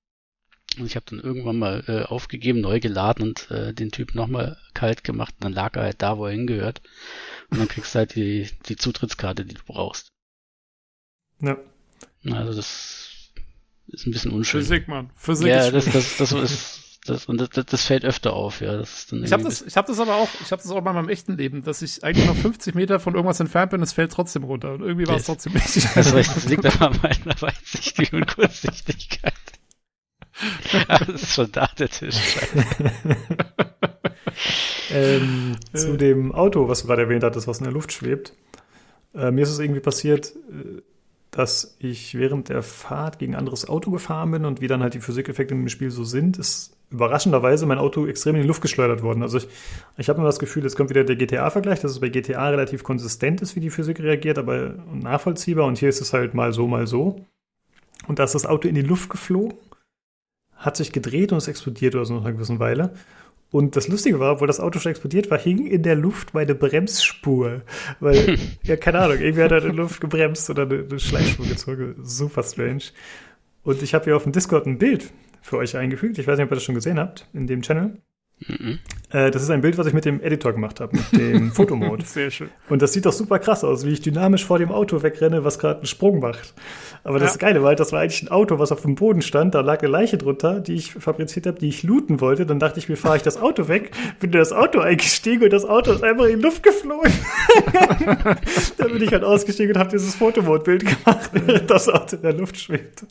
[0.78, 4.58] Und ich habe dann irgendwann mal äh, aufgegeben, neu geladen und äh, den Typ nochmal
[4.74, 5.34] kalt gemacht.
[5.36, 6.82] Und dann lag er halt da, wo er hingehört.
[7.50, 10.08] Und dann kriegst du halt die, die Zutrittskarte, die du brauchst.
[11.42, 11.58] Ja.
[12.24, 13.32] Also das
[13.88, 14.62] ist ein bisschen unschön.
[14.62, 15.10] Physik, Mann.
[15.16, 18.78] Physik ja, ist das, das, das ist, das, und das, das, fällt öfter auf, ja.
[18.78, 20.82] Das ist dann Ich habe das, ich hab das aber auch, ich habe das auch
[20.82, 23.94] bei meinem echten Leben, dass ich eigentlich noch 50 Meter von irgendwas entfernt bin, es
[23.94, 24.74] fällt trotzdem runter.
[24.74, 25.88] Und irgendwie war es trotzdem richtig.
[25.96, 29.34] Das, das liegt aber an meiner Weitsicht und Kurzsichtigkeit.
[30.88, 32.16] Aber das ist schon da der Tisch.
[34.92, 38.34] ähm, zu dem Auto, was du gerade erwähnt hattest, was in der Luft schwebt.
[39.14, 40.82] Äh, mir ist es irgendwie passiert, äh,
[41.32, 44.94] dass ich während der Fahrt gegen ein anderes Auto gefahren bin und wie dann halt
[44.94, 49.02] die Physikeffekte im Spiel so sind, ist überraschenderweise mein Auto extrem in die Luft geschleudert
[49.02, 49.24] worden.
[49.24, 49.48] Also ich,
[49.98, 52.84] ich habe immer das Gefühl, jetzt kommt wieder der GTA-Vergleich, dass es bei GTA relativ
[52.84, 56.68] konsistent ist, wie die Physik reagiert, aber nachvollziehbar und hier ist es halt mal so,
[56.68, 57.26] mal so.
[58.08, 59.58] Und da ist das Auto in die Luft geflogen,
[60.56, 62.94] hat sich gedreht und es explodiert oder so nach einer gewissen Weile.
[63.52, 66.56] Und das Lustige war, obwohl das Auto schon explodiert war, hing in der Luft meine
[66.56, 67.62] Bremsspur.
[68.00, 71.46] Weil, ja, keine Ahnung, irgendwie hat er in der Luft gebremst oder eine, eine Schleifspur
[71.46, 71.96] gezogen.
[72.02, 72.84] Super strange.
[73.64, 75.12] Und ich habe hier auf dem Discord ein Bild
[75.42, 76.18] für euch eingefügt.
[76.18, 78.02] Ich weiß nicht, ob ihr das schon gesehen habt in dem Channel.
[78.48, 78.80] Mhm.
[79.12, 82.04] Äh, das ist ein Bild, was ich mit dem Editor gemacht habe, mit dem Fotomode.
[82.06, 82.50] Sehr schön.
[82.70, 85.60] Und das sieht doch super krass aus, wie ich dynamisch vor dem Auto wegrenne, was
[85.60, 86.54] gerade einen Sprung macht.
[87.04, 87.38] Aber das Ja.
[87.40, 89.54] Geile war halt, das war eigentlich ein Auto, was auf dem Boden stand.
[89.54, 92.46] Da lag eine Leiche drunter, die ich fabriziert habe, die ich looten wollte.
[92.46, 95.54] Dann dachte ich mir, fahre ich das Auto weg, bin in das Auto eingestiegen und
[95.54, 97.12] das Auto ist einfach in die Luft geflogen.
[98.78, 102.34] Dann bin ich halt ausgestiegen und habe dieses Fotomodbild gemacht, während das Auto in der
[102.34, 103.06] Luft schwebt.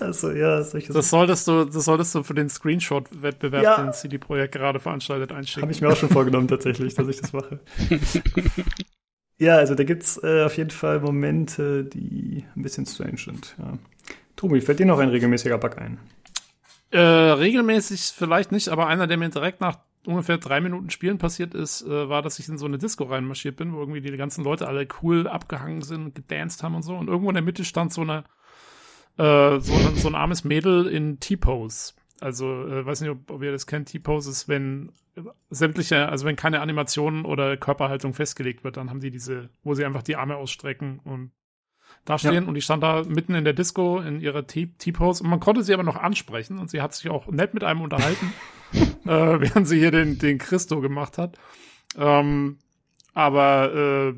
[0.00, 3.82] Also ja, solche Das solltest du, das solltest du für den Screenshot-Wettbewerb, Ja.
[3.82, 5.62] den CD Projekt gerade veranstaltet, einschicken.
[5.62, 7.60] Habe ich mir auch schon vorgenommen, tatsächlich, dass ich das mache.
[9.38, 13.54] ja, also da gibt's äh, auf jeden Fall Momente, die ein bisschen strange sind.
[13.58, 13.78] Ja.
[14.36, 15.98] Tobi, fällt dir noch ein regelmäßiger Bug ein?
[16.90, 21.54] Äh, regelmäßig vielleicht nicht, aber einer, der mir direkt nach ungefähr drei Minuten Spielen passiert
[21.54, 24.42] ist, äh, war, dass ich in so eine Disco reinmarschiert bin, wo irgendwie die ganzen
[24.44, 26.96] Leute alle cool abgehangen sind und gedanced haben und so.
[26.96, 28.24] Und irgendwo in der Mitte stand so eine,
[29.18, 31.92] äh, so, ein- so ein armes Mädel in T-Pose.
[32.20, 33.88] Also, äh, weiß nicht, ob, ob ihr das kennt.
[33.88, 34.92] T-Pose ist, wenn
[35.50, 39.84] sämtliche, also wenn keine Animation oder Körperhaltung festgelegt wird, dann haben die diese, wo sie
[39.84, 41.32] einfach die Arme ausstrecken und
[42.04, 45.40] da stehen und die stand da mitten in der Disco in ihrer T-Pose und man
[45.40, 48.32] konnte sie aber noch ansprechen und sie hat sich auch nett mit einem unterhalten,
[49.04, 51.38] äh, während sie hier den, den Christo gemacht hat.
[51.96, 52.58] Ähm,
[53.14, 54.14] aber äh,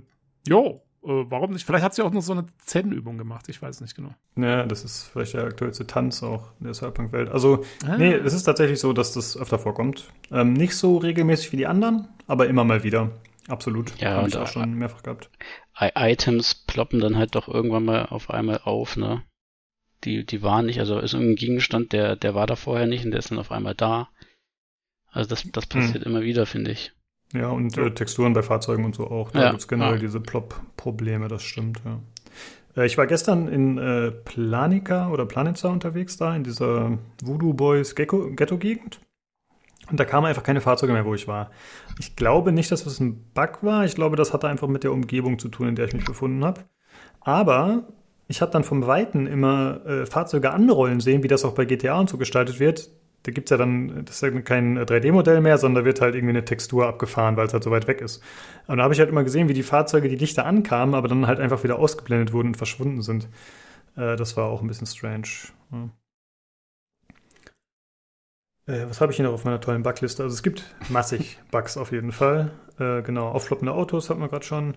[0.48, 1.64] jo, warum nicht?
[1.64, 4.14] Vielleicht hat sie auch noch so eine Zen-Übung gemacht, ich weiß nicht genau.
[4.36, 7.30] Ja, das ist vielleicht der aktuellste Tanz auch in der Cyberpunk-Welt.
[7.30, 7.96] Also, Ah.
[7.96, 10.08] nee, es ist tatsächlich so, dass das öfter vorkommt.
[10.30, 13.10] Ähm, nicht so regelmäßig wie die anderen, aber immer mal wieder.
[13.48, 13.98] Absolut.
[14.00, 15.30] Ja, Habe ich und auch schon mehrfach gehabt.
[15.80, 19.22] I Items ploppen dann halt doch irgendwann mal auf einmal auf, ne?
[20.04, 23.10] Die, die waren nicht, also ist irgendein Gegenstand, der, der war da vorher nicht und
[23.10, 24.08] der ist dann auf einmal da.
[25.10, 26.92] Also das, das passiert immer wieder, finde ich.
[27.32, 29.30] Ja, und äh, Texturen bei Fahrzeugen und so auch.
[29.30, 30.00] Da Ja, gibt's generell ja.
[30.00, 32.00] diese Plop-Probleme, das stimmt, ja.
[32.76, 37.94] Äh, ich war gestern in äh, Planica oder Planitza unterwegs da, in dieser Voodoo Boys
[37.94, 39.00] Ghetto-Gegend.
[39.90, 41.50] Und da kamen einfach keine Fahrzeuge mehr, wo ich war.
[41.98, 43.84] Ich glaube nicht, dass das ein Bug war.
[43.84, 46.44] Ich glaube, das hatte einfach mit der Umgebung zu tun, in der ich mich befunden
[46.44, 46.62] habe.
[47.20, 47.88] Aber
[48.28, 51.98] ich habe dann vom Weiten immer äh, Fahrzeuge anrollen sehen, wie das auch bei GTA
[51.98, 52.90] und so gestaltet wird.
[53.22, 56.30] Da gibt's ja dann, das ist ja kein 3D-Modell mehr, sondern da wird halt irgendwie
[56.30, 58.22] eine Textur abgefahren, weil es halt so weit weg ist.
[58.66, 61.26] Und da habe ich halt immer gesehen, wie die Fahrzeuge, die dichter ankamen, aber dann
[61.26, 63.28] halt einfach wieder ausgeblendet wurden und verschwunden sind.
[63.96, 65.28] Äh, das war auch ein bisschen strange.
[65.72, 65.90] Ja.
[68.66, 70.22] Äh, was habe ich hier noch auf meiner tollen Bugliste?
[70.22, 72.52] Also es gibt massig Bugs auf jeden Fall.
[72.78, 74.76] Äh, genau, auffloppende Autos hatten wir gerade schon.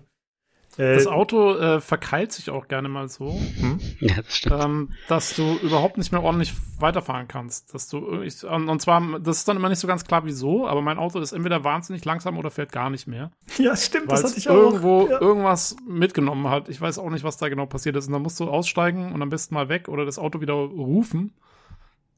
[0.76, 3.78] Äh, Das Auto äh, verkeilt sich auch gerne mal so, hm?
[4.00, 7.72] Ja, das ähm, dass du überhaupt nicht mehr ordentlich weiterfahren kannst.
[7.74, 10.66] Dass du ich, und, und zwar, das ist dann immer nicht so ganz klar, wieso,
[10.66, 13.30] aber mein Auto ist entweder wahnsinnig langsam oder fährt gar nicht mehr.
[13.58, 14.54] Ja, stimmt, Weil das hatte es ich auch.
[14.54, 15.20] irgendwo Ja.
[15.20, 16.68] irgendwas mitgenommen hat.
[16.68, 18.06] Ich weiß auch nicht, was da genau passiert ist.
[18.08, 21.32] Und dann musst du aussteigen und am besten mal weg oder das Auto wieder rufen.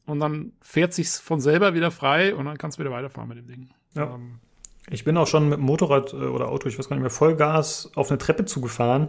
[0.07, 3.39] Und dann fährt sich's von selber wieder frei und dann kannst du wieder weiterfahren mit
[3.39, 3.69] dem Ding.
[3.95, 4.15] Ja.
[4.15, 4.39] Ähm,
[4.91, 7.91] Ich bin auch schon mit Motorrad äh, oder Auto, ich weiß gar nicht mehr, Vollgas
[7.95, 9.09] auf eine Treppe zugefahren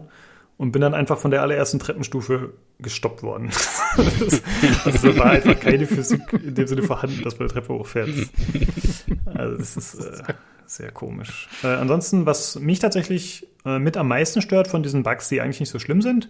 [0.57, 3.49] und bin dann einfach von der allerersten Treppenstufe gestoppt worden.
[3.97, 4.41] das,
[4.85, 8.09] also war einfach keine Physik in dem Sinne vorhanden, dass man eine Treppe hochfährt.
[9.25, 10.33] Also das ist äh,
[10.65, 11.47] sehr komisch.
[11.63, 15.59] Äh, ansonsten, was mich tatsächlich äh, mit am meisten stört von diesen Bugs, die eigentlich
[15.59, 16.27] nicht so schlimm sind,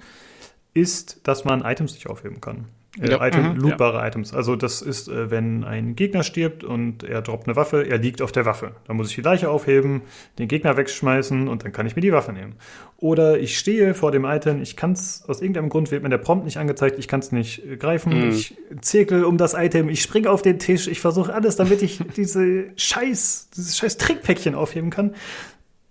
[0.73, 2.65] ist, dass man Items nicht aufheben kann.
[2.99, 4.33] Äh, Ja, Item, mhm, lootbare Items.
[4.33, 8.21] Also das ist, äh, wenn ein Gegner stirbt und er droppt eine Waffe, er liegt
[8.21, 8.71] auf der Waffe.
[8.87, 10.01] Dann muss ich die Leiche aufheben,
[10.39, 12.55] den Gegner wegschmeißen und dann kann ich mir die Waffe nehmen.
[12.97, 16.17] Oder ich stehe vor dem Item, ich kann es, aus irgendeinem Grund wird mir der
[16.17, 18.29] Prompt nicht angezeigt, ich kann es nicht äh, greifen, Mhm.
[18.29, 21.99] ich zirkel um das Item, ich springe auf den Tisch, ich versuche alles, damit ich
[22.17, 25.13] diese scheiß, dieses scheiß Trickpäckchen aufheben kann.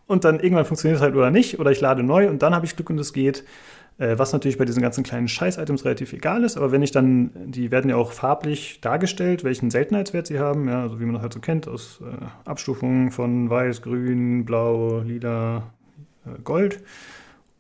[0.08, 2.65] Und dann irgendwann funktioniert es halt oder nicht, oder ich lade neu und dann habe
[2.66, 3.44] ich Glück und es geht.
[3.99, 7.31] Äh, was natürlich bei diesen ganzen kleinen Scheiß-Items relativ egal ist, aber wenn ich dann,
[7.50, 11.23] die werden ja auch farblich dargestellt, welchen Seltenheitswert sie haben, ja, also wie man das
[11.23, 15.73] halt so kennt, aus äh, Abstufungen von Weiß, Grün, Blau, Lila,
[16.26, 16.83] äh, Gold.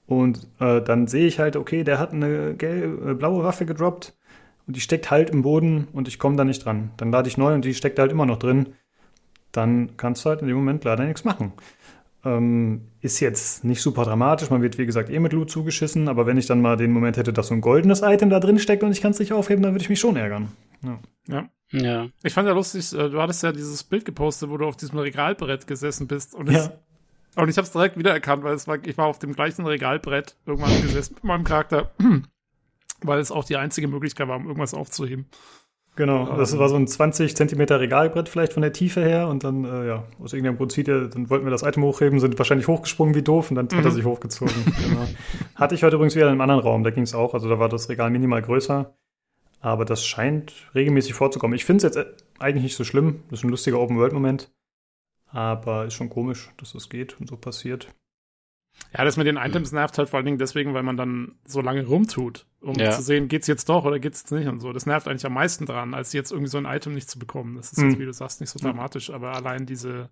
[0.06, 4.14] Und äh, dann sehe ich halt, okay, der hat eine gelbe, äh, blaue Waffe gedroppt
[4.66, 6.90] und die steckt halt im Boden und ich komme da nicht dran.
[6.98, 8.74] Dann lade ich neu und die steckt halt immer noch drin.
[9.52, 11.52] Dann kannst du halt in dem Moment leider nichts machen.
[12.26, 16.26] Ähm, ist jetzt nicht super dramatisch, man wird wie gesagt eh mit Loot zugeschissen, aber
[16.26, 18.82] wenn ich dann mal den Moment hätte, dass so ein goldenes Item da drin steckt
[18.82, 20.48] und ich kann es nicht aufheben, dann würde ich mich schon ärgern.
[20.82, 20.98] Ja.
[21.28, 21.48] ja.
[21.70, 22.08] Ja.
[22.24, 24.98] Ich fand ja lustig, äh, du hattest ja dieses Bild gepostet, wo du auf diesem
[24.98, 26.34] Regalbrett gesessen bist.
[26.34, 26.58] Und, Ja.
[26.58, 26.70] es,
[27.36, 30.36] und ich habe es direkt wiedererkannt, weil es war, ich war auf dem gleichen Regalbrett
[30.46, 31.92] irgendwann gesessen mit meinem Charakter,
[33.02, 35.26] weil es auch die einzige Möglichkeit war, um irgendwas aufzuheben.
[35.96, 36.58] Genau, das Ähm.
[36.58, 40.04] war so ein 20 Zentimeter Regalbrett vielleicht von der Tiefe her und dann, äh, ja,
[40.22, 43.22] aus irgendeinem Grund zieht er, dann wollten wir das Item hochheben, sind wahrscheinlich hochgesprungen wie
[43.22, 43.94] doof und dann hat er Mhm.
[43.94, 44.52] sich hochgezogen.
[44.64, 45.06] genau.
[45.54, 47.58] Hatte ich heute übrigens wieder in einem anderen Raum, da ging es auch, also da
[47.58, 48.94] war das Regal minimal größer,
[49.60, 51.56] aber das scheint regelmäßig vorzukommen.
[51.56, 54.50] Ich finde es jetzt äh, eigentlich nicht so schlimm, das ist ein lustiger Open-World-Moment,
[55.28, 57.88] aber ist schon komisch, dass das geht und so passiert.
[58.96, 61.60] Ja, das mit den Items nervt halt vor allen Dingen deswegen, weil man dann so
[61.60, 62.90] lange rumtut, um Ja.
[62.92, 64.72] zu sehen, geht's jetzt doch oder geht's jetzt nicht und so.
[64.72, 67.56] Das nervt eigentlich am meisten dran, als jetzt irgendwie so ein Item nicht zu bekommen.
[67.56, 68.00] Das ist jetzt, Mhm.
[68.00, 70.08] wie du sagst, nicht so dramatisch, aber allein diese,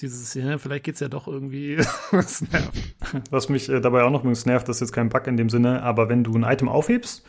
[0.00, 1.76] dieses, ja, vielleicht geht's ja doch irgendwie,
[2.12, 2.94] das nervt.
[3.30, 5.48] Was mich äh, dabei auch noch übrigens nervt, das ist jetzt kein Bug in dem
[5.48, 7.24] Sinne, aber wenn du ein Item aufhebst,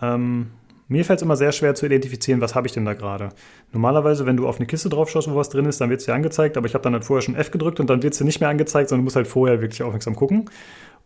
[0.00, 0.50] ähm,
[0.92, 3.30] mir fällt es immer sehr schwer zu identifizieren, was habe ich denn da gerade.
[3.72, 6.06] Normalerweise, wenn du auf eine Kiste drauf schaust, wo was drin ist, dann wird es
[6.06, 8.18] dir angezeigt, aber ich habe dann halt vorher schon F gedrückt und dann wird es
[8.18, 10.48] dir nicht mehr angezeigt, sondern du musst halt vorher wirklich aufmerksam gucken.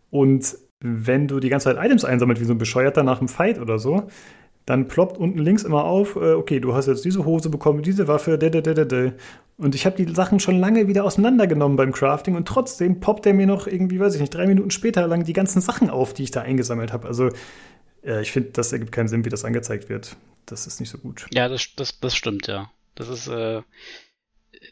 [0.09, 3.59] Und wenn du die ganze Zeit Items einsammelt, wie so ein Bescheuerter nach einem Fight
[3.59, 4.07] oder so,
[4.67, 8.09] dann ploppt unten links immer auf, äh, okay, du hast jetzt diese Hose bekommen, diese
[8.09, 9.11] Waffe, da, da, da, da.
[9.57, 13.33] Und ich habe die Sachen schon lange wieder auseinandergenommen beim Crafting und trotzdem poppt er
[13.33, 16.23] mir noch irgendwie, weiß ich nicht, drei Minuten später lang die ganzen Sachen auf, die
[16.23, 17.07] ich da eingesammelt habe.
[17.07, 17.29] Also
[18.03, 20.15] äh, ich finde, das ergibt keinen Sinn, wie das angezeigt wird.
[20.45, 21.27] Das ist nicht so gut.
[21.33, 22.71] Ja, das, das, das stimmt, ja.
[22.95, 23.61] Das ist, äh,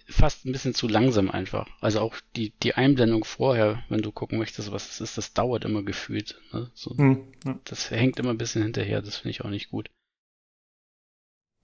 [0.07, 1.67] fast ein bisschen zu langsam einfach.
[1.79, 5.65] Also auch die, die Einblendung vorher, wenn du gucken möchtest, was es ist, das dauert
[5.65, 6.39] immer gefühlt.
[6.53, 6.71] Ne?
[6.73, 9.89] So, Hm, ja, Das hängt immer ein bisschen hinterher, das finde ich auch nicht gut.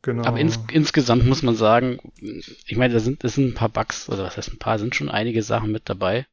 [0.01, 0.23] genau.
[0.25, 1.99] Aber ins, insgesamt muss man sagen,
[2.67, 4.95] ich meine, da sind, das sind ein paar Bugs, oder was heißt ein paar, sind
[4.95, 6.27] schon einige Sachen mit dabei.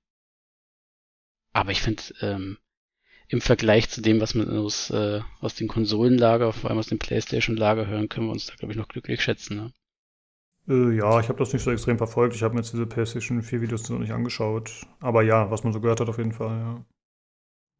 [1.52, 2.58] Aber ich finde, ähm,
[3.28, 6.98] im Vergleich zu dem, was man aus, äh, aus dem Konsolenlager, vor allem aus dem
[6.98, 9.56] Playstation-Lager hören, können wir uns da, glaube ich, noch glücklich schätzen.
[9.56, 9.72] Ne?
[10.68, 12.34] Äh, ja, ich habe das nicht so extrem verfolgt.
[12.34, 14.86] Ich habe mir jetzt diese PlayStation 4 Videos noch nicht angeschaut.
[15.00, 16.84] Aber ja, was man so gehört hat, auf jeden Fall, ja.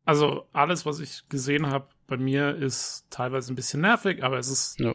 [0.05, 4.49] Also alles, was ich gesehen habe bei mir, ist teilweise ein bisschen nervig, aber es
[4.49, 4.94] ist Ja.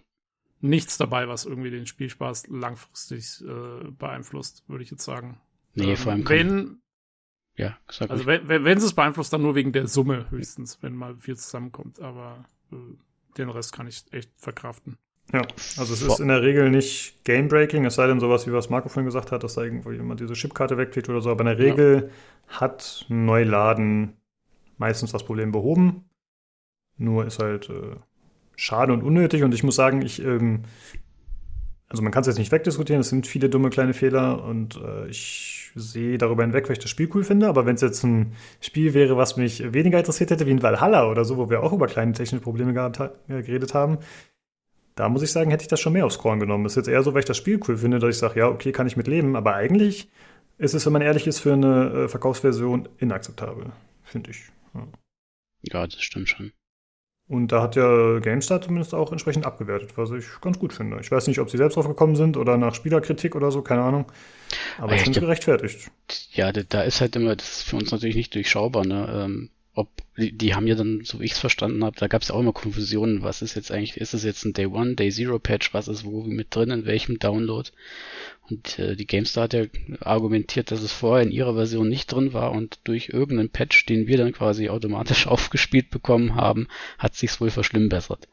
[0.59, 5.39] nichts dabei, was irgendwie den Spielspaß langfristig äh, beeinflusst, würde ich jetzt sagen.
[5.75, 6.81] Nee, Ähm, vor allem kann- wenn,
[7.55, 10.79] Ja, sag also wenn, wenn wenn es es beeinflusst, dann nur wegen der Summe höchstens,
[10.81, 11.99] wenn mal viel zusammenkommt.
[11.99, 12.75] Aber äh,
[13.37, 14.97] den Rest kann ich echt verkraften.
[15.31, 15.41] Ja,
[15.77, 18.89] also es ist in der Regel nicht Game-Breaking, es sei denn sowas, wie was Marco
[18.89, 21.31] vorhin gesagt hat, dass da irgendwo jemand diese Chipkarte wegklickt oder so.
[21.31, 22.11] Aber in der Regel
[22.47, 24.17] hat Neuladen
[24.77, 26.05] meistens das Problem behoben.
[26.97, 27.95] Nur ist halt äh,
[28.55, 29.43] schade und unnötig.
[29.43, 30.63] Und ich muss sagen, ich, ähm,
[31.87, 35.07] also man kann es jetzt nicht wegdiskutieren, es sind viele dumme kleine Fehler und äh,
[35.07, 37.47] ich sehe darüber hinweg, weil ich das Spiel cool finde.
[37.47, 41.09] Aber wenn es jetzt ein Spiel wäre, was mich weniger interessiert hätte, wie ein Valhalla
[41.09, 43.97] oder so, wo wir auch über kleine technische Probleme gehabt, ha- äh, geredet haben,
[44.95, 46.65] da muss ich sagen, hätte ich das schon mehr aufs Korn genommen.
[46.65, 48.71] Ist jetzt eher so, weil ich das Spiel cool finde, dass ich sage, ja, okay,
[48.71, 49.35] kann ich mit leben.
[49.35, 50.09] Aber eigentlich
[50.59, 53.71] ist es, wenn man ehrlich ist, für eine äh, Verkaufsversion inakzeptabel,
[54.03, 54.43] finde ich.
[54.75, 54.87] Ja.
[55.63, 56.51] Ja, das stimmt schon.
[57.27, 60.99] Und da hat ja GameStar zumindest auch entsprechend abgewertet, was ich ganz gut finde.
[61.01, 63.81] Ich weiß nicht, ob sie selbst drauf gekommen sind oder nach Spielerkritik oder so, keine
[63.81, 64.05] Ahnung.
[64.77, 65.91] Aber Ah, ich ja, finde ich- gerechtfertigt.
[66.33, 69.23] Ja, da, da ist halt immer, das ist für uns natürlich nicht durchschaubar, ne?
[69.25, 72.21] Ähm, ob die, die haben ja dann, so wie ich es verstanden habe, da gab
[72.21, 74.95] es ja auch immer Konfusionen, was ist jetzt eigentlich, ist es jetzt ein Day One,
[74.95, 77.69] Day Zero Patch, was ist wo mit drin, in welchem Download?
[78.49, 79.65] Und äh, die GameStar hat ja
[80.01, 84.05] argumentiert, dass es vorher in ihrer Version nicht drin war und durch irgendeinen Patch, den
[84.07, 86.67] wir dann quasi automatisch aufgespielt bekommen haben,
[86.99, 88.27] hat sich's wohl verschlimmbessert.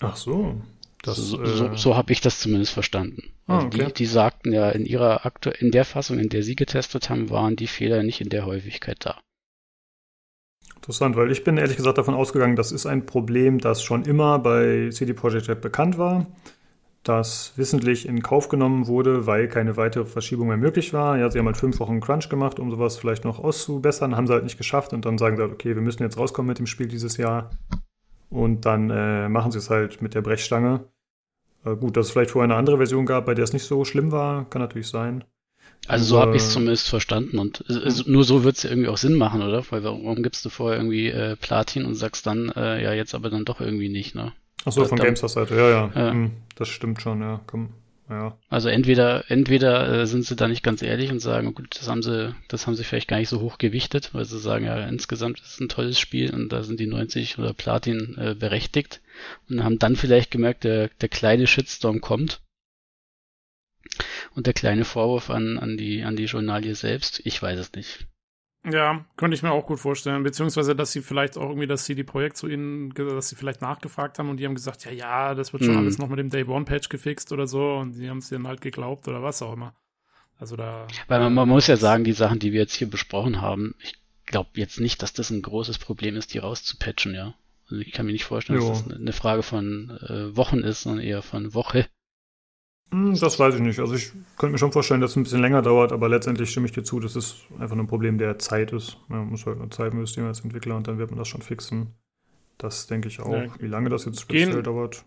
[0.00, 0.60] Ach so.
[1.02, 3.32] Das, so äh, so, so habe ich das zumindest verstanden.
[3.46, 3.86] Ah, Also okay.
[3.86, 7.30] die, die sagten ja, in ihrer aktu in der Fassung, in der sie getestet haben,
[7.30, 9.20] waren die Fehler nicht in der Häufigkeit da.
[10.76, 14.38] Interessant, weil ich bin ehrlich gesagt davon ausgegangen, das ist ein Problem, das schon immer
[14.38, 16.26] bei CD Projekt Red bekannt war,
[17.02, 21.18] das wissentlich in Kauf genommen wurde, weil keine weitere Verschiebung mehr möglich war.
[21.18, 24.32] Ja, sie haben halt fünf Wochen Crunch gemacht, um sowas vielleicht noch auszubessern, haben sie
[24.32, 26.66] halt nicht geschafft und dann sagen sie halt, okay, wir müssen jetzt rauskommen mit dem
[26.66, 27.50] Spiel dieses Jahr
[28.30, 30.84] und dann äh, machen sie es halt mit der Brechstange.
[31.64, 33.84] Äh, gut, dass es vielleicht vorher eine andere Version gab, bei der es nicht so
[33.84, 35.24] schlimm war, kann natürlich sein.
[35.88, 38.62] Also so Aber- habe ich es zumindest verstanden und äh, also nur so wird es
[38.62, 39.64] ja irgendwie auch Sinn machen, oder?
[39.70, 43.30] Weil warum gibst du vorher irgendwie äh, Platin und sagst dann, äh, ja jetzt aber
[43.30, 44.32] dann doch irgendwie nicht, ne?
[44.64, 45.90] Ach so, Ja, von GameStar Seite, ja, ja.
[45.94, 46.10] Ja.
[46.10, 47.40] Hm, das stimmt schon, ja.
[47.46, 47.68] Komm,
[48.08, 48.36] ja.
[48.48, 52.02] Also entweder, entweder äh, sind sie da nicht ganz ehrlich und sagen, gut, das haben
[52.02, 55.40] sie, das haben sie vielleicht gar nicht so hoch gewichtet, weil sie sagen, ja, insgesamt
[55.40, 59.00] ist es ein tolles Spiel und da sind die 90 oder Platin äh, berechtigt
[59.48, 62.40] und haben dann vielleicht gemerkt, der, der kleine Shitstorm kommt.
[64.34, 68.06] Und der kleine Vorwurf an, an die, an die Journalie selbst, ich weiß es nicht.
[68.68, 70.24] Ja, könnte ich mir auch gut vorstellen.
[70.24, 74.28] Beziehungsweise, dass sie vielleicht auch irgendwie das CD-Projekt zu ihnen, dass sie vielleicht nachgefragt haben
[74.28, 75.80] und die haben gesagt, ja, ja, das wird schon Mhm.
[75.80, 78.60] alles noch mit dem Day One-Patch gefixt oder so und die haben es dann halt
[78.60, 79.74] geglaubt oder was auch immer.
[80.38, 80.86] Also da.
[81.06, 83.94] Weil man, man muss ja sagen, die Sachen, die wir jetzt hier besprochen haben, ich
[84.26, 87.34] glaube jetzt nicht, dass das ein großes Problem ist, die rauszupatchen, ja.
[87.70, 88.68] Also ich kann mir nicht vorstellen, Jo.
[88.68, 91.86] dass das eine Frage von äh, Wochen ist, sondern eher von Woche.
[92.92, 93.80] Hm, Das weiß ich nicht.
[93.80, 96.66] Also ich könnte mir schon vorstellen, dass es ein bisschen länger dauert, aber letztendlich stimme
[96.66, 98.98] ich dir zu, dass es einfach ein Problem der Zeit ist.
[99.08, 101.94] Man muss halt nur Zeit investieren als Entwickler und dann wird man das schon fixen.
[102.58, 103.32] Das denke ich auch.
[103.32, 103.46] Ja.
[103.60, 105.04] Wie lange das jetzt speziell Gehen- dauert.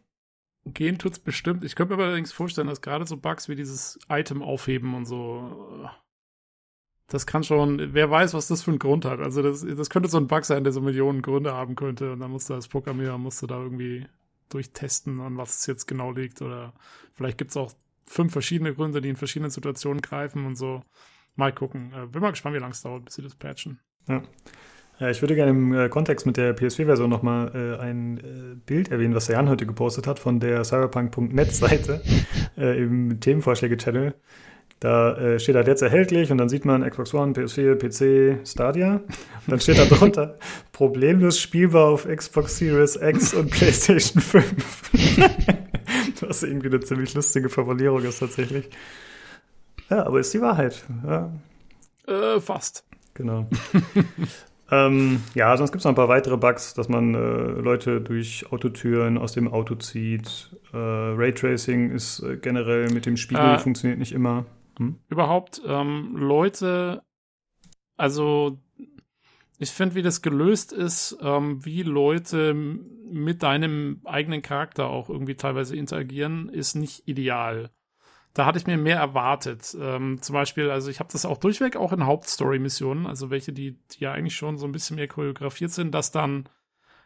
[0.66, 1.64] Gehen tut's bestimmt.
[1.64, 5.90] Ich könnte mir allerdings vorstellen, dass gerade so Bugs wie dieses Item aufheben und so,
[7.08, 9.19] das kann schon, wer weiß, was das für einen Grund hat.
[9.19, 12.19] Also das, das könnte so ein Bug sein, der so Millionen Gründe haben könnte und
[12.19, 14.06] dann musst du als Programmierer, musst du da irgendwie
[14.50, 16.74] durchtesten, an was es jetzt genau liegt oder
[17.14, 17.72] vielleicht gibt's auch
[18.06, 20.84] fünf verschiedene Gründe, die in verschiedenen Situationen greifen und so.
[21.36, 21.94] Mal gucken.
[21.94, 23.80] Äh, bin mal gespannt, wie lange es dauert, bis sie das patchen.
[24.08, 24.24] Ja.
[25.00, 28.92] Ja, ich würde gerne im äh, Kontext mit der PS4-Version nochmal äh, ein äh, Bild
[28.92, 32.02] erwähnen, was der Jan heute gepostet hat von der Cyberpunk.net-Seite
[32.58, 34.14] äh, im Themenvorschläge-Channel.
[34.82, 38.95] Da äh, steht halt jetzt erhältlich und dann sieht man Xbox One, PS4, PC, Stadia.
[38.95, 39.03] Und
[39.48, 40.38] dann steht da drunter
[40.72, 44.91] problemlos spielbar auf Xbox Series X und PlayStation 5.
[46.22, 48.69] was irgendwie eine ziemlich lustige Formulierung ist tatsächlich.
[49.90, 50.83] Ja, aber ist die Wahrheit.
[51.06, 51.30] Ja,
[52.08, 52.83] Äh, fast.
[53.16, 53.49] Genau.
[54.72, 58.45] ähm, ja, sonst gibt es noch ein paar weitere Bugs, dass man äh, Leute durch
[58.51, 60.51] Autotüren aus dem Auto zieht.
[60.74, 63.58] Äh, Raytracing ist äh, generell mit dem Spiegel Ah.
[63.58, 64.45] funktioniert nicht immer.
[64.80, 64.98] Hm?
[65.09, 67.03] überhaupt ähm, Leute,
[67.98, 68.59] also
[69.58, 75.35] ich finde, wie das gelöst ist, ähm, wie Leute mit deinem eigenen Charakter auch irgendwie
[75.35, 77.72] teilweise interagieren, ist nicht ideal.
[78.33, 79.75] Da hatte ich mir mehr erwartet.
[79.77, 83.77] Ähm, zum Beispiel, also ich habe das auch durchweg auch in Hauptstory-Missionen, also welche, die,
[83.91, 86.48] die ja eigentlich schon so ein bisschen mehr choreografiert sind, dass dann,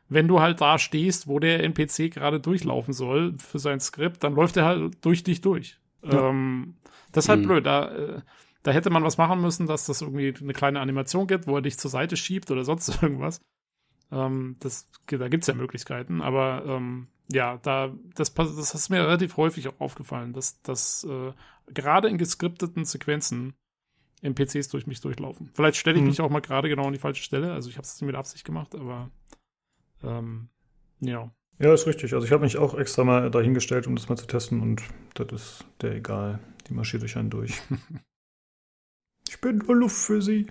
[0.10, 4.36] wenn du halt da stehst, wo der NPC gerade durchlaufen soll für sein Skript, dann
[4.36, 5.80] läuft er halt durch dich durch.
[6.04, 6.30] Ja.
[6.30, 6.76] Ähm,
[7.12, 7.48] das ist halt Mhm.
[7.48, 7.66] blöd.
[7.66, 8.22] Da, äh,
[8.64, 11.62] da hätte man was machen müssen, dass das irgendwie eine kleine Animation gibt, wo er
[11.62, 13.42] dich zur Seite schiebt oder sonst irgendwas.
[14.12, 19.38] Ähm, das, da gibt's ja Möglichkeiten, aber ähm, ja, da, das, das ist mir relativ
[19.38, 21.32] häufig auch aufgefallen, dass, dass äh,
[21.74, 23.54] gerade in geskripteten Sequenzen
[24.22, 25.50] NPCs durch mich durchlaufen.
[25.54, 26.10] Vielleicht stelle ich Mhm.
[26.10, 28.16] mich auch mal gerade genau an die falsche Stelle, also ich habe es nicht mit
[28.16, 29.10] Absicht gemacht, aber
[30.04, 30.50] ähm,
[31.00, 31.32] ja.
[31.60, 32.14] Ja, ist richtig.
[32.14, 34.82] Also ich habe mich auch extra mal dahingestellt, um das mal zu testen und
[35.16, 36.40] das ist der egal.
[36.68, 37.62] Die marschiert durch einen durch.
[39.30, 40.48] ich bin nur Luft für sie.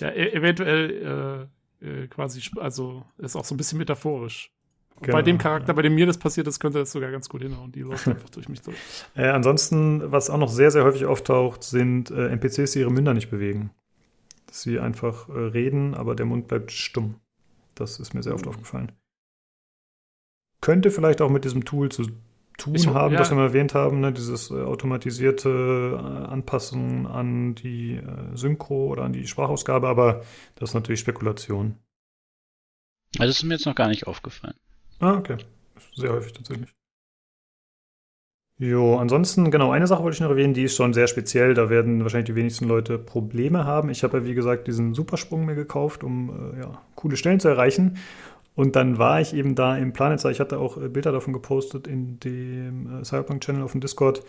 [0.00, 1.48] Ja, e eventuell
[1.82, 4.52] äh, äh, quasi, also ist auch so ein bisschen metaphorisch.
[5.02, 7.42] Genau, bei dem Charakter, bei dem mir das passiert ist, könnte das sogar ganz gut
[7.42, 7.72] hinhauen.
[7.72, 8.76] Die läuft einfach durch mich durch.
[9.14, 13.14] Äh, ansonsten, was auch noch sehr, sehr häufig auftaucht, sind äh, NPCs, die ihre Münder
[13.14, 13.70] nicht bewegen.
[14.46, 17.16] Dass sie einfach äh, reden, aber der Mund bleibt stumm.
[17.74, 18.92] Das ist mir sehr oft aufgefallen.
[20.60, 22.04] Könnte vielleicht auch mit diesem Tool zu
[22.58, 23.18] tun Ich- haben, ja.
[23.18, 24.12] das wir mal erwähnt haben, ne?
[24.12, 30.22] dieses äh, automatisierte äh, Anpassen an die äh, Synchro oder an die Sprachausgabe, aber
[30.56, 31.76] das ist natürlich Spekulation.
[33.18, 34.54] Also das ist mir jetzt noch gar nicht aufgefallen.
[35.00, 35.38] Ah, okay.
[35.96, 36.68] Sehr häufig tatsächlich.
[38.58, 41.54] Jo, ansonsten, genau, eine Sache wollte ich noch erwähnen, die ist schon sehr speziell.
[41.54, 43.88] Da werden wahrscheinlich die wenigsten Leute Probleme haben.
[43.88, 47.48] Ich habe ja, wie gesagt, diesen Supersprung mir gekauft, um äh, ja, coole Stellen zu
[47.48, 47.96] erreichen.
[48.54, 50.30] Und dann war ich eben da im Planetzer.
[50.30, 54.22] Ich hatte auch äh, Bilder davon gepostet in dem äh, Cyberpunk-Channel auf dem Discord.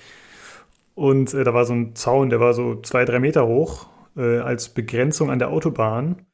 [0.96, 4.40] Und äh, da war so ein Zaun, der war so zwei, drei Meter hoch, äh,
[4.40, 6.26] als Begrenzung an der Autobahn.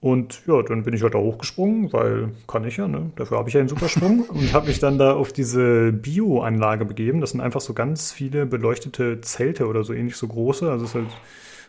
[0.00, 3.10] Und ja, dann bin ich halt da hochgesprungen, weil kann ich ja, ne?
[3.16, 7.20] Dafür habe ich ja einen Supersprung und habe mich dann da auf diese Bio-Anlage begeben.
[7.20, 10.70] Das sind einfach so ganz viele beleuchtete Zelte oder so ähnlich so große.
[10.70, 11.08] Also es ist halt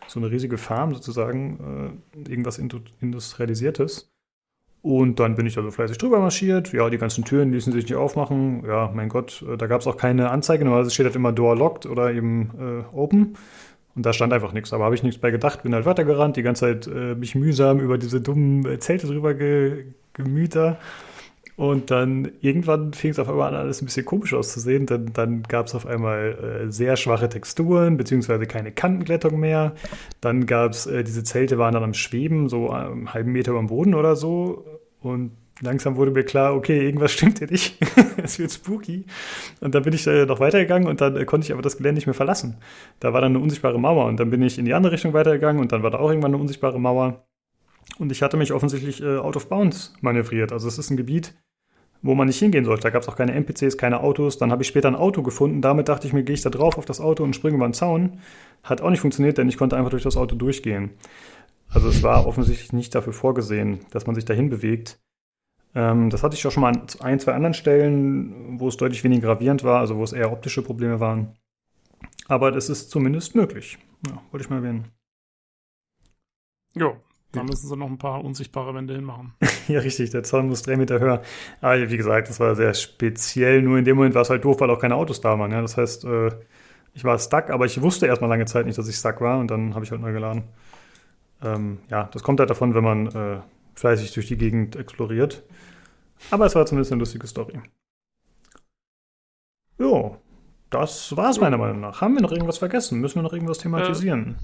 [0.06, 1.94] so eine riesige Farm sozusagen,
[2.26, 4.10] äh, irgendwas Indu- Industrialisiertes.
[4.88, 6.72] Und dann bin ich da so fleißig drüber marschiert.
[6.72, 8.64] Ja, die ganzen Türen ließen sich nicht aufmachen.
[8.66, 10.64] Ja, mein Gott, äh, da gab es auch keine Anzeige.
[10.64, 13.36] Normalerweise steht halt immer Door locked oder eben äh, open.
[13.94, 14.72] Und da stand einfach nichts.
[14.72, 17.80] Aber habe ich nichts bei gedacht, bin halt weitergerannt, die ganze Zeit äh, mich mühsam
[17.80, 20.78] über diese dummen Zelte drüber ge gemüht da.
[21.58, 24.86] Und dann irgendwann fing es auf einmal an, alles ein bisschen komisch auszusehen.
[24.86, 29.74] Dann, dann gab es auf einmal äh, sehr schwache Texturen, beziehungsweise keine Kantenglättung mehr.
[30.22, 33.60] Dann gab es, äh, diese Zelte waren dann am Schweben, so einen halben Meter über
[33.60, 34.77] dem Boden oder so.
[35.00, 37.76] Und langsam wurde mir klar, okay, irgendwas stimmt hier nicht.
[38.22, 39.04] es wird spooky.
[39.60, 41.96] Und dann bin ich äh, noch weitergegangen und dann äh, konnte ich aber das Gelände
[41.96, 42.58] nicht mehr verlassen.
[43.00, 45.60] Da war dann eine unsichtbare Mauer und dann bin ich in die andere Richtung weitergegangen
[45.60, 47.24] und dann war da auch irgendwann eine unsichtbare Mauer.
[47.98, 50.52] Und ich hatte mich offensichtlich äh, out of bounds manövriert.
[50.52, 51.34] Also es ist ein Gebiet,
[52.02, 52.82] wo man nicht hingehen sollte.
[52.82, 54.38] Da gab es auch keine NPCs, keine Autos.
[54.38, 55.62] Dann habe ich später ein Auto gefunden.
[55.62, 57.74] Damit dachte ich mir, gehe ich da drauf auf das Auto und springe über den
[57.74, 58.20] Zaun.
[58.62, 60.90] Hat auch nicht funktioniert, denn ich konnte einfach durch das Auto durchgehen.
[61.70, 64.98] Also es war offensichtlich nicht dafür vorgesehen, dass man sich dahin bewegt.
[65.74, 69.04] Ähm, das hatte ich auch schon mal an ein, zwei anderen Stellen, wo es deutlich
[69.04, 71.36] weniger gravierend war, also wo es eher optische Probleme waren.
[72.26, 73.78] Aber das ist zumindest möglich.
[74.06, 74.86] Ja, wollte ich mal erwähnen.
[76.74, 76.96] Jo,
[77.32, 79.34] da müssen sie noch ein paar unsichtbare Wände hinmachen.
[79.68, 81.20] Ja, richtig, der Zaun muss drei Meter höher.
[81.60, 83.60] Aber wie gesagt, das war sehr speziell.
[83.60, 85.52] Nur in dem Moment war es halt doof, weil auch keine Autos da waren.
[85.52, 85.60] Ja?
[85.60, 86.30] Das heißt, äh,
[86.94, 89.50] ich war stuck, aber ich wusste erstmal lange Zeit nicht, dass ich stuck war und
[89.50, 90.44] dann habe ich halt neu geladen.
[91.42, 93.40] Ähm, ja, das kommt halt davon, wenn man äh,
[93.74, 95.42] fleißig durch die Gegend exploriert.
[96.30, 97.60] Aber es war zumindest eine lustige Story.
[99.78, 100.16] Jo,
[100.70, 102.00] das war's meiner Meinung nach.
[102.00, 103.00] Haben wir noch irgendwas vergessen?
[103.00, 104.36] Müssen wir noch irgendwas thematisieren?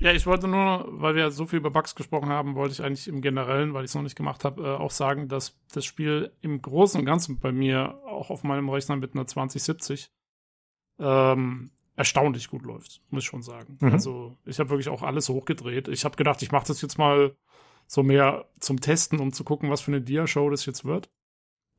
[0.00, 3.08] Ja, ich wollte nur, weil wir so viel über Bugs gesprochen haben, wollte ich eigentlich
[3.08, 6.32] im Generellen, weil ich es noch nicht gemacht habe, äh, auch sagen, dass das Spiel
[6.40, 10.10] im Großen und Ganzen bei mir auch auf meinem Rechner mit einer 2070
[11.00, 13.76] ähm, erstaunlich gut läuft, muss ich schon sagen.
[13.80, 13.92] Mhm.
[13.92, 15.88] Also ich habe wirklich auch alles hochgedreht.
[15.88, 17.34] Ich habe gedacht, ich mache das jetzt mal
[17.88, 21.10] so mehr zum Testen, um zu gucken, was für eine Dia-Show das jetzt wird.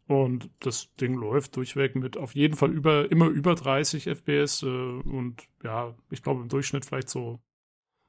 [0.07, 4.65] Und das Ding läuft durchweg mit auf jeden Fall über, immer über 30 FPS äh,
[4.65, 7.39] und ja, ich glaube im Durchschnitt vielleicht so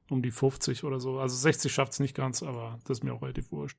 [0.08, 1.20] um die 50 oder so.
[1.20, 3.78] Also 60 schafft es nicht ganz, aber das ist mir auch relativ wurscht.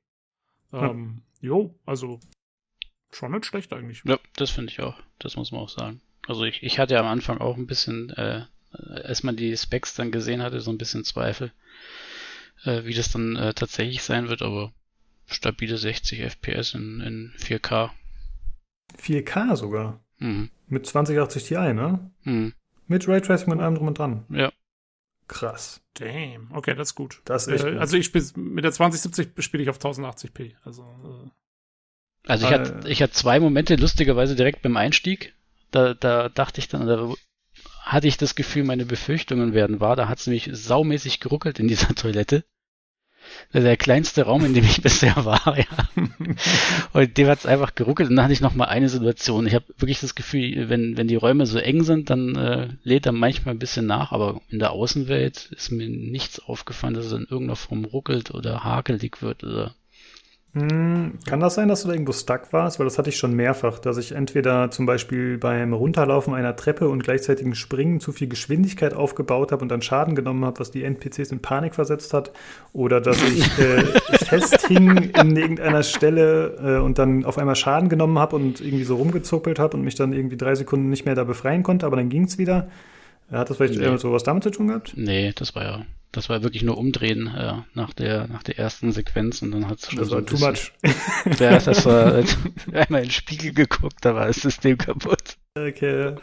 [0.72, 0.92] Ja.
[0.92, 2.20] Ähm, jo, also
[3.12, 4.04] schon nicht schlecht eigentlich.
[4.06, 5.02] Ja, das finde ich auch.
[5.20, 6.00] Das muss man auch sagen.
[6.28, 9.96] Also ich, ich hatte ja am Anfang auch ein bisschen, äh, als man die Specs
[9.96, 11.52] dann gesehen hatte, so ein bisschen Zweifel,
[12.64, 14.72] äh, wie das dann äh, tatsächlich sein wird, aber
[15.28, 17.92] stabile 60 FPS in, in 4K.
[18.98, 20.00] 4K sogar.
[20.20, 20.50] Mhm.
[20.68, 22.12] Mit 2080 Ti, ne?
[22.24, 22.54] Mhm.
[22.88, 24.26] Mit Raytracing und allem drum und dran.
[24.30, 24.52] Ja.
[25.28, 25.82] Krass.
[25.94, 26.52] Damn.
[26.52, 27.22] Okay, das ist gut.
[27.26, 27.80] Das ist äh, gut.
[27.80, 30.56] Also ich spiele mit der 2070 spiele ich auf 1080p.
[30.64, 35.34] Also äh, Also ich hatte, ich hatte zwei Momente, lustigerweise direkt beim Einstieg.
[35.72, 37.14] Da, da dachte ich dann, da
[37.82, 39.96] hatte ich das Gefühl, meine Befürchtungen werden wahr.
[39.96, 42.44] Da hat es nämlich saumäßig geruckelt in dieser Toilette.
[43.54, 45.66] Ist Der kleinste Raum, in dem ich bisher war, ja.
[46.94, 48.10] Und dem hat es einfach geruckelt.
[48.10, 49.48] Und dann hatte ich noch mal eine Situation.
[49.48, 53.06] Ich habe wirklich das Gefühl, wenn, wenn die Räume so eng sind, dann äh, lädt
[53.06, 54.12] er manchmal ein bisschen nach.
[54.12, 58.64] Aber in der Außenwelt ist mir nichts aufgefallen, dass es in irgendeiner Form ruckelt oder
[58.64, 59.76] hakelig wird oder
[60.54, 62.78] Kann das sein, dass du da irgendwo stuck warst?
[62.78, 66.90] Weil das hatte ich schon mehrfach, dass ich entweder zum Beispiel beim Runterlaufen einer Treppe
[66.90, 70.84] und gleichzeitigen Springen zu viel Geschwindigkeit aufgebaut habe und dann Schaden genommen habe, was die
[70.84, 72.32] NPCs in Panik versetzt hat,
[72.74, 73.84] oder dass ich äh,
[74.26, 78.98] festhing in irgendeiner Stelle äh, und dann auf einmal Schaden genommen habe und irgendwie so
[78.98, 82.10] rumgezuppelt habe und mich dann irgendwie drei Sekunden nicht mehr da befreien konnte, aber dann
[82.10, 82.68] ging's wieder.
[83.32, 83.86] Hat das vielleicht Nee.
[83.86, 84.92] äh, so was damit zu tun gehabt?
[84.98, 88.92] Nee, das war ja, das war wirklich nur umdrehen äh, nach der nach der ersten
[88.92, 91.40] Sequenz und dann hat es schon Das so war ein too bisschen, much.
[91.40, 92.24] Ja, das war
[92.74, 95.38] einmal in den Spiegel geguckt, da war das System kaputt.
[95.58, 96.16] Okay.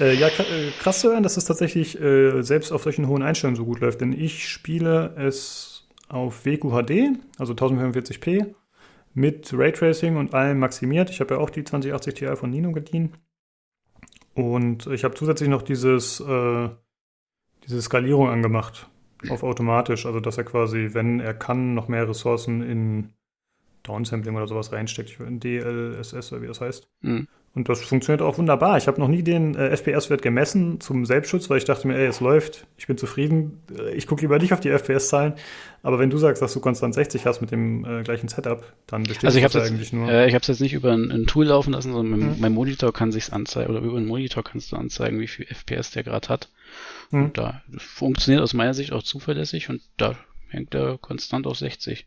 [0.00, 3.56] Äh, ja, äh, krass zu hören, dass es tatsächlich äh, selbst auf solchen hohen Einstellungen
[3.56, 8.54] so gut läuft, denn ich spiele es auf WQHD, also 1045p,
[9.14, 11.10] mit Raytracing und allem maximiert.
[11.10, 13.14] Ich habe ja auch die 2080 Ti von Nino geliehen.
[14.34, 16.68] Und ich habe zusätzlich noch dieses, äh,
[17.66, 18.88] diese Skalierung angemacht
[19.30, 23.10] auf automatisch, also dass er quasi, wenn er kann, noch mehr Ressourcen in
[23.84, 26.86] Downsampling oder sowas reinsteckt, Ich- in DLSS oder wie das heißt.
[27.02, 27.26] Hm.
[27.54, 28.78] Und das funktioniert auch wunderbar.
[28.78, 32.06] Ich habe noch nie den äh, FPS-Wert gemessen zum Selbstschutz, weil ich dachte mir, ey,
[32.06, 33.60] es läuft, ich bin zufrieden.
[33.76, 35.34] Äh, Ich gucke lieber nicht auf die FPS-Zahlen.
[35.82, 39.02] Aber wenn du sagst, dass du konstant 60 hast mit dem äh, gleichen Setup, dann
[39.02, 40.08] bestätigt Also ich habe das jetzt, eigentlich nur.
[40.10, 42.40] äh, ich hab's jetzt nicht über ein, ein Tool laufen lassen, sondern mein, Hm.
[42.40, 45.90] mein Monitor kann sich's anzeigen oder über einen Monitor kannst du anzeigen, wie viel FPS
[45.90, 46.48] der gerade hat.
[47.12, 47.32] Hm.
[47.32, 50.16] Da funktioniert aus meiner Sicht auch zuverlässig und da
[50.48, 52.06] hängt er konstant auf 60.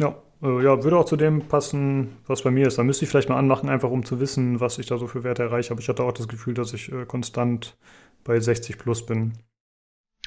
[0.00, 2.78] Ja, äh, ja, würde auch zu dem passen, was bei mir ist.
[2.78, 5.24] Da müsste ich vielleicht mal anmachen, einfach um zu wissen, was ich da so für
[5.24, 5.72] Werte erreiche.
[5.72, 7.76] Aber ich hatte auch das Gefühl, dass ich äh, konstant
[8.24, 9.38] bei 60 plus bin.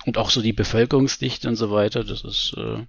[0.06, 2.86] Und auch so die Bevölkerungsdichte und so weiter, das ist, äh,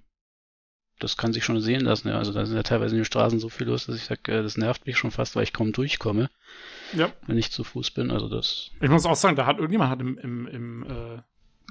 [0.99, 2.09] das kann sich schon sehen lassen.
[2.09, 2.17] Ja.
[2.17, 4.43] Also da sind ja teilweise in den Straßen so viel los, dass ich sage, äh,
[4.43, 6.29] das nervt mich schon fast, weil ich kaum durchkomme,
[6.95, 7.11] ja.
[7.27, 8.11] wenn ich zu Fuß bin.
[8.11, 11.21] Also das, Ich muss auch sagen, da hat irgendjemand hat im, im, im, äh,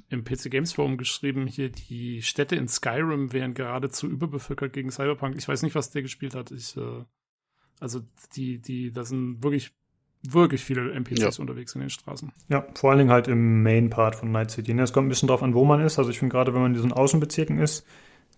[0.09, 5.37] im PC Games Forum geschrieben, hier die Städte in Skyrim wären geradezu überbevölkert gegen Cyberpunk.
[5.37, 6.51] Ich weiß nicht, was der gespielt hat.
[6.51, 7.05] Ich, äh,
[7.81, 8.01] also
[8.37, 9.73] die, die, da sind wirklich,
[10.23, 12.33] wirklich viele NPCs unterwegs in den Straßen.
[12.49, 14.75] Ja, vor allen Dingen halt im Main-Part von Night City.
[14.75, 14.83] Ne?
[14.83, 15.99] Es kommt ein bisschen drauf an, wo man ist.
[15.99, 17.87] Also ich finde gerade, wenn man in diesen Außenbezirken ist,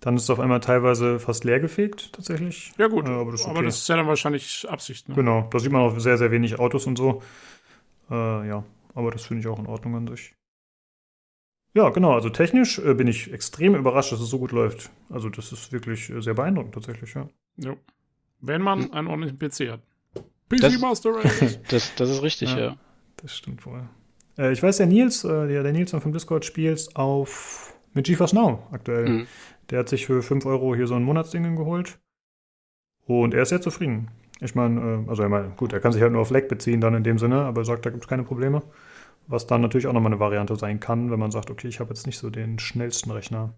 [0.00, 2.72] dann ist es auf einmal teilweise fast leergefegt, tatsächlich.
[2.78, 3.66] Ja gut, Äh, aber das ist aber okay.
[3.66, 5.08] das ist ja dann wahrscheinlich Absicht.
[5.08, 5.14] Ne?
[5.14, 7.22] Genau, da sieht man auch sehr, sehr wenig Autos und so.
[8.10, 8.64] Äh, ja,
[8.94, 10.34] aber das finde ich auch in Ordnung an sich.
[11.76, 14.90] Ja, genau, also technisch äh, bin ich extrem überrascht, dass es so gut läuft.
[15.10, 17.28] Also das ist wirklich äh, sehr beeindruckend tatsächlich, ja.
[17.56, 17.76] Jo.
[18.40, 19.80] Wenn man einen ordentlichen PC hat.
[20.48, 21.58] PC Das- Master Race.
[21.68, 22.58] das, das ist richtig, Ja.
[22.58, 22.76] ja.
[23.16, 23.88] Das stimmt wohl.
[24.38, 28.32] Äh, ich weiß, der Nils, äh, der, der Nils vom Discord spielt auf mit GeForce
[28.32, 29.08] Now aktuell.
[29.08, 29.26] Mhm.
[29.70, 31.98] Der hat sich für 5 Euro hier so ein Monatsding geholt.
[33.06, 34.10] Und er ist sehr zufrieden.
[34.40, 36.80] Ich meine, äh, also er meint, gut, er kann sich halt nur auf Leck beziehen
[36.80, 38.62] dann in dem Sinne, aber er sagt, da gibt es keine Probleme.
[39.26, 41.90] Was dann natürlich auch nochmal eine Variante sein kann, wenn man sagt, okay, ich habe
[41.90, 43.54] jetzt nicht so den schnellsten Rechner.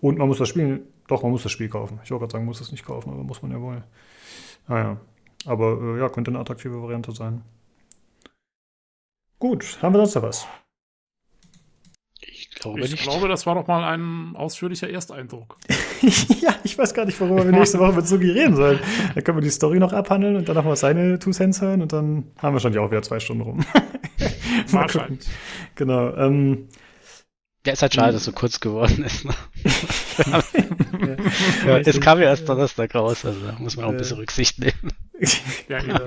[0.00, 1.98] Und man muss das Spiel, doch, man muss das Spiel kaufen.
[2.04, 3.82] Ich wollte gerade sagen, muss es nicht kaufen, aber muss man ja wohl.
[4.68, 5.00] Naja,
[5.44, 7.42] aber äh, ja, könnte eine attraktive Variante sein.
[9.40, 10.46] Gut, haben wir sonst noch was?
[12.58, 13.02] Ich glaube Ich nicht.
[13.04, 15.58] glaube, das war doch mal ein ausführlicher Ersteindruck.
[16.40, 18.80] ja, ich weiß gar nicht, worüber wir nächste Woche mit Sugi reden sollen.
[19.14, 21.92] Dann können wir die Story noch abhandeln und dann nochmal seine Two Cents hören und
[21.92, 23.58] dann haben wir schon ja auch wieder zwei Stunden rum.
[23.68, 23.86] Mal
[24.26, 24.72] gucken.
[24.72, 25.28] Wahrscheinlich.
[25.76, 26.16] Genau.
[26.16, 26.66] Ähm,
[27.64, 29.24] Ja, ist halt schade, dass es so kurz geworden ist.
[29.24, 29.34] Ne?
[31.64, 34.58] ja, es kam ja erst Donnerstag raus, also da muss man auch ein bisschen Rücksicht
[34.58, 34.92] nehmen.
[35.68, 36.00] Ja, ja.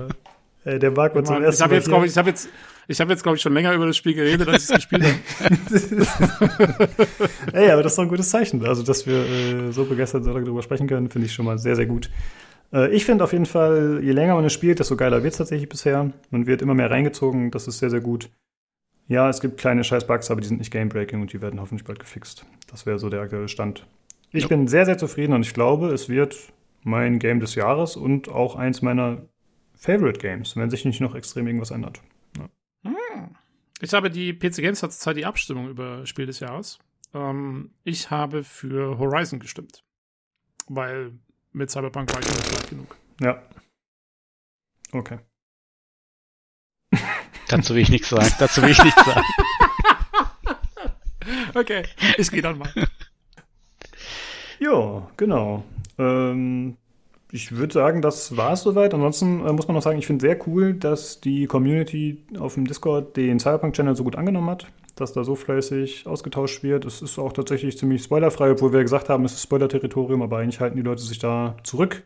[0.64, 2.48] Äh, der Marc zum Ich ersten habe Mal jetzt, ich, ich habe jetzt,
[2.88, 5.04] ich habe jetzt, glaube ich, schon länger über das Spiel geredet, als ich es gespielt
[5.04, 6.88] habe.
[7.52, 8.64] Ey, aber das ist doch ein gutes Zeichen.
[8.64, 11.86] Also, dass wir äh, so begeistert darüber sprechen können, finde ich schon mal sehr, sehr
[11.86, 12.10] gut.
[12.72, 15.38] Äh, ich finde auf jeden Fall, je länger man es spielt, desto geiler wird es
[15.38, 16.10] tatsächlich bisher.
[16.30, 18.30] Man wird immer mehr reingezogen, das ist sehr, sehr gut.
[19.08, 21.98] Ja, es gibt kleine Scheiß-Bugs, aber die sind nicht Game-Breaking und die werden hoffentlich bald
[21.98, 22.46] gefixt.
[22.70, 23.84] Das wäre so der aktuelle Stand.
[24.30, 24.48] Ich Ja.
[24.48, 26.36] bin sehr, sehr zufrieden und ich glaube, es wird
[26.84, 29.22] mein Game des Jahres und auch eins meiner
[29.82, 32.00] Favorite Games, wenn sich nicht noch extrem irgendwas ändert.
[33.80, 36.78] Ich habe die PC Games hat zurzeit die Abstimmung über Spiel des Jahres.
[37.12, 39.82] Ähm, ich habe für Horizon gestimmt.
[40.68, 41.18] Weil
[41.50, 42.96] mit Cyberpunk war ich nicht weit genug.
[43.20, 43.42] Ja.
[44.92, 45.18] Okay.
[47.48, 48.32] Dazu will ich nichts sagen.
[48.38, 49.26] Dazu will ich nichts sagen.
[51.54, 51.84] Okay,
[52.18, 52.72] ich gehe dann mal.
[54.58, 55.64] Ja, genau.
[55.98, 56.76] Ähm,
[57.34, 58.92] ich würde sagen, das war es soweit.
[58.92, 62.66] Ansonsten äh, muss man noch sagen, ich finde sehr cool, dass die Community auf dem
[62.66, 66.84] Discord den Cyberpunk-Channel so gut angenommen hat, dass da so fleißig ausgetauscht wird.
[66.84, 70.60] Es ist auch tatsächlich ziemlich spoilerfrei, obwohl wir gesagt haben, es ist Spoiler-Territorium, aber eigentlich
[70.60, 72.02] halten die Leute sich da zurück.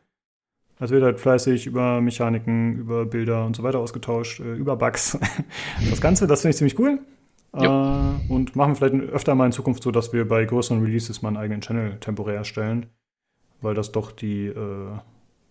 [0.79, 5.19] Es wird halt fleißig über Mechaniken, über Bilder und so weiter ausgetauscht, äh, über Bugs.
[5.91, 7.01] Das Ganze, das finde ich ziemlich cool.
[7.53, 11.21] Äh, und machen wir vielleicht öfter mal in Zukunft so, dass wir bei größeren Releases
[11.23, 12.87] mal einen eigenen Channel temporär erstellen,
[13.61, 14.99] weil das doch die äh,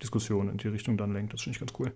[0.05, 1.33] Diskussion in die Richtung dann lenkt.
[1.33, 1.91] Das finde ich ganz cool.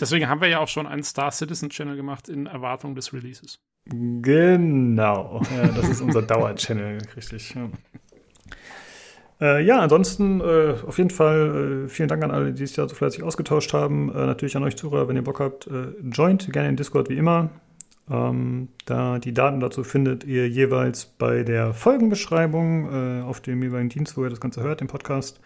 [0.00, 3.60] Deswegen haben wir ja auch schon einen Star Citizen Channel gemacht in Erwartung des Releases.
[3.86, 5.42] Genau.
[5.54, 7.54] Ja, das ist unser Dauer-Channel, richtig.
[7.54, 7.68] Ja.
[9.40, 12.88] Äh, ja, ansonsten äh, auf jeden Fall äh, vielen Dank an alle, die sich da
[12.88, 14.10] so fleißig ausgetauscht haben.
[14.10, 17.16] Äh, natürlich an euch Zuhörer, wenn ihr Bock habt, äh, joint gerne in Discord wie
[17.16, 17.50] immer.
[18.10, 23.88] Ähm, da die Daten dazu findet ihr jeweils bei der Folgenbeschreibung äh, auf dem jeweiligen
[23.88, 25.40] Dienst, wo ihr das Ganze hört, im Podcast.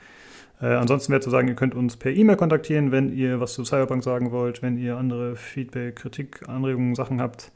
[0.61, 3.65] Äh, ansonsten wäre zu sagen, ihr könnt uns per E-Mail kontaktieren, wenn ihr was zu
[3.65, 7.53] Cyberpunk sagen wollt, wenn ihr andere Feedback, Kritik, Anregungen, Sachen habt.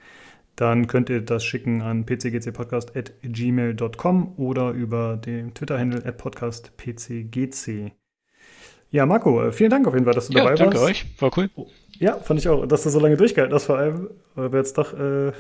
[0.55, 7.93] Dann könnt ihr das schicken an pcgcpodcast.gmail.com oder über den Twitter-Handle at podcastpcgc.
[8.91, 10.91] Ja, Marco, äh, vielen Dank auf jeden Fall, dass du Ja, dabei danke warst.
[10.91, 11.07] euch.
[11.19, 11.49] War cool.
[11.99, 14.77] Ja, fand ich auch, dass du so lange durchgehalten hast, vor allem, weil wir jetzt
[14.77, 15.33] doch äh,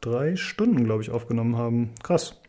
[0.00, 1.90] drei Stunden, glaube ich, aufgenommen haben.
[2.02, 2.39] Krass.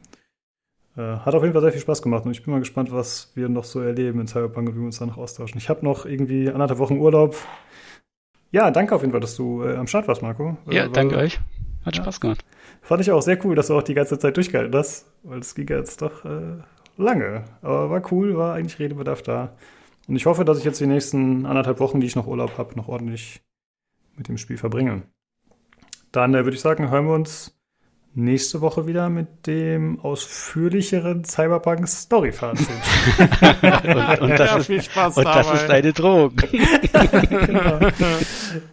[0.97, 3.31] Äh, hat auf jeden Fall sehr viel Spaß gemacht und ich bin mal gespannt, was
[3.35, 5.57] wir noch so erleben in Cyberpunk und wie wir uns da noch austauschen.
[5.57, 7.35] Ich habe noch irgendwie anderthalb Wochen Urlaub.
[8.51, 10.57] Ja, danke auf jeden Fall, dass du äh, am Start warst, Marco.
[10.69, 11.39] Ja, Äh, war- danke euch.
[11.85, 12.03] Hat Ja.
[12.03, 12.43] Spaß gemacht.
[12.81, 15.55] Fand ich auch sehr cool, dass du auch die ganze Zeit durchgehalten hast, weil es
[15.55, 16.57] ging ja jetzt doch äh,
[16.97, 17.45] lange.
[17.61, 19.55] Aber war cool, war eigentlich Redebedarf da.
[20.07, 22.75] Und ich hoffe, dass ich jetzt die nächsten anderthalb Wochen, die ich noch Urlaub habe,
[22.75, 23.41] noch ordentlich
[24.17, 25.03] mit dem Spiel verbringe.
[26.11, 27.57] Dann äh, würde ich sagen, hören wir uns
[28.13, 32.67] nächste Woche wieder mit dem ausführlicheren Cyberpunk Story-Fazit.
[33.61, 35.57] Und, und das, Ja, ist, viel Spaß und das dabei.
[35.57, 36.33] ist deine Drohung.
[37.29, 37.79] genau.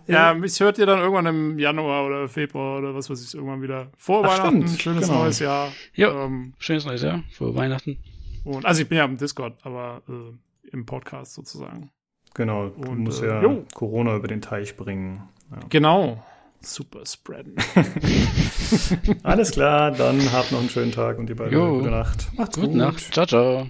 [0.07, 3.63] Ja, mich hört ihr dann irgendwann im Januar oder Februar oder was weiß ich, irgendwann
[3.63, 3.89] wieder.
[3.97, 5.23] Vor Ach, Weihnachten, stimmt, schönes genau.
[5.23, 5.69] neues Jahr.
[5.95, 6.25] Ja.
[6.25, 7.23] Ähm, Schönes neues Jahr.
[7.31, 7.99] Frohe Weihnachten.
[8.45, 11.91] und, also ich bin ja im Discord, aber äh, im Podcast sozusagen.
[12.35, 13.65] Genau, du Und, musst äh, ja jo.
[13.75, 15.23] Corona über den Teich bringen.
[15.51, 15.59] Ja.
[15.71, 16.23] Genau.
[16.61, 17.55] Super spreaden.
[19.23, 21.79] Alles klar, dann habt noch einen schönen Tag und ihr beide Jo.
[21.79, 22.27] gute Nacht.
[22.37, 22.77] Macht's Gute gut.
[22.77, 23.15] Nacht.
[23.15, 23.67] Ciao, ciao.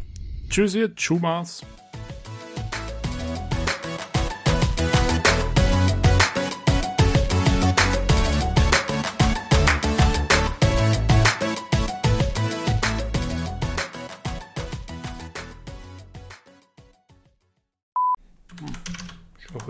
[0.49, 0.95] Tschüss, ihr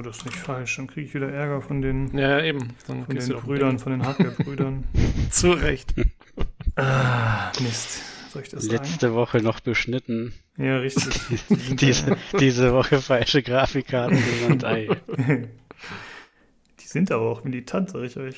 [0.08, 0.76] das ist nicht falsch.
[0.76, 2.74] Dann kriege ich wieder Ärger von den, Ja, eben.
[2.86, 4.84] Dann von den Brüdern, von den Hardware-Brüdern.
[5.30, 5.94] Zu Recht.
[6.76, 8.02] ah, Mist.
[8.30, 8.76] Soll ich das sagen?
[8.76, 10.34] Letzte Woche noch beschnitten.
[10.56, 11.20] Ja, richtig.
[11.76, 14.64] Diese, diese Woche falsche Grafikkarten genannt.
[14.64, 14.88] Ei.
[16.80, 18.36] Die sind aber auch militant, sag ich euch.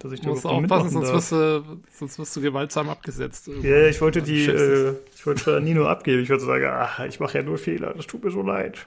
[0.00, 3.48] Dass ich Du musst aufpassen, sonst wirst, du, sonst wirst du gewaltsam abgesetzt.
[3.62, 6.22] Ja, ich wollte die, äh, ich wollte Nino abgeben.
[6.22, 7.94] Ich wollte sagen, ach, ich mache ja nur Fehler.
[7.94, 8.86] Das tut mir so leid.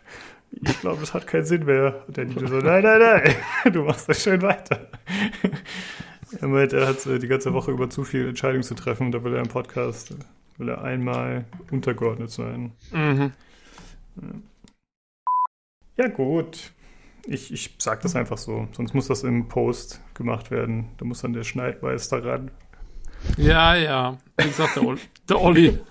[0.51, 2.03] Ich glaube, es hat keinen Sinn mehr.
[2.07, 3.35] Und der Nino so, nein, nein, nein.
[3.73, 4.87] Du machst das schön weiter.
[6.41, 9.05] Er meint, er hat äh, die ganze Woche über zu viele Entscheidungen zu treffen.
[9.05, 10.13] Und da will er im Podcast,
[10.57, 12.73] will er einmal untergeordnet sein.
[12.91, 13.31] Mhm.
[15.95, 16.71] Ja, gut.
[17.25, 18.67] Ich, ich sag das einfach so.
[18.73, 20.89] Sonst muss das im Post gemacht werden.
[20.97, 22.51] Da muss dann der Schneidmeister ran.
[23.37, 24.17] Ja, ja.
[24.37, 24.97] Wie gesagt, der, Ol
[25.29, 25.79] der Olli.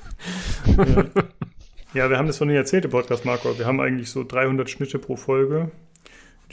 [0.77, 1.05] Ja.
[1.95, 3.59] Ja, wir haben das noch nie erzählt im Podcast, Marco.
[3.59, 5.71] Wir haben eigentlich so 300 Schnitte pro Folge.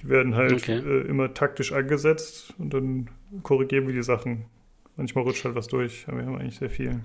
[0.01, 0.77] Die werden halt Okay.
[0.77, 3.09] äh, immer taktisch angesetzt und dann
[3.43, 4.45] korrigieren wir die Sachen.
[4.95, 7.03] Manchmal rutscht halt was durch, aber wir haben eigentlich sehr viel.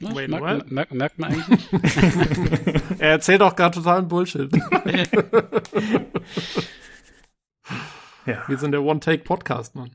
[0.00, 0.70] Wait, merkt, what?
[0.70, 2.82] merkt, merkt man eigentlich nicht.
[3.00, 4.50] Er erzählt auch gerade totalen Bullshit.
[8.26, 8.44] Ja.
[8.46, 9.90] Wir sind der One-Take-Podcast, Mann.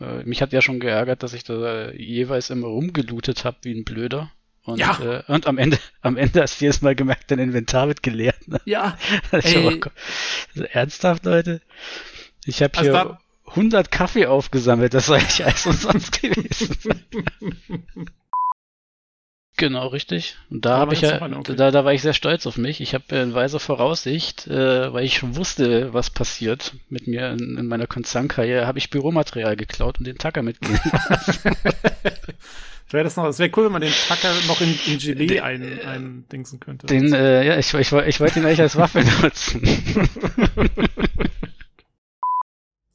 [0.00, 3.74] Äh, mich hat ja schon geärgert, dass ich da äh, jeweils immer rumgelootet habe wie
[3.74, 4.30] ein Blöder.
[4.64, 4.98] Und, Ja.
[5.00, 8.46] äh, und am Ende, am Ende hast du jedes Mal gemerkt, dein Inventar wird geleert.
[8.48, 8.60] Ne?
[8.64, 8.96] Ja.
[9.32, 9.80] Also,
[10.70, 11.60] ernsthaft, Leute?
[12.44, 13.18] Ich habe Also hier da-
[13.50, 16.76] 100 Kaffee aufgesammelt, das war eigentlich alles umsonst gewesen.
[19.58, 20.36] Genau, richtig.
[20.48, 21.54] Und da habe ich ja, okay.
[21.54, 22.80] da, da war ich sehr stolz auf mich.
[22.80, 27.30] Ich habe äh, in weiser Voraussicht, äh, weil ich schon wusste, was passiert mit mir
[27.32, 30.80] in, in meiner Konzernkarriere, habe ich Büromaterial geklaut und den Tacker mitgegeben.
[32.92, 35.80] Wäre das noch, es wäre cool, wenn man den Tacker noch in, in Gelee ein,
[35.80, 36.86] eindingsen könnte.
[36.86, 39.62] Den, äh, ja, ich, ich, ich wollte ihn eigentlich als Waffe nutzen.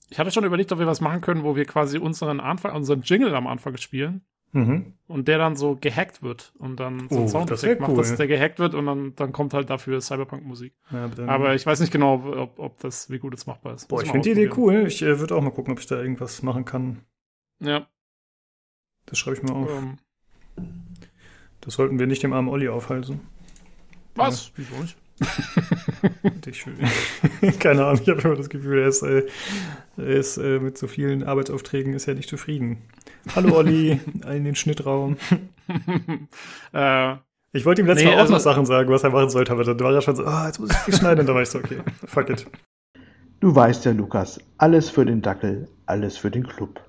[0.10, 3.02] Ich hatte schon überlegt, ob wir was machen können, wo wir quasi unseren Anfang, unseren
[3.02, 4.22] Jingle am Anfang spielen.
[4.54, 4.94] Mhm.
[5.08, 7.98] und der dann so gehackt wird und dann so Oh, das Soundeffekt macht, cool.
[7.98, 10.74] dass der gehackt wird und dann, dann kommt halt dafür Cyberpunk-Musik.
[10.90, 13.88] Ja, aber ich weiß nicht genau, ob, ob das, wie gut es machbar ist.
[13.90, 14.86] Boah, Muss ich finde die Idee cool.
[14.88, 17.02] Ich äh, würde auch mal gucken, ob ich da irgendwas machen kann.
[17.60, 17.88] Ja.
[19.08, 19.70] Das schreibe ich mir auf.
[19.70, 19.98] Ähm,
[21.62, 23.20] Das sollten wir nicht dem armen Olli aufhalten.
[24.16, 24.52] was?
[24.56, 24.96] Wieso nicht?
[26.46, 26.64] Ich,
[27.60, 29.26] keine Ahnung, ich habe immer das Gefühl, er ist, äh,
[29.98, 32.78] er ist äh, mit so vielen Arbeitsaufträgen ist er nicht zufrieden.
[33.36, 34.00] Hallo Olli,
[34.32, 35.18] in den Schnittraum.
[36.74, 37.16] äh,
[37.52, 39.52] Ich wollte ihm letztes Nee, Mal auch also- noch Sachen sagen, was er machen sollte,
[39.52, 41.22] aber dann war er schon so, ah, jetzt muss ich viel schneiden.
[41.22, 42.46] Und dann war ich so, okay, fuck it.
[43.42, 46.80] Du weißt ja, Lukas, alles für den Dackel, alles für den Club.